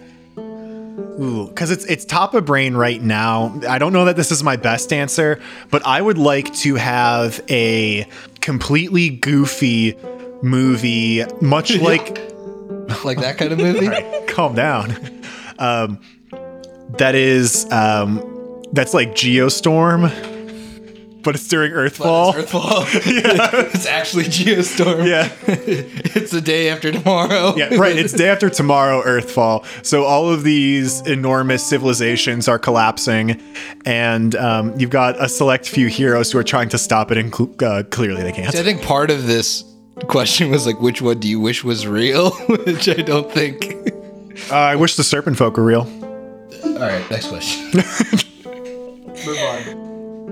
Ooh, 1.21 1.47
because 1.47 1.71
it's 1.71 1.85
it's 1.85 2.05
top 2.05 2.35
of 2.35 2.45
brain 2.45 2.75
right 2.77 3.01
now. 3.01 3.61
I 3.69 3.79
don't 3.79 3.93
know 3.93 4.05
that 4.07 4.17
this 4.17 4.33
is 4.33 4.43
my 4.43 4.57
best 4.57 4.93
answer, 4.93 5.41
but 5.71 5.87
I 5.87 6.01
would 6.01 6.19
like 6.19 6.53
to 6.57 6.75
have 6.75 7.41
a 7.49 8.07
completely 8.41 9.11
goofy 9.11 9.97
movie, 10.43 11.25
much 11.41 11.77
like 11.81 12.19
Like 13.05 13.19
that 13.19 13.39
kind 13.39 13.53
of 13.53 13.59
movie? 13.59 13.89
calm 14.27 14.55
down. 14.55 14.97
Um, 15.59 16.01
that 16.99 17.15
is 17.15 17.71
um, 17.71 18.63
that's 18.73 18.93
like 18.93 19.11
Geostorm, 19.13 20.11
but 21.25 21.35
it's 21.35 21.49
during 21.49 21.73
Earthfall. 21.73 22.35
Earthfall. 22.35 22.85
it's 23.75 23.87
actually 23.87 24.25
Geostorm. 24.25 25.07
Yeah. 25.07 25.33
it's 25.47 26.31
the 26.31 26.41
day 26.41 26.69
after 26.69 26.93
tomorrow. 26.93 27.55
Yeah, 27.57 27.75
right. 27.75 27.97
It's 27.97 28.13
day 28.13 28.29
after 28.29 28.51
tomorrow, 28.51 29.03
Earthfall. 29.03 29.65
So 29.85 30.05
all 30.05 30.29
of 30.29 30.45
these 30.45 31.01
enormous 31.03 31.67
civilizations 31.67 32.49
are 32.49 32.59
collapsing, 32.59 33.41
and 33.85 34.35
um, 34.37 34.79
you've 34.79 34.91
got 34.91 35.21
a 35.23 35.29
select 35.29 35.69
few 35.69 35.89
heroes 35.89 36.31
who 36.31 36.39
are 36.39 36.45
trying 36.45 36.69
to 36.69 36.79
stop 36.79 37.11
it, 37.11 37.19
and 37.19 37.35
cl- 37.35 37.55
uh, 37.63 37.83
clearly 37.91 38.23
they 38.23 38.33
can't. 38.33 38.55
I 38.55 38.63
think 38.63 38.83
part 38.83 39.11
of 39.11 39.27
this 39.27 39.65
question 40.09 40.51
was 40.51 40.67
like, 40.67 40.81
which 40.81 41.01
one 41.01 41.21
do 41.21 41.29
you 41.29 41.41
wish 41.41 41.65
was 41.65 41.87
real? 41.87 42.31
Which 42.49 42.89
I 42.89 43.03
don't 43.03 43.31
think. 43.31 43.75
Uh, 44.51 44.57
I 44.57 44.77
wish 44.77 44.97
the 44.97 45.05
Serpent 45.05 45.39
Folk 45.39 45.57
were 45.57 45.65
real. 45.65 45.83
All 46.65 46.81
right, 46.81 47.09
next 47.11 47.29
question. 47.29 47.71
Move 49.27 49.39
on. 49.39 49.84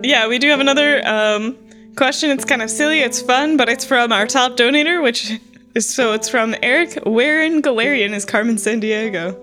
Yeah, 0.02 0.28
we 0.28 0.38
do 0.38 0.48
have 0.48 0.60
another 0.60 1.06
um, 1.06 1.56
question. 1.96 2.30
It's 2.30 2.44
kind 2.44 2.62
of 2.62 2.70
silly. 2.70 3.00
It's 3.00 3.20
fun, 3.22 3.56
but 3.56 3.68
it's 3.68 3.84
from 3.84 4.12
our 4.12 4.26
top 4.26 4.56
donator, 4.56 5.02
which 5.02 5.32
is 5.74 5.88
so 5.92 6.12
it's 6.12 6.28
from 6.28 6.54
Eric. 6.62 6.98
Where 7.04 7.42
in 7.42 7.62
Golarion 7.62 8.10
is 8.12 8.24
Carmen 8.24 8.56
Sandiego? 8.56 9.36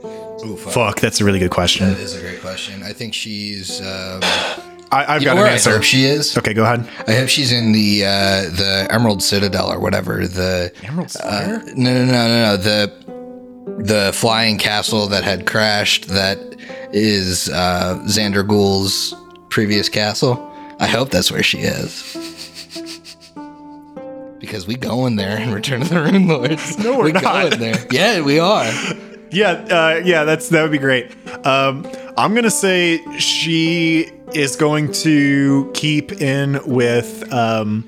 Ooh, 0.46 0.56
fuck. 0.58 0.74
Fuck, 0.74 1.00
that's 1.00 1.22
a 1.22 1.26
really 1.26 1.40
good 1.40 1.52
question. 1.52 1.90
That 1.90 2.00
is 2.00 2.16
a 2.16 2.22
great 2.22 2.42
question. 2.42 2.84
I 2.84 2.94
think 2.94 3.14
she's. 3.14 3.82
Um, 3.82 4.22
I, 4.92 5.16
I've 5.16 5.24
got 5.24 5.32
an 5.32 5.38
where 5.38 5.46
I 5.46 5.54
answer. 5.54 5.72
hope 5.72 5.84
she 5.84 6.06
is. 6.06 6.36
Okay, 6.38 6.54
go 6.54 6.64
ahead. 6.64 6.90
I 7.08 7.14
hope 7.16 7.30
she's 7.30 7.52
in 7.52 7.72
the 7.74 8.06
uh, 8.06 8.10
the 8.50 8.88
Emerald 8.90 9.22
Citadel 9.22 9.72
or 9.72 9.80
whatever. 9.80 10.28
The 10.28 10.72
Emerald 10.84 11.16
uh, 11.24 11.60
no, 11.76 11.94
no, 11.94 12.06
no, 12.06 12.12
no, 12.12 12.44
no. 12.44 12.58
The 12.58 12.92
the 13.84 14.12
flying 14.14 14.58
castle 14.58 15.08
that 15.08 15.24
had 15.24 15.46
crashed. 15.46 16.08
That 16.08 16.40
is 16.92 17.50
uh, 17.50 18.02
Xanderghul's 18.08 19.14
previous 19.50 19.90
castle. 19.90 20.49
I 20.80 20.88
hope 20.88 21.10
that's 21.10 21.32
where 21.32 21.44
she 21.44 21.60
is. 21.60 22.16
Because 24.40 24.66
we 24.66 24.76
going 24.76 25.18
there 25.18 25.38
in 25.38 25.52
Return 25.52 25.82
of 25.82 25.90
the 25.90 25.96
Runelords. 25.96 26.78
No, 26.84 26.98
we're 26.98 27.06
we 27.06 27.12
not. 27.12 27.24
going 27.24 27.60
there. 27.60 27.86
Yeah, 27.92 28.22
we 28.22 28.40
are. 28.40 28.66
Yeah, 29.32 29.52
uh, 29.52 30.02
yeah, 30.04 30.24
that's 30.24 30.50
that 30.50 30.64
would 30.64 30.72
be 30.72 30.78
great. 30.78 31.12
Um, 31.46 31.86
I'm 32.18 32.34
gonna 32.34 32.50
say 32.50 33.04
she 33.20 34.10
is 34.34 34.56
going 34.56 34.92
to 34.92 35.70
keep 35.74 36.14
in 36.14 36.60
with, 36.66 37.32
um, 37.34 37.88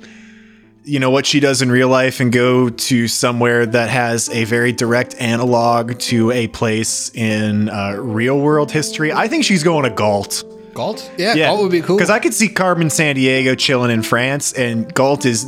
you 0.83 0.99
know, 0.99 1.09
what 1.09 1.25
she 1.25 1.39
does 1.39 1.61
in 1.61 1.71
real 1.71 1.87
life 1.87 2.19
and 2.19 2.31
go 2.31 2.69
to 2.69 3.07
somewhere 3.07 3.65
that 3.65 3.89
has 3.89 4.29
a 4.29 4.43
very 4.43 4.71
direct 4.71 5.15
analog 5.19 5.97
to 5.99 6.31
a 6.31 6.47
place 6.47 7.09
in 7.15 7.69
uh, 7.69 7.93
real 7.99 8.39
world 8.39 8.71
history. 8.71 9.11
I 9.13 9.27
think 9.27 9.45
she's 9.45 9.63
going 9.63 9.83
to 9.83 9.91
Galt. 9.95 10.43
Galt? 10.73 11.11
Yeah, 11.17 11.33
Yeah, 11.35 11.47
Galt 11.47 11.61
would 11.63 11.71
be 11.71 11.81
cool. 11.81 11.97
because 11.97 12.09
I 12.09 12.19
could 12.19 12.33
see 12.33 12.47
Carmen 12.49 12.87
Sandiego 12.87 13.57
chilling 13.57 13.91
in 13.91 14.03
France, 14.03 14.53
and 14.53 14.93
Galt 14.93 15.25
is, 15.25 15.45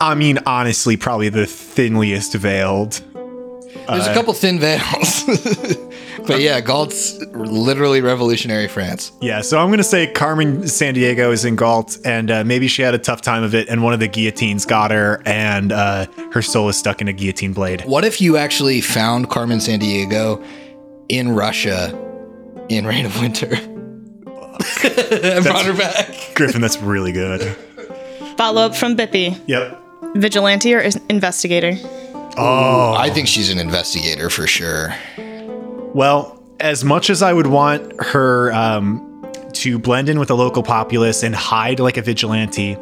I 0.00 0.14
mean, 0.14 0.38
honestly, 0.46 0.96
probably 0.96 1.28
the 1.28 1.46
thinliest 1.46 2.34
veiled. 2.34 3.02
There's 3.86 4.06
a 4.06 4.12
couple 4.14 4.34
thin 4.34 4.58
veils. 4.58 5.24
but 6.26 6.40
yeah, 6.40 6.60
Galt's 6.60 7.18
literally 7.34 8.02
revolutionary 8.02 8.68
France. 8.68 9.12
Yeah, 9.22 9.40
so 9.40 9.58
I'm 9.58 9.70
gonna 9.70 9.82
say 9.82 10.06
Carmen 10.12 10.62
Sandiego 10.62 11.32
is 11.32 11.44
in 11.46 11.56
Galt, 11.56 11.96
and 12.04 12.30
uh, 12.30 12.44
maybe 12.44 12.68
she 12.68 12.82
had 12.82 12.94
a 12.94 12.98
tough 12.98 13.22
time 13.22 13.42
of 13.42 13.54
it, 13.54 13.68
and 13.68 13.82
one 13.82 13.94
of 13.94 14.00
the 14.00 14.08
guillotines 14.08 14.66
got 14.66 14.90
her, 14.90 15.22
and 15.24 15.72
uh, 15.72 16.06
her 16.32 16.42
soul 16.42 16.68
is 16.68 16.76
stuck 16.76 17.00
in 17.00 17.08
a 17.08 17.12
guillotine 17.14 17.54
blade. 17.54 17.82
What 17.86 18.04
if 18.04 18.20
you 18.20 18.36
actually 18.36 18.82
found 18.82 19.30
Carmen 19.30 19.58
Sandiego 19.58 20.44
in 21.08 21.30
Russia 21.34 21.88
in 22.68 22.86
Reign 22.86 23.06
of 23.06 23.18
Winter? 23.20 23.56
and 24.84 25.44
brought 25.44 25.64
her 25.64 25.74
back. 25.76 26.34
Griffin, 26.34 26.60
that's 26.60 26.78
really 26.78 27.12
good. 27.12 27.42
Follow 28.36 28.62
up 28.62 28.76
from 28.76 28.96
Bippy. 28.96 29.40
Yep. 29.46 29.80
Vigilante 30.16 30.74
or 30.74 30.80
is- 30.80 31.00
investigator? 31.08 31.72
Oh, 32.36 32.94
I 32.96 33.10
think 33.10 33.26
she's 33.28 33.50
an 33.50 33.58
investigator 33.58 34.30
for 34.30 34.46
sure. 34.46 34.94
well, 35.94 36.40
as 36.60 36.84
much 36.84 37.10
as 37.10 37.22
I 37.22 37.32
would 37.32 37.46
want 37.48 38.00
her 38.02 38.52
um, 38.52 39.04
to 39.54 39.78
blend 39.78 40.08
in 40.08 40.18
with 40.18 40.28
the 40.28 40.36
local 40.36 40.62
populace 40.62 41.22
and 41.22 41.34
hide 41.34 41.80
like 41.80 41.96
a 41.96 42.02
vigilante, 42.02 42.76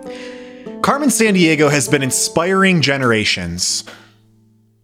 Carmen 0.82 1.08
Sandiego 1.08 1.70
has 1.70 1.88
been 1.88 2.02
inspiring 2.02 2.80
generations. 2.82 3.84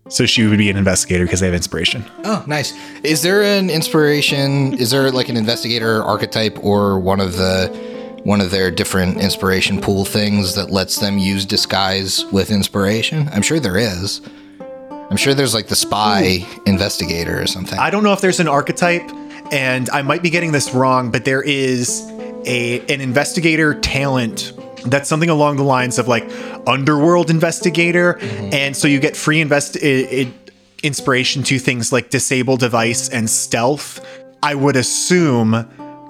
So 0.09 0.27
she 0.27 0.47
would 0.47 0.59
be 0.59 0.69
an 0.69 0.77
investigator 0.77 1.25
because 1.25 1.41
they 1.41 1.47
have 1.47 1.55
inspiration. 1.55 2.05
Oh, 2.25 2.45
nice. 2.47 2.75
Is 3.05 3.23
there 3.23 3.43
an 3.43 3.71
inspiration? 3.71 4.75
Is 4.75 4.91
there 4.91 5.11
like 5.11 5.29
an 5.29 5.37
investigator 5.37 6.03
archetype 6.03 6.59
or 6.63 6.99
one 6.99 7.21
of 7.21 7.37
the 7.37 7.69
one 8.25 8.41
of 8.41 8.51
their 8.51 8.71
different 8.71 9.21
inspiration 9.21 9.81
pool 9.81 10.05
things 10.05 10.55
that 10.55 10.71
lets 10.71 10.99
them 10.99 11.19
use 11.19 11.45
disguise 11.45 12.25
with 12.27 12.51
inspiration? 12.51 13.29
I'm 13.33 13.43
sure 13.43 13.61
there 13.61 13.77
is. 13.77 14.21
I'm 15.11 15.17
sure 15.17 15.35
there's 15.35 15.55
like 15.55 15.69
the 15.69 15.77
spy 15.77 16.47
investigator 16.67 17.41
or 17.41 17.47
something. 17.47 17.79
I 17.79 17.91
don't 17.91 18.03
know 18.03 18.13
if 18.13 18.21
there's 18.21 18.41
an 18.41 18.49
archetype, 18.49 19.09
and 19.53 19.89
I 19.91 20.03
might 20.03 20.23
be 20.23 20.31
getting 20.31 20.53
this 20.53 20.73
wrong, 20.73 21.11
but 21.11 21.25
there 21.25 21.43
is 21.43 22.03
a 22.45 22.81
an 22.93 23.01
investigator 23.01 23.75
talent 23.75 24.53
that's 24.87 25.09
something 25.09 25.31
along 25.31 25.57
the 25.57 25.63
lines 25.65 25.99
of 25.99 26.09
like 26.09 26.25
underworld 26.67 27.31
investigator, 27.31 28.15
mm-hmm. 28.15 28.53
and 28.55 28.77
so 28.77 28.89
you 28.89 28.99
get 29.01 29.17
free 29.17 29.41
invest 29.41 29.77
i- 29.83 29.87
i- 30.11 30.33
inspiration 30.83 31.43
to 31.45 31.59
things 31.59 31.93
like 31.93 32.11
disable 32.11 32.57
device 32.57 33.09
and 33.09 33.29
stealth. 33.31 34.05
I 34.43 34.55
would 34.55 34.77
assume 34.77 35.51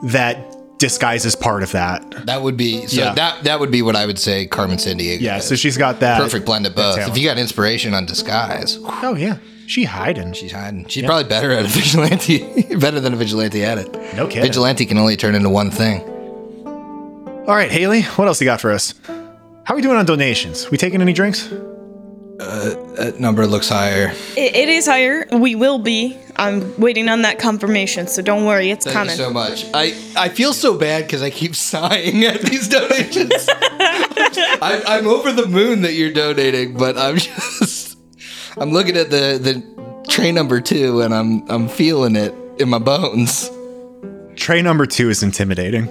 that 0.04 0.56
disguise 0.78 1.24
is 1.24 1.36
part 1.36 1.62
of 1.62 1.70
that. 1.72 2.26
That 2.26 2.42
would 2.42 2.56
be 2.56 2.86
so. 2.86 3.00
Yeah. 3.02 3.14
That 3.14 3.44
that 3.44 3.60
would 3.60 3.70
be 3.70 3.82
what 3.82 3.94
I 3.96 4.06
would 4.06 4.18
say. 4.18 4.46
Carmen 4.46 4.78
Sandiego. 4.78 5.20
Yeah, 5.20 5.36
is. 5.38 5.44
so 5.46 5.54
she's 5.54 5.76
got 5.76 6.00
that 6.00 6.20
perfect 6.20 6.46
blend 6.46 6.66
of 6.66 6.74
both. 6.74 6.98
If 6.98 7.16
you 7.18 7.24
got 7.28 7.38
inspiration 7.38 7.94
on 7.94 8.06
disguise, 8.06 8.78
Oh 8.82 9.14
yeah, 9.14 9.36
she 9.66 9.84
hiding. 9.84 10.32
she's 10.32 10.52
hiding. 10.52 10.86
She's 10.88 11.04
probably 11.04 11.28
better 11.28 11.52
at 11.52 11.64
a 11.66 11.68
vigilante. 11.80 12.74
better 12.76 13.00
than 13.00 13.12
a 13.12 13.16
vigilante 13.16 13.62
at 13.64 13.78
it. 13.78 13.92
No 14.16 14.26
kidding. 14.26 14.42
Vigilante 14.42 14.86
can 14.86 14.96
only 14.98 15.16
turn 15.16 15.34
into 15.34 15.50
one 15.50 15.70
thing. 15.70 16.00
All 17.42 17.56
right, 17.56 17.72
Haley, 17.72 18.02
what 18.02 18.28
else 18.28 18.40
you 18.40 18.44
got 18.44 18.60
for 18.60 18.70
us? 18.70 18.94
How 19.08 19.74
are 19.74 19.76
we 19.76 19.82
doing 19.82 19.96
on 19.96 20.06
donations? 20.06 20.70
We 20.70 20.78
taking 20.78 21.02
any 21.02 21.12
drinks? 21.12 21.50
Uh, 21.50 22.76
that 22.94 23.18
number 23.18 23.48
looks 23.48 23.68
higher. 23.68 24.12
It, 24.36 24.54
it 24.54 24.68
is 24.68 24.86
higher. 24.86 25.26
We 25.32 25.56
will 25.56 25.80
be. 25.80 26.16
I'm 26.36 26.78
waiting 26.80 27.08
on 27.08 27.22
that 27.22 27.40
confirmation, 27.40 28.06
so 28.06 28.22
don't 28.22 28.44
worry, 28.46 28.70
it's 28.70 28.84
Thank 28.84 28.94
coming. 28.96 29.10
you 29.10 29.16
so 29.24 29.30
much. 29.32 29.66
I, 29.74 29.86
I 30.16 30.28
feel 30.28 30.52
so 30.52 30.78
bad 30.78 31.04
because 31.04 31.20
I 31.20 31.30
keep 31.30 31.56
sighing 31.56 32.24
at 32.24 32.42
these 32.42 32.68
donations. 32.68 33.32
I, 33.48 34.82
I'm 34.86 35.08
over 35.08 35.32
the 35.32 35.46
moon 35.46 35.82
that 35.82 35.94
you're 35.94 36.12
donating, 36.12 36.74
but 36.76 36.96
I'm 36.96 37.16
just 37.18 37.98
I'm 38.56 38.70
looking 38.70 38.96
at 38.96 39.10
the 39.10 39.38
the 39.42 40.04
tray 40.08 40.30
number 40.30 40.60
two 40.60 41.00
and 41.00 41.12
I'm 41.12 41.48
I'm 41.50 41.68
feeling 41.68 42.14
it 42.14 42.32
in 42.60 42.68
my 42.68 42.78
bones. 42.78 43.50
Tray 44.36 44.62
number 44.62 44.86
two 44.86 45.10
is 45.10 45.24
intimidating. 45.24 45.88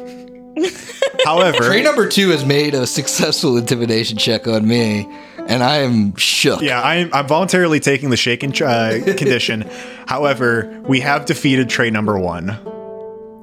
However, 1.26 1.58
Tray 1.60 1.82
number 1.84 2.08
two 2.08 2.30
has 2.30 2.46
made 2.46 2.74
a 2.74 2.86
successful 2.88 3.58
intimidation 3.58 4.18
check 4.18 4.48
on 4.48 4.68
me, 4.68 5.08
and 5.48 5.64
I 5.64 5.78
am 5.78 6.16
shook. 6.16 6.62
yeah, 6.62 6.82
I'm, 6.82 7.10
I'm 7.14 7.28
voluntarily 7.28 7.80
taking 7.80 8.10
the 8.10 8.18
shaken 8.18 8.52
uh, 8.64 9.00
condition. 9.18 9.70
However, 10.08 10.82
we 10.88 11.00
have 11.02 11.26
defeated 11.26 11.70
tray 11.70 11.90
number 11.90 12.18
one. 12.18 12.50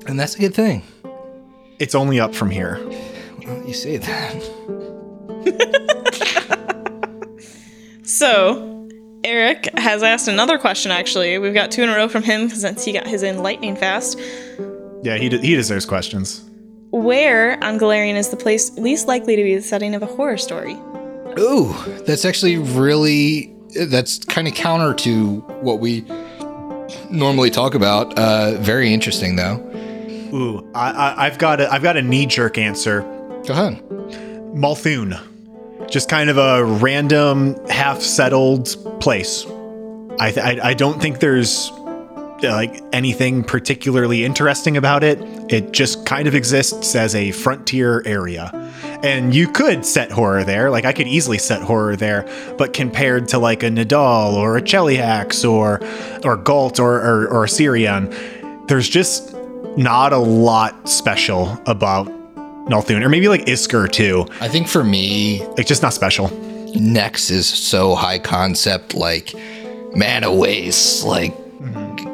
And 0.07 0.19
that's 0.19 0.35
a 0.35 0.39
good 0.39 0.55
thing. 0.55 0.83
It's 1.79 1.95
only 1.95 2.19
up 2.19 2.35
from 2.35 2.51
here. 2.51 2.79
Well, 3.45 3.67
you 3.67 3.75
say 3.75 3.99
that. 3.99 4.45
So, 8.03 8.89
Eric 9.23 9.69
has 9.79 10.03
asked 10.03 10.29
another 10.29 10.57
question, 10.57 10.91
actually. 10.91 11.37
We've 11.37 11.53
got 11.53 11.71
two 11.71 11.83
in 11.83 11.91
a 11.91 11.95
row 11.95 12.09
from 12.09 12.23
him 12.23 12.49
since 12.49 12.83
he 12.83 12.93
got 12.93 13.07
his 13.07 13.23
in 13.23 13.43
lightning 13.43 13.77
fast. 13.77 14.19
Yeah, 15.03 15.19
he, 15.19 15.29
de- 15.29 15.39
he 15.41 15.55
deserves 15.55 15.85
questions. 15.85 16.48
Where 16.90 17.62
on 17.62 17.78
Golarion 17.78 18.15
is 18.15 18.31
the 18.31 18.36
place 18.36 18.77
least 18.78 19.09
likely 19.09 19.36
to 19.36 19.43
be 19.43 19.55
the 19.55 19.62
setting 19.62 19.94
of 19.94 20.02
a 20.02 20.06
horror 20.06 20.39
story? 20.39 20.74
Ooh, 21.39 21.74
that's 22.06 22.24
actually 22.24 22.56
really 22.56 23.55
that's 23.86 24.24
kind 24.24 24.48
of 24.48 24.55
counter 24.55 24.94
to 24.94 25.40
what 25.60 25.78
we 25.81 26.05
normally 27.10 27.51
talk 27.51 27.74
about. 27.74 28.19
Uh, 28.19 28.52
very 28.59 28.93
interesting 28.93 29.36
though. 29.36 29.56
Ooh, 30.32 30.66
I, 30.74 30.90
I, 30.90 31.27
I've 31.27 31.39
got 31.39 31.60
a, 31.60 31.70
I've 31.73 31.82
got 31.82 31.97
a 31.97 32.02
knee 32.02 32.27
jerk 32.27 32.56
answer. 32.59 33.02
Go 33.47 33.52
ahead. 33.52 33.82
Molthune, 34.55 35.19
just 35.90 36.09
kind 36.09 36.31
of 36.31 36.39
a 36.39 36.65
random, 36.65 37.55
half 37.69 38.01
settled 38.01 38.74
place. 39.01 39.44
I, 40.20 40.32
th- 40.32 40.44
I 40.44 40.70
I 40.70 40.74
don't 40.74 41.01
think 41.01 41.20
there's 41.20 41.70
Uh, 42.43 42.52
like 42.52 42.82
anything 42.93 43.43
particularly 43.43 44.24
interesting 44.24 44.77
about 44.77 45.02
it. 45.02 45.19
It 45.52 45.73
just 45.73 46.06
kind 46.06 46.28
of 46.28 46.35
exists 46.36 46.94
as 46.94 47.15
a 47.16 47.32
frontier 47.32 48.02
area. 48.06 48.52
And 49.02 49.35
you 49.35 49.48
could 49.48 49.85
set 49.85 50.12
horror 50.12 50.44
there, 50.44 50.70
like 50.70 50.85
I 50.85 50.93
could 50.93 51.09
easily 51.09 51.39
set 51.39 51.62
horror 51.62 51.97
there, 51.97 52.28
but 52.56 52.73
compared 52.73 53.27
to 53.28 53.39
like 53.39 53.65
a 53.65 53.70
Nidal 53.70 54.35
or 54.35 54.56
a 54.56 54.62
Cheliax 54.62 55.48
or 55.48 55.81
or 56.24 56.36
Galt 56.36 56.78
or 56.78 56.94
or, 56.94 57.27
or 57.28 57.44
a 57.44 57.48
Syrian, 57.48 58.15
there's 58.69 58.89
just 58.89 59.35
not 59.77 60.12
a 60.12 60.19
lot 60.19 60.89
special 60.89 61.60
about 61.66 62.06
Molthune, 62.69 63.02
or 63.02 63.09
maybe 63.09 63.28
like 63.28 63.47
Isger 63.47 63.90
too. 63.90 64.27
I 64.40 64.48
think 64.48 64.69
for 64.69 64.85
me, 64.85 65.44
Like 65.56 65.66
just 65.66 65.82
not 65.82 65.94
special. 65.94 66.31
Nex 66.74 67.31
is 67.31 67.48
so 67.48 67.94
high 67.94 68.19
concept, 68.19 68.94
like 68.94 69.35
mana 69.94 70.32
waste, 70.32 71.05
like 71.05 71.35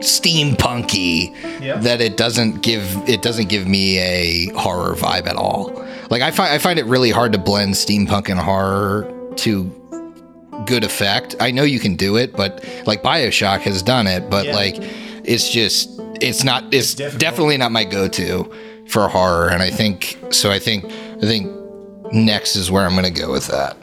steampunky, 0.05 1.35
Yeah. 1.61 1.79
that 1.79 2.01
it 2.01 2.17
doesn't 2.17 2.63
give 2.63 2.85
it 3.09 3.23
doesn't 3.23 3.49
give 3.49 3.67
me 3.67 3.99
a 3.99 4.47
horror 4.55 4.95
vibe 4.95 5.27
at 5.27 5.37
all. 5.37 5.73
Like 6.11 6.23
I 6.23 6.31
find 6.31 6.53
I 6.53 6.59
find 6.59 6.79
it 6.79 6.87
really 6.87 7.11
hard 7.11 7.33
to 7.33 7.39
blend 7.39 7.75
steampunk 7.75 8.29
and 8.29 8.39
horror 8.39 9.11
to 9.37 9.71
good 10.67 10.85
effect. 10.85 11.35
I 11.41 11.51
know 11.51 11.63
you 11.65 11.81
can 11.81 11.97
do 11.97 12.17
it, 12.17 12.35
but 12.37 12.65
like 12.87 13.03
Bioshock 13.03 13.61
has 13.61 13.83
done 13.83 14.07
it, 14.07 14.31
but 14.31 14.47
Yeah. 14.47 14.55
like 14.55 14.77
it's 15.25 15.51
just 15.51 15.91
it's 16.21 16.45
not 16.45 16.73
it's 16.73 16.95
difficult. 16.95 17.21
definitely 17.21 17.57
not 17.57 17.73
my 17.73 17.85
go-to 17.85 18.51
for 18.89 19.09
horror, 19.09 19.49
and 19.49 19.63
I 19.63 19.71
think 19.71 20.19
so. 20.31 20.51
I 20.51 20.59
think 20.59 20.85
I 20.85 21.21
think 21.27 21.51
Nex 22.13 22.55
is 22.55 22.71
where 22.71 22.85
I'm 22.87 22.95
gonna 22.95 23.11
go 23.11 23.33
with 23.33 23.47
that. 23.49 23.77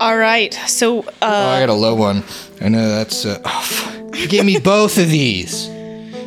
All 0.00 0.16
right. 0.16 0.52
So, 0.66 1.04
Oh, 1.04 1.12
I 1.22 1.56
uh, 1.56 1.60
got 1.60 1.68
a 1.70 1.72
low 1.74 1.94
one. 1.94 2.24
I 2.60 2.68
know 2.68 2.88
that's. 2.90 3.24
Uh, 3.24 3.40
oh, 3.44 3.60
fuck. 3.62 4.03
You 4.14 4.28
gave 4.28 4.44
me 4.44 4.58
both 4.58 4.98
of 4.98 5.08
these. 5.08 5.68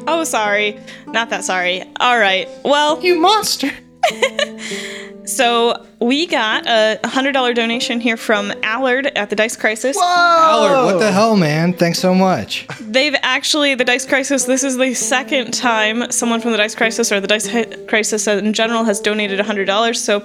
oh, 0.08 0.24
sorry. 0.24 0.80
Not 1.08 1.30
that 1.30 1.44
sorry. 1.44 1.84
All 2.00 2.18
right. 2.20 2.48
Well, 2.64 3.02
You 3.04 3.20
monster. 3.20 3.72
so 5.26 5.86
we 6.00 6.26
got 6.28 6.66
a 6.66 7.00
$100 7.04 7.56
donation 7.56 8.00
here 8.00 8.18
from 8.18 8.54
Allard 8.64 9.08
at 9.08 9.30
the 9.30 9.36
Dice 9.36 9.56
Crisis. 9.58 9.98
Whoa! 9.98 10.04
Allard, 10.06 10.94
what 10.94 11.00
the 11.00 11.12
hell, 11.12 11.36
man? 11.36 11.74
Thanks 11.74 12.00
so 12.00 12.14
much. 12.14 12.68
They've 12.80 13.16
actually, 13.22 13.76
the 13.76 13.84
Dice 13.86 14.06
Crisis, 14.06 14.46
this 14.46 14.64
is 14.64 14.78
the 14.78 14.94
second 14.94 15.54
time 15.54 16.10
someone 16.12 16.40
from 16.42 16.52
the 16.52 16.58
Dice 16.58 16.76
Crisis 16.76 17.12
or 17.12 17.20
the 17.20 17.28
Dice 17.28 17.48
Hi- 17.48 17.66
Crisis 17.88 18.28
in 18.28 18.54
general 18.54 18.84
has 18.86 19.00
donated 19.00 19.40
a 19.40 19.44
$100. 19.44 19.96
So 19.96 20.24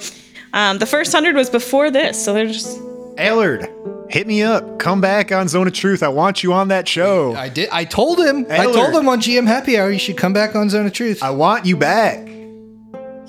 um, 0.52 0.78
the 0.78 0.86
first 0.86 1.12
100 1.12 1.36
was 1.36 1.50
before 1.50 1.90
this. 1.90 2.22
So 2.22 2.32
they're 2.32 2.46
just. 2.46 2.78
Allard, 3.18 3.68
hit 4.12 4.26
me 4.26 4.42
up. 4.42 4.78
Come 4.78 5.00
back 5.00 5.32
on 5.32 5.48
Zone 5.48 5.66
of 5.66 5.72
Truth. 5.72 6.02
I 6.02 6.08
want 6.08 6.42
you 6.42 6.52
on 6.52 6.68
that 6.68 6.86
show. 6.86 7.34
I 7.34 7.48
did. 7.48 7.68
I 7.70 7.84
told 7.84 8.20
him. 8.20 8.46
I 8.50 8.64
told 8.64 8.94
him 8.94 9.08
on 9.08 9.20
GM 9.20 9.46
Happy 9.46 9.78
Hour 9.78 9.90
you 9.90 9.98
should 9.98 10.16
come 10.16 10.32
back 10.32 10.54
on 10.54 10.68
Zone 10.68 10.86
of 10.86 10.92
Truth. 10.92 11.22
I 11.22 11.30
want 11.30 11.66
you 11.66 11.76
back. 11.76 12.28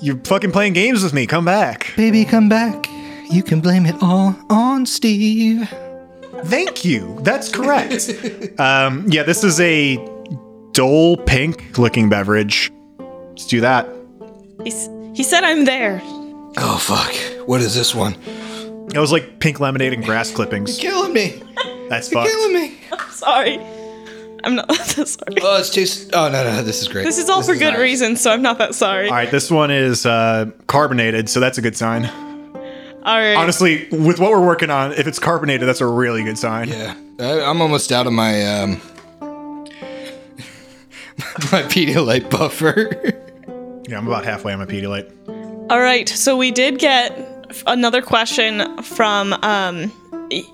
You're 0.00 0.18
fucking 0.24 0.52
playing 0.52 0.74
games 0.74 1.02
with 1.02 1.14
me. 1.14 1.26
Come 1.26 1.44
back. 1.44 1.92
Baby, 1.96 2.24
come 2.24 2.48
back. 2.48 2.86
You 3.30 3.42
can 3.42 3.60
blame 3.60 3.86
it 3.86 3.96
all 4.02 4.36
on 4.50 4.84
Steve. 4.84 5.68
Thank 6.44 6.84
you. 6.84 7.18
That's 7.22 7.50
correct. 7.50 8.10
um, 8.58 9.06
yeah, 9.08 9.22
this 9.22 9.42
is 9.42 9.58
a 9.60 9.96
dull 10.72 11.16
pink 11.16 11.78
looking 11.78 12.10
beverage. 12.10 12.70
Let's 12.98 13.46
do 13.46 13.60
that. 13.62 13.88
He's, 14.62 14.90
he 15.14 15.22
said, 15.22 15.42
I'm 15.42 15.64
there. 15.64 16.00
Oh 16.56 16.78
fuck! 16.78 17.12
What 17.48 17.60
is 17.60 17.74
this 17.74 17.94
one? 17.94 18.14
It 18.92 18.98
was 18.98 19.12
like 19.12 19.38
pink 19.40 19.60
lemonade 19.60 19.92
and 19.92 20.04
grass 20.04 20.30
clippings. 20.30 20.82
You're 20.82 20.92
Killing 20.92 21.12
me. 21.12 21.42
That's 21.88 22.10
You're 22.10 22.22
fucked. 22.22 22.32
killing 22.34 22.52
me. 22.54 22.78
Sorry. 23.10 23.58
I'm 24.44 24.56
not 24.56 24.68
that 24.68 25.08
sorry. 25.08 25.36
Oh, 25.40 25.58
it's 25.58 25.70
too. 25.70 25.86
Oh 26.12 26.28
no, 26.28 26.44
no, 26.44 26.62
this 26.62 26.82
is 26.82 26.88
great. 26.88 27.04
This 27.04 27.16
is 27.16 27.30
all 27.30 27.42
for 27.42 27.54
good 27.54 27.70
nice. 27.72 27.80
reasons, 27.80 28.20
so 28.20 28.30
I'm 28.30 28.42
not 28.42 28.58
that 28.58 28.74
sorry. 28.74 29.08
All 29.08 29.14
right, 29.14 29.30
this 29.30 29.50
one 29.50 29.70
is 29.70 30.04
uh, 30.04 30.50
carbonated, 30.66 31.30
so 31.30 31.40
that's 31.40 31.56
a 31.56 31.62
good 31.62 31.78
sign. 31.78 32.04
All 32.04 33.16
right. 33.18 33.36
Honestly, 33.36 33.88
with 33.90 34.20
what 34.20 34.30
we're 34.32 34.44
working 34.44 34.68
on, 34.68 34.92
if 34.92 35.06
it's 35.06 35.18
carbonated, 35.18 35.66
that's 35.66 35.80
a 35.80 35.86
really 35.86 36.22
good 36.24 36.36
sign. 36.36 36.68
Yeah, 36.68 36.94
I, 37.20 37.40
I'm 37.40 37.62
almost 37.62 37.90
out 37.90 38.06
of 38.06 38.12
my 38.12 38.44
um 38.60 38.72
my 41.50 41.62
Pedialyte 41.62 42.28
buffer. 42.28 42.90
Yeah, 43.88 43.96
I'm 43.98 44.06
about 44.06 44.24
halfway 44.26 44.52
on 44.52 44.58
my 44.58 44.66
Pedialyte. 44.66 45.10
All 45.70 45.80
right, 45.80 46.06
so 46.08 46.36
we 46.36 46.50
did 46.50 46.78
get 46.78 47.12
f- 47.12 47.33
another 47.66 48.02
question 48.02 48.82
from 48.82 49.32
um 49.32 49.92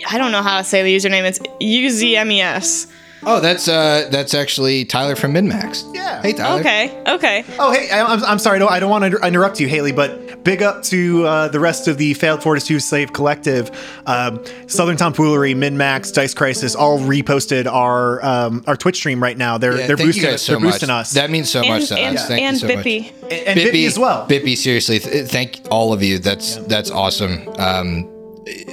I 0.08 0.18
don't 0.18 0.32
know 0.32 0.42
how 0.42 0.58
to 0.58 0.64
say 0.64 0.82
the 0.82 0.94
username. 0.94 1.24
It's 1.24 1.38
UZMES. 1.38 2.90
Oh, 3.24 3.40
that's 3.40 3.68
uh 3.68 4.08
that's 4.10 4.34
actually 4.34 4.84
Tyler 4.84 5.16
from 5.16 5.32
MinMax. 5.34 5.94
Yeah. 5.94 6.20
Hey 6.22 6.32
Tyler. 6.32 6.60
Okay, 6.60 7.02
okay. 7.06 7.44
Oh, 7.58 7.72
hey, 7.72 7.90
I- 7.90 8.02
I'm, 8.12 8.24
I'm 8.24 8.38
sorry. 8.38 8.58
No, 8.58 8.68
I 8.68 8.80
don't 8.80 8.90
want 8.90 9.04
to 9.10 9.18
interrupt 9.26 9.60
you, 9.60 9.68
Haley, 9.68 9.92
but 9.92 10.42
big 10.44 10.62
up 10.62 10.82
to 10.84 11.24
uh, 11.26 11.48
the 11.48 11.60
rest 11.60 11.86
of 11.86 11.98
the 11.98 12.14
Failed 12.14 12.42
Fortitude 12.42 12.82
Slave 12.82 13.12
Collective. 13.12 13.70
Um, 14.06 14.42
Southern 14.66 14.96
Tomfoolery, 14.96 15.54
Minmax, 15.54 16.12
Dice 16.14 16.32
Crisis 16.34 16.74
all 16.74 16.98
reposted 16.98 17.66
our 17.66 18.24
um, 18.24 18.64
our 18.66 18.76
Twitch 18.76 18.96
stream 18.96 19.22
right 19.22 19.36
now. 19.36 19.58
They're 19.58 19.78
Yeah, 19.78 19.86
they're 19.86 19.96
thank 19.96 20.08
boosting 20.08 20.24
you 20.24 20.30
guys 20.30 20.42
so 20.42 20.52
they're 20.52 20.60
much. 20.60 20.72
boosting 20.74 20.90
us. 20.90 21.12
That 21.12 21.30
means 21.30 21.50
so 21.50 21.60
And 21.60 21.68
much 21.68 21.88
to 21.88 21.98
and, 21.98 22.16
us. 22.18 22.26
Thank 22.28 22.42
and 22.42 22.54
you 22.54 22.68
so 22.68 22.74
much. 22.74 22.84
Bippy. 22.86 23.12
and 23.22 23.32
and 23.32 23.60
Bippy 23.60 23.86
as 23.86 23.98
well. 23.98 24.26
Bippy, 24.28 24.56
seriously, 24.56 24.98
th- 24.98 25.28
thank 25.28 25.60
all 25.70 25.92
of 25.92 26.02
you. 26.02 26.18
That's 26.18 26.56
that's 26.56 26.90
awesome. 26.90 27.48
Um, 27.58 28.09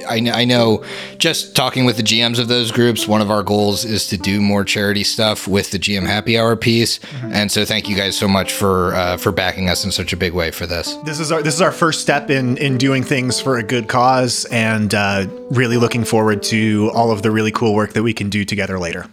I, 0.08 0.30
I 0.32 0.44
know 0.44 0.84
just 1.18 1.54
talking 1.56 1.84
with 1.84 1.96
the 1.96 2.02
GMs 2.02 2.38
of 2.38 2.48
those 2.48 2.70
groups, 2.72 3.06
one 3.08 3.20
of 3.20 3.30
our 3.30 3.42
goals 3.42 3.84
is 3.84 4.06
to 4.08 4.16
do 4.16 4.40
more 4.40 4.64
charity 4.64 5.04
stuff 5.04 5.46
with 5.48 5.70
the 5.70 5.78
GM 5.78 6.06
Happy 6.06 6.38
Hour 6.38 6.56
piece, 6.56 6.98
Mm-hmm. 6.98 7.32
and 7.32 7.52
so 7.52 7.64
thank 7.64 7.88
you 7.88 7.96
guys 7.96 8.16
so 8.16 8.26
much 8.28 8.52
for 8.52 8.94
uh, 8.94 9.16
for 9.16 9.32
backing 9.32 9.68
us 9.68 9.84
in 9.84 9.90
such 9.92 10.12
a 10.12 10.16
big 10.16 10.32
way 10.32 10.50
for 10.50 10.66
this. 10.66 10.94
This 11.04 11.20
is 11.20 11.30
our 11.32 11.42
this 11.42 11.54
is 11.54 11.60
our 11.60 11.72
first 11.72 12.00
step 12.00 12.30
in 12.30 12.56
in 12.58 12.78
doing 12.78 13.02
things 13.02 13.40
for 13.40 13.56
a 13.58 13.62
good 13.62 13.88
cause, 13.88 14.44
and 14.46 14.94
uh, 14.94 15.26
really 15.50 15.76
looking 15.76 16.04
forward 16.04 16.42
to 16.44 16.90
all 16.94 17.10
of 17.10 17.22
the 17.22 17.30
really 17.30 17.52
cool 17.52 17.74
work 17.74 17.92
that 17.94 18.02
we 18.02 18.12
can 18.14 18.28
do 18.30 18.44
together 18.44 18.78
later. 18.78 19.06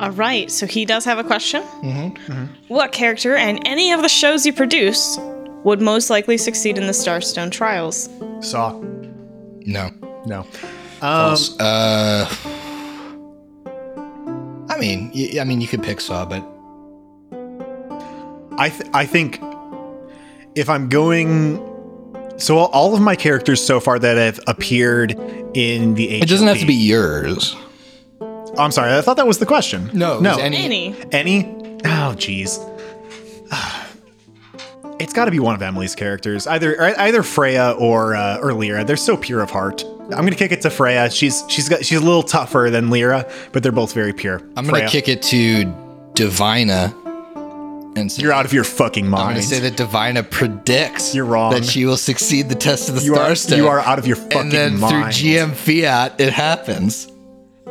All 0.00 0.10
right, 0.10 0.50
so 0.50 0.66
he 0.66 0.84
does 0.84 1.04
have 1.04 1.18
a 1.18 1.24
question. 1.24 1.62
Mm-hmm. 1.82 2.46
What 2.68 2.92
character 2.92 3.36
and 3.36 3.60
any 3.66 3.92
of 3.92 4.02
the 4.02 4.08
shows 4.08 4.44
you 4.44 4.52
produce 4.52 5.16
would 5.64 5.80
most 5.80 6.10
likely 6.10 6.36
succeed 6.36 6.78
in 6.78 6.86
the 6.86 6.92
Starstone 6.92 7.50
trials? 7.50 8.08
Saw 8.40 8.78
No, 9.66 9.90
no. 10.26 10.40
Um, 11.02 11.36
uh, 11.60 12.26
I 14.70 14.76
mean, 14.78 15.10
y- 15.14 15.38
I 15.40 15.44
mean, 15.44 15.60
you 15.60 15.66
could 15.66 15.82
pick 15.82 16.00
Saw, 16.00 16.24
but 16.24 16.42
I 18.58 18.68
th- 18.70 18.88
I 18.94 19.04
think 19.06 19.40
if 20.54 20.68
I'm 20.70 20.88
going, 20.88 21.58
so 22.36 22.56
all, 22.58 22.66
all 22.68 22.94
of 22.94 23.00
my 23.00 23.16
characters 23.16 23.62
so 23.64 23.80
far 23.80 23.98
that 23.98 24.16
have 24.16 24.40
appeared 24.46 25.12
in 25.54 25.94
the 25.94 26.20
it 26.20 26.28
doesn't 26.28 26.46
have 26.46 26.58
to 26.58 26.66
be 26.66 26.74
yours. 26.74 27.56
Oh, 28.20 28.54
I'm 28.58 28.70
sorry, 28.70 28.96
I 28.96 29.00
thought 29.00 29.16
that 29.16 29.26
was 29.26 29.38
the 29.38 29.46
question. 29.46 29.90
No, 29.92 30.20
no, 30.20 30.36
any- 30.38 30.64
Any. 30.64 30.94
any. 31.12 31.44
Oh, 31.84 32.14
jeez. 32.16 32.58
It's 35.00 35.12
got 35.12 35.24
to 35.24 35.30
be 35.30 35.40
one 35.40 35.54
of 35.54 35.62
Emily's 35.62 35.94
characters, 35.94 36.46
either 36.46 36.80
either 36.98 37.22
Freya 37.22 37.74
or 37.78 38.14
uh, 38.14 38.38
or 38.38 38.52
Lyra. 38.52 38.84
They're 38.84 38.96
so 38.96 39.16
pure 39.16 39.40
of 39.40 39.50
heart. 39.50 39.84
I'm 39.84 40.10
gonna 40.10 40.32
kick 40.32 40.52
it 40.52 40.60
to 40.62 40.70
Freya. 40.70 41.10
She's 41.10 41.44
she's 41.48 41.68
got 41.68 41.84
she's 41.84 41.98
a 41.98 42.04
little 42.04 42.22
tougher 42.22 42.68
than 42.70 42.90
Lyra, 42.90 43.30
but 43.52 43.62
they're 43.62 43.72
both 43.72 43.92
very 43.92 44.12
pure. 44.12 44.40
I'm 44.56 44.66
gonna 44.66 44.88
kick 44.88 45.08
it 45.08 45.22
to 45.22 45.64
Divina, 46.14 46.94
and 47.96 48.10
say, 48.10 48.22
You're 48.22 48.32
out 48.32 48.44
of 48.44 48.52
your 48.52 48.64
fucking 48.64 49.08
mind. 49.08 49.22
I'm 49.22 49.30
gonna 49.34 49.42
say 49.42 49.60
that 49.60 49.76
Divina 49.76 50.22
predicts 50.22 51.14
You're 51.14 51.24
wrong. 51.24 51.52
that 51.52 51.64
she 51.64 51.84
will 51.84 51.96
succeed 51.96 52.48
the 52.48 52.54
test 52.54 52.88
of 52.88 52.96
the 52.96 53.02
you 53.02 53.16
are 53.16 53.34
Star 53.34 53.58
you 53.58 53.68
are 53.68 53.80
out 53.80 53.98
of 53.98 54.06
your 54.06 54.16
fucking 54.16 54.36
mind. 54.38 54.54
and 54.54 54.74
then 54.74 54.80
mind. 54.80 55.14
through 55.14 55.30
GM 55.30 55.54
Fiat, 55.54 56.20
it 56.20 56.32
happens. 56.32 57.10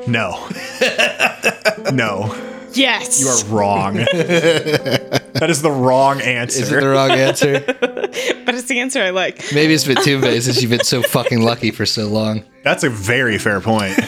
No. 0.07 0.49
no. 1.93 2.52
Yes. 2.75 3.21
You 3.21 3.27
are 3.27 3.45
wrong. 3.57 3.93
that 4.13 5.47
is 5.49 5.61
the 5.61 5.71
wrong 5.71 6.21
answer. 6.21 6.61
Is 6.63 6.71
it 6.71 6.79
the 6.81 6.87
wrong 6.89 7.11
answer? 7.11 7.59
but 8.45 8.55
it's 8.55 8.67
the 8.67 8.79
answer 8.79 9.01
I 9.01 9.09
like. 9.11 9.43
Maybe 9.53 9.73
it's 9.73 9.85
Batumbe 9.85 10.41
since 10.41 10.61
you've 10.61 10.71
been 10.71 10.83
so 10.83 11.01
fucking 11.01 11.41
lucky 11.41 11.71
for 11.71 11.85
so 11.85 12.07
long. 12.07 12.43
That's 12.63 12.83
a 12.83 12.89
very 12.89 13.37
fair 13.37 13.59
point. 13.61 13.95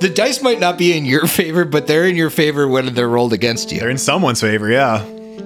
The 0.00 0.10
dice 0.14 0.42
might 0.42 0.60
not 0.60 0.76
be 0.78 0.96
in 0.96 1.04
your 1.04 1.26
favor, 1.26 1.64
but 1.64 1.86
they're 1.86 2.06
in 2.06 2.16
your 2.16 2.30
favor 2.30 2.66
when 2.68 2.92
they're 2.94 3.08
rolled 3.08 3.32
against 3.32 3.70
you. 3.72 3.80
They're 3.80 3.90
in 3.90 3.98
someone's 3.98 4.40
favor, 4.40 4.70
yeah. 4.70 5.02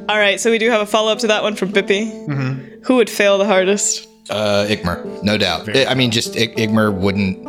All 0.09 0.19
right, 0.19 0.41
so 0.41 0.51
we 0.51 0.59
do 0.59 0.71
have 0.71 0.81
a 0.81 0.87
follow 0.87 1.13
up 1.13 1.19
to 1.21 1.27
that 1.29 1.43
one 1.43 1.55
from 1.55 1.71
Bippy. 1.71 2.11
Mm-hmm. 2.27 2.83
Who 2.85 2.97
would 2.97 3.11
fail 3.11 3.39
the 3.39 3.45
hardest? 3.47 4.09
Uh, 4.31 4.67
Igmar, 4.69 5.23
no 5.23 5.39
doubt. 5.39 5.69
I 5.77 5.87
I 5.87 5.95
mean, 5.95 6.11
just 6.11 6.37
I- 6.37 6.49
Igmar 6.49 6.93
wouldn't. 6.93 7.47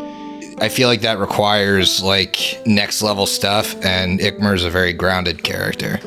I 0.62 0.68
feel 0.70 0.90
like 0.90 1.02
that 1.02 1.20
requires 1.20 2.02
like 2.04 2.62
next 2.66 3.02
level 3.02 3.26
stuff, 3.26 3.74
and 3.86 4.20
Igmar 4.20 4.56
is 4.56 4.66
a 4.66 4.70
very 4.70 4.92
grounded 4.94 5.44
character. 5.44 6.00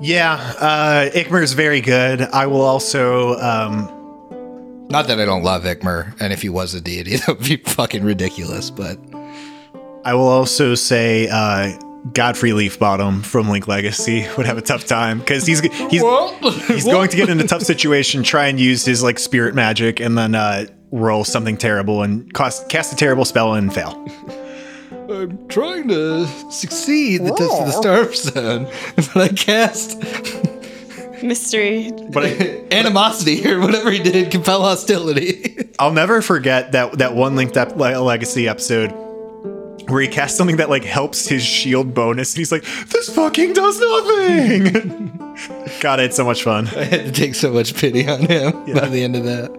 Yeah, 0.00 0.34
uh, 0.58 1.10
Ikmer 1.14 1.42
is 1.42 1.52
very 1.52 1.80
good. 1.80 2.22
I 2.22 2.46
will 2.46 2.62
also, 2.62 3.38
um, 3.38 3.86
Not 4.88 5.06
that 5.06 5.20
I 5.20 5.24
don't 5.24 5.44
love 5.44 5.62
Ikmer, 5.62 6.18
and 6.20 6.32
if 6.32 6.42
he 6.42 6.48
was 6.48 6.74
a 6.74 6.80
deity, 6.80 7.16
that 7.16 7.28
would 7.28 7.46
be 7.46 7.58
fucking 7.58 8.02
ridiculous. 8.02 8.70
But 8.70 8.98
I 10.04 10.14
will 10.14 10.26
also 10.28 10.74
say, 10.74 11.28
uh, 11.30 11.78
Godfrey 12.12 12.50
Leafbottom 12.50 13.24
from 13.24 13.48
Link 13.48 13.68
Legacy 13.68 14.26
would 14.36 14.46
have 14.46 14.58
a 14.58 14.62
tough 14.62 14.84
time 14.84 15.20
because 15.20 15.46
he's 15.46 15.60
he's 15.60 16.02
he's 16.66 16.84
going 16.84 17.08
to 17.08 17.16
get 17.16 17.28
in 17.28 17.40
a 17.40 17.46
tough 17.46 17.62
situation, 17.62 18.22
try 18.22 18.48
and 18.48 18.58
use 18.58 18.84
his 18.84 19.02
like 19.02 19.18
spirit 19.18 19.54
magic, 19.54 20.00
and 20.00 20.18
then 20.18 20.34
uh, 20.34 20.66
roll 20.90 21.24
something 21.24 21.56
terrible 21.56 22.02
and 22.02 22.32
cast, 22.34 22.68
cast 22.68 22.92
a 22.92 22.96
terrible 22.96 23.24
spell 23.24 23.54
and 23.54 23.72
fail. 23.72 24.04
I'm 25.08 25.46
trying 25.48 25.88
to 25.88 26.26
succeed 26.50 27.22
the 27.22 27.34
test 27.34 27.60
of 27.60 27.66
the 27.66 27.72
Star 27.72 28.12
Stone, 28.12 28.64
but 28.96 29.16
I 29.16 29.28
cast 29.28 30.02
Mystery. 31.22 31.92
But 32.10 32.24
I, 32.26 32.64
animosity 32.72 33.48
or 33.48 33.60
whatever 33.60 33.90
he 33.90 34.00
did, 34.00 34.32
compel 34.32 34.62
hostility. 34.62 35.70
I'll 35.78 35.92
never 35.92 36.20
forget 36.20 36.72
that 36.72 36.98
that 36.98 37.14
one 37.14 37.36
Linked 37.36 37.56
Up 37.56 37.76
Legacy 37.76 38.48
episode 38.48 38.92
where 39.88 40.00
he 40.00 40.08
casts 40.08 40.36
something 40.38 40.56
that 40.56 40.70
like 40.70 40.84
helps 40.84 41.26
his 41.28 41.42
shield 41.42 41.94
bonus, 41.94 42.32
and 42.32 42.38
he's 42.38 42.52
like, 42.52 42.64
"This 42.88 43.08
fucking 43.14 43.52
does 43.52 43.80
nothing." 43.80 45.18
God, 45.80 46.00
it's 46.00 46.16
so 46.16 46.24
much 46.24 46.42
fun. 46.42 46.68
I 46.76 46.84
had 46.84 47.06
to 47.06 47.12
take 47.12 47.34
so 47.34 47.52
much 47.52 47.74
pity 47.74 48.08
on 48.08 48.20
him 48.20 48.52
by 48.74 48.88
the 48.88 49.02
end 49.02 49.16
of 49.16 49.24
that. 49.24 49.50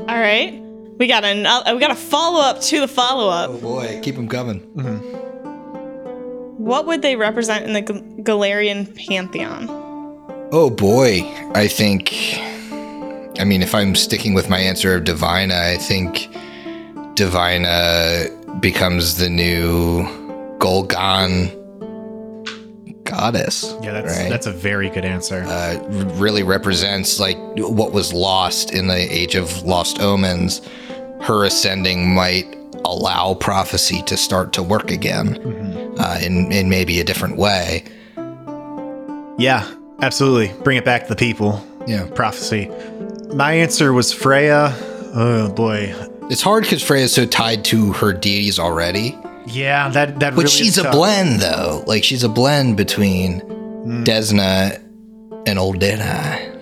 All 0.00 0.18
right. 0.18 0.62
We 0.98 1.06
got 1.08 1.24
an 1.24 1.44
uh, 1.44 1.62
we 1.74 1.78
got 1.78 1.90
a 1.90 1.94
follow 1.96 2.40
up 2.40 2.60
to 2.62 2.80
the 2.80 2.88
follow 2.88 3.28
up. 3.28 3.50
Oh 3.50 3.58
boy, 3.58 4.00
keep 4.02 4.14
him 4.14 4.28
coming. 4.28 4.60
What 6.56 6.86
would 6.86 7.02
they 7.02 7.16
represent 7.16 7.66
in 7.66 7.74
the 7.74 7.82
Gal- 7.82 8.00
Golarion 8.22 8.94
pantheon? 9.06 9.66
Oh 10.52 10.70
boy, 10.70 11.20
I 11.54 11.68
think. 11.68 12.14
I 13.38 13.44
mean, 13.44 13.62
if 13.62 13.74
I'm 13.74 13.94
sticking 13.94 14.32
with 14.32 14.48
my 14.48 14.58
answer 14.58 14.96
of 14.96 15.04
Divina, 15.04 15.54
I 15.54 15.76
think 15.76 16.28
Divina 17.14 18.30
becomes 18.60 19.16
the 19.16 19.28
new 19.28 20.04
Ghol-Gan 20.58 21.52
goddess. 23.04 23.74
Yeah, 23.82 23.92
that's 23.92 24.18
right? 24.18 24.28
that's 24.28 24.46
a 24.46 24.52
very 24.52 24.90
good 24.90 25.04
answer. 25.04 25.44
uh, 25.46 25.80
really 26.16 26.42
represents 26.42 27.20
like 27.20 27.36
what 27.56 27.92
was 27.92 28.12
lost 28.12 28.72
in 28.74 28.88
the 28.88 28.96
age 28.96 29.34
of 29.36 29.62
lost 29.62 30.00
omens 30.00 30.60
her 31.22 31.44
ascending 31.44 32.14
might 32.14 32.46
allow 32.84 33.34
prophecy 33.34 34.02
to 34.02 34.16
start 34.16 34.52
to 34.52 34.62
work 34.62 34.90
again 34.90 35.38
uh, 35.98 36.18
in, 36.20 36.50
in 36.52 36.68
maybe 36.68 37.00
a 37.00 37.04
different 37.04 37.36
way 37.36 37.84
yeah, 39.38 39.70
absolutely. 40.00 40.58
Bring 40.62 40.78
it 40.78 40.84
back 40.84 41.02
to 41.02 41.08
the 41.08 41.16
people. 41.16 41.62
yeah 41.86 42.08
Prophecy. 42.14 42.70
My 43.34 43.52
answer 43.52 43.92
was 43.92 44.12
Freya. 44.12 44.72
Oh 45.14 45.52
boy. 45.52 45.94
It's 46.30 46.42
hard 46.42 46.62
because 46.64 46.82
freya's 46.82 47.12
so 47.12 47.24
tied 47.26 47.64
to 47.64 47.92
her 47.92 48.12
deities 48.12 48.58
already 48.58 49.16
Yeah, 49.46 49.88
that 49.90 50.18
that 50.20 50.30
but 50.34 50.44
really 50.44 50.48
she's 50.48 50.78
a 50.78 50.82
tough. 50.82 50.92
blend 50.92 51.40
though 51.40 51.84
like 51.86 52.02
she's 52.04 52.24
a 52.24 52.28
blend 52.28 52.76
between 52.76 53.40
desna 54.04 54.82
and 55.46 55.58
old 55.58 55.78
deadeye 55.78 56.52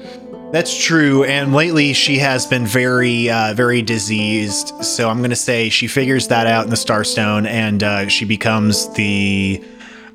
That's 0.52 0.76
true. 0.76 1.24
And 1.24 1.52
lately 1.52 1.94
she 1.94 2.18
has 2.18 2.46
been 2.46 2.64
very, 2.64 3.28
uh, 3.28 3.54
very 3.54 3.82
diseased. 3.82 4.68
So 4.84 5.08
I'm 5.10 5.18
going 5.18 5.30
to 5.30 5.36
say 5.50 5.68
she 5.68 5.88
figures 5.88 6.28
that 6.28 6.46
out 6.46 6.62
in 6.62 6.70
the 6.70 6.76
Starstone 6.76 7.44
and 7.48 7.82
uh, 7.82 8.06
she 8.08 8.24
becomes 8.24 8.88
the 8.94 9.60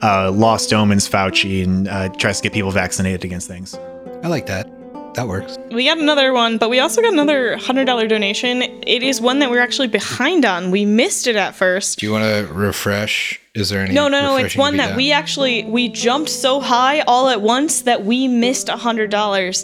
uh, 0.01 0.31
Lost 0.31 0.71
Omens 0.71 1.09
Fauci 1.09 1.61
and 1.65 1.89
uh, 1.89 2.07
tries 2.15 2.37
to 2.37 2.43
get 2.43 2.53
people 2.53 2.71
vaccinated 2.71 3.25
against 3.25 3.47
things. 3.49 3.75
i 4.23 4.27
like 4.29 4.45
that 4.45 4.69
that 5.15 5.27
works 5.27 5.57
We 5.71 5.85
got 5.85 5.97
another 5.97 6.33
one, 6.33 6.57
but 6.57 6.69
we 6.69 6.79
also 6.79 7.01
got 7.01 7.13
another 7.13 7.57
hundred 7.57 7.85
dollar 7.85 8.07
donation. 8.07 8.61
It 8.61 9.03
is 9.03 9.19
one 9.21 9.39
that 9.39 9.49
we're 9.49 9.61
actually 9.61 9.87
behind 9.87 10.45
on. 10.45 10.71
We 10.71 10.85
missed 10.85 11.27
it 11.27 11.35
at 11.35 11.55
first. 11.55 11.99
do 11.99 12.05
you 12.05 12.11
want 12.11 12.23
to 12.25 12.51
refresh 12.53 13.39
is 13.55 13.69
there 13.69 13.81
any 13.81 13.93
No, 13.93 14.07
no, 14.07 14.21
no. 14.21 14.37
It's 14.37 14.55
one 14.55 14.77
that 14.77 14.89
done? 14.89 14.97
we 14.97 15.11
actually 15.11 15.63
we 15.65 15.89
jumped 15.89 16.29
so 16.29 16.59
high 16.59 17.01
all 17.01 17.27
at 17.29 17.41
once 17.41 17.81
that 17.81 18.05
we 18.05 18.27
missed 18.27 18.69
a 18.69 18.77
hundred 18.77 19.09
dollars 19.09 19.63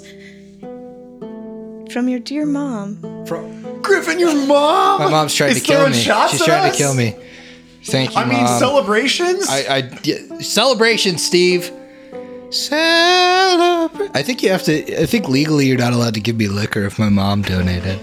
from 1.91 2.09
your 2.09 2.19
dear 2.19 2.45
mom. 2.45 3.25
From 3.25 3.81
Griffin, 3.81 4.19
your 4.19 4.33
mom! 4.47 4.99
My 4.99 5.09
mom's 5.09 5.33
trying 5.35 5.51
is 5.51 5.61
to 5.61 5.67
kill 5.67 5.87
me. 5.87 5.93
shots 5.93 6.31
She's 6.33 6.41
at 6.41 6.45
trying 6.47 6.69
us? 6.69 6.75
to 6.75 6.83
kill 6.83 6.93
me. 6.95 7.15
Thank 7.83 8.15
you, 8.15 8.17
I 8.21 8.25
mean, 8.25 8.43
mom. 8.43 8.59
celebrations? 8.59 9.47
I, 9.47 9.59
I 9.77 9.99
yeah, 10.03 10.39
celebration, 10.39 11.19
Steve. 11.19 11.71
Celebrate. 12.55 14.11
I 14.15 14.21
think 14.23 14.41
you 14.43 14.49
have 14.49 14.63
to. 14.63 15.01
I 15.01 15.05
think 15.05 15.27
legally 15.27 15.65
you're 15.67 15.77
not 15.77 15.93
allowed 15.93 16.13
to 16.15 16.19
give 16.21 16.35
me 16.37 16.47
liquor 16.47 16.83
if 16.85 16.97
my 16.97 17.09
mom 17.09 17.41
donated. 17.41 17.99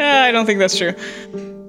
Uh, 0.00 0.04
I 0.04 0.32
don't 0.32 0.44
think 0.46 0.58
that's 0.58 0.76
true. 0.76 0.92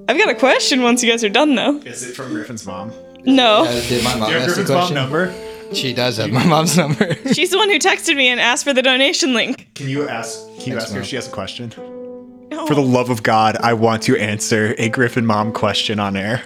I've 0.10 0.18
got 0.18 0.30
a 0.30 0.36
question 0.36 0.82
once 0.84 1.04
you 1.04 1.10
guys 1.10 1.24
are 1.24 1.30
done, 1.30 1.56
though. 1.56 1.78
is 1.80 2.04
it 2.08 2.16
from 2.16 2.30
Griffin's 2.34 2.66
mom? 2.66 2.91
No, 3.26 3.66
Uh, 3.66 3.72
did 3.88 4.04
my 4.04 4.16
mom 4.16 4.30
Do 4.30 4.36
you 4.36 4.40
have 4.41 4.49
ask 4.49 4.56
the 4.58 4.64
Griffin's 4.64 4.70
mom 4.70 4.78
question? 4.80 4.95
number? 4.95 5.74
She 5.76 5.94
does 5.94 6.18
have 6.18 6.32
my 6.32 6.45
mom's 6.45 6.78
number. 6.78 7.14
she's 7.34 7.49
the 7.49 7.58
one 7.58 7.70
who 7.70 7.78
texted 7.80 8.16
me 8.16 8.30
and 8.30 8.40
asked 8.40 8.64
for 8.64 8.74
the 8.74 8.82
donation 8.82 9.34
link. 9.34 9.70
Can 9.76 9.90
you 9.90 10.08
ask? 10.08 10.40
Can 10.40 10.54
you 10.56 10.60
Thanks, 10.80 10.84
ask 10.86 10.88
her 10.90 10.95
Mom. 10.95 11.02
if 11.04 11.08
she 11.10 11.16
has 11.18 11.28
a 11.28 11.32
question? 11.32 11.72
For 11.72 12.74
the 12.76 12.82
love 12.82 13.10
of 13.10 13.24
God, 13.24 13.58
I 13.58 13.74
want 13.74 14.04
to 14.04 14.18
answer 14.18 14.76
a 14.78 14.88
Griffin 14.90 15.26
mom 15.26 15.52
question 15.54 15.99
on 15.99 16.16
air. 16.16 16.44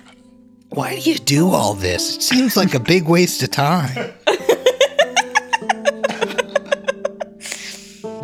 Why 0.69 0.95
do 0.99 1.09
you 1.09 1.17
do 1.19 1.49
all 1.49 1.73
this? 1.75 2.15
It 2.17 2.21
seems 2.23 2.55
like 2.57 2.73
a 2.73 2.79
big 2.79 3.07
waste 3.07 3.43
of 3.43 3.51
time. 3.51 4.13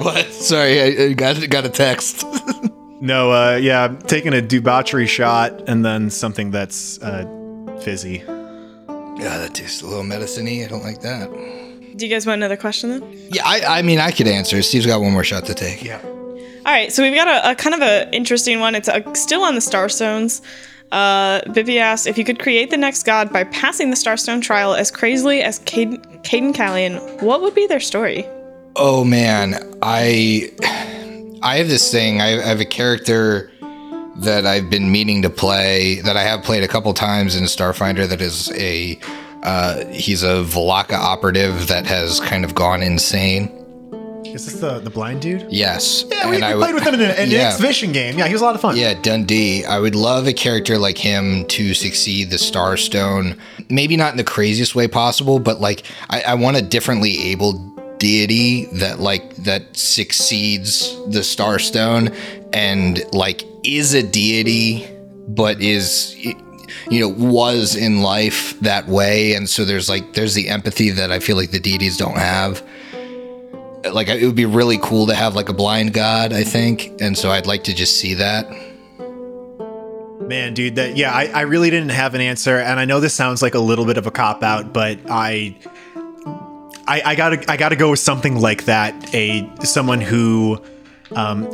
what? 0.08 0.26
Sorry, 0.34 0.82
I, 0.82 1.04
I 1.06 1.14
got 1.14 1.50
got 1.50 1.66
a 1.66 1.70
text. 1.70 2.26
No, 3.00 3.32
uh, 3.32 3.58
yeah, 3.58 3.84
I'm 3.84 4.00
taking 4.00 4.34
a 4.34 4.42
debauchery 4.42 5.06
shot 5.06 5.70
and 5.70 5.86
then 5.86 6.10
something 6.10 6.50
that's 6.50 7.00
uh, 7.04 7.26
fizzy. 7.82 8.24
Yeah, 8.26 9.38
that 9.38 9.54
tastes 9.54 9.84
a 9.84 9.88
little 9.88 10.04
medicine-y. 10.04 10.64
I 10.66 10.68
don't 10.68 10.84
like 10.84 11.02
that. 11.02 11.30
Do 11.96 12.06
you 12.06 12.12
guys 12.12 12.26
want 12.26 12.40
another 12.40 12.58
question 12.58 12.90
then? 12.90 13.28
Yeah, 13.30 13.44
I, 13.46 13.80
I 13.80 13.82
mean, 13.84 14.00
I 14.00 14.10
could 14.10 14.28
answer. 14.28 14.62
Steve's 14.64 14.88
got 14.88 15.00
one 15.00 15.12
more 15.12 15.24
shot 15.24 15.46
to 15.46 15.54
take. 15.54 15.84
Yeah. 15.84 16.02
All 16.04 16.74
right, 16.74 16.92
so 16.92 17.04
we've 17.04 17.14
got 17.14 17.28
a, 17.28 17.52
a 17.52 17.56
kind 17.56 17.76
of 17.76 17.82
an 17.82 18.12
interesting 18.14 18.60
one. 18.60 18.74
It's 18.74 18.90
uh 18.90 19.14
still 19.14 19.44
on 19.44 19.54
the 19.54 19.62
Starstones. 19.62 20.42
Uh, 20.92 21.42
Vivi 21.50 21.78
asked 21.78 22.08
if 22.08 22.18
you 22.18 22.24
could 22.24 22.40
create 22.40 22.72
the 22.72 22.78
next 22.78 23.04
god 23.04 23.32
by 23.32 23.44
passing 23.44 23.92
the 23.92 23.96
Starstone 23.96 24.42
trial 24.42 24.74
as 24.74 24.90
crazily 24.90 25.44
as 25.44 25.60
Cayden, 25.60 26.02
Cayden 26.24 26.54
Cailean, 26.54 27.22
what 27.22 27.42
would 27.42 27.54
be 27.54 27.68
their 27.68 27.80
story? 27.80 28.28
Oh 28.80 29.04
man, 29.04 29.56
I 29.82 30.52
I 31.42 31.58
have 31.58 31.68
this 31.68 31.92
thing. 31.92 32.22
I, 32.22 32.40
I 32.42 32.46
have 32.46 32.60
a 32.60 32.66
character 32.66 33.52
that 34.18 34.46
I've 34.46 34.70
been 34.70 34.92
meaning 34.92 35.22
to 35.24 35.30
play 35.30 36.02
that 36.02 36.18
I 36.18 36.24
have 36.24 36.44
played 36.44 36.64
a 36.64 36.68
couple 36.68 36.94
times 36.94 37.36
in 37.36 37.44
Starfinder. 37.46 38.08
That 38.08 38.22
is 38.22 38.52
a 38.54 39.00
uh, 39.44 39.86
he's 39.88 40.24
a 40.24 40.44
Vlaka 40.44 40.94
operative 40.94 41.68
that 41.68 41.86
has 41.86 42.20
kind 42.20 42.44
of 42.46 42.54
gone 42.56 42.82
insane. 42.82 43.54
Is 44.26 44.46
this 44.46 44.60
the, 44.60 44.80
the 44.80 44.90
blind 44.90 45.22
dude? 45.22 45.48
Yes, 45.50 46.04
Yeah, 46.12 46.30
we, 46.30 46.38
we 46.38 46.44
I 46.44 46.54
played 46.54 46.74
would- 46.74 46.76
with 46.76 46.84
him 46.84 46.94
in 46.96 47.02
an 47.02 47.30
yeah. 47.32 47.48
exhibition 47.48 47.92
game. 47.94 48.20
Yeah, 48.20 48.28
he 48.28 48.34
was 48.34 48.42
a 48.42 48.46
lot 48.46 48.56
of 48.56 48.62
fun. 48.62 48.76
Yeah, 48.76 48.94
Dundee. 48.94 49.64
I 49.66 49.80
would 49.80 49.96
love 49.96 50.28
a 50.28 50.34
character 50.34 50.78
like 50.78 50.98
him 50.98 51.46
to 51.46 51.74
succeed 51.74 52.30
the 52.30 52.36
Starstone. 52.36 53.38
Maybe 53.70 53.96
not 53.96 54.12
in 54.12 54.18
the 54.18 54.24
craziest 54.24 54.76
way 54.76 54.88
possible, 54.88 55.40
but 55.40 55.62
like 55.62 55.84
I, 56.10 56.22
I 56.22 56.34
want 56.36 56.58
a 56.58 56.62
differently 56.62 57.18
abled 57.30 57.77
deity 58.00 58.66
that 58.66 59.00
like 59.00 59.36
that 59.38 59.76
succeeds 59.76 60.96
the 61.08 61.20
Starstone 61.20 62.16
and 62.54 63.04
like 63.14 63.44
is 63.64 63.94
a 63.94 64.04
deity, 64.04 64.88
but 65.28 65.62
is 65.62 66.16
you 66.90 67.00
know 67.00 67.10
was 67.10 67.76
in 67.76 68.02
life 68.02 68.60
that 68.62 68.88
way, 68.88 69.34
and 69.34 69.50
so 69.50 69.66
there's 69.66 69.90
like 69.90 70.14
there's 70.14 70.34
the 70.34 70.50
empathy 70.50 70.90
that 70.92 71.12
I 71.12 71.20
feel 71.20 71.36
like 71.36 71.52
the 71.52 71.60
deities 71.60 71.98
don't 71.98 72.18
have. 72.18 72.64
Like 73.92 74.08
it 74.10 74.26
would 74.26 74.36
be 74.36 74.46
really 74.46 74.80
cool 74.80 75.08
to 75.08 75.16
have 75.16 75.36
like 75.36 75.48
a 75.48 75.54
blind 75.54 75.94
god 75.94 76.34
i 76.34 76.44
think. 76.44 76.92
And 77.00 77.18
so 77.18 77.30
i'd 77.32 77.48
like 77.48 77.64
to 77.66 77.74
just 77.74 77.98
see 77.98 78.16
that. 78.16 78.50
Man, 80.28 80.54
dude, 80.54 80.76
that 80.76 80.98
yeah, 80.98 81.14
I, 81.14 81.28
I 81.28 81.42
really 81.42 81.70
didn't 81.70 81.92
have 81.92 82.14
an 82.14 82.20
answer, 82.20 82.58
and 82.58 82.82
I 82.82 82.86
know 82.86 83.00
this 83.00 83.14
sounds 83.14 83.42
like 83.42 83.54
a 83.54 83.60
little 83.60 83.86
bit 83.86 83.98
of 83.98 84.08
a 84.08 84.12
cop 84.12 84.44
out, 84.44 84.74
but 84.74 85.00
I, 85.10 85.56
I, 86.88 87.02
I 87.06 87.16
gotta 87.16 87.52
I 87.52 87.58
gotta 87.58 87.76
go 87.76 87.92
with 87.92 88.00
something 88.00 88.40
like 88.40 88.66
that. 88.66 89.14
A 89.14 89.50
someone 89.64 90.00
who 90.02 90.62
um, 91.16 91.48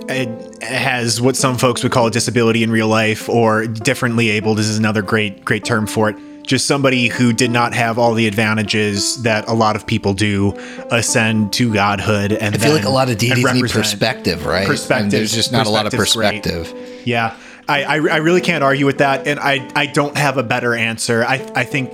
has 0.62 1.20
what 1.22 1.36
some 1.36 1.58
folks 1.58 1.84
would 1.84 1.92
call 1.92 2.08
a 2.08 2.12
disability 2.12 2.64
in 2.64 2.72
real 2.72 2.88
life, 2.88 3.28
or 3.30 3.66
differently 3.68 4.30
abled 4.30 4.60
is 4.60 4.78
another 4.78 5.02
great 5.02 5.44
great 5.44 5.64
term 5.66 5.88
for 5.88 6.10
it. 6.10 6.18
Just 6.44 6.68
somebody 6.68 7.08
who 7.08 7.32
did 7.32 7.52
not 7.52 7.74
have 7.74 7.98
all 7.98 8.14
the 8.14 8.28
advantages 8.28 9.24
that 9.24 9.48
a 9.48 9.54
lot 9.54 9.76
of 9.78 9.88
people 9.88 10.14
do 10.14 10.54
ascend 10.92 11.54
to 11.54 11.74
godhood, 11.74 12.34
and 12.34 12.54
i 12.54 12.58
feel 12.58 12.74
like 12.74 12.84
a 12.84 12.90
lot 12.90 13.10
of 13.10 13.18
deities 13.18 13.54
need 13.54 13.70
perspective 13.70 14.46
right 14.46 14.68
Perspective. 14.68 15.04
and 15.06 15.12
there's 15.14 15.34
just 15.34 15.54
not 15.54 15.68
a 15.68 15.70
lot 15.70 15.86
of 15.86 15.94
Perspective's 15.94 16.70
great. 16.70 16.74
perspective 16.74 17.08
Yeah, 17.08 17.38
I, 17.70 17.84
I, 17.84 17.94
I 17.96 18.18
really 18.18 18.42
can't 18.42 18.62
argue 18.64 18.86
with 18.86 18.98
that, 18.98 19.26
and 19.26 19.40
I, 19.40 19.70
I 19.74 19.86
don't 19.86 20.18
have 20.18 20.38
a 20.38 20.44
better 20.44 20.74
answer. 20.76 21.24
I, 21.24 21.50
I 21.56 21.64
think 21.64 21.94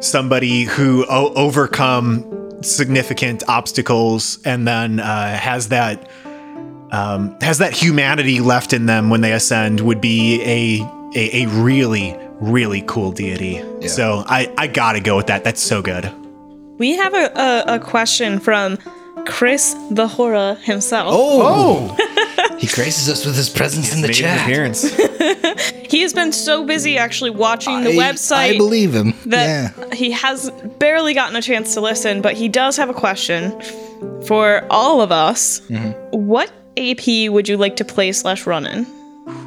somebody 0.00 0.64
who 0.64 1.06
o- 1.08 1.32
overcome 1.34 2.41
significant 2.64 3.42
obstacles 3.48 4.38
and 4.44 4.66
then 4.66 5.00
uh, 5.00 5.36
has 5.36 5.68
that 5.68 6.08
um, 6.90 7.36
has 7.40 7.58
that 7.58 7.72
humanity 7.72 8.40
left 8.40 8.72
in 8.72 8.86
them 8.86 9.08
when 9.10 9.20
they 9.22 9.32
ascend 9.32 9.80
would 9.80 10.00
be 10.00 10.42
a 10.42 10.80
a, 11.14 11.44
a 11.44 11.46
really 11.48 12.16
really 12.42 12.82
cool 12.82 13.12
deity. 13.12 13.62
So 13.88 14.24
I, 14.26 14.52
I 14.58 14.66
gotta 14.66 15.00
go 15.00 15.16
with 15.16 15.28
that. 15.28 15.44
That's 15.44 15.62
so 15.62 15.80
good. 15.80 16.12
We 16.78 16.96
have 16.96 17.14
a, 17.14 17.30
a, 17.38 17.74
a 17.76 17.78
question 17.78 18.40
from 18.40 18.78
Chris 19.26 19.74
the 19.90 20.08
Horror 20.08 20.56
himself. 20.62 21.08
Oh, 21.14 22.56
he 22.58 22.66
graces 22.66 23.08
us 23.08 23.24
with 23.24 23.36
his 23.36 23.48
presence 23.48 23.94
in 23.94 24.02
the 24.02 24.08
chat. 24.08 24.42
appearance. 24.42 24.82
He 25.92 26.00
has 26.00 26.14
been 26.14 26.32
so 26.32 26.64
busy 26.64 26.96
actually 26.96 27.30
watching 27.30 27.84
the 27.84 27.90
I- 27.90 28.12
website 28.12 28.54
I 28.54 28.56
believe 28.56 28.94
him. 28.94 29.12
that 29.26 29.76
yeah. 29.76 29.94
he 29.94 30.10
has 30.12 30.50
barely 30.78 31.12
gotten 31.12 31.36
a 31.36 31.42
chance 31.42 31.74
to 31.74 31.80
listen, 31.82 32.22
but 32.22 32.34
he 32.34 32.48
does 32.48 32.78
have 32.78 32.88
a 32.88 32.94
question 32.94 33.52
for 34.26 34.64
all 34.70 35.02
of 35.02 35.12
us. 35.12 35.60
Mm-hmm. 35.68 35.90
What 36.16 36.50
AP 36.78 37.30
would 37.30 37.46
you 37.48 37.58
like 37.58 37.76
to 37.76 37.84
play 37.84 38.10
slash 38.12 38.46
run 38.46 38.66
in? 38.66 38.86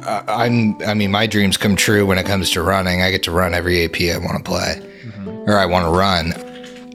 I'm. 0.06 0.80
I 0.82 0.94
mean, 0.94 1.10
my 1.10 1.26
dreams 1.26 1.56
come 1.56 1.74
true 1.76 2.06
when 2.06 2.16
it 2.16 2.26
comes 2.26 2.50
to 2.50 2.62
running. 2.62 3.02
I 3.02 3.10
get 3.10 3.24
to 3.24 3.32
run 3.32 3.52
every 3.52 3.84
AP 3.84 4.00
I 4.02 4.18
want 4.18 4.38
to 4.38 4.44
play, 4.44 4.80
or 5.46 5.58
I 5.58 5.66
want 5.66 5.84
to 5.84 5.90
run. 5.90 6.32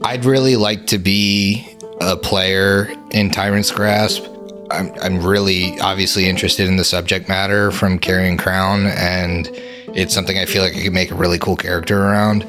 I'd 0.02 0.24
really 0.24 0.56
like 0.56 0.86
to 0.88 0.98
be 0.98 1.66
a 2.00 2.16
player 2.16 2.90
in 3.10 3.30
Tyrant's 3.30 3.70
Grasp. 3.70 4.24
I'm. 4.72 4.92
I'm 5.00 5.24
really 5.24 5.78
obviously 5.80 6.28
interested 6.28 6.66
in 6.68 6.76
the 6.76 6.84
subject 6.84 7.28
matter 7.28 7.70
from 7.70 7.98
Carrion 7.98 8.36
Crown, 8.38 8.86
and 8.86 9.48
it's 9.94 10.14
something 10.14 10.38
I 10.38 10.46
feel 10.46 10.62
like 10.62 10.74
I 10.74 10.82
could 10.82 10.92
make 10.92 11.10
a 11.10 11.14
really 11.14 11.38
cool 11.38 11.56
character 11.56 11.98
around. 12.02 12.44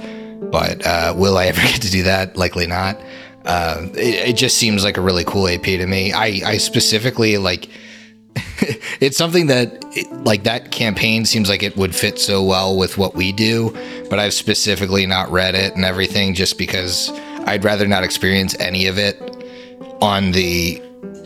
But 0.51 0.85
uh, 0.85 1.13
will 1.17 1.37
I 1.37 1.45
ever 1.47 1.61
get 1.61 1.81
to 1.81 1.91
do 1.91 2.03
that? 2.03 2.35
Likely 2.37 2.67
not. 2.67 2.99
Uh, 3.45 3.87
it, 3.93 4.29
it 4.29 4.33
just 4.37 4.57
seems 4.57 4.83
like 4.83 4.97
a 4.97 5.01
really 5.01 5.23
cool 5.25 5.47
AP 5.47 5.63
to 5.63 5.85
me. 5.85 6.13
I, 6.13 6.41
I 6.45 6.57
specifically 6.57 7.37
like 7.37 7.67
it's 9.01 9.17
something 9.17 9.47
that 9.47 9.83
it- 9.95 10.11
like 10.23 10.43
that 10.43 10.71
campaign 10.71 11.25
seems 11.25 11.49
like 11.49 11.61
it 11.63 11.75
would 11.75 11.93
fit 11.93 12.17
so 12.19 12.41
well 12.43 12.75
with 12.77 12.97
what 12.97 13.13
we 13.13 13.31
do 13.31 13.69
but 14.09 14.17
i've 14.17 14.33
specifically 14.33 15.05
not 15.05 15.29
read 15.29 15.53
it 15.53 15.75
and 15.75 15.85
everything 15.85 16.33
just 16.33 16.57
because 16.57 17.11
i'd 17.45 17.63
rather 17.63 17.87
not 17.87 18.03
experience 18.03 18.55
any 18.59 18.87
of 18.87 18.97
it 18.97 19.19
on 20.01 20.31
the 20.31 20.81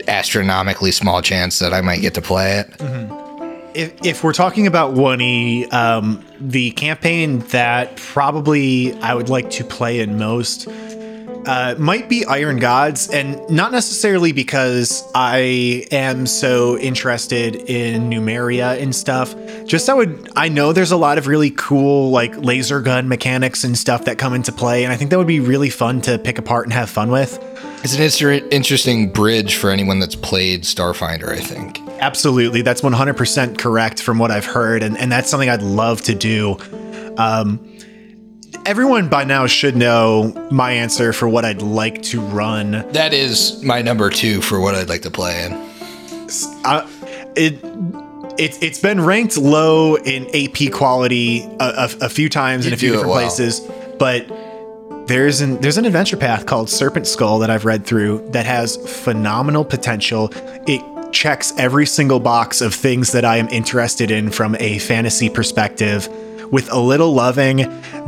astronomically 0.08 0.90
small 0.90 1.22
chance 1.22 1.58
that 1.58 1.72
i 1.72 1.80
might 1.80 2.00
get 2.00 2.14
to 2.14 2.22
play 2.22 2.58
it. 2.58 2.68
If, 3.74 3.92
if 4.04 4.24
we're 4.24 4.32
talking 4.32 4.66
about 4.66 4.94
Woonie, 4.94 5.72
um, 5.72 6.24
the 6.40 6.72
campaign 6.72 7.40
that 7.50 7.94
probably 7.96 8.94
I 9.02 9.14
would 9.14 9.28
like 9.28 9.50
to 9.50 9.64
play 9.64 10.00
in 10.00 10.18
most 10.18 10.66
uh, 11.48 11.74
might 11.78 12.08
be 12.08 12.24
Iron 12.26 12.58
Gods, 12.58 13.08
and 13.08 13.40
not 13.48 13.72
necessarily 13.72 14.32
because 14.32 15.02
I 15.14 15.86
am 15.90 16.26
so 16.26 16.78
interested 16.78 17.56
in 17.56 18.10
Numeria 18.10 18.80
and 18.80 18.94
stuff. 18.94 19.34
Just 19.64 19.88
I 19.88 19.94
would 19.94 20.30
I 20.36 20.48
know 20.48 20.72
there's 20.72 20.92
a 20.92 20.96
lot 20.96 21.16
of 21.18 21.26
really 21.26 21.50
cool 21.50 22.10
like 22.10 22.36
laser 22.36 22.80
gun 22.80 23.08
mechanics 23.08 23.64
and 23.64 23.76
stuff 23.76 24.04
that 24.04 24.18
come 24.18 24.34
into 24.34 24.52
play, 24.52 24.84
and 24.84 24.92
I 24.92 24.96
think 24.96 25.10
that 25.10 25.18
would 25.18 25.26
be 25.26 25.40
really 25.40 25.70
fun 25.70 26.00
to 26.02 26.18
pick 26.18 26.38
apart 26.38 26.66
and 26.66 26.72
have 26.74 26.90
fun 26.90 27.10
with. 27.10 27.38
it's 27.82 27.94
an 27.94 28.02
inter- 28.02 28.46
interesting 28.50 29.10
bridge 29.10 29.54
for 29.56 29.70
anyone 29.70 30.00
that's 30.00 30.16
played 30.16 30.64
starfinder 30.64 31.28
i 31.28 31.38
think 31.38 31.78
Absolutely. 32.00 32.62
That's 32.62 32.80
100% 32.80 33.58
correct 33.58 34.00
from 34.02 34.18
what 34.18 34.30
I've 34.30 34.44
heard. 34.44 34.82
And, 34.82 34.96
and 34.96 35.10
that's 35.10 35.28
something 35.28 35.48
I'd 35.48 35.62
love 35.62 36.02
to 36.02 36.14
do. 36.14 36.56
Um, 37.16 37.77
everyone 38.64 39.08
by 39.08 39.24
now 39.24 39.46
should 39.46 39.76
know 39.76 40.32
my 40.50 40.72
answer 40.72 41.12
for 41.12 41.28
what 41.28 41.44
I'd 41.44 41.62
like 41.62 42.02
to 42.02 42.20
run. 42.20 42.70
that 42.92 43.12
is 43.12 43.62
my 43.62 43.82
number 43.82 44.10
two 44.10 44.40
for 44.40 44.60
what 44.60 44.74
i'd 44.74 44.88
like 44.88 45.02
to 45.02 45.10
play 45.10 45.44
in 45.44 45.52
I, 46.64 46.78
uh, 46.78 46.88
it, 47.36 47.54
it, 48.38 48.62
it's 48.62 48.78
been 48.78 49.00
ranked 49.00 49.36
low 49.36 49.96
in 49.96 50.26
AP 50.34 50.72
quality 50.72 51.42
a, 51.60 51.64
a, 51.64 51.90
a 52.02 52.08
few 52.08 52.28
times 52.28 52.66
in 52.66 52.72
a 52.72 52.76
few 52.76 52.90
different 52.90 53.10
well. 53.10 53.20
places, 53.20 53.60
but 53.98 54.26
there's 55.08 55.40
an 55.40 55.60
there's 55.60 55.78
an 55.78 55.84
adventure 55.84 56.16
path 56.16 56.46
called 56.46 56.68
Serpent 56.68 57.06
Skull 57.06 57.38
that 57.38 57.50
I've 57.50 57.64
read 57.64 57.86
through 57.86 58.28
that 58.30 58.46
has 58.46 58.76
phenomenal 58.76 59.64
potential. 59.64 60.30
It 60.66 60.82
checks 61.12 61.52
every 61.56 61.86
single 61.86 62.20
box 62.20 62.60
of 62.60 62.74
things 62.74 63.12
that 63.12 63.24
I 63.24 63.38
am 63.38 63.48
interested 63.48 64.10
in 64.10 64.30
from 64.30 64.56
a 64.60 64.78
fantasy 64.78 65.30
perspective. 65.30 66.08
With 66.50 66.70
a 66.72 66.80
little 66.80 67.12
loving, 67.12 67.58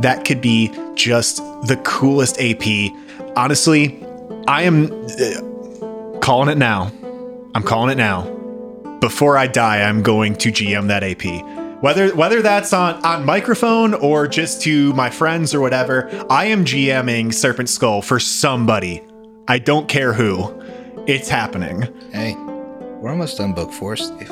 that 0.01 0.25
could 0.25 0.41
be 0.41 0.71
just 0.95 1.37
the 1.67 1.79
coolest 1.83 2.39
AP. 2.39 2.91
Honestly, 3.35 4.03
I 4.47 4.63
am 4.63 4.91
uh, 4.91 6.19
calling 6.19 6.49
it 6.49 6.57
now. 6.57 6.91
I'm 7.53 7.63
calling 7.63 7.91
it 7.91 7.97
now 7.97 8.41
before 9.01 9.35
I 9.35 9.47
die, 9.47 9.81
I'm 9.81 10.03
going 10.03 10.35
to 10.35 10.51
GM 10.51 10.87
that 10.87 11.03
AP. 11.03 11.81
Whether 11.81 12.15
whether 12.15 12.41
that's 12.43 12.71
on 12.71 13.03
on 13.03 13.25
microphone 13.25 13.95
or 13.95 14.27
just 14.27 14.61
to 14.61 14.93
my 14.93 15.09
friends 15.09 15.53
or 15.53 15.59
whatever, 15.59 16.07
I 16.29 16.45
am 16.45 16.63
GMing 16.63 17.33
Serpent 17.33 17.67
Skull 17.67 18.03
for 18.03 18.19
somebody. 18.19 19.01
I 19.47 19.57
don't 19.57 19.89
care 19.89 20.13
who. 20.13 20.53
It's 21.07 21.27
happening. 21.27 21.81
hey 22.13 22.35
we're 23.01 23.09
almost 23.09 23.39
done 23.39 23.51
book 23.53 23.73
four 23.73 23.95
steve 23.95 24.31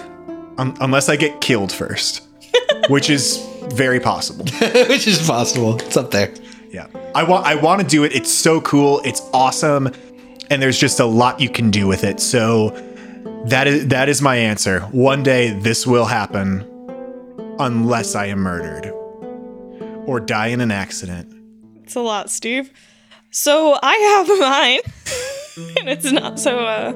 Un- 0.60 0.78
unless 0.80 1.10
I 1.10 1.16
get 1.16 1.42
killed 1.42 1.72
first, 1.72 2.22
which 2.90 3.10
is 3.10 3.44
very 3.74 4.00
possible. 4.00 4.46
which 4.90 5.08
is 5.08 5.26
possible 5.28 5.76
it's 5.76 5.98
up 5.98 6.12
there 6.12 6.34
Yeah. 6.72 6.88
I 7.16 7.24
want 7.24 7.46
I 7.46 7.56
want 7.56 7.82
to 7.82 7.88
do 7.88 8.04
it. 8.04 8.14
It's 8.14 8.32
so 8.32 8.62
cool. 8.62 9.02
It's 9.04 9.22
awesome. 9.34 9.92
And 10.50 10.62
there's 10.62 10.80
just 10.80 11.00
a 11.00 11.06
lot 11.06 11.40
you 11.40 11.50
can 11.50 11.72
do 11.72 11.88
with 11.88 12.04
it. 12.04 12.20
So 12.20 12.70
that 13.48 13.68
is 13.68 13.88
that 13.88 14.10
is 14.10 14.22
my 14.22 14.36
answer. 14.36 14.82
One 14.92 15.24
day 15.24 15.52
this 15.60 15.86
will 15.88 16.06
happen 16.06 16.66
unless 17.60 18.16
I 18.16 18.28
am 18.28 18.40
murdered 18.40 18.92
or 20.06 20.20
die 20.20 20.48
in 20.48 20.62
an 20.62 20.72
accident. 20.72 21.34
It's 21.84 21.96
a 21.96 22.02
lot, 22.02 22.30
Steve. 22.30 22.72
So 23.32 23.78
I 23.82 23.96
have 23.96 24.28
mine, 24.40 25.76
and 25.80 25.90
it's 25.90 26.12
not 26.12 26.40
so. 26.40 26.60
Uh, 26.60 26.94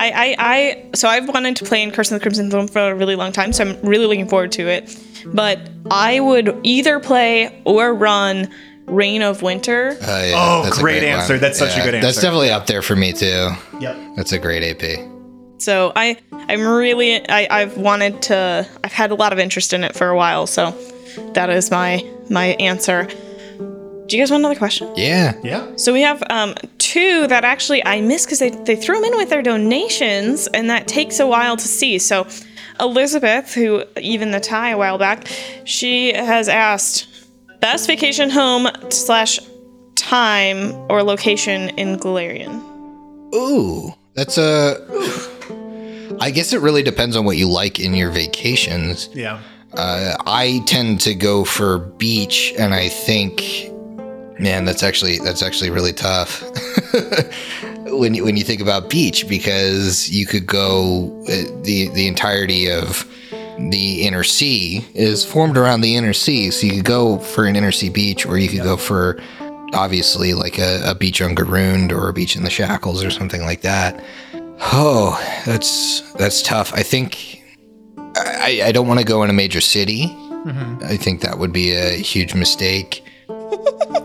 I, 0.00 0.10
I, 0.10 0.36
I, 0.38 0.90
so 0.94 1.08
I've 1.08 1.28
wanted 1.28 1.56
to 1.56 1.64
play 1.64 1.82
in 1.82 1.90
Curse 1.90 2.10
of 2.10 2.18
the 2.18 2.22
Crimson 2.22 2.50
Throne 2.50 2.68
for 2.68 2.80
a 2.90 2.94
really 2.94 3.16
long 3.16 3.32
time, 3.32 3.52
so 3.52 3.64
I'm 3.64 3.80
really 3.82 4.06
looking 4.06 4.28
forward 4.28 4.50
to 4.52 4.66
it. 4.66 4.98
But 5.26 5.60
I 5.90 6.20
would 6.20 6.58
either 6.62 6.98
play 7.00 7.60
or 7.66 7.92
run 7.94 8.48
Reign 8.86 9.22
of 9.22 9.42
Winter. 9.42 9.90
Uh, 10.00 10.22
yeah, 10.24 10.32
Oh, 10.36 10.62
that's 10.64 10.78
a 10.78 10.80
great 10.80 11.02
answer. 11.02 11.38
That's 11.38 11.58
such 11.58 11.76
a 11.76 11.82
good 11.84 11.94
answer. 11.94 12.06
That's 12.06 12.20
definitely 12.20 12.50
up 12.50 12.66
there 12.66 12.80
for 12.82 12.96
me 12.96 13.12
too. 13.12 13.50
Yep. 13.78 13.96
That's 14.16 14.32
a 14.32 14.38
great 14.38 14.62
AP. 14.64 15.06
So 15.58 15.92
I, 15.94 16.16
I'm 16.32 16.66
really, 16.66 17.28
I, 17.28 17.46
I've 17.50 17.76
wanted 17.76 18.22
to, 18.22 18.66
I've 18.82 18.92
had 18.92 19.10
a 19.10 19.14
lot 19.14 19.34
of 19.34 19.38
interest 19.38 19.74
in 19.74 19.84
it 19.84 19.94
for 19.94 20.08
a 20.08 20.16
while. 20.16 20.46
So 20.46 20.70
that 21.34 21.50
is 21.50 21.70
my 21.70 22.02
my 22.30 22.46
answer. 22.60 23.06
Do 24.10 24.16
you 24.16 24.22
guys 24.22 24.32
want 24.32 24.40
another 24.40 24.58
question? 24.58 24.92
Yeah. 24.96 25.34
Yeah. 25.44 25.70
So 25.76 25.92
we 25.92 26.02
have 26.02 26.20
um, 26.30 26.56
two 26.78 27.28
that 27.28 27.44
actually 27.44 27.86
I 27.86 28.00
missed 28.00 28.26
because 28.26 28.40
they, 28.40 28.50
they 28.50 28.74
threw 28.74 28.96
them 28.96 29.04
in 29.04 29.16
with 29.16 29.30
their 29.30 29.40
donations, 29.40 30.48
and 30.48 30.68
that 30.68 30.88
takes 30.88 31.20
a 31.20 31.28
while 31.28 31.56
to 31.56 31.68
see. 31.68 31.96
So 32.00 32.26
Elizabeth, 32.80 33.54
who 33.54 33.84
even 34.00 34.32
the 34.32 34.40
tie 34.40 34.70
a 34.70 34.76
while 34.76 34.98
back, 34.98 35.28
she 35.64 36.12
has 36.12 36.48
asked 36.48 37.06
best 37.60 37.86
vacation 37.86 38.30
home 38.30 38.66
slash 38.88 39.38
time 39.94 40.72
or 40.90 41.04
location 41.04 41.68
in 41.78 41.96
Golarion. 41.96 42.60
Ooh, 43.32 43.94
that's 44.14 44.38
a. 44.38 44.76
I 46.18 46.32
guess 46.32 46.52
it 46.52 46.60
really 46.60 46.82
depends 46.82 47.14
on 47.14 47.24
what 47.24 47.36
you 47.36 47.48
like 47.48 47.78
in 47.78 47.94
your 47.94 48.10
vacations. 48.10 49.08
Yeah. 49.14 49.40
Uh, 49.74 50.16
I 50.26 50.64
tend 50.66 51.00
to 51.02 51.14
go 51.14 51.44
for 51.44 51.78
beach, 51.78 52.52
and 52.58 52.74
I 52.74 52.88
think, 52.88 53.70
man, 54.40 54.64
that's 54.64 54.82
actually 54.82 55.18
that's 55.18 55.42
actually 55.42 55.70
really 55.70 55.92
tough. 55.92 56.42
when 57.86 58.14
you, 58.14 58.24
when 58.24 58.36
you 58.36 58.44
think 58.44 58.60
about 58.60 58.88
beach, 58.88 59.28
because 59.28 60.08
you 60.10 60.26
could 60.26 60.46
go 60.46 61.06
uh, 61.24 61.62
the 61.62 61.90
the 61.94 62.08
entirety 62.08 62.70
of 62.70 63.06
the 63.70 64.06
inner 64.06 64.24
sea 64.24 64.84
is 64.94 65.24
formed 65.24 65.56
around 65.56 65.82
the 65.82 65.96
inner 65.96 66.12
sea, 66.12 66.50
so 66.50 66.66
you 66.66 66.74
could 66.76 66.84
go 66.84 67.18
for 67.18 67.44
an 67.44 67.56
inner 67.56 67.72
sea 67.72 67.90
beach, 67.90 68.26
or 68.26 68.38
you 68.38 68.48
could 68.48 68.62
go 68.62 68.76
for 68.76 69.20
obviously 69.72 70.34
like 70.34 70.58
a, 70.58 70.82
a 70.84 70.94
beach 70.94 71.22
on 71.22 71.34
Garund 71.34 71.92
or 71.92 72.08
a 72.08 72.12
beach 72.12 72.36
in 72.36 72.42
the 72.42 72.50
Shackles 72.50 73.04
or 73.04 73.10
something 73.10 73.42
like 73.42 73.60
that. 73.60 74.02
Oh, 74.72 75.18
that's 75.46 76.00
that's 76.12 76.42
tough. 76.42 76.72
I 76.74 76.82
think 76.82 77.42
I, 78.16 78.62
I 78.64 78.72
don't 78.72 78.88
want 78.88 79.00
to 79.00 79.06
go 79.06 79.22
in 79.22 79.30
a 79.30 79.34
major 79.34 79.60
city. 79.60 80.06
I 80.82 80.96
think 80.96 81.20
that 81.20 81.38
would 81.38 81.52
be 81.52 81.72
a 81.72 81.90
huge 81.90 82.34
mistake. 82.34 83.04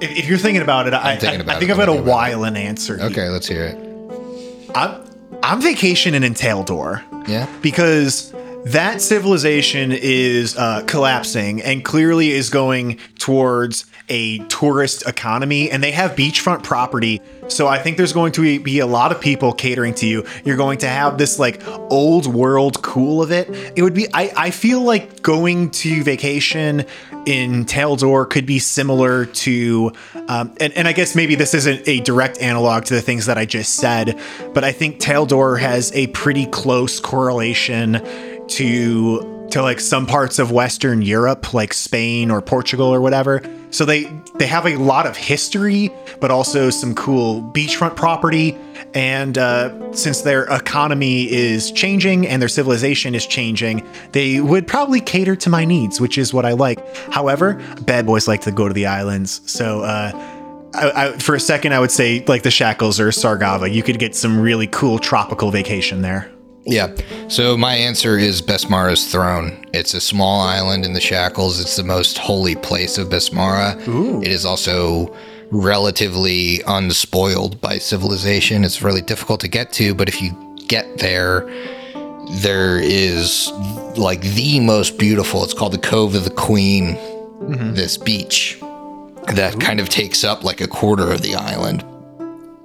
If, 0.01 0.11
if 0.19 0.25
you're 0.27 0.37
thinking 0.37 0.61
about 0.61 0.87
it, 0.87 0.93
I, 0.93 1.13
I, 1.13 1.15
thinking 1.17 1.41
about 1.41 1.55
I 1.57 1.59
think 1.59 1.69
it. 1.69 1.73
I've 1.73 1.79
got 1.85 1.89
a 1.89 1.97
I'm 1.99 2.05
while 2.05 2.43
in 2.43 2.55
answer. 2.57 2.97
here. 2.97 3.05
Okay, 3.07 3.29
let's 3.29 3.47
hear 3.47 3.65
it. 3.65 4.71
I'm 4.75 5.03
I'm 5.43 5.61
vacationing 5.61 6.23
in 6.23 6.33
Taldor. 6.33 7.03
Yeah. 7.27 7.47
because 7.61 8.31
that 8.65 9.01
civilization 9.01 9.91
is 9.91 10.55
uh, 10.57 10.83
collapsing 10.85 11.61
and 11.61 11.83
clearly 11.83 12.31
is 12.31 12.49
going 12.49 12.99
towards 13.19 13.85
a 14.09 14.39
tourist 14.47 15.07
economy 15.07 15.71
and 15.71 15.83
they 15.83 15.91
have 15.91 16.11
beachfront 16.11 16.63
property. 16.63 17.21
So 17.47 17.67
i 17.67 17.77
think 17.77 17.97
there's 17.97 18.13
going 18.13 18.31
to 18.33 18.59
be 18.59 18.79
a 18.79 18.85
lot 18.85 19.11
of 19.11 19.21
people 19.21 19.53
catering 19.53 19.93
to 19.95 20.07
you. 20.07 20.25
You're 20.43 20.57
going 20.57 20.79
to 20.79 20.87
have 20.87 21.17
this 21.17 21.39
like 21.39 21.61
old 21.67 22.27
world 22.27 22.81
cool 22.81 23.21
of 23.21 23.31
it. 23.31 23.49
It 23.75 23.81
would 23.81 23.93
be 23.93 24.07
i, 24.13 24.31
I 24.35 24.51
feel 24.51 24.81
like 24.81 25.21
going 25.21 25.71
to 25.71 26.03
vacation 26.03 26.85
in 27.25 27.65
Taldor 27.65 28.29
could 28.29 28.45
be 28.45 28.59
similar 28.59 29.25
to, 29.25 29.91
um, 30.27 30.55
and, 30.59 30.73
and 30.73 30.87
I 30.87 30.93
guess 30.93 31.15
maybe 31.15 31.35
this 31.35 31.53
isn't 31.53 31.87
a 31.87 31.99
direct 32.01 32.39
analog 32.39 32.85
to 32.85 32.93
the 32.93 33.01
things 33.01 33.25
that 33.25 33.37
I 33.37 33.45
just 33.45 33.75
said, 33.75 34.19
but 34.53 34.63
I 34.63 34.71
think 34.71 34.99
Taldor 34.99 35.59
has 35.59 35.91
a 35.93 36.07
pretty 36.07 36.45
close 36.45 36.99
correlation 36.99 38.01
to 38.47 39.34
to 39.51 39.61
like 39.61 39.79
some 39.79 40.05
parts 40.05 40.39
of 40.39 40.51
Western 40.51 41.01
Europe, 41.01 41.53
like 41.53 41.73
Spain 41.73 42.31
or 42.31 42.41
Portugal 42.41 42.87
or 42.87 43.01
whatever. 43.01 43.41
So 43.71 43.85
they 43.85 44.11
they 44.35 44.47
have 44.47 44.65
a 44.65 44.75
lot 44.77 45.05
of 45.05 45.17
history, 45.17 45.91
but 46.19 46.31
also 46.31 46.69
some 46.69 46.95
cool 46.95 47.41
beachfront 47.41 47.95
property. 47.95 48.57
And 48.93 49.37
uh, 49.37 49.93
since 49.93 50.21
their 50.21 50.45
economy 50.45 51.31
is 51.31 51.71
changing 51.71 52.27
and 52.27 52.41
their 52.41 52.49
civilization 52.49 53.15
is 53.15 53.25
changing, 53.25 53.85
they 54.13 54.39
would 54.39 54.67
probably 54.67 55.01
cater 55.01 55.35
to 55.37 55.49
my 55.49 55.65
needs, 55.65 55.99
which 55.99 56.17
is 56.17 56.33
what 56.33 56.45
I 56.45 56.53
like. 56.53 56.79
However, 57.11 57.61
bad 57.81 58.05
boys 58.05 58.27
like 58.27 58.41
to 58.41 58.51
go 58.51 58.67
to 58.67 58.73
the 58.73 58.85
islands, 58.85 59.41
so. 59.45 59.81
Uh, 59.81 60.31
I, 60.73 61.05
I, 61.05 61.11
for 61.13 61.35
a 61.35 61.39
second, 61.39 61.73
I 61.73 61.79
would 61.79 61.91
say 61.91 62.21
like 62.27 62.43
the 62.43 62.51
Shackles 62.51 62.99
or 62.99 63.07
Sargava. 63.07 63.71
You 63.71 63.81
could 63.81 63.97
get 63.97 64.13
some 64.13 64.37
really 64.37 64.67
cool 64.67 64.99
tropical 64.99 65.49
vacation 65.49 66.01
there. 66.01 66.29
Yeah. 66.65 66.95
So 67.27 67.55
my 67.55 67.75
answer 67.75 68.17
is 68.17 68.41
Besmara's 68.41 69.11
throne. 69.11 69.65
It's 69.73 69.93
a 69.93 70.01
small 70.01 70.41
island 70.41 70.83
in 70.83 70.93
the 70.93 70.99
Shackles. 70.99 71.59
It's 71.59 71.75
the 71.75 71.83
most 71.83 72.17
holy 72.17 72.55
place 72.55 72.97
of 72.97 73.09
Besmara. 73.09 73.77
It 74.23 74.31
is 74.31 74.45
also 74.45 75.15
relatively 75.51 76.61
unspoiled 76.65 77.61
by 77.61 77.77
civilization. 77.77 78.63
It's 78.63 78.81
really 78.81 79.01
difficult 79.01 79.41
to 79.41 79.47
get 79.47 79.71
to, 79.73 79.93
but 79.93 80.09
if 80.09 80.21
you 80.21 80.55
get 80.67 80.97
there, 80.97 81.47
there 82.41 82.79
is 82.79 83.51
like 83.95 84.21
the 84.21 84.59
most 84.59 84.97
beautiful. 84.97 85.43
It's 85.43 85.53
called 85.53 85.73
the 85.73 85.77
Cove 85.77 86.15
of 86.15 86.23
the 86.23 86.31
Queen. 86.31 86.95
Mm-hmm. 86.95 87.73
This 87.75 87.97
beach 87.97 88.57
that 89.33 89.59
kind 89.59 89.79
of 89.79 89.89
takes 89.89 90.23
up 90.23 90.43
like 90.43 90.61
a 90.61 90.67
quarter 90.67 91.11
of 91.11 91.21
the 91.21 91.35
island. 91.35 91.83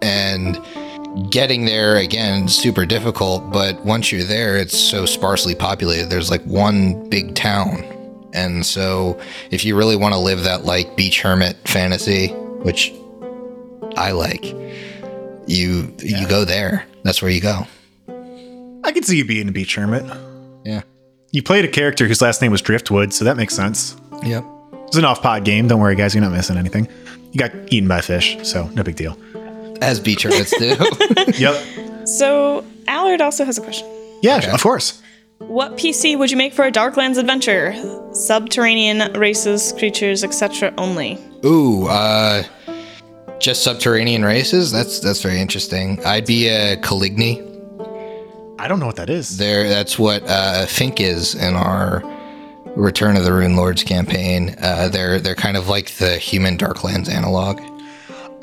And 0.00 0.58
getting 1.30 1.64
there 1.64 1.96
again 1.96 2.46
super 2.48 2.86
difficult 2.86 3.50
but 3.52 3.84
once 3.84 4.12
you're 4.12 4.22
there 4.24 4.56
it's 4.56 4.78
so 4.78 5.04
sparsely 5.04 5.54
populated 5.54 6.08
there's 6.08 6.30
like 6.30 6.42
one 6.44 7.08
big 7.10 7.34
town 7.34 7.82
and 8.32 8.64
so 8.64 9.18
if 9.50 9.64
you 9.64 9.76
really 9.76 9.96
want 9.96 10.14
to 10.14 10.18
live 10.20 10.44
that 10.44 10.64
like 10.64 10.96
beach 10.96 11.20
hermit 11.20 11.56
fantasy 11.68 12.28
which 12.62 12.92
i 13.96 14.12
like 14.12 14.44
you 15.48 15.92
you 15.98 16.28
go 16.28 16.44
there 16.44 16.86
that's 17.02 17.20
where 17.20 17.30
you 17.30 17.40
go 17.40 17.66
I 18.82 18.92
could 18.92 19.04
see 19.04 19.18
you 19.18 19.24
being 19.26 19.46
a 19.48 19.52
beach 19.52 19.74
hermit. 19.74 20.04
yeah 20.64 20.82
You 21.32 21.42
played 21.42 21.64
a 21.64 21.68
character 21.68 22.06
whose 22.06 22.22
last 22.22 22.40
name 22.40 22.50
was 22.50 22.62
Driftwood, 22.62 23.12
so 23.12 23.24
that 23.26 23.36
makes 23.36 23.54
sense. 23.54 23.94
yep 24.24 24.42
It's 24.86 24.96
an 24.96 25.04
off 25.04 25.20
pod 25.22 25.44
game. 25.44 25.68
Don't 25.68 25.80
worry, 25.80 25.94
guys. 25.96 26.14
You're 26.14 26.22
not 26.24 26.32
missing 26.32 26.56
anything. 26.56 26.88
You 27.30 27.38
got 27.38 27.52
eaten 27.70 27.88
by 27.88 28.00
fish, 28.00 28.38
so 28.42 28.68
no 28.68 28.82
big 28.82 28.96
deal. 28.96 29.18
As 29.80 30.00
beach 30.00 30.22
hermits 30.24 30.56
do 30.58 30.76
Yep. 31.38 32.06
So 32.06 32.64
Allard 32.88 33.20
also 33.20 33.44
has 33.44 33.58
a 33.58 33.62
question. 33.62 33.88
Yeah, 34.22 34.52
of 34.54 34.62
course. 34.62 35.00
What 35.38 35.76
PC 35.78 36.18
would 36.18 36.30
you 36.30 36.36
make 36.36 36.52
for 36.52 36.64
a 36.64 36.72
Darklands 36.72 37.16
adventure? 37.18 37.74
Subterranean 38.14 39.12
races, 39.14 39.72
creatures, 39.78 40.22
etc. 40.22 40.72
only. 40.76 41.18
ooh 41.44 41.86
uh 41.86 42.42
just 43.38 43.64
subterranean 43.64 44.22
races 44.22 44.70
that's 44.70 45.00
that's 45.00 45.22
very 45.22 45.40
interesting 45.40 45.98
i'd 46.04 46.26
be 46.26 46.46
a 46.48 46.76
caligni 46.76 47.40
I 48.58 48.68
don't 48.68 48.78
know 48.78 48.84
what 48.84 48.96
that 48.96 49.08
is. 49.08 49.38
There, 49.38 49.70
that's 49.70 49.98
what 49.98 50.22
uh, 50.28 50.66
Fink 50.66 51.00
is 51.00 51.34
in 51.34 51.54
our 51.54 52.02
Return 52.76 53.16
of 53.16 53.24
the 53.24 53.30
Runelords 53.30 53.86
campaign. 53.86 54.54
Uh, 54.60 54.88
they're 54.90 55.18
they're 55.18 55.34
kind 55.34 55.56
of 55.56 55.68
like 55.68 55.92
the 55.92 56.18
human 56.18 56.58
Darklands 56.58 57.08
analog. 57.08 57.58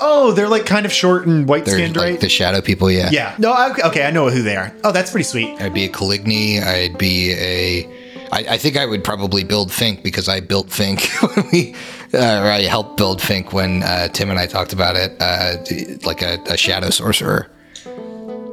Oh, 0.00 0.32
they're 0.32 0.48
like 0.48 0.64
kind 0.66 0.86
of 0.86 0.92
short 0.92 1.26
and 1.26 1.48
white 1.48 1.64
They're 1.64 1.74
skinned, 1.74 1.96
like 1.96 2.10
right? 2.10 2.20
the 2.20 2.28
shadow 2.28 2.60
people. 2.60 2.90
Yeah. 2.90 3.10
yeah. 3.10 3.34
No, 3.38 3.52
I, 3.52 3.74
okay, 3.86 4.06
I 4.06 4.10
know 4.10 4.30
who 4.30 4.42
they 4.42 4.56
are. 4.56 4.72
Oh, 4.84 4.92
that's 4.92 5.10
pretty 5.10 5.24
sweet. 5.24 5.60
I'd 5.60 5.74
be 5.74 5.84
a 5.84 5.88
Caligni. 5.88 6.62
I'd 6.62 6.96
be 6.98 7.32
a. 7.32 7.86
I, 8.30 8.54
I 8.54 8.58
think 8.58 8.76
I 8.76 8.86
would 8.86 9.02
probably 9.02 9.42
build 9.42 9.72
Fink 9.72 10.02
because 10.02 10.28
I 10.28 10.40
built 10.40 10.70
Fink 10.70 11.08
when 11.22 11.46
we, 11.52 11.74
uh, 12.14 12.18
or 12.18 12.50
I 12.50 12.62
helped 12.62 12.96
build 12.96 13.20
Fink 13.22 13.52
when 13.52 13.82
uh, 13.82 14.08
Tim 14.08 14.30
and 14.30 14.38
I 14.38 14.46
talked 14.46 14.72
about 14.72 14.96
it. 14.96 15.16
Uh, 15.20 15.56
like 16.04 16.22
a, 16.22 16.38
a 16.46 16.56
shadow 16.56 16.90
sorcerer, 16.90 17.50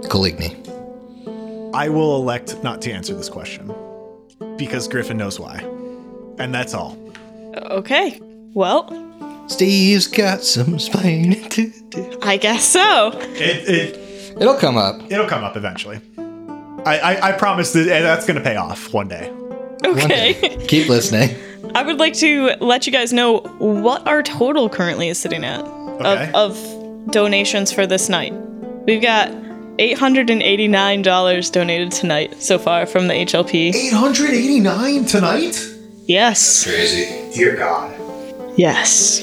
Caligni. 0.09 0.55
I 1.76 1.89
will 1.89 2.15
elect 2.15 2.63
not 2.63 2.81
to 2.84 2.91
answer 2.91 3.13
this 3.13 3.30
question 3.30 3.73
because 4.57 4.88
Griffin 4.88 5.17
knows 5.17 5.39
why. 5.39 5.57
And 6.39 6.53
that's 6.53 6.73
all. 6.73 6.97
Okay. 7.55 8.19
Well, 8.53 8.89
Steve's 9.47 10.07
got 10.07 10.43
some 10.43 10.76
explaining 10.76 11.47
to 11.49 11.69
do. 11.89 12.19
I 12.22 12.38
guess 12.38 12.65
so. 12.65 13.11
It, 13.35 13.69
it, 13.69 13.97
It'll 14.41 14.55
come 14.55 14.76
up. 14.77 15.01
it'll 15.11 15.27
come 15.27 15.43
up 15.43 15.55
eventually. 15.55 15.99
I, 16.85 16.99
I, 16.99 17.30
I 17.30 17.31
promise 17.31 17.73
that 17.73 17.81
and 17.88 18.03
that's 18.05 18.26
going 18.26 18.38
to 18.38 18.43
pay 18.43 18.55
off 18.57 18.93
one 18.93 19.07
day. 19.07 19.31
Okay. 19.85 20.65
Keep 20.67 20.89
listening. 20.89 21.35
I 21.73 21.84
would 21.84 21.97
like 21.99 22.13
to 22.15 22.55
let 22.59 22.85
you 22.85 22.91
guys 22.91 23.11
know 23.13 23.39
what 23.59 24.05
our 24.07 24.22
total 24.23 24.69
currently 24.69 25.09
is 25.09 25.17
sitting 25.17 25.43
at 25.43 25.61
Okay. 25.65 26.31
of, 26.34 26.57
of 26.57 27.11
donations 27.11 27.72
for 27.72 27.88
this 27.88 28.09
night. 28.09 28.34
We've 28.85 29.01
got 29.01 29.30
$889 29.77 31.51
donated 31.51 31.91
tonight 31.91 32.41
so 32.41 32.57
far 32.59 32.85
from 32.85 33.07
the 33.07 33.13
HLP. 33.13 33.73
889 33.73 35.05
tonight? 35.05 35.73
Yes. 36.05 36.63
Crazy. 36.65 37.34
Dear 37.35 37.55
God. 37.55 37.93
Yes. 38.57 39.22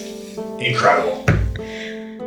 Incredible. 0.67 1.25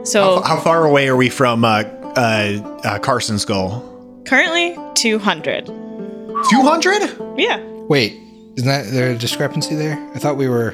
So 0.06 0.42
How 0.42 0.60
far 0.60 0.86
away 0.86 1.08
are 1.08 1.16
we 1.16 1.30
from 1.30 1.66
uh, 1.66 1.84
uh, 2.16 2.80
uh, 2.84 3.00
Carson's 3.00 3.46
goal? 3.46 3.92
currently 4.26 4.76
200. 4.96 5.66
200? 5.68 7.38
Yeah. 7.38 7.60
Wait, 7.88 8.20
isn't 8.56 8.68
that 8.68 8.92
there 8.92 9.12
a 9.12 9.18
discrepancy 9.18 9.76
there? 9.76 9.98
I 10.16 10.20
thought 10.20 10.36
we 10.38 10.48
were. 10.50 10.72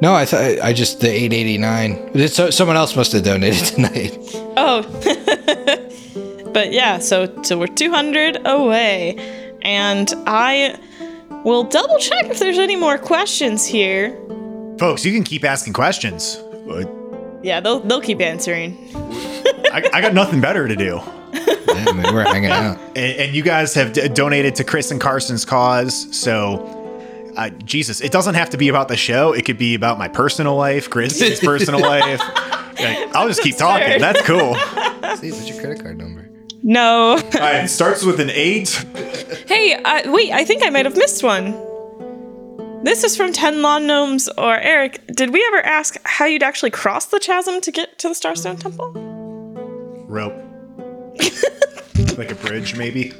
No, 0.00 0.14
I 0.14 0.24
thought 0.24 0.60
I 0.62 0.72
just 0.72 1.00
the 1.00 1.08
889. 1.10 2.28
So, 2.28 2.50
someone 2.50 2.76
else 2.76 2.94
must 2.96 3.12
have 3.12 3.24
donated 3.24 3.64
tonight. 3.74 4.16
Oh. 4.56 4.82
but 6.54 6.72
yeah, 6.72 6.98
so 6.98 7.42
so 7.42 7.58
we're 7.58 7.66
200 7.66 8.46
away. 8.46 9.16
And 9.62 10.12
I 10.26 10.78
will 11.44 11.64
double 11.64 11.98
check 11.98 12.26
if 12.26 12.38
there's 12.38 12.58
any 12.58 12.76
more 12.76 12.96
questions 12.96 13.66
here. 13.66 14.16
Folks, 14.80 15.04
you 15.04 15.12
can 15.12 15.22
keep 15.24 15.44
asking 15.44 15.74
questions. 15.74 16.36
Uh, 16.68 16.84
Yeah, 17.42 17.60
they'll 17.60 17.80
they'll 17.80 18.00
keep 18.00 18.20
answering. 18.20 18.76
I, 19.72 19.88
I 19.92 20.00
got 20.00 20.14
nothing 20.14 20.40
better 20.40 20.66
to 20.66 20.74
do. 20.74 21.00
Yeah, 21.32 21.84
I 21.86 21.92
mean, 21.92 22.12
we're 22.14 22.24
hanging 22.24 22.50
out. 22.50 22.78
And, 22.96 22.96
and 23.20 23.34
you 23.34 23.42
guys 23.42 23.74
have 23.74 23.92
d- 23.92 24.08
donated 24.08 24.54
to 24.56 24.64
Chris 24.64 24.90
and 24.90 25.00
Carson's 25.00 25.44
cause. 25.44 25.94
So, 26.18 27.32
uh, 27.36 27.50
Jesus, 27.50 28.00
it 28.00 28.10
doesn't 28.10 28.34
have 28.34 28.50
to 28.50 28.56
be 28.56 28.68
about 28.68 28.88
the 28.88 28.96
show. 28.96 29.32
It 29.32 29.44
could 29.44 29.58
be 29.58 29.74
about 29.74 29.96
my 29.98 30.08
personal 30.08 30.56
life, 30.56 30.90
Chris's 30.90 31.38
personal 31.50 31.80
life. 31.80 32.18
Like, 32.80 33.14
I'll 33.14 33.28
just 33.28 33.42
keep 33.42 33.56
talking. 33.56 34.00
That's 34.00 34.22
cool. 34.22 34.54
See, 35.16 35.30
what's 35.30 35.48
your 35.48 35.60
credit 35.60 35.82
card 35.82 35.98
number? 35.98 36.28
No. 36.62 37.12
All 37.12 37.16
right, 37.16 37.64
it 37.64 37.68
starts 37.68 38.02
with 38.02 38.18
an 38.18 38.30
eight. 38.30 38.70
hey, 39.46 39.74
uh, 39.74 40.10
wait, 40.12 40.32
I 40.32 40.44
think 40.44 40.64
I 40.64 40.70
might 40.70 40.84
have 40.86 40.96
missed 40.96 41.22
one. 41.22 41.52
This 42.82 43.04
is 43.04 43.14
from 43.14 43.30
10 43.30 43.60
Lawn 43.60 43.86
Gnomes 43.86 44.26
or 44.38 44.56
Eric. 44.56 45.06
Did 45.08 45.34
we 45.34 45.44
ever 45.48 45.58
ask 45.58 45.98
how 46.04 46.24
you'd 46.24 46.42
actually 46.42 46.70
cross 46.70 47.04
the 47.04 47.20
chasm 47.20 47.60
to 47.60 47.70
get 47.70 47.98
to 47.98 48.08
the 48.08 48.14
Starstone 48.14 48.58
Temple? 48.58 48.92
Rope. 50.08 50.32
like 52.16 52.30
a 52.30 52.34
bridge, 52.36 52.76
maybe. 52.76 53.12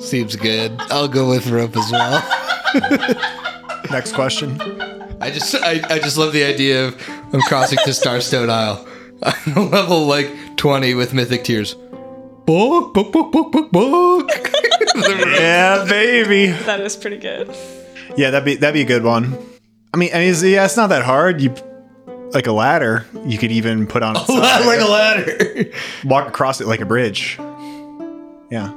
Seems 0.00 0.34
good. 0.34 0.72
I'll 0.90 1.06
go 1.06 1.28
with 1.28 1.46
rope 1.46 1.76
as 1.76 1.92
well. 1.92 2.24
Next 3.92 4.14
question. 4.14 4.60
I 5.20 5.30
just 5.30 5.54
I, 5.54 5.80
I 5.88 6.00
just 6.00 6.16
love 6.16 6.32
the 6.32 6.42
idea 6.42 6.88
of 6.88 7.08
I'm 7.32 7.40
crossing 7.42 7.78
to 7.84 7.90
Starstone 7.90 8.50
Isle. 8.50 8.84
I'm 9.22 9.70
level 9.70 10.06
like 10.06 10.56
20 10.56 10.94
with 10.94 11.14
mythic 11.14 11.44
tiers. 11.44 11.74
Book, 12.46 12.94
book, 12.94 13.12
book, 13.12 13.30
book, 13.30 13.52
book, 13.52 13.70
book. 13.70 14.30
Yeah, 15.38 15.84
baby. 15.88 16.46
That 16.64 16.80
is 16.80 16.96
pretty 16.96 17.18
good. 17.18 17.54
Yeah, 18.16 18.30
that'd 18.30 18.44
be 18.44 18.56
that'd 18.56 18.74
be 18.74 18.82
a 18.82 18.84
good 18.86 19.04
one. 19.04 19.38
I 19.94 19.96
mean, 19.96 20.10
I 20.12 20.18
mean, 20.18 20.30
it's, 20.30 20.42
yeah, 20.42 20.64
it's 20.64 20.76
not 20.76 20.88
that 20.88 21.04
hard. 21.04 21.40
You 21.40 21.54
like 22.32 22.46
a 22.46 22.52
ladder. 22.52 23.06
You 23.24 23.38
could 23.38 23.52
even 23.52 23.86
put 23.86 24.02
on 24.02 24.16
its 24.16 24.26
side, 24.26 24.66
like 24.66 24.80
a 24.80 24.84
ladder. 24.90 25.70
walk 26.04 26.28
across 26.28 26.60
it 26.60 26.66
like 26.66 26.80
a 26.80 26.86
bridge. 26.86 27.36
Yeah, 28.50 28.72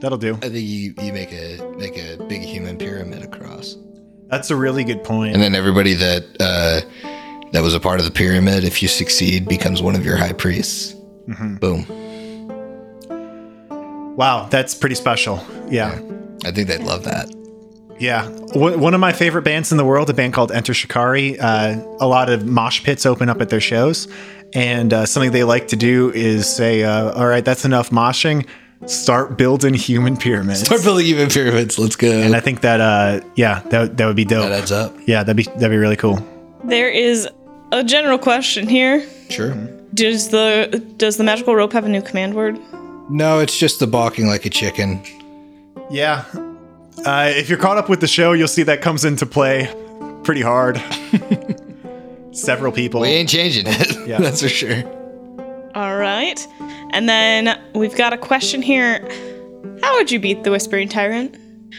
that'll 0.00 0.18
do. 0.18 0.34
I 0.36 0.48
think 0.48 0.54
you, 0.66 0.94
you 1.00 1.12
make 1.12 1.32
a 1.32 1.62
make 1.76 1.96
a 1.96 2.16
big 2.28 2.42
human 2.42 2.76
pyramid 2.76 3.22
across. 3.22 3.76
That's 4.28 4.50
a 4.50 4.56
really 4.56 4.84
good 4.84 5.04
point. 5.04 5.34
And 5.34 5.42
then 5.42 5.54
everybody 5.54 5.94
that 5.94 6.24
uh, 6.40 6.80
that 7.52 7.62
was 7.62 7.74
a 7.74 7.80
part 7.80 8.00
of 8.00 8.04
the 8.06 8.10
pyramid, 8.12 8.64
if 8.64 8.82
you 8.82 8.88
succeed, 8.88 9.46
becomes 9.46 9.82
one 9.82 9.94
of 9.94 10.04
your 10.04 10.16
high 10.16 10.32
priests. 10.32 10.94
Boom. 11.60 11.86
Wow, 14.16 14.46
that's 14.50 14.74
pretty 14.74 14.94
special. 14.94 15.44
Yeah. 15.68 16.00
I 16.44 16.50
think 16.52 16.68
they'd 16.68 16.82
love 16.82 17.04
that. 17.04 17.28
Yeah. 17.98 18.28
One 18.54 18.80
one 18.80 18.94
of 18.94 19.00
my 19.00 19.12
favorite 19.12 19.42
bands 19.42 19.70
in 19.72 19.78
the 19.78 19.84
world, 19.84 20.10
a 20.10 20.14
band 20.14 20.32
called 20.34 20.52
Enter 20.52 20.74
Shikari, 20.74 21.38
uh, 21.38 21.80
a 22.00 22.06
lot 22.06 22.28
of 22.30 22.44
mosh 22.44 22.82
pits 22.82 23.06
open 23.06 23.28
up 23.28 23.40
at 23.40 23.48
their 23.50 23.60
shows. 23.60 24.08
And 24.52 24.92
uh, 24.92 25.06
something 25.06 25.32
they 25.32 25.42
like 25.44 25.68
to 25.68 25.76
do 25.76 26.12
is 26.12 26.48
say, 26.48 26.84
uh, 26.84 27.12
all 27.12 27.26
right, 27.26 27.44
that's 27.44 27.64
enough 27.64 27.90
moshing. 27.90 28.46
Start 28.86 29.36
building 29.38 29.74
human 29.74 30.16
pyramids. 30.16 30.60
Start 30.60 30.82
building 30.84 31.06
human 31.06 31.28
pyramids. 31.28 31.78
Let's 31.78 31.96
go. 31.96 32.10
and 32.10 32.36
I 32.36 32.40
think 32.40 32.60
that, 32.60 32.80
uh, 32.80 33.20
yeah, 33.34 33.60
that, 33.70 33.96
that 33.96 34.06
would 34.06 34.14
be 34.16 34.24
dope. 34.24 34.48
that 34.48 34.52
adds 34.60 34.70
up. 34.72 34.94
yeah, 35.06 35.24
that'd 35.24 35.36
be, 35.36 35.44
that'd 35.44 35.70
be 35.70 35.76
really 35.76 35.96
cool. 35.96 36.18
There 36.64 36.88
is 36.90 37.26
a 37.72 37.82
general 37.82 38.18
question 38.18 38.68
here. 38.68 39.04
Sure. 39.30 39.54
Does 39.94 40.28
the 40.30 40.84
does 40.96 41.16
the 41.16 41.24
magical 41.24 41.54
rope 41.56 41.72
have 41.72 41.84
a 41.84 41.88
new 41.88 42.02
command 42.02 42.34
word? 42.34 42.58
No, 43.10 43.38
it's 43.40 43.56
just 43.58 43.80
the 43.80 43.86
balking 43.86 44.26
like 44.26 44.44
a 44.46 44.50
chicken. 44.50 45.02
Yeah. 45.90 46.24
Uh, 47.04 47.30
if 47.34 47.48
you're 47.48 47.58
caught 47.58 47.76
up 47.76 47.88
with 47.88 48.00
the 48.00 48.06
show, 48.06 48.32
you'll 48.32 48.48
see 48.48 48.62
that 48.62 48.80
comes 48.80 49.04
into 49.04 49.26
play 49.26 49.68
pretty 50.24 50.40
hard. 50.40 50.82
Several 52.32 52.72
people. 52.72 53.00
We 53.02 53.08
ain't 53.08 53.28
changing 53.28 53.64
it. 53.66 53.96
Yeah. 54.06 54.18
That's 54.20 54.42
for 54.42 54.48
sure. 54.48 54.82
All 55.74 55.96
right. 55.96 56.46
And 56.90 57.08
then 57.08 57.58
we've 57.74 57.94
got 57.96 58.12
a 58.12 58.18
question 58.18 58.60
here. 58.62 58.98
How 59.82 59.96
would 59.96 60.10
you 60.10 60.18
beat 60.20 60.44
the 60.44 60.50
Whispering 60.50 60.88
Tyrant? 60.88 61.36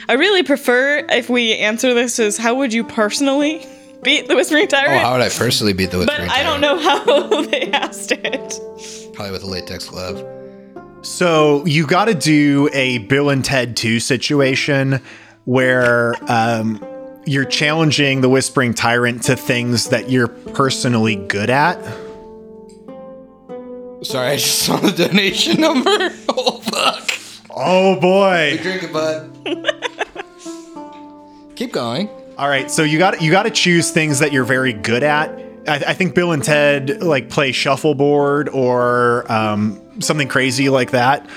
I 0.09 0.13
really 0.13 0.41
prefer 0.43 1.05
if 1.09 1.29
we 1.29 1.55
answer 1.55 1.93
this 1.93 2.19
as 2.19 2.37
how 2.37 2.55
would 2.55 2.73
you 2.73 2.83
personally 2.83 3.65
beat 4.03 4.27
the 4.27 4.35
Whispering 4.35 4.63
Oh, 4.65 4.67
Tyrant? 4.67 5.01
how 5.01 5.11
would 5.13 5.21
I 5.21 5.29
personally 5.29 5.73
beat 5.73 5.91
the 5.91 5.99
Whispering 5.99 6.27
but 6.27 6.27
whispering 6.27 6.47
I 6.47 6.49
don't 6.49 6.61
know 6.61 6.79
how 6.79 7.41
they 7.43 7.71
asked 7.71 8.11
it. 8.11 9.13
Probably 9.13 9.31
with 9.31 9.43
a 9.43 9.47
latex 9.47 9.87
glove. 9.87 10.17
So 11.05 11.63
you 11.67 11.85
got 11.85 12.05
to 12.05 12.15
do 12.15 12.67
a 12.73 12.97
Bill 12.97 13.29
and 13.29 13.45
Ted 13.45 13.77
2 13.77 13.99
situation 13.99 15.01
where 15.43 16.15
um, 16.27 16.83
you're 17.27 17.45
challenging 17.45 18.21
the 18.21 18.27
Whispering 18.27 18.73
Tyrant 18.73 19.21
to 19.25 19.35
things 19.35 19.89
that 19.89 20.09
you're 20.09 20.27
personally 20.27 21.15
good 21.15 21.51
at. 21.51 21.75
Sorry, 24.01 24.29
I 24.29 24.35
just 24.37 24.63
saw 24.63 24.77
the 24.77 24.91
donation 24.91 25.61
number. 25.61 26.09
Oh 26.37 26.59
fuck. 26.59 27.11
Oh 27.55 27.99
boy! 27.99 28.59
Drink 28.61 28.83
it, 28.83 28.91
bud. 28.91 29.31
Keep 31.55 31.71
going. 31.71 32.09
All 32.37 32.49
right, 32.49 32.69
so 32.69 32.83
you 32.83 32.97
got 32.97 33.21
you 33.21 33.31
got 33.31 33.43
to 33.43 33.51
choose 33.51 33.91
things 33.91 34.19
that 34.19 34.33
you're 34.33 34.43
very 34.43 34.73
good 34.73 35.03
at. 35.03 35.29
I, 35.67 35.75
I 35.75 35.93
think 35.93 36.13
Bill 36.13 36.33
and 36.33 36.43
Ted 36.43 37.01
like 37.01 37.29
play 37.29 37.51
shuffleboard 37.51 38.49
or 38.49 39.31
um, 39.31 39.81
something 39.99 40.27
crazy 40.27 40.69
like 40.69 40.91
that. 40.91 41.27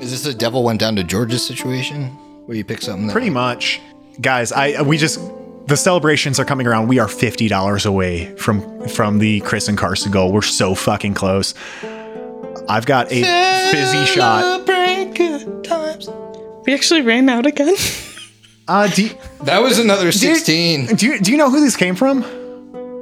Is 0.00 0.10
this 0.10 0.26
a 0.26 0.36
devil 0.36 0.62
went 0.64 0.80
down 0.80 0.96
to 0.96 1.04
George's 1.04 1.44
situation 1.46 2.06
where 2.46 2.56
you 2.56 2.64
pick 2.64 2.82
something 2.82 3.06
that 3.08 3.12
Pretty 3.12 3.30
much, 3.30 3.80
guys. 4.20 4.52
I 4.52 4.82
we 4.82 4.98
just 4.98 5.20
the 5.66 5.76
celebrations 5.76 6.38
are 6.38 6.44
coming 6.44 6.66
around. 6.66 6.88
We 6.88 6.98
are 6.98 7.08
fifty 7.08 7.48
dollars 7.48 7.86
away 7.86 8.34
from 8.36 8.86
from 8.88 9.18
the 9.18 9.40
Chris 9.40 9.68
and 9.68 9.78
Carson 9.78 10.12
goal. 10.12 10.32
We're 10.32 10.42
so 10.42 10.74
fucking 10.74 11.14
close. 11.14 11.54
I've 12.68 12.86
got 12.86 13.10
a 13.12 13.22
fizzy 13.72 14.04
shot. 14.06 14.66
Good 14.66 15.64
times. 15.64 16.08
We 16.66 16.74
actually 16.74 17.02
ran 17.02 17.28
out 17.28 17.46
again. 17.46 17.74
Uh, 18.66 18.86
do 18.88 19.04
you, 19.04 19.10
That 19.42 19.58
was 19.60 19.78
another 19.78 20.10
16. 20.10 20.96
do 20.96 21.04
you 21.04 21.20
do 21.20 21.30
you 21.32 21.36
know 21.36 21.50
who 21.50 21.60
these 21.60 21.76
came 21.76 21.94
from? 21.94 22.22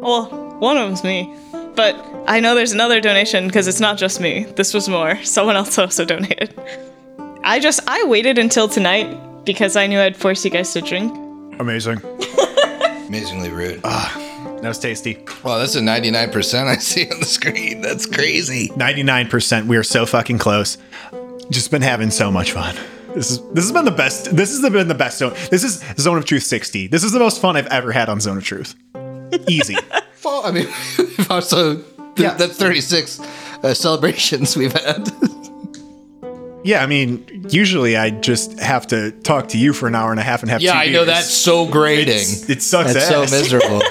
well, 0.01 0.25
one 0.59 0.77
of 0.77 0.89
them's 0.89 1.05
me. 1.05 1.33
But 1.75 1.97
I 2.27 2.41
know 2.41 2.55
there's 2.55 2.73
another 2.73 3.01
donation 3.01 3.47
because 3.47 3.67
it's 3.67 3.81
not 3.81 3.97
just 3.99 4.21
me. 4.21 4.45
This 4.57 4.75
was 4.75 4.89
more. 4.89 5.23
Someone 5.25 5.57
else 5.57 5.79
also 5.79 6.05
donated. 6.15 6.55
I 7.45 7.59
just 7.61 7.81
I 7.89 8.05
waited 8.05 8.39
until 8.39 8.69
tonight 8.69 9.45
because 9.45 9.75
I 9.77 9.87
knew 9.87 9.99
I'd 10.01 10.17
force 10.17 10.45
you 10.45 10.51
guys 10.51 10.73
to 10.75 10.81
drink. 10.81 11.13
Amazing. 11.59 12.01
Amazingly 13.09 13.51
rude. 13.51 13.81
Ah, 13.85 14.13
That 14.63 14.69
was 14.69 14.79
tasty. 14.79 15.25
Wow, 15.43 15.59
that's 15.59 15.75
a 15.75 15.81
99% 15.81 16.67
I 16.67 16.77
see 16.77 17.11
on 17.11 17.19
the 17.21 17.27
screen. 17.27 17.81
That's 17.83 18.07
crazy. 18.07 18.69
99%. 18.69 19.67
We 19.67 19.77
are 19.77 19.83
so 19.83 20.07
fucking 20.07 20.39
close. 20.39 20.79
Just 21.51 21.71
been 21.71 21.83
having 21.83 22.11
so 22.11 22.31
much 22.31 22.53
fun. 22.53 22.77
This 23.15 23.31
is 23.31 23.41
this 23.51 23.65
has 23.65 23.73
been 23.73 23.85
the 23.85 23.91
best. 23.91 24.35
This 24.35 24.51
has 24.51 24.71
been 24.71 24.89
the 24.89 24.95
best 24.95 25.19
zone. 25.19 25.35
This 25.51 25.65
is 25.65 25.83
Zone 25.99 26.17
of 26.17 26.25
Truth 26.25 26.45
60. 26.45 26.87
This 26.87 27.05
is 27.05 27.13
the 27.13 27.19
most 27.19 27.41
fun 27.43 27.57
I've 27.57 27.67
ever 27.67 27.93
had 27.93 28.09
on 28.09 28.21
Zone 28.21 28.39
of 28.39 28.45
Truth. 28.45 28.75
Easy. 29.49 29.77
Well, 30.25 30.43
I 30.47 30.53
mean, 30.53 30.69
also, 31.31 31.75
th- 31.79 31.87
Yeah. 32.17 32.35
that's 32.35 32.57
36 32.57 33.19
uh, 33.65 33.75
celebrations 33.75 34.57
we've 34.61 34.73
had. 34.73 35.11
yeah, 36.63 36.81
I 36.81 36.87
mean, 36.87 37.47
usually 37.51 37.97
I 37.97 38.11
just 38.11 38.57
have 38.61 38.87
to 38.89 39.11
talk 39.11 39.49
to 39.49 39.59
you 39.59 39.73
for 39.73 39.89
an 39.89 39.97
hour 39.97 40.13
and 40.13 40.21
a 40.21 40.23
half 40.23 40.43
and 40.43 40.51
have 40.51 40.63
yeah, 40.63 40.75
two 40.75 40.79
I 40.79 40.87
know 40.93 41.05
that's 41.05 41.29
so 41.29 41.67
grating. 41.67 42.15
It's- 42.15 42.49
it 42.49 42.63
sucks 42.63 42.95
That's 42.95 43.09
so 43.09 43.23
miserable. 43.23 43.83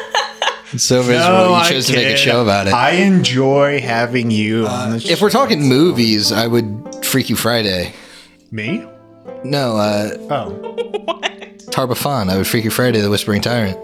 It's 0.72 0.86
so 0.86 1.00
miserable. 1.04 1.20
No, 1.38 1.48
you 1.50 1.54
I 1.56 1.70
chose 1.70 1.88
to 1.88 1.94
make 1.98 2.08
a 2.08 2.16
show 2.16 2.42
about 2.42 2.68
it. 2.68 2.74
I 2.74 2.92
enjoy 2.92 3.82
having 3.82 4.32
you 4.32 4.68
on 4.68 4.92
the 4.92 5.00
show. 5.02 5.10
if 5.10 5.22
we're 5.22 5.30
talking 5.32 5.68
movies, 5.68 6.32
I 6.32 6.48
would 6.48 7.04
Freaky 7.04 7.34
Friday. 7.34 7.92
Me? 8.52 8.88
No, 9.44 9.76
uh, 9.76 10.12
Oh. 10.30 10.50
What? 11.04 11.24
Tarbafon. 11.72 12.30
I 12.30 12.38
would 12.38 12.48
Freaky 12.48 12.70
Friday, 12.70 13.02
the 13.02 13.10
Whispering 13.10 13.42
Tyrant. 13.42 13.78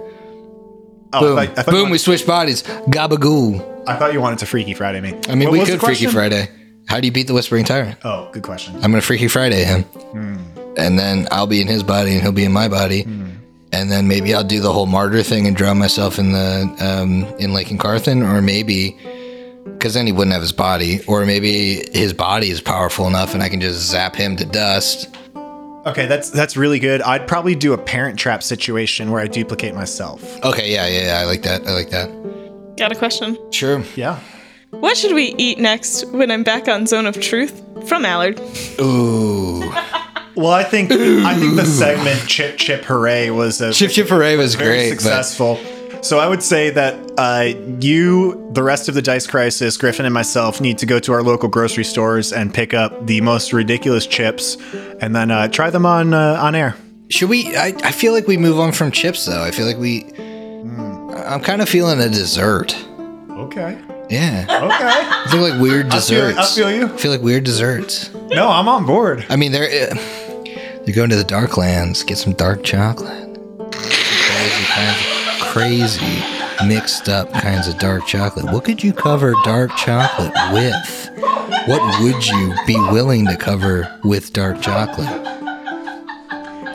Oh, 1.17 1.21
Boom. 1.21 1.37
I, 1.39 1.45
thought, 1.47 1.59
I, 1.59 1.63
thought 1.63 1.71
Boom, 1.71 1.75
we 1.75 1.83
wanted, 1.83 1.99
switch 1.99 2.25
bodies. 2.27 2.63
Gabagoo. 2.63 3.83
I 3.87 3.95
thought 3.97 4.13
you 4.13 4.21
wanted 4.21 4.39
to 4.39 4.45
Freaky 4.45 4.73
Friday 4.73 5.01
me. 5.01 5.17
I 5.29 5.35
mean, 5.35 5.47
What 5.49 5.53
we 5.53 5.59
was 5.59 5.67
the 5.69 5.75
could 5.75 5.85
Freaky 5.85 6.05
question? 6.05 6.11
Friday. 6.11 6.49
How 6.87 6.99
do 6.99 7.05
you 7.07 7.11
beat 7.11 7.27
the 7.27 7.33
Whispering 7.33 7.65
Tyrant? 7.65 7.97
Oh, 8.03 8.29
good 8.31 8.43
question. 8.43 8.75
I'm 8.75 8.91
gonna 8.91 9.01
Freaky 9.01 9.27
Friday 9.27 9.63
him, 9.65 9.83
Hmm. 9.83 10.35
and 10.77 10.97
then 10.97 11.27
I'll 11.31 11.47
be 11.47 11.59
in 11.61 11.67
his 11.67 11.83
body 11.83 12.13
and 12.13 12.21
he'll 12.21 12.31
be 12.31 12.45
in 12.45 12.53
my 12.53 12.67
body, 12.69 13.01
and 13.73 13.91
then 13.91 14.07
maybe 14.07 14.33
I'll 14.33 14.43
do 14.45 14.61
the 14.61 14.71
whole 14.71 14.85
martyr 14.85 15.21
thing 15.23 15.47
and 15.47 15.55
drown 15.57 15.77
myself 15.77 16.17
in 16.17 16.31
the 16.31 16.73
um, 16.79 17.25
in 17.39 17.51
Lake 17.53 17.77
Carthen, 17.77 18.23
or 18.23 18.41
maybe 18.41 18.97
because 19.65 19.93
then 19.95 20.05
he 20.07 20.13
wouldn't 20.13 20.31
have 20.33 20.41
his 20.41 20.53
body, 20.53 21.01
or 21.07 21.25
maybe 21.25 21.83
his 21.91 22.13
body 22.13 22.49
is 22.49 22.61
powerful 22.61 23.05
enough 23.05 23.33
and 23.33 23.43
I 23.43 23.49
can 23.49 23.59
just 23.59 23.79
zap 23.81 24.15
him 24.15 24.37
to 24.37 24.45
dust. 24.45 25.09
Okay, 25.87 26.05
that's 26.05 26.29
that's 26.29 26.57
really 26.57 26.79
good. 26.79 27.01
I'd 27.01 27.27
probably 27.27 27.55
do 27.55 27.73
a 27.73 27.77
parent 27.77 28.19
trap 28.19 28.43
situation 28.43 29.09
where 29.09 29.21
I 29.21 29.27
duplicate 29.27 29.73
myself. 29.73 30.21
Okay, 30.43 30.71
yeah, 30.71 30.85
yeah, 30.87 31.05
yeah 31.05 31.19
I 31.19 31.23
like 31.25 31.43
that. 31.43 31.65
I 31.65 31.71
like 31.73 31.89
that. 31.91 32.07
Got 32.77 32.91
a 32.91 32.95
question. 32.95 33.37
Sure. 33.51 33.83
Yeah. 33.95 34.19
What 34.71 34.97
should 34.97 35.15
we 35.15 35.33
eat 35.37 35.59
next 35.59 36.05
when 36.11 36.29
I'm 36.29 36.43
back 36.43 36.67
on 36.67 36.85
Zone 36.87 37.05
of 37.05 37.19
Truth? 37.21 37.63
From 37.87 38.05
Allard. 38.05 38.39
Ooh, 38.81 39.61
Well, 40.35 40.51
I 40.51 40.63
think 40.63 40.91
I 40.91 41.35
think 41.39 41.55
the 41.55 41.65
segment 41.65 42.27
Chip 42.27 42.57
Chip 42.57 42.83
Hooray 42.83 43.31
was 43.31 43.59
a 43.59 43.73
Chip 43.73 43.89
Chip 43.89 44.07
Hooray 44.07 44.35
was 44.35 44.55
very 44.55 44.77
great, 44.77 44.89
but 44.91 45.01
successful. 45.01 45.59
So 46.01 46.19
I 46.19 46.27
would 46.27 46.43
say 46.43 46.69
that 46.69 47.11
uh, 47.17 47.53
you, 47.79 48.49
the 48.53 48.63
rest 48.63 48.87
of 48.87 48.95
the 48.95 49.01
Dice 49.01 49.27
Crisis, 49.27 49.75
Griffin, 49.77 50.05
and 50.05 50.13
myself 50.13 50.61
need 50.61 50.77
to 50.77 50.85
go 50.85 50.99
to 50.99 51.13
our 51.13 51.23
local 51.23 51.49
grocery 51.49 51.83
stores 51.83 52.31
and 52.31 52.53
pick 52.53 52.73
up 52.73 53.07
the 53.07 53.19
most 53.21 53.51
ridiculous 53.53 54.05
chips, 54.07 54.57
and 55.01 55.15
then 55.15 55.31
uh, 55.31 55.47
try 55.47 55.69
them 55.69 55.85
on 55.85 56.13
uh, 56.13 56.37
on 56.41 56.55
air. 56.55 56.75
should 57.09 57.29
we? 57.29 57.55
I, 57.55 57.73
I 57.83 57.91
feel 57.91 58.13
like 58.13 58.27
we 58.27 58.37
move 58.37 58.59
on 58.59 58.71
from 58.71 58.91
chips 58.91 59.25
though. 59.25 59.43
I 59.43 59.51
feel 59.51 59.65
like 59.65 59.77
we. 59.77 60.05
I'm 61.27 61.41
kind 61.41 61.61
of 61.61 61.67
feeling 61.67 61.99
a 61.99 62.07
dessert. 62.09 62.73
Okay. 63.31 63.77
Yeah. 64.09 64.45
Okay. 64.49 64.77
I 64.79 65.27
feel 65.29 65.41
like 65.41 65.59
weird 65.59 65.87
I 65.87 65.99
feel, 65.99 65.99
desserts. 65.99 66.37
I 66.37 66.55
feel 66.55 66.71
you. 66.71 66.85
I 66.93 66.97
feel 66.97 67.11
like 67.11 67.21
weird 67.21 67.43
desserts. 67.43 68.13
No, 68.13 68.47
I'm 68.49 68.69
on 68.69 68.85
board. 68.85 69.25
I 69.29 69.35
mean, 69.35 69.51
they're 69.51 69.91
uh, 69.91 69.95
they're 70.85 70.95
going 70.95 71.09
to 71.09 71.17
the 71.17 71.25
dark 71.25 71.57
lands, 71.57 72.03
get 72.03 72.17
some 72.17 72.33
dark 72.33 72.63
chocolate. 72.63 73.33
Crazy 73.71 74.63
kinds 74.65 75.01
of 75.01 75.06
crazy 75.57 76.23
mixed 76.67 77.09
up 77.09 77.31
kinds 77.33 77.67
of 77.67 77.77
dark 77.79 78.05
chocolate. 78.05 78.45
What 78.45 78.63
could 78.63 78.83
you 78.83 78.93
cover 78.93 79.33
dark 79.43 79.75
chocolate 79.75 80.31
with? 80.53 81.09
What 81.67 82.01
would 82.03 82.25
you 82.27 82.53
be 82.67 82.75
willing 82.91 83.25
to 83.27 83.35
cover 83.35 83.91
with 84.03 84.33
dark 84.33 84.61
chocolate? 84.61 85.07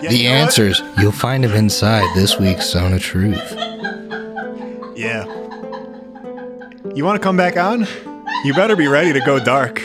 Yeah, 0.02 0.08
The 0.08 0.16
you 0.16 0.24
know 0.28 0.34
what? 0.34 0.40
answers 0.42 0.82
you'll 0.98 1.12
find 1.12 1.44
them 1.44 1.52
inside 1.52 2.12
this 2.16 2.38
week's 2.40 2.68
Zone 2.70 2.92
of 2.92 3.00
Truth. 3.02 3.52
Yeah. 4.96 5.26
You 6.94 7.04
want 7.04 7.20
to 7.20 7.22
come 7.22 7.36
back 7.36 7.56
on? 7.56 7.86
You 8.44 8.52
better 8.52 8.74
be 8.74 8.88
ready 8.88 9.12
to 9.12 9.20
go 9.20 9.38
dark. 9.38 9.80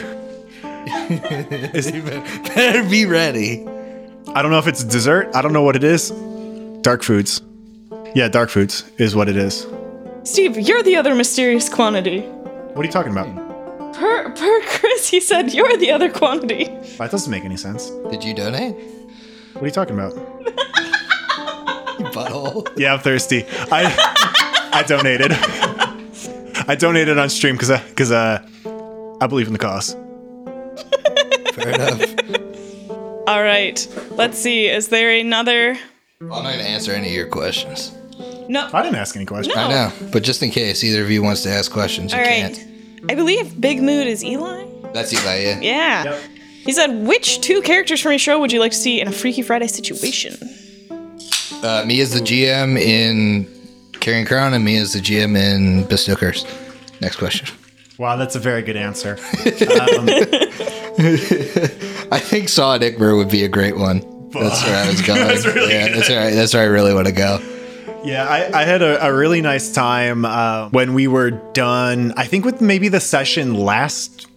Better 1.08 2.82
be 2.88 3.06
ready. 3.06 3.64
I 4.34 4.42
don't 4.42 4.50
know 4.50 4.58
if 4.58 4.66
it's 4.66 4.82
dessert. 4.84 5.30
I 5.34 5.42
don't 5.42 5.52
know 5.52 5.62
what 5.62 5.76
it 5.76 5.84
is. 5.84 6.10
Dark 6.82 7.02
foods. 7.04 7.40
Yeah, 8.14 8.28
dark 8.28 8.50
foods 8.50 8.90
is 8.98 9.14
what 9.14 9.28
it 9.28 9.36
is. 9.36 9.66
Steve, 10.24 10.58
you're 10.58 10.82
the 10.82 10.96
other 10.96 11.14
mysterious 11.14 11.68
quantity. 11.68 12.20
What 12.20 12.82
are 12.82 12.84
you 12.84 12.92
talking 12.92 13.12
about? 13.12 13.48
per 13.94 14.30
per 14.30 14.60
Chris, 14.66 15.08
he 15.08 15.20
said 15.20 15.52
you're 15.52 15.76
the 15.76 15.90
other 15.90 16.10
quantity. 16.10 16.64
That 16.98 17.10
doesn't 17.10 17.30
make 17.30 17.44
any 17.44 17.56
sense. 17.56 17.90
Did 18.10 18.22
you 18.22 18.34
donate? 18.34 18.74
What 19.54 19.62
are 19.62 19.66
you 19.66 19.72
talking 19.72 19.98
about? 19.98 20.14
You 21.98 22.04
butthole. 22.04 22.68
Yeah, 22.78 22.92
I'm 22.94 23.00
thirsty. 23.00 23.44
I 23.72 23.92
I 24.72 24.84
donated. 24.86 25.32
I 26.68 26.76
donated 26.78 27.18
on 27.18 27.28
stream 27.28 27.56
because 27.56 27.76
because 27.88 28.12
uh, 28.12 28.46
I 29.20 29.26
believe 29.26 29.48
in 29.48 29.52
the 29.52 29.58
cause. 29.58 29.94
Fair 31.54 31.70
enough. 31.70 32.00
All 33.26 33.42
right. 33.42 33.84
Let's 34.12 34.38
see. 34.38 34.68
Is 34.68 34.86
there 34.88 35.10
another? 35.10 35.76
I'm 36.20 36.28
not 36.28 36.42
gonna 36.42 36.62
answer 36.62 36.92
any 36.92 37.08
of 37.08 37.14
your 37.14 37.26
questions. 37.26 37.97
No. 38.48 38.68
I 38.72 38.82
didn't 38.82 38.96
ask 38.96 39.14
any 39.14 39.26
questions. 39.26 39.54
No. 39.54 39.62
I 39.62 39.68
know, 39.68 39.92
but 40.10 40.22
just 40.22 40.42
in 40.42 40.50
case 40.50 40.82
either 40.82 41.02
of 41.02 41.10
you 41.10 41.22
wants 41.22 41.42
to 41.42 41.50
ask 41.50 41.70
questions, 41.70 42.12
you 42.12 42.18
All 42.18 42.24
right. 42.24 42.54
can't. 42.54 43.10
I 43.10 43.14
believe 43.14 43.60
Big 43.60 43.80
Mood 43.82 44.06
is 44.06 44.24
Eli. 44.24 44.64
That's 44.92 45.12
Eli, 45.12 45.42
yeah. 45.42 45.60
Yeah. 45.60 46.04
Yep. 46.04 46.20
He 46.64 46.72
said, 46.72 47.06
which 47.06 47.40
two 47.40 47.62
characters 47.62 48.00
from 48.00 48.12
your 48.12 48.18
show 48.18 48.38
would 48.40 48.52
you 48.52 48.60
like 48.60 48.72
to 48.72 48.78
see 48.78 49.00
in 49.00 49.08
a 49.08 49.12
Freaky 49.12 49.42
Friday 49.42 49.68
situation? 49.68 50.36
Uh, 51.62 51.84
me 51.86 52.00
as 52.00 52.12
the 52.12 52.20
GM 52.20 52.78
in 52.78 53.46
Carrion 54.00 54.26
Crown, 54.26 54.54
and 54.54 54.64
me 54.64 54.76
as 54.78 54.92
the 54.92 55.00
GM 55.00 55.36
in 55.36 55.84
Bestookers. 55.84 56.44
Next 57.00 57.16
question. 57.16 57.48
Wow, 57.98 58.16
that's 58.16 58.36
a 58.36 58.38
very 58.38 58.62
good 58.62 58.76
answer. 58.76 59.16
I 62.10 62.18
think 62.18 62.48
Saw 62.48 62.74
and 62.74 62.82
Igmer 62.82 63.16
would 63.16 63.30
be 63.30 63.44
a 63.44 63.48
great 63.48 63.76
one. 63.76 64.00
That's 64.30 64.64
where 64.64 64.84
I 64.84 64.88
was 64.88 65.02
going. 65.06 65.20
That's 65.26 65.46
really 65.46 65.72
yeah, 65.72 65.88
good. 65.88 65.96
that's 65.96 66.08
where 66.08 66.20
I, 66.20 66.30
that's 66.30 66.54
where 66.54 66.62
I 66.62 66.66
really 66.66 66.94
want 66.94 67.06
to 67.06 67.12
go. 67.12 67.38
Yeah, 68.04 68.24
I, 68.24 68.60
I 68.60 68.64
had 68.64 68.80
a, 68.82 69.06
a 69.06 69.12
really 69.12 69.40
nice 69.40 69.72
time 69.72 70.24
uh, 70.24 70.68
when 70.70 70.94
we 70.94 71.08
were 71.08 71.30
done. 71.30 72.12
I 72.16 72.26
think 72.26 72.44
with 72.44 72.60
maybe 72.60 72.88
the 72.88 73.00
session 73.00 73.54
last 73.54 74.28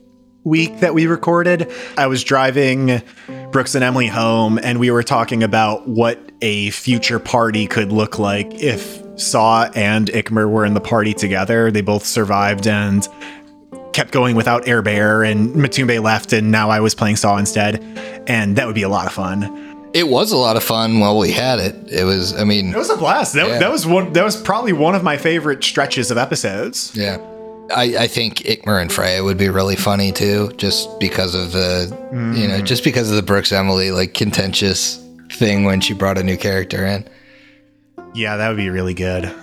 week 0.43 0.79
that 0.79 0.93
we 0.93 1.07
recorded. 1.07 1.71
I 1.97 2.07
was 2.07 2.23
driving 2.23 3.01
Brooks 3.51 3.75
and 3.75 3.83
Emily 3.83 4.07
home, 4.07 4.59
and 4.63 4.79
we 4.79 4.91
were 4.91 5.03
talking 5.03 5.43
about 5.43 5.87
what 5.87 6.19
a 6.41 6.71
future 6.71 7.19
party 7.19 7.67
could 7.67 7.91
look 7.91 8.17
like 8.17 8.51
if 8.55 9.01
Saw 9.19 9.69
and 9.75 10.07
Ikmer 10.07 10.49
were 10.49 10.65
in 10.65 10.73
the 10.73 10.81
party 10.81 11.13
together. 11.13 11.69
They 11.71 11.81
both 11.81 12.05
survived 12.05 12.65
and 12.65 13.07
kept 13.93 14.11
going 14.11 14.35
without 14.35 14.67
Air 14.67 14.81
Bear, 14.81 15.23
and 15.23 15.53
Matumbe 15.53 16.01
left, 16.01 16.33
and 16.33 16.49
now 16.49 16.69
I 16.69 16.79
was 16.79 16.95
playing 16.95 17.17
Saw 17.17 17.37
instead, 17.37 17.83
and 18.27 18.55
that 18.55 18.65
would 18.65 18.75
be 18.75 18.83
a 18.83 18.89
lot 18.89 19.05
of 19.05 19.13
fun. 19.13 19.70
It 19.93 20.07
was 20.07 20.31
a 20.31 20.37
lot 20.37 20.55
of 20.55 20.63
fun 20.63 20.99
while 20.99 21.17
we 21.17 21.31
had 21.31 21.59
it. 21.59 21.75
It 21.91 22.05
was, 22.05 22.33
I 22.39 22.45
mean, 22.45 22.69
It 22.73 22.77
was 22.77 22.89
a 22.89 22.95
blast. 22.95 23.33
That, 23.33 23.47
Yeah. 23.47 23.59
that 23.59 23.71
was 23.71 23.85
one. 23.85 24.13
That 24.13 24.23
was 24.23 24.37
probably 24.41 24.71
one 24.73 24.95
of 24.95 25.03
my 25.03 25.17
favorite 25.17 25.63
stretches 25.63 26.11
of 26.11 26.17
episodes. 26.17 26.91
yeah. 26.95 27.17
I, 27.73 27.83
I 27.99 28.07
think 28.07 28.39
Ikmer 28.39 28.81
and 28.81 28.91
Freya 28.91 29.23
would 29.23 29.37
be 29.37 29.47
really 29.47 29.77
funny 29.77 30.11
too, 30.11 30.51
just 30.57 30.99
because 30.99 31.35
of 31.35 31.53
the, 31.53 31.87
you 32.11 32.47
know, 32.47 32.59
mm. 32.59 32.65
just 32.65 32.83
because 32.83 33.09
of 33.09 33.15
the 33.15 33.21
Brooks 33.21 33.53
Emily 33.53 33.91
like 33.91 34.13
contentious 34.13 35.01
thing 35.31 35.63
when 35.63 35.79
she 35.79 35.93
brought 35.93 36.17
a 36.17 36.23
new 36.23 36.35
character 36.35 36.85
in. 36.85 37.07
Yeah, 38.13 38.35
that 38.35 38.49
would 38.49 38.57
be 38.57 38.69
really 38.69 38.93
good. 38.93 39.33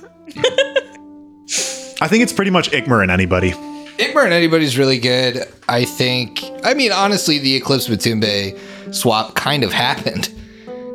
I 2.00 2.06
think 2.06 2.22
it's 2.22 2.32
pretty 2.32 2.50
much 2.50 2.70
Ikmer 2.70 3.02
and 3.02 3.10
anybody. 3.10 3.52
Ikmer 3.52 4.24
and 4.24 4.32
anybody's 4.32 4.78
really 4.78 4.98
good. 4.98 5.44
I 5.68 5.84
think. 5.84 6.44
I 6.64 6.74
mean, 6.74 6.92
honestly, 6.92 7.38
the 7.38 7.56
Eclipse 7.56 7.88
Batumbe 7.88 8.58
swap 8.92 9.34
kind 9.34 9.64
of 9.64 9.72
happened. 9.72 10.28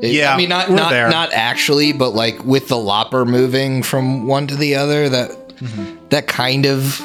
It- 0.01 0.13
Yeah, 0.13 0.33
I 0.33 0.37
mean, 0.37 0.49
not 0.49 0.69
not 0.69 0.89
there. 0.91 1.09
not 1.09 1.31
actually, 1.33 1.93
but 1.93 2.09
like 2.13 2.43
with 2.43 2.67
the 2.67 2.77
Lopper 2.77 3.25
moving 3.25 3.83
from 3.83 4.27
one 4.27 4.47
to 4.47 4.55
the 4.55 4.75
other, 4.75 5.09
that 5.09 5.31
Mm-hmm. 5.59 6.07
that 6.09 6.27
kind 6.27 6.65
of 6.65 7.01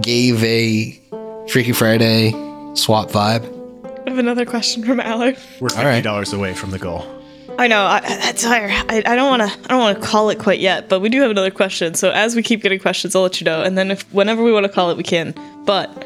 gave 0.00 0.42
a 0.42 0.98
Freaky 1.48 1.72
Friday 1.72 2.32
swap 2.74 3.10
vibe. 3.10 3.44
I 4.06 4.10
have 4.10 4.18
another 4.18 4.44
question 4.44 4.82
from 4.84 4.98
Allard. 5.00 5.36
We're 5.60 5.68
fifty 5.68 5.84
right. 5.84 6.02
dollars 6.02 6.32
away 6.32 6.54
from 6.54 6.70
the 6.72 6.78
goal. 6.78 7.06
I 7.56 7.68
know 7.68 7.84
I, 7.84 8.00
that's 8.00 8.42
higher. 8.42 8.68
I, 8.70 9.02
I 9.06 9.14
don't 9.14 9.28
want 9.28 9.42
to. 9.42 9.58
I 9.66 9.68
don't 9.68 9.78
want 9.78 10.00
to 10.02 10.06
call 10.08 10.28
it 10.30 10.40
quite 10.40 10.58
yet, 10.58 10.88
but 10.88 10.98
we 11.00 11.08
do 11.08 11.20
have 11.20 11.30
another 11.30 11.52
question. 11.52 11.94
So 11.94 12.10
as 12.10 12.34
we 12.34 12.42
keep 12.42 12.62
getting 12.62 12.80
questions, 12.80 13.14
I'll 13.14 13.22
let 13.22 13.40
you 13.40 13.44
know, 13.44 13.62
and 13.62 13.78
then 13.78 13.92
if 13.92 14.02
whenever 14.12 14.42
we 14.42 14.50
want 14.50 14.64
to 14.66 14.72
call 14.72 14.90
it, 14.90 14.96
we 14.96 15.04
can. 15.04 15.34
But 15.64 16.04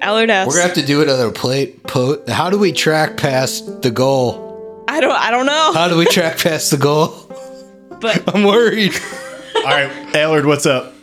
Allard 0.00 0.30
asks, 0.30 0.48
We're 0.48 0.60
gonna 0.60 0.68
have 0.74 0.76
to 0.76 0.86
do 0.86 1.02
another 1.02 1.30
plate. 1.30 1.82
Po- 1.84 2.22
How 2.28 2.48
do 2.50 2.58
we 2.58 2.72
track 2.72 3.16
past 3.16 3.82
the 3.82 3.90
goal? 3.90 4.84
I 4.88 5.00
don't. 5.00 5.12
I 5.14 5.30
don't 5.30 5.46
know. 5.46 5.72
How 5.74 5.88
do 5.88 5.96
we 5.96 6.06
track 6.06 6.38
past 6.38 6.70
the 6.70 6.76
goal? 6.76 7.08
But 8.00 8.22
I'm 8.34 8.44
worried. 8.44 8.94
All 9.56 9.62
right, 9.64 9.90
Allard, 10.16 10.46
what's 10.46 10.66
up? 10.66 10.94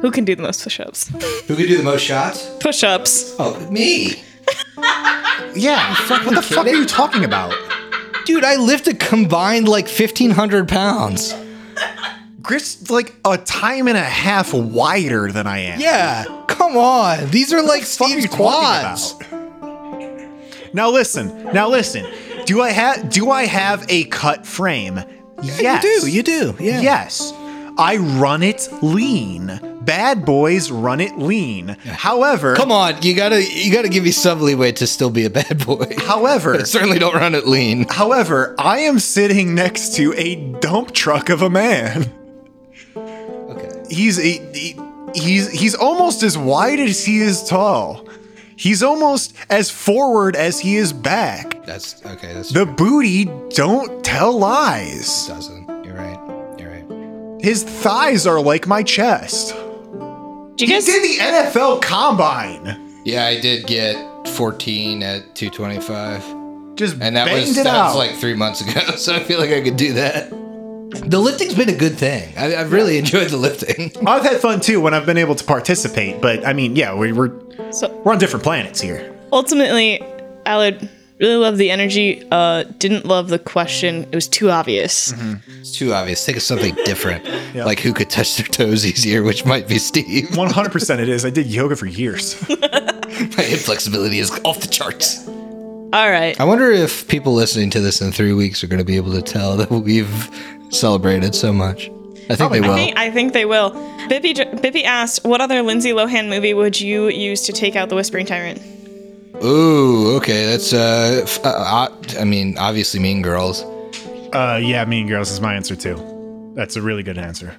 who 0.00 0.12
can 0.12 0.24
do 0.24 0.36
the 0.36 0.42
most 0.42 0.62
push-ups? 0.62 1.08
Who 1.48 1.56
can 1.56 1.66
do 1.66 1.76
the 1.76 1.82
most 1.82 2.02
shots? 2.02 2.48
Push-ups. 2.60 3.34
Oh, 3.38 3.58
me. 3.70 4.22
Yeah, 5.54 5.94
what 6.08 6.34
the 6.34 6.42
fuck 6.42 6.66
are 6.66 6.70
you 6.70 6.86
talking 6.86 7.24
about? 7.24 7.52
Dude, 8.26 8.44
I 8.44 8.56
lift 8.56 8.86
a 8.86 8.94
combined 8.94 9.66
like 9.66 9.86
1,500 9.88 10.68
pounds. 10.68 11.34
Chris, 12.42 12.88
like 12.90 13.14
a 13.24 13.36
time 13.36 13.88
and 13.88 13.96
a 13.96 14.02
half 14.02 14.54
wider 14.54 15.30
than 15.32 15.46
I 15.46 15.58
am. 15.58 15.80
Yeah, 15.80 16.24
come 16.46 16.76
on. 16.76 17.28
These 17.30 17.52
are 17.52 17.62
like 17.62 17.82
Steve's 17.84 18.26
quads. 18.26 19.14
Now 20.72 20.90
listen. 20.90 21.44
Now 21.52 21.68
listen. 21.68 22.06
Do 22.46 22.60
I 22.62 22.70
have 22.70 23.10
do 23.10 23.30
I 23.30 23.44
have 23.46 23.84
a 23.88 24.04
cut 24.04 24.46
frame? 24.46 25.00
Yes. 25.42 25.82
You 25.84 26.00
do, 26.00 26.10
you 26.10 26.22
do. 26.22 26.56
Yeah. 26.64 26.80
Yes. 26.80 27.32
I 27.78 27.96
run 27.96 28.42
it 28.42 28.68
lean. 28.82 29.60
Bad 29.82 30.24
boys 30.26 30.70
run 30.70 31.00
it 31.00 31.16
lean. 31.18 31.68
However, 31.84 32.54
Come 32.56 32.70
on, 32.72 33.00
you 33.02 33.14
gotta 33.14 33.42
you 33.42 33.72
gotta 33.72 33.88
give 33.88 34.04
me 34.04 34.10
some 34.10 34.40
leeway 34.40 34.72
to 34.72 34.86
still 34.86 35.10
be 35.10 35.24
a 35.24 35.30
bad 35.30 35.64
boy. 35.64 35.86
however, 35.98 36.64
Certainly 36.66 36.98
don't 36.98 37.14
run 37.14 37.34
it 37.34 37.46
lean. 37.46 37.86
however, 37.88 38.54
I 38.58 38.80
am 38.80 38.98
sitting 38.98 39.54
next 39.54 39.94
to 39.94 40.12
a 40.16 40.34
dump 40.60 40.92
truck 40.92 41.28
of 41.30 41.40
a 41.42 41.48
man. 41.50 42.12
Okay. 43.88 43.94
He's 43.94 44.18
a, 44.18 44.52
he, 44.52 44.76
he's 45.14 45.50
he's 45.50 45.74
almost 45.74 46.22
as 46.22 46.36
wide 46.38 46.78
as 46.80 47.04
he 47.04 47.18
is 47.20 47.42
tall. 47.44 48.06
He's 48.56 48.82
almost 48.82 49.34
as 49.50 49.70
forward 49.70 50.34
as 50.36 50.58
he 50.58 50.76
is 50.76 50.92
back. 50.92 51.64
That's 51.64 52.04
okay, 52.04 52.32
that's 52.34 52.50
The 52.52 52.66
booty 52.66 53.26
don't 53.50 54.04
tell 54.04 54.36
lies. 54.38 55.26
doesn't. 55.28 55.68
You're 55.84 55.94
right. 55.94 56.18
You're 56.58 56.70
right. 56.70 57.40
His 57.44 57.62
thighs 57.62 58.26
are 58.26 58.40
like 58.40 58.66
my 58.66 58.82
chest. 58.82 59.54
Do 59.54 60.64
you 60.64 60.66
He 60.66 60.72
guys? 60.72 60.86
did 60.86 61.02
the 61.04 61.22
NFL 61.22 61.82
combine. 61.82 63.00
Yeah, 63.04 63.26
I 63.26 63.38
did 63.40 63.66
get 63.68 63.96
14 64.30 65.02
at 65.04 65.36
225. 65.36 66.74
Just 66.74 66.96
And 67.00 67.16
that 67.16 67.32
was 67.32 67.56
it 67.56 67.62
that 67.62 67.66
out. 67.68 67.86
was 67.86 67.96
like 67.96 68.16
three 68.16 68.34
months 68.34 68.60
ago, 68.60 68.80
so 68.96 69.14
I 69.14 69.20
feel 69.22 69.38
like 69.38 69.50
I 69.50 69.60
could 69.60 69.76
do 69.76 69.92
that. 69.94 70.32
The 70.90 71.18
lifting's 71.18 71.54
been 71.54 71.68
a 71.68 71.74
good 71.76 71.96
thing. 71.98 72.32
I, 72.36 72.56
I've 72.56 72.72
really 72.72 72.98
enjoyed 72.98 73.28
the 73.28 73.36
lifting. 73.36 73.92
I've 74.06 74.22
had 74.22 74.40
fun 74.40 74.60
too 74.60 74.80
when 74.80 74.94
I've 74.94 75.06
been 75.06 75.18
able 75.18 75.34
to 75.34 75.44
participate, 75.44 76.20
but 76.20 76.46
I 76.46 76.52
mean, 76.52 76.76
yeah, 76.76 76.94
we, 76.94 77.12
we're 77.12 77.30
So 77.72 77.90
we're 78.04 78.12
on 78.12 78.18
different 78.18 78.42
planets 78.42 78.80
here. 78.80 79.14
ultimately, 79.32 80.00
Allard 80.46 80.88
really 81.20 81.36
loved 81.36 81.58
the 81.58 81.70
energy. 81.70 82.26
Uh, 82.30 82.62
didn't 82.78 83.04
love 83.04 83.28
the 83.28 83.38
question. 83.38 84.04
It 84.04 84.14
was 84.14 84.28
too 84.28 84.50
obvious. 84.50 85.12
It's 85.58 85.72
too 85.76 85.92
obvious. 85.92 86.24
Think 86.24 86.36
of 86.38 86.42
something 86.42 86.74
different, 86.84 87.24
like 87.54 87.80
who 87.80 87.92
could 87.92 88.08
touch 88.08 88.36
their 88.36 88.46
toes 88.46 88.86
easier, 88.86 89.22
which 89.22 89.44
might 89.44 89.68
be 89.68 89.78
Steve. 89.78 90.36
One 90.36 90.50
hundred 90.50 90.72
percent, 90.78 91.00
it 91.00 91.08
is. 91.08 91.24
I 91.24 91.30
did 91.30 91.46
yoga 91.48 91.76
for 91.76 91.86
years. 91.86 92.36
My 92.48 93.42
hip 93.42 93.58
flexibility 93.60 94.20
is 94.20 94.30
off 94.44 94.60
the 94.60 94.68
charts. 94.68 95.26
All 95.28 96.10
right. 96.10 96.38
I 96.38 96.44
wonder 96.44 96.70
if 96.70 97.08
people 97.08 97.32
listening 97.34 97.70
to 97.70 97.80
this 97.80 98.00
in 98.00 98.12
three 98.12 98.32
weeks 98.34 98.62
are 98.62 98.66
going 98.66 98.78
to 98.78 98.84
be 98.84 98.96
able 98.96 99.12
to 99.12 99.22
tell 99.22 99.56
that 99.56 99.70
we've 99.70 100.30
celebrated 100.70 101.34
so 101.34 101.52
much. 101.52 101.90
I 102.30 102.36
think 102.36 102.52
they 102.52 102.58
I 102.58 102.68
will. 102.68 102.74
think, 102.74 102.98
I 102.98 103.10
think 103.10 103.32
they 103.32 103.44
will. 103.46 103.70
Bippy, 104.08 104.34
Bippy 104.60 104.84
asked, 104.84 105.24
"What 105.24 105.40
other 105.40 105.62
Lindsay 105.62 105.90
Lohan 105.92 106.28
movie 106.28 106.52
would 106.54 106.78
you 106.80 107.08
use 107.08 107.42
to 107.42 107.52
take 107.52 107.74
out 107.74 107.88
the 107.88 107.94
Whispering 107.94 108.26
Tyrant?" 108.26 108.60
Ooh, 109.42 110.16
okay. 110.16 110.46
That's 110.46 110.72
uh, 110.72 111.20
f- 111.22 111.44
uh, 111.44 111.48
uh, 111.48 111.88
I 112.18 112.24
mean, 112.24 112.56
obviously, 112.58 113.00
Mean 113.00 113.22
Girls. 113.22 113.62
Uh, 114.32 114.60
yeah, 114.62 114.84
Mean 114.84 115.06
Girls 115.06 115.30
is 115.30 115.40
my 115.40 115.54
answer 115.54 115.74
too. 115.76 116.52
That's 116.54 116.76
a 116.76 116.82
really 116.82 117.02
good 117.02 117.18
answer. 117.18 117.56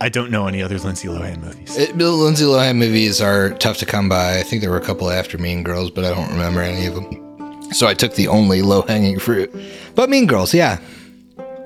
I 0.00 0.08
don't 0.08 0.30
know 0.30 0.46
any 0.46 0.62
other 0.62 0.78
Lindsay 0.78 1.08
Lohan 1.08 1.40
movies. 1.42 1.76
It, 1.76 1.96
Lindsay 1.96 2.44
Lohan 2.44 2.76
movies 2.76 3.20
are 3.20 3.50
tough 3.54 3.78
to 3.78 3.86
come 3.86 4.08
by. 4.08 4.38
I 4.38 4.42
think 4.42 4.60
there 4.60 4.70
were 4.70 4.76
a 4.78 4.84
couple 4.84 5.10
after 5.10 5.38
Mean 5.38 5.62
Girls, 5.62 5.90
but 5.90 6.04
I 6.04 6.10
don't 6.14 6.30
remember 6.30 6.60
any 6.60 6.86
of 6.86 6.94
them. 6.94 7.72
So 7.72 7.86
I 7.86 7.94
took 7.94 8.14
the 8.14 8.28
only 8.28 8.62
low 8.62 8.82
hanging 8.82 9.18
fruit. 9.18 9.52
But 9.94 10.08
Mean 10.08 10.26
Girls, 10.26 10.54
yeah. 10.54 10.78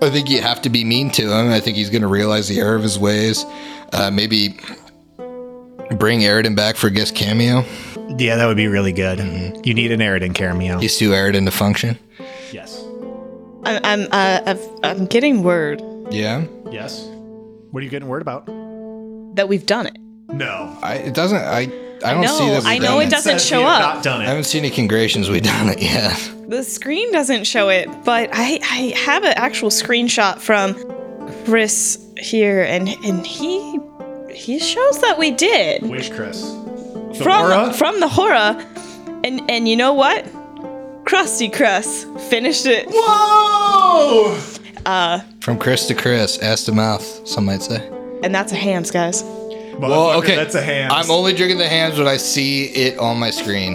I 0.02 0.10
think 0.10 0.30
you 0.30 0.40
have 0.42 0.62
to 0.62 0.70
be 0.70 0.84
mean 0.84 1.10
to 1.12 1.22
him. 1.32 1.50
I 1.50 1.60
think 1.60 1.76
he's 1.76 1.90
going 1.90 2.02
to 2.02 2.08
realize 2.08 2.48
the 2.48 2.58
error 2.60 2.74
of 2.74 2.82
his 2.82 2.98
ways. 2.98 3.44
Uh, 3.92 4.10
maybe 4.10 4.56
bring 5.96 6.20
Aroden 6.20 6.56
back 6.56 6.76
for 6.76 6.86
a 6.88 6.90
guest 6.90 7.14
cameo. 7.14 7.64
Yeah, 8.18 8.36
that 8.36 8.46
would 8.46 8.56
be 8.56 8.66
really 8.66 8.92
good. 8.92 9.18
Mm-hmm. 9.18 9.60
You 9.64 9.74
need 9.74 9.92
an 9.92 10.00
Aroden 10.00 10.34
cameo. 10.34 10.78
He's 10.78 10.96
too 10.96 11.10
Aroden 11.10 11.44
to 11.44 11.50
function. 11.50 11.98
Yes. 12.52 12.82
I'm 13.64 13.80
I'm 13.84 14.02
uh, 14.10 14.40
I've, 14.46 14.68
I'm 14.82 15.06
getting 15.06 15.42
word 15.42 15.80
Yeah. 16.10 16.44
Yes. 16.70 17.06
What 17.70 17.80
are 17.80 17.84
you 17.84 17.90
getting 17.90 18.08
word 18.08 18.22
about? 18.22 18.46
that 19.36 19.48
we've 19.48 19.64
done 19.64 19.86
it. 19.86 19.96
No. 20.28 20.76
I, 20.82 20.94
it 20.96 21.14
doesn't. 21.14 21.38
I. 21.38 21.72
I 22.04 22.12
don't 22.14 22.22
No, 22.22 22.38
see 22.38 22.46
that. 22.50 22.58
we've 22.64 22.66
I 22.66 22.78
know 22.78 22.98
done 22.98 23.02
it 23.02 23.10
doesn't 23.10 23.38
Says 23.40 23.46
show 23.46 23.62
up. 23.64 23.80
Not 23.96 24.02
done 24.04 24.20
I 24.22 24.24
haven't 24.26 24.44
seen 24.44 24.64
any 24.64 24.74
congregations 24.74 25.28
we've 25.30 25.42
done 25.42 25.68
it 25.68 25.80
yet. 25.80 26.30
The 26.48 26.62
screen 26.64 27.10
doesn't 27.12 27.44
show 27.46 27.68
it, 27.70 27.88
but 28.04 28.28
I, 28.32 28.58
I 28.62 28.92
have 28.96 29.24
an 29.24 29.32
actual 29.36 29.70
screenshot 29.70 30.38
from 30.38 30.74
Chris 31.44 31.98
here, 32.18 32.62
and 32.62 32.88
and 32.88 33.26
he 33.26 33.78
he 34.34 34.58
shows 34.58 35.00
that 35.00 35.18
we 35.18 35.30
did 35.30 35.82
Which 35.82 36.10
Chris? 36.12 36.40
The 36.42 37.20
from 37.22 37.42
aura? 37.42 37.72
from 37.72 38.00
the 38.00 38.08
horror, 38.08 38.62
and 39.24 39.50
and 39.50 39.68
you 39.68 39.76
know 39.76 39.94
what? 39.94 40.26
Crusty 41.04 41.48
Crust 41.48 42.06
finished 42.30 42.66
it. 42.66 42.86
Whoa! 42.90 44.38
Uh, 44.86 45.20
From 45.40 45.58
Chris 45.58 45.86
to 45.86 45.94
Chris, 45.94 46.38
ass 46.38 46.64
to 46.64 46.72
mouth, 46.72 47.04
some 47.26 47.44
might 47.44 47.62
say. 47.62 47.86
And 48.22 48.34
that's 48.34 48.52
a 48.52 48.56
hams, 48.56 48.90
guys. 48.90 49.22
Well, 49.78 50.18
okay, 50.18 50.36
that's 50.36 50.54
a 50.54 50.62
hand. 50.62 50.92
I'm 50.92 51.10
only 51.10 51.32
drinking 51.34 51.58
the 51.58 51.68
hands 51.68 51.98
when 51.98 52.06
I 52.08 52.16
see 52.16 52.64
it 52.66 52.98
on 52.98 53.18
my 53.18 53.30
screen. 53.30 53.74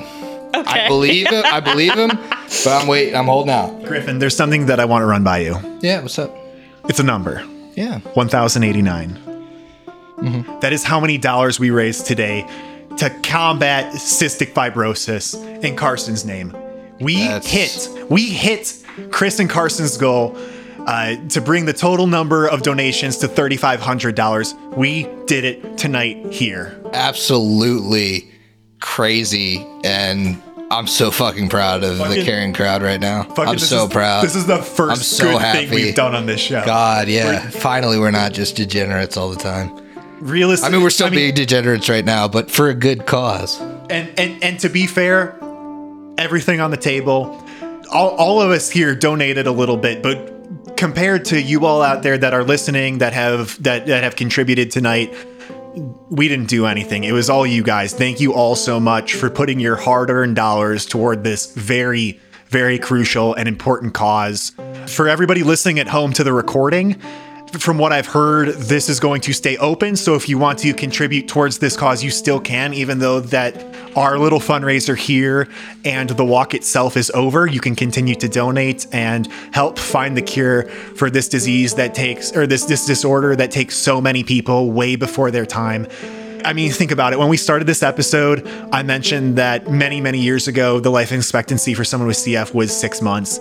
Okay. 0.55 0.85
I 0.85 0.87
believe 0.87 1.27
it. 1.31 1.45
I 1.45 1.59
believe 1.59 1.93
him, 1.93 2.09
but 2.29 2.67
I'm 2.67 2.87
waiting. 2.87 3.15
I'm 3.15 3.25
holding 3.25 3.51
out. 3.53 3.83
Griffin. 3.83 4.19
There's 4.19 4.35
something 4.35 4.67
that 4.67 4.79
I 4.79 4.85
want 4.85 5.01
to 5.01 5.05
run 5.05 5.23
by 5.23 5.39
you. 5.39 5.57
Yeah, 5.81 6.01
what's 6.01 6.17
up? 6.17 6.33
It's 6.87 6.99
a 6.99 7.03
number. 7.03 7.45
Yeah. 7.75 7.99
1089. 8.13 9.09
Mm-hmm. 10.17 10.59
That 10.61 10.73
is 10.73 10.83
how 10.83 10.99
many 10.99 11.17
dollars 11.17 11.59
we 11.59 11.69
raised 11.69 12.05
today 12.07 12.47
to 12.97 13.09
combat 13.21 13.93
cystic 13.93 14.53
fibrosis 14.53 15.35
in 15.63 15.75
Carson's 15.75 16.25
name. 16.25 16.55
We 16.99 17.17
That's- 17.27 17.45
hit, 17.45 18.09
we 18.09 18.29
hit 18.29 18.83
Chris 19.11 19.39
and 19.39 19.49
Carson's 19.49 19.95
goal 19.97 20.35
uh, 20.87 21.15
to 21.29 21.41
bring 21.41 21.65
the 21.65 21.73
total 21.73 22.07
number 22.07 22.47
of 22.47 22.63
donations 22.63 23.17
to 23.17 23.27
$3,500. 23.27 24.75
We 24.77 25.03
did 25.25 25.43
it 25.43 25.77
tonight 25.77 26.31
here. 26.33 26.79
Absolutely 26.93 28.31
crazy, 28.79 29.65
and 29.83 30.41
I'm 30.71 30.87
so 30.87 31.11
fucking 31.11 31.49
proud 31.49 31.83
of 31.83 31.97
the 31.97 32.23
Carrion 32.23 32.53
Crowd 32.53 32.81
right 32.81 32.99
now. 32.99 33.23
Fucking- 33.23 33.47
I'm 33.47 33.59
so 33.59 33.85
is- 33.85 33.91
proud. 33.93 34.23
This 34.23 34.35
is 34.35 34.45
the 34.45 34.55
I'm 34.55 34.63
first 34.63 35.03
so 35.13 35.31
good 35.33 35.41
happy. 35.41 35.65
thing 35.67 35.75
we've 35.75 35.95
done 35.95 36.15
on 36.15 36.25
this 36.25 36.39
show. 36.41 36.63
God, 36.65 37.07
yeah. 37.07 37.49
Finally, 37.49 37.99
we're 37.99 38.11
not 38.11 38.33
just 38.33 38.55
degenerates 38.55 39.17
all 39.17 39.29
the 39.29 39.35
time. 39.37 39.71
Realistic. 40.19 40.67
I 40.67 40.71
mean, 40.71 40.81
we're 40.81 40.89
still 40.89 41.09
being 41.11 41.33
degenerates 41.35 41.89
right 41.89 42.03
now, 42.05 42.27
but 42.27 42.49
for 42.49 42.69
a 42.69 42.73
good 42.73 43.05
cause. 43.05 43.59
and 43.89 44.09
and 44.17 44.43
and 44.43 44.59
to 44.61 44.69
be 44.69 44.87
fair, 44.87 45.37
everything 46.17 46.59
on 46.59 46.71
the 46.71 46.77
table, 46.77 47.43
all, 47.91 48.09
all 48.09 48.41
of 48.41 48.49
us 48.51 48.69
here 48.69 48.95
donated 48.95 49.45
a 49.47 49.51
little 49.51 49.77
bit, 49.77 50.01
but 50.01 50.33
compared 50.77 51.25
to 51.25 51.41
you 51.41 51.65
all 51.65 51.81
out 51.81 52.03
there 52.03 52.17
that 52.17 52.33
are 52.33 52.43
listening 52.43 52.99
that 52.99 53.13
have 53.13 53.61
that 53.63 53.87
that 53.87 54.03
have 54.03 54.15
contributed 54.15 54.71
tonight, 54.71 55.13
we 56.09 56.27
didn't 56.27 56.47
do 56.47 56.65
anything. 56.65 57.03
It 57.03 57.11
was 57.11 57.29
all 57.29 57.45
you 57.45 57.63
guys. 57.63 57.93
Thank 57.93 58.19
you 58.19 58.33
all 58.33 58.55
so 58.55 58.79
much 58.79 59.15
for 59.15 59.29
putting 59.29 59.59
your 59.59 59.75
hard-earned 59.75 60.35
dollars 60.35 60.85
toward 60.85 61.23
this 61.23 61.53
very 61.53 62.19
very 62.47 62.79
crucial 62.79 63.33
and 63.33 63.47
important 63.47 63.93
cause. 63.93 64.53
For 64.87 65.09
everybody 65.09 65.43
listening 65.43 65.79
at 65.79 65.87
home 65.87 66.13
to 66.13 66.23
the 66.23 66.31
recording, 66.31 67.01
from 67.51 67.77
what 67.77 67.93
I've 67.93 68.07
heard, 68.07 68.49
this 68.49 68.89
is 68.89 68.99
going 68.99 69.21
to 69.21 69.33
stay 69.33 69.57
open. 69.57 69.95
So 69.95 70.15
if 70.15 70.27
you 70.27 70.37
want 70.37 70.59
to 70.59 70.73
contribute 70.73 71.27
towards 71.27 71.59
this 71.59 71.77
cause, 71.77 72.03
you 72.03 72.11
still 72.11 72.39
can, 72.39 72.73
even 72.73 72.99
though 72.99 73.19
that 73.21 73.65
our 73.95 74.19
little 74.19 74.39
fundraiser 74.39 74.95
here 74.95 75.47
and 75.83 76.09
the 76.09 76.25
walk 76.25 76.53
itself 76.53 76.97
is 76.97 77.09
over. 77.11 77.47
You 77.47 77.59
can 77.59 77.75
continue 77.75 78.15
to 78.15 78.27
donate 78.27 78.85
and 78.93 79.27
help 79.53 79.79
find 79.79 80.15
the 80.15 80.21
cure 80.21 80.63
for 80.69 81.09
this 81.09 81.27
disease 81.27 81.75
that 81.75 81.95
takes, 81.95 82.35
or 82.35 82.45
this 82.45 82.65
this 82.65 82.85
disorder 82.85 83.35
that 83.35 83.49
takes 83.51 83.75
so 83.75 83.99
many 83.99 84.23
people 84.23 84.71
way 84.71 84.95
before 84.95 85.31
their 85.31 85.45
time. 85.45 85.87
I 86.45 86.53
mean, 86.53 86.71
think 86.71 86.91
about 86.91 87.13
it. 87.13 87.19
When 87.19 87.29
we 87.29 87.37
started 87.37 87.65
this 87.65 87.81
episode, 87.81 88.47
I 88.71 88.83
mentioned 88.83 89.37
that 89.37 89.69
many, 89.69 89.99
many 89.99 90.19
years 90.19 90.47
ago, 90.47 90.79
the 90.79 90.91
life 90.91 91.11
expectancy 91.11 91.73
for 91.73 91.83
someone 91.83 92.07
with 92.07 92.17
CF 92.17 92.53
was 92.53 92.75
six 92.75 93.01
months, 93.01 93.39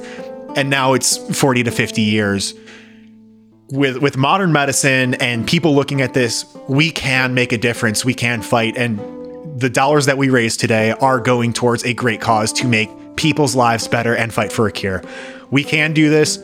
and 0.57 0.71
now 0.71 0.95
it's 0.95 1.19
40 1.39 1.65
to 1.65 1.71
50 1.71 2.01
years 2.03 2.55
with 3.71 3.99
with 3.99 4.17
modern 4.17 4.53
medicine 4.53 5.15
and 5.15 5.47
people 5.47 5.75
looking 5.75 6.01
at 6.01 6.15
this, 6.15 6.45
we 6.69 6.91
can 6.91 7.35
make 7.35 7.53
a 7.53 7.59
difference. 7.59 8.05
We 8.05 8.15
can 8.15 8.43
fight, 8.43 8.77
and 8.77 8.99
the 9.61 9.71
dollars 9.71 10.07
that 10.07 10.19
we 10.19 10.29
raise 10.29 10.57
today 10.57 10.93
are 10.93 11.21
going 11.21 11.53
towards 11.53 11.85
a 11.85 11.95
great 11.95 12.21
cause 12.21 12.53
to 12.55 12.67
make 12.67 12.91
people's 13.17 13.55
lives 13.55 13.89
better 13.89 14.15
and 14.15 14.33
fight 14.33 14.53
for 14.53 14.67
a 14.67 14.73
cure. 14.73 15.03
We 15.51 15.65
can 15.65 15.93
do 15.93 16.11
this. 16.11 16.43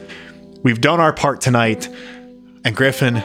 We've 0.62 0.80
done 0.80 1.00
our 1.00 1.12
part 1.12 1.40
tonight, 1.40 1.88
and 2.64 2.74
Griffin, 2.74 3.22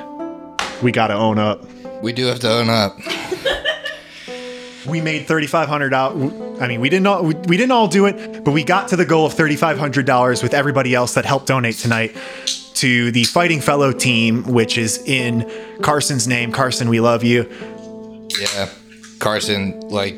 we 0.81 0.91
got 0.91 1.07
to 1.07 1.13
own 1.13 1.39
up. 1.39 1.65
We 2.01 2.13
do 2.13 2.25
have 2.25 2.39
to 2.41 2.51
own 2.51 2.69
up. 2.69 2.97
We 4.85 5.01
made 5.01 5.27
thirty 5.27 5.47
five 5.47 5.67
hundred 5.67 5.89
dollars. 5.89 6.61
I 6.61 6.67
mean, 6.67 6.81
we 6.81 6.89
didn't 6.89 7.07
all 7.07 7.23
we, 7.23 7.33
we 7.33 7.57
didn't 7.57 7.71
all 7.71 7.87
do 7.87 8.05
it, 8.05 8.43
but 8.43 8.51
we 8.51 8.63
got 8.63 8.89
to 8.89 8.95
the 8.95 9.05
goal 9.05 9.25
of 9.25 9.33
thirty 9.33 9.55
five 9.55 9.79
hundred 9.79 10.05
dollars 10.05 10.43
with 10.43 10.53
everybody 10.53 10.93
else 10.93 11.15
that 11.15 11.25
helped 11.25 11.47
donate 11.47 11.75
tonight 11.75 12.15
to 12.77 13.11
the 13.11 13.23
Fighting 13.25 13.61
Fellow 13.61 13.91
team, 13.91 14.43
which 14.43 14.77
is 14.77 14.97
in 14.99 15.49
Carson's 15.81 16.27
name. 16.27 16.51
Carson, 16.51 16.89
we 16.89 16.99
love 16.99 17.23
you. 17.23 17.49
Yeah. 18.39 18.69
Carson, 19.19 19.79
like, 19.89 20.13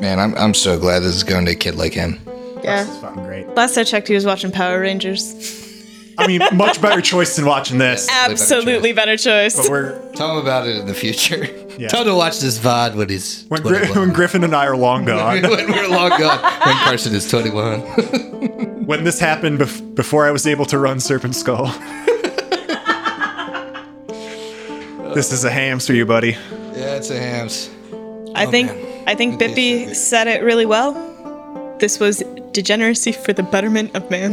man, 0.00 0.18
I'm, 0.18 0.34
I'm 0.36 0.54
so 0.54 0.78
glad 0.78 1.00
this 1.00 1.14
is 1.14 1.24
going 1.24 1.46
to 1.46 1.52
a 1.52 1.54
kid 1.54 1.76
like 1.76 1.94
him. 1.94 2.20
Yeah. 2.62 2.86
It's 2.86 2.98
fucking 2.98 3.24
great. 3.24 3.48
Last 3.48 3.78
I 3.78 3.84
checked, 3.84 4.08
he 4.08 4.14
was 4.14 4.26
watching 4.26 4.52
Power 4.52 4.80
Rangers. 4.80 5.65
I 6.18 6.26
mean, 6.26 6.40
much 6.54 6.80
better 6.80 7.00
choice 7.00 7.36
than 7.36 7.44
watching 7.44 7.78
this. 7.78 8.06
better 8.06 8.32
Absolutely 8.32 8.92
better 8.92 9.16
choice. 9.16 9.56
But 9.56 9.68
we're 9.70 10.12
Tell 10.12 10.32
him 10.38 10.42
about 10.42 10.66
it 10.66 10.76
in 10.76 10.86
the 10.86 10.94
future. 10.94 11.46
Yeah. 11.76 11.88
Tell 11.88 12.00
him 12.00 12.06
to 12.08 12.14
watch 12.14 12.40
this 12.40 12.58
VOD 12.58 12.94
when 12.94 13.10
he's 13.10 13.44
when, 13.48 13.60
Gri- 13.60 13.76
21. 13.80 13.98
when 14.00 14.12
Griffin 14.14 14.44
and 14.44 14.56
I 14.56 14.64
are 14.64 14.74
long 14.78 15.04
gone. 15.12 15.42
when 15.42 15.70
we're 15.70 15.88
long 15.90 16.08
gone. 16.08 16.40
When 16.42 16.74
Carson 16.78 17.14
is 17.14 17.28
21. 17.28 17.80
when 18.86 19.04
this 19.04 19.20
happened 19.20 19.58
bef- 19.58 19.94
before 19.94 20.26
I 20.26 20.30
was 20.30 20.46
able 20.46 20.64
to 20.64 20.78
run 20.78 21.00
Serpent 21.00 21.34
Skull. 21.34 21.66
this 25.14 25.32
is 25.32 25.44
a 25.44 25.50
hams 25.50 25.86
for 25.86 25.92
you, 25.92 26.06
buddy. 26.06 26.30
yeah, 26.30 26.96
it's 26.96 27.10
a 27.10 27.18
hams. 27.18 27.68
I 28.34 28.46
oh, 28.46 28.50
think 28.50 28.70
I 29.06 29.14
think 29.14 29.34
It 29.40 29.54
tastes 29.54 29.56
so 29.56 29.86
Bippy 29.86 29.94
said 29.94 30.28
it 30.28 30.42
really 30.42 30.64
well. 30.64 31.76
This 31.78 32.00
was 32.00 32.22
degeneracy 32.52 33.12
for 33.12 33.34
the 33.34 33.42
betterment 33.42 33.94
of 33.94 34.10
man. 34.10 34.32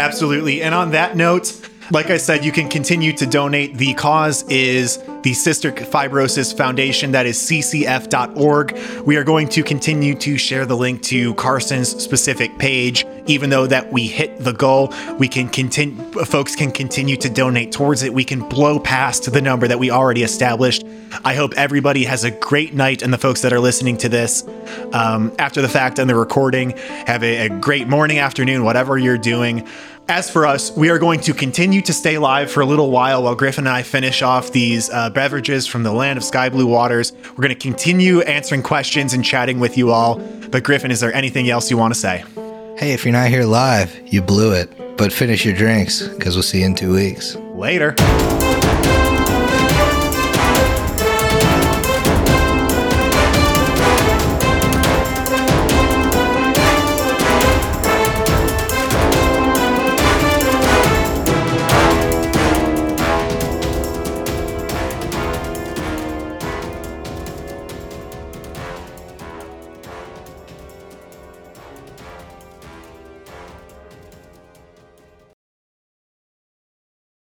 Absolutely. 0.00 0.62
And 0.62 0.74
on 0.74 0.92
that 0.92 1.16
note, 1.16 1.60
like 1.90 2.10
I 2.10 2.16
said, 2.16 2.44
you 2.44 2.52
can 2.52 2.68
continue 2.68 3.12
to 3.14 3.26
donate. 3.26 3.76
The 3.76 3.94
cause 3.94 4.44
is 4.48 4.98
the 5.22 5.32
Cystic 5.32 5.76
Fibrosis 5.76 6.56
Foundation. 6.56 7.12
That 7.12 7.26
is 7.26 7.38
ccf.org. 7.38 8.78
We 9.04 9.16
are 9.16 9.24
going 9.24 9.48
to 9.50 9.62
continue 9.62 10.14
to 10.16 10.38
share 10.38 10.66
the 10.66 10.76
link 10.76 11.02
to 11.04 11.34
Carson's 11.34 12.02
specific 12.02 12.56
page. 12.58 13.06
Even 13.26 13.50
though 13.50 13.66
that 13.66 13.92
we 13.92 14.06
hit 14.06 14.38
the 14.38 14.52
goal, 14.52 14.92
we 15.18 15.28
can 15.28 15.48
continue. 15.48 16.02
Folks 16.24 16.56
can 16.56 16.72
continue 16.72 17.16
to 17.16 17.28
donate 17.28 17.72
towards 17.72 18.02
it. 18.02 18.12
We 18.12 18.24
can 18.24 18.48
blow 18.48 18.80
past 18.80 19.30
the 19.32 19.40
number 19.40 19.68
that 19.68 19.78
we 19.78 19.90
already 19.90 20.22
established. 20.22 20.84
I 21.24 21.34
hope 21.34 21.52
everybody 21.56 22.04
has 22.04 22.24
a 22.24 22.30
great 22.30 22.74
night, 22.74 23.02
and 23.02 23.12
the 23.12 23.18
folks 23.18 23.42
that 23.42 23.52
are 23.52 23.60
listening 23.60 23.98
to 23.98 24.08
this 24.08 24.46
um, 24.92 25.32
after 25.38 25.60
the 25.60 25.68
fact 25.68 25.98
and 25.98 26.08
the 26.08 26.14
recording 26.14 26.70
have 27.06 27.22
a, 27.22 27.46
a 27.46 27.48
great 27.48 27.88
morning, 27.88 28.18
afternoon, 28.18 28.64
whatever 28.64 28.96
you're 28.96 29.18
doing. 29.18 29.66
As 30.08 30.28
for 30.28 30.44
us, 30.46 30.76
we 30.76 30.90
are 30.90 30.98
going 30.98 31.20
to 31.20 31.32
continue 31.32 31.80
to 31.82 31.92
stay 31.92 32.18
live 32.18 32.50
for 32.50 32.62
a 32.62 32.66
little 32.66 32.90
while 32.90 33.22
while 33.22 33.36
Griffin 33.36 33.66
and 33.66 33.74
I 33.74 33.82
finish 33.82 34.22
off 34.22 34.50
these 34.50 34.90
uh, 34.90 35.10
beverages 35.10 35.68
from 35.68 35.84
the 35.84 35.92
land 35.92 36.16
of 36.16 36.24
sky 36.24 36.48
blue 36.48 36.66
waters. 36.66 37.12
We're 37.30 37.42
going 37.42 37.50
to 37.50 37.54
continue 37.54 38.20
answering 38.22 38.62
questions 38.64 39.14
and 39.14 39.24
chatting 39.24 39.60
with 39.60 39.78
you 39.78 39.92
all. 39.92 40.18
But, 40.50 40.64
Griffin, 40.64 40.90
is 40.90 40.98
there 40.98 41.14
anything 41.14 41.48
else 41.48 41.70
you 41.70 41.76
want 41.76 41.94
to 41.94 42.00
say? 42.00 42.24
Hey, 42.76 42.92
if 42.92 43.04
you're 43.04 43.12
not 43.12 43.28
here 43.28 43.44
live, 43.44 43.96
you 44.12 44.20
blew 44.20 44.52
it. 44.52 44.96
But 44.96 45.12
finish 45.12 45.44
your 45.44 45.54
drinks, 45.54 46.08
because 46.08 46.34
we'll 46.34 46.42
see 46.42 46.60
you 46.60 46.66
in 46.66 46.74
two 46.74 46.92
weeks. 46.92 47.36
Later. 47.36 47.94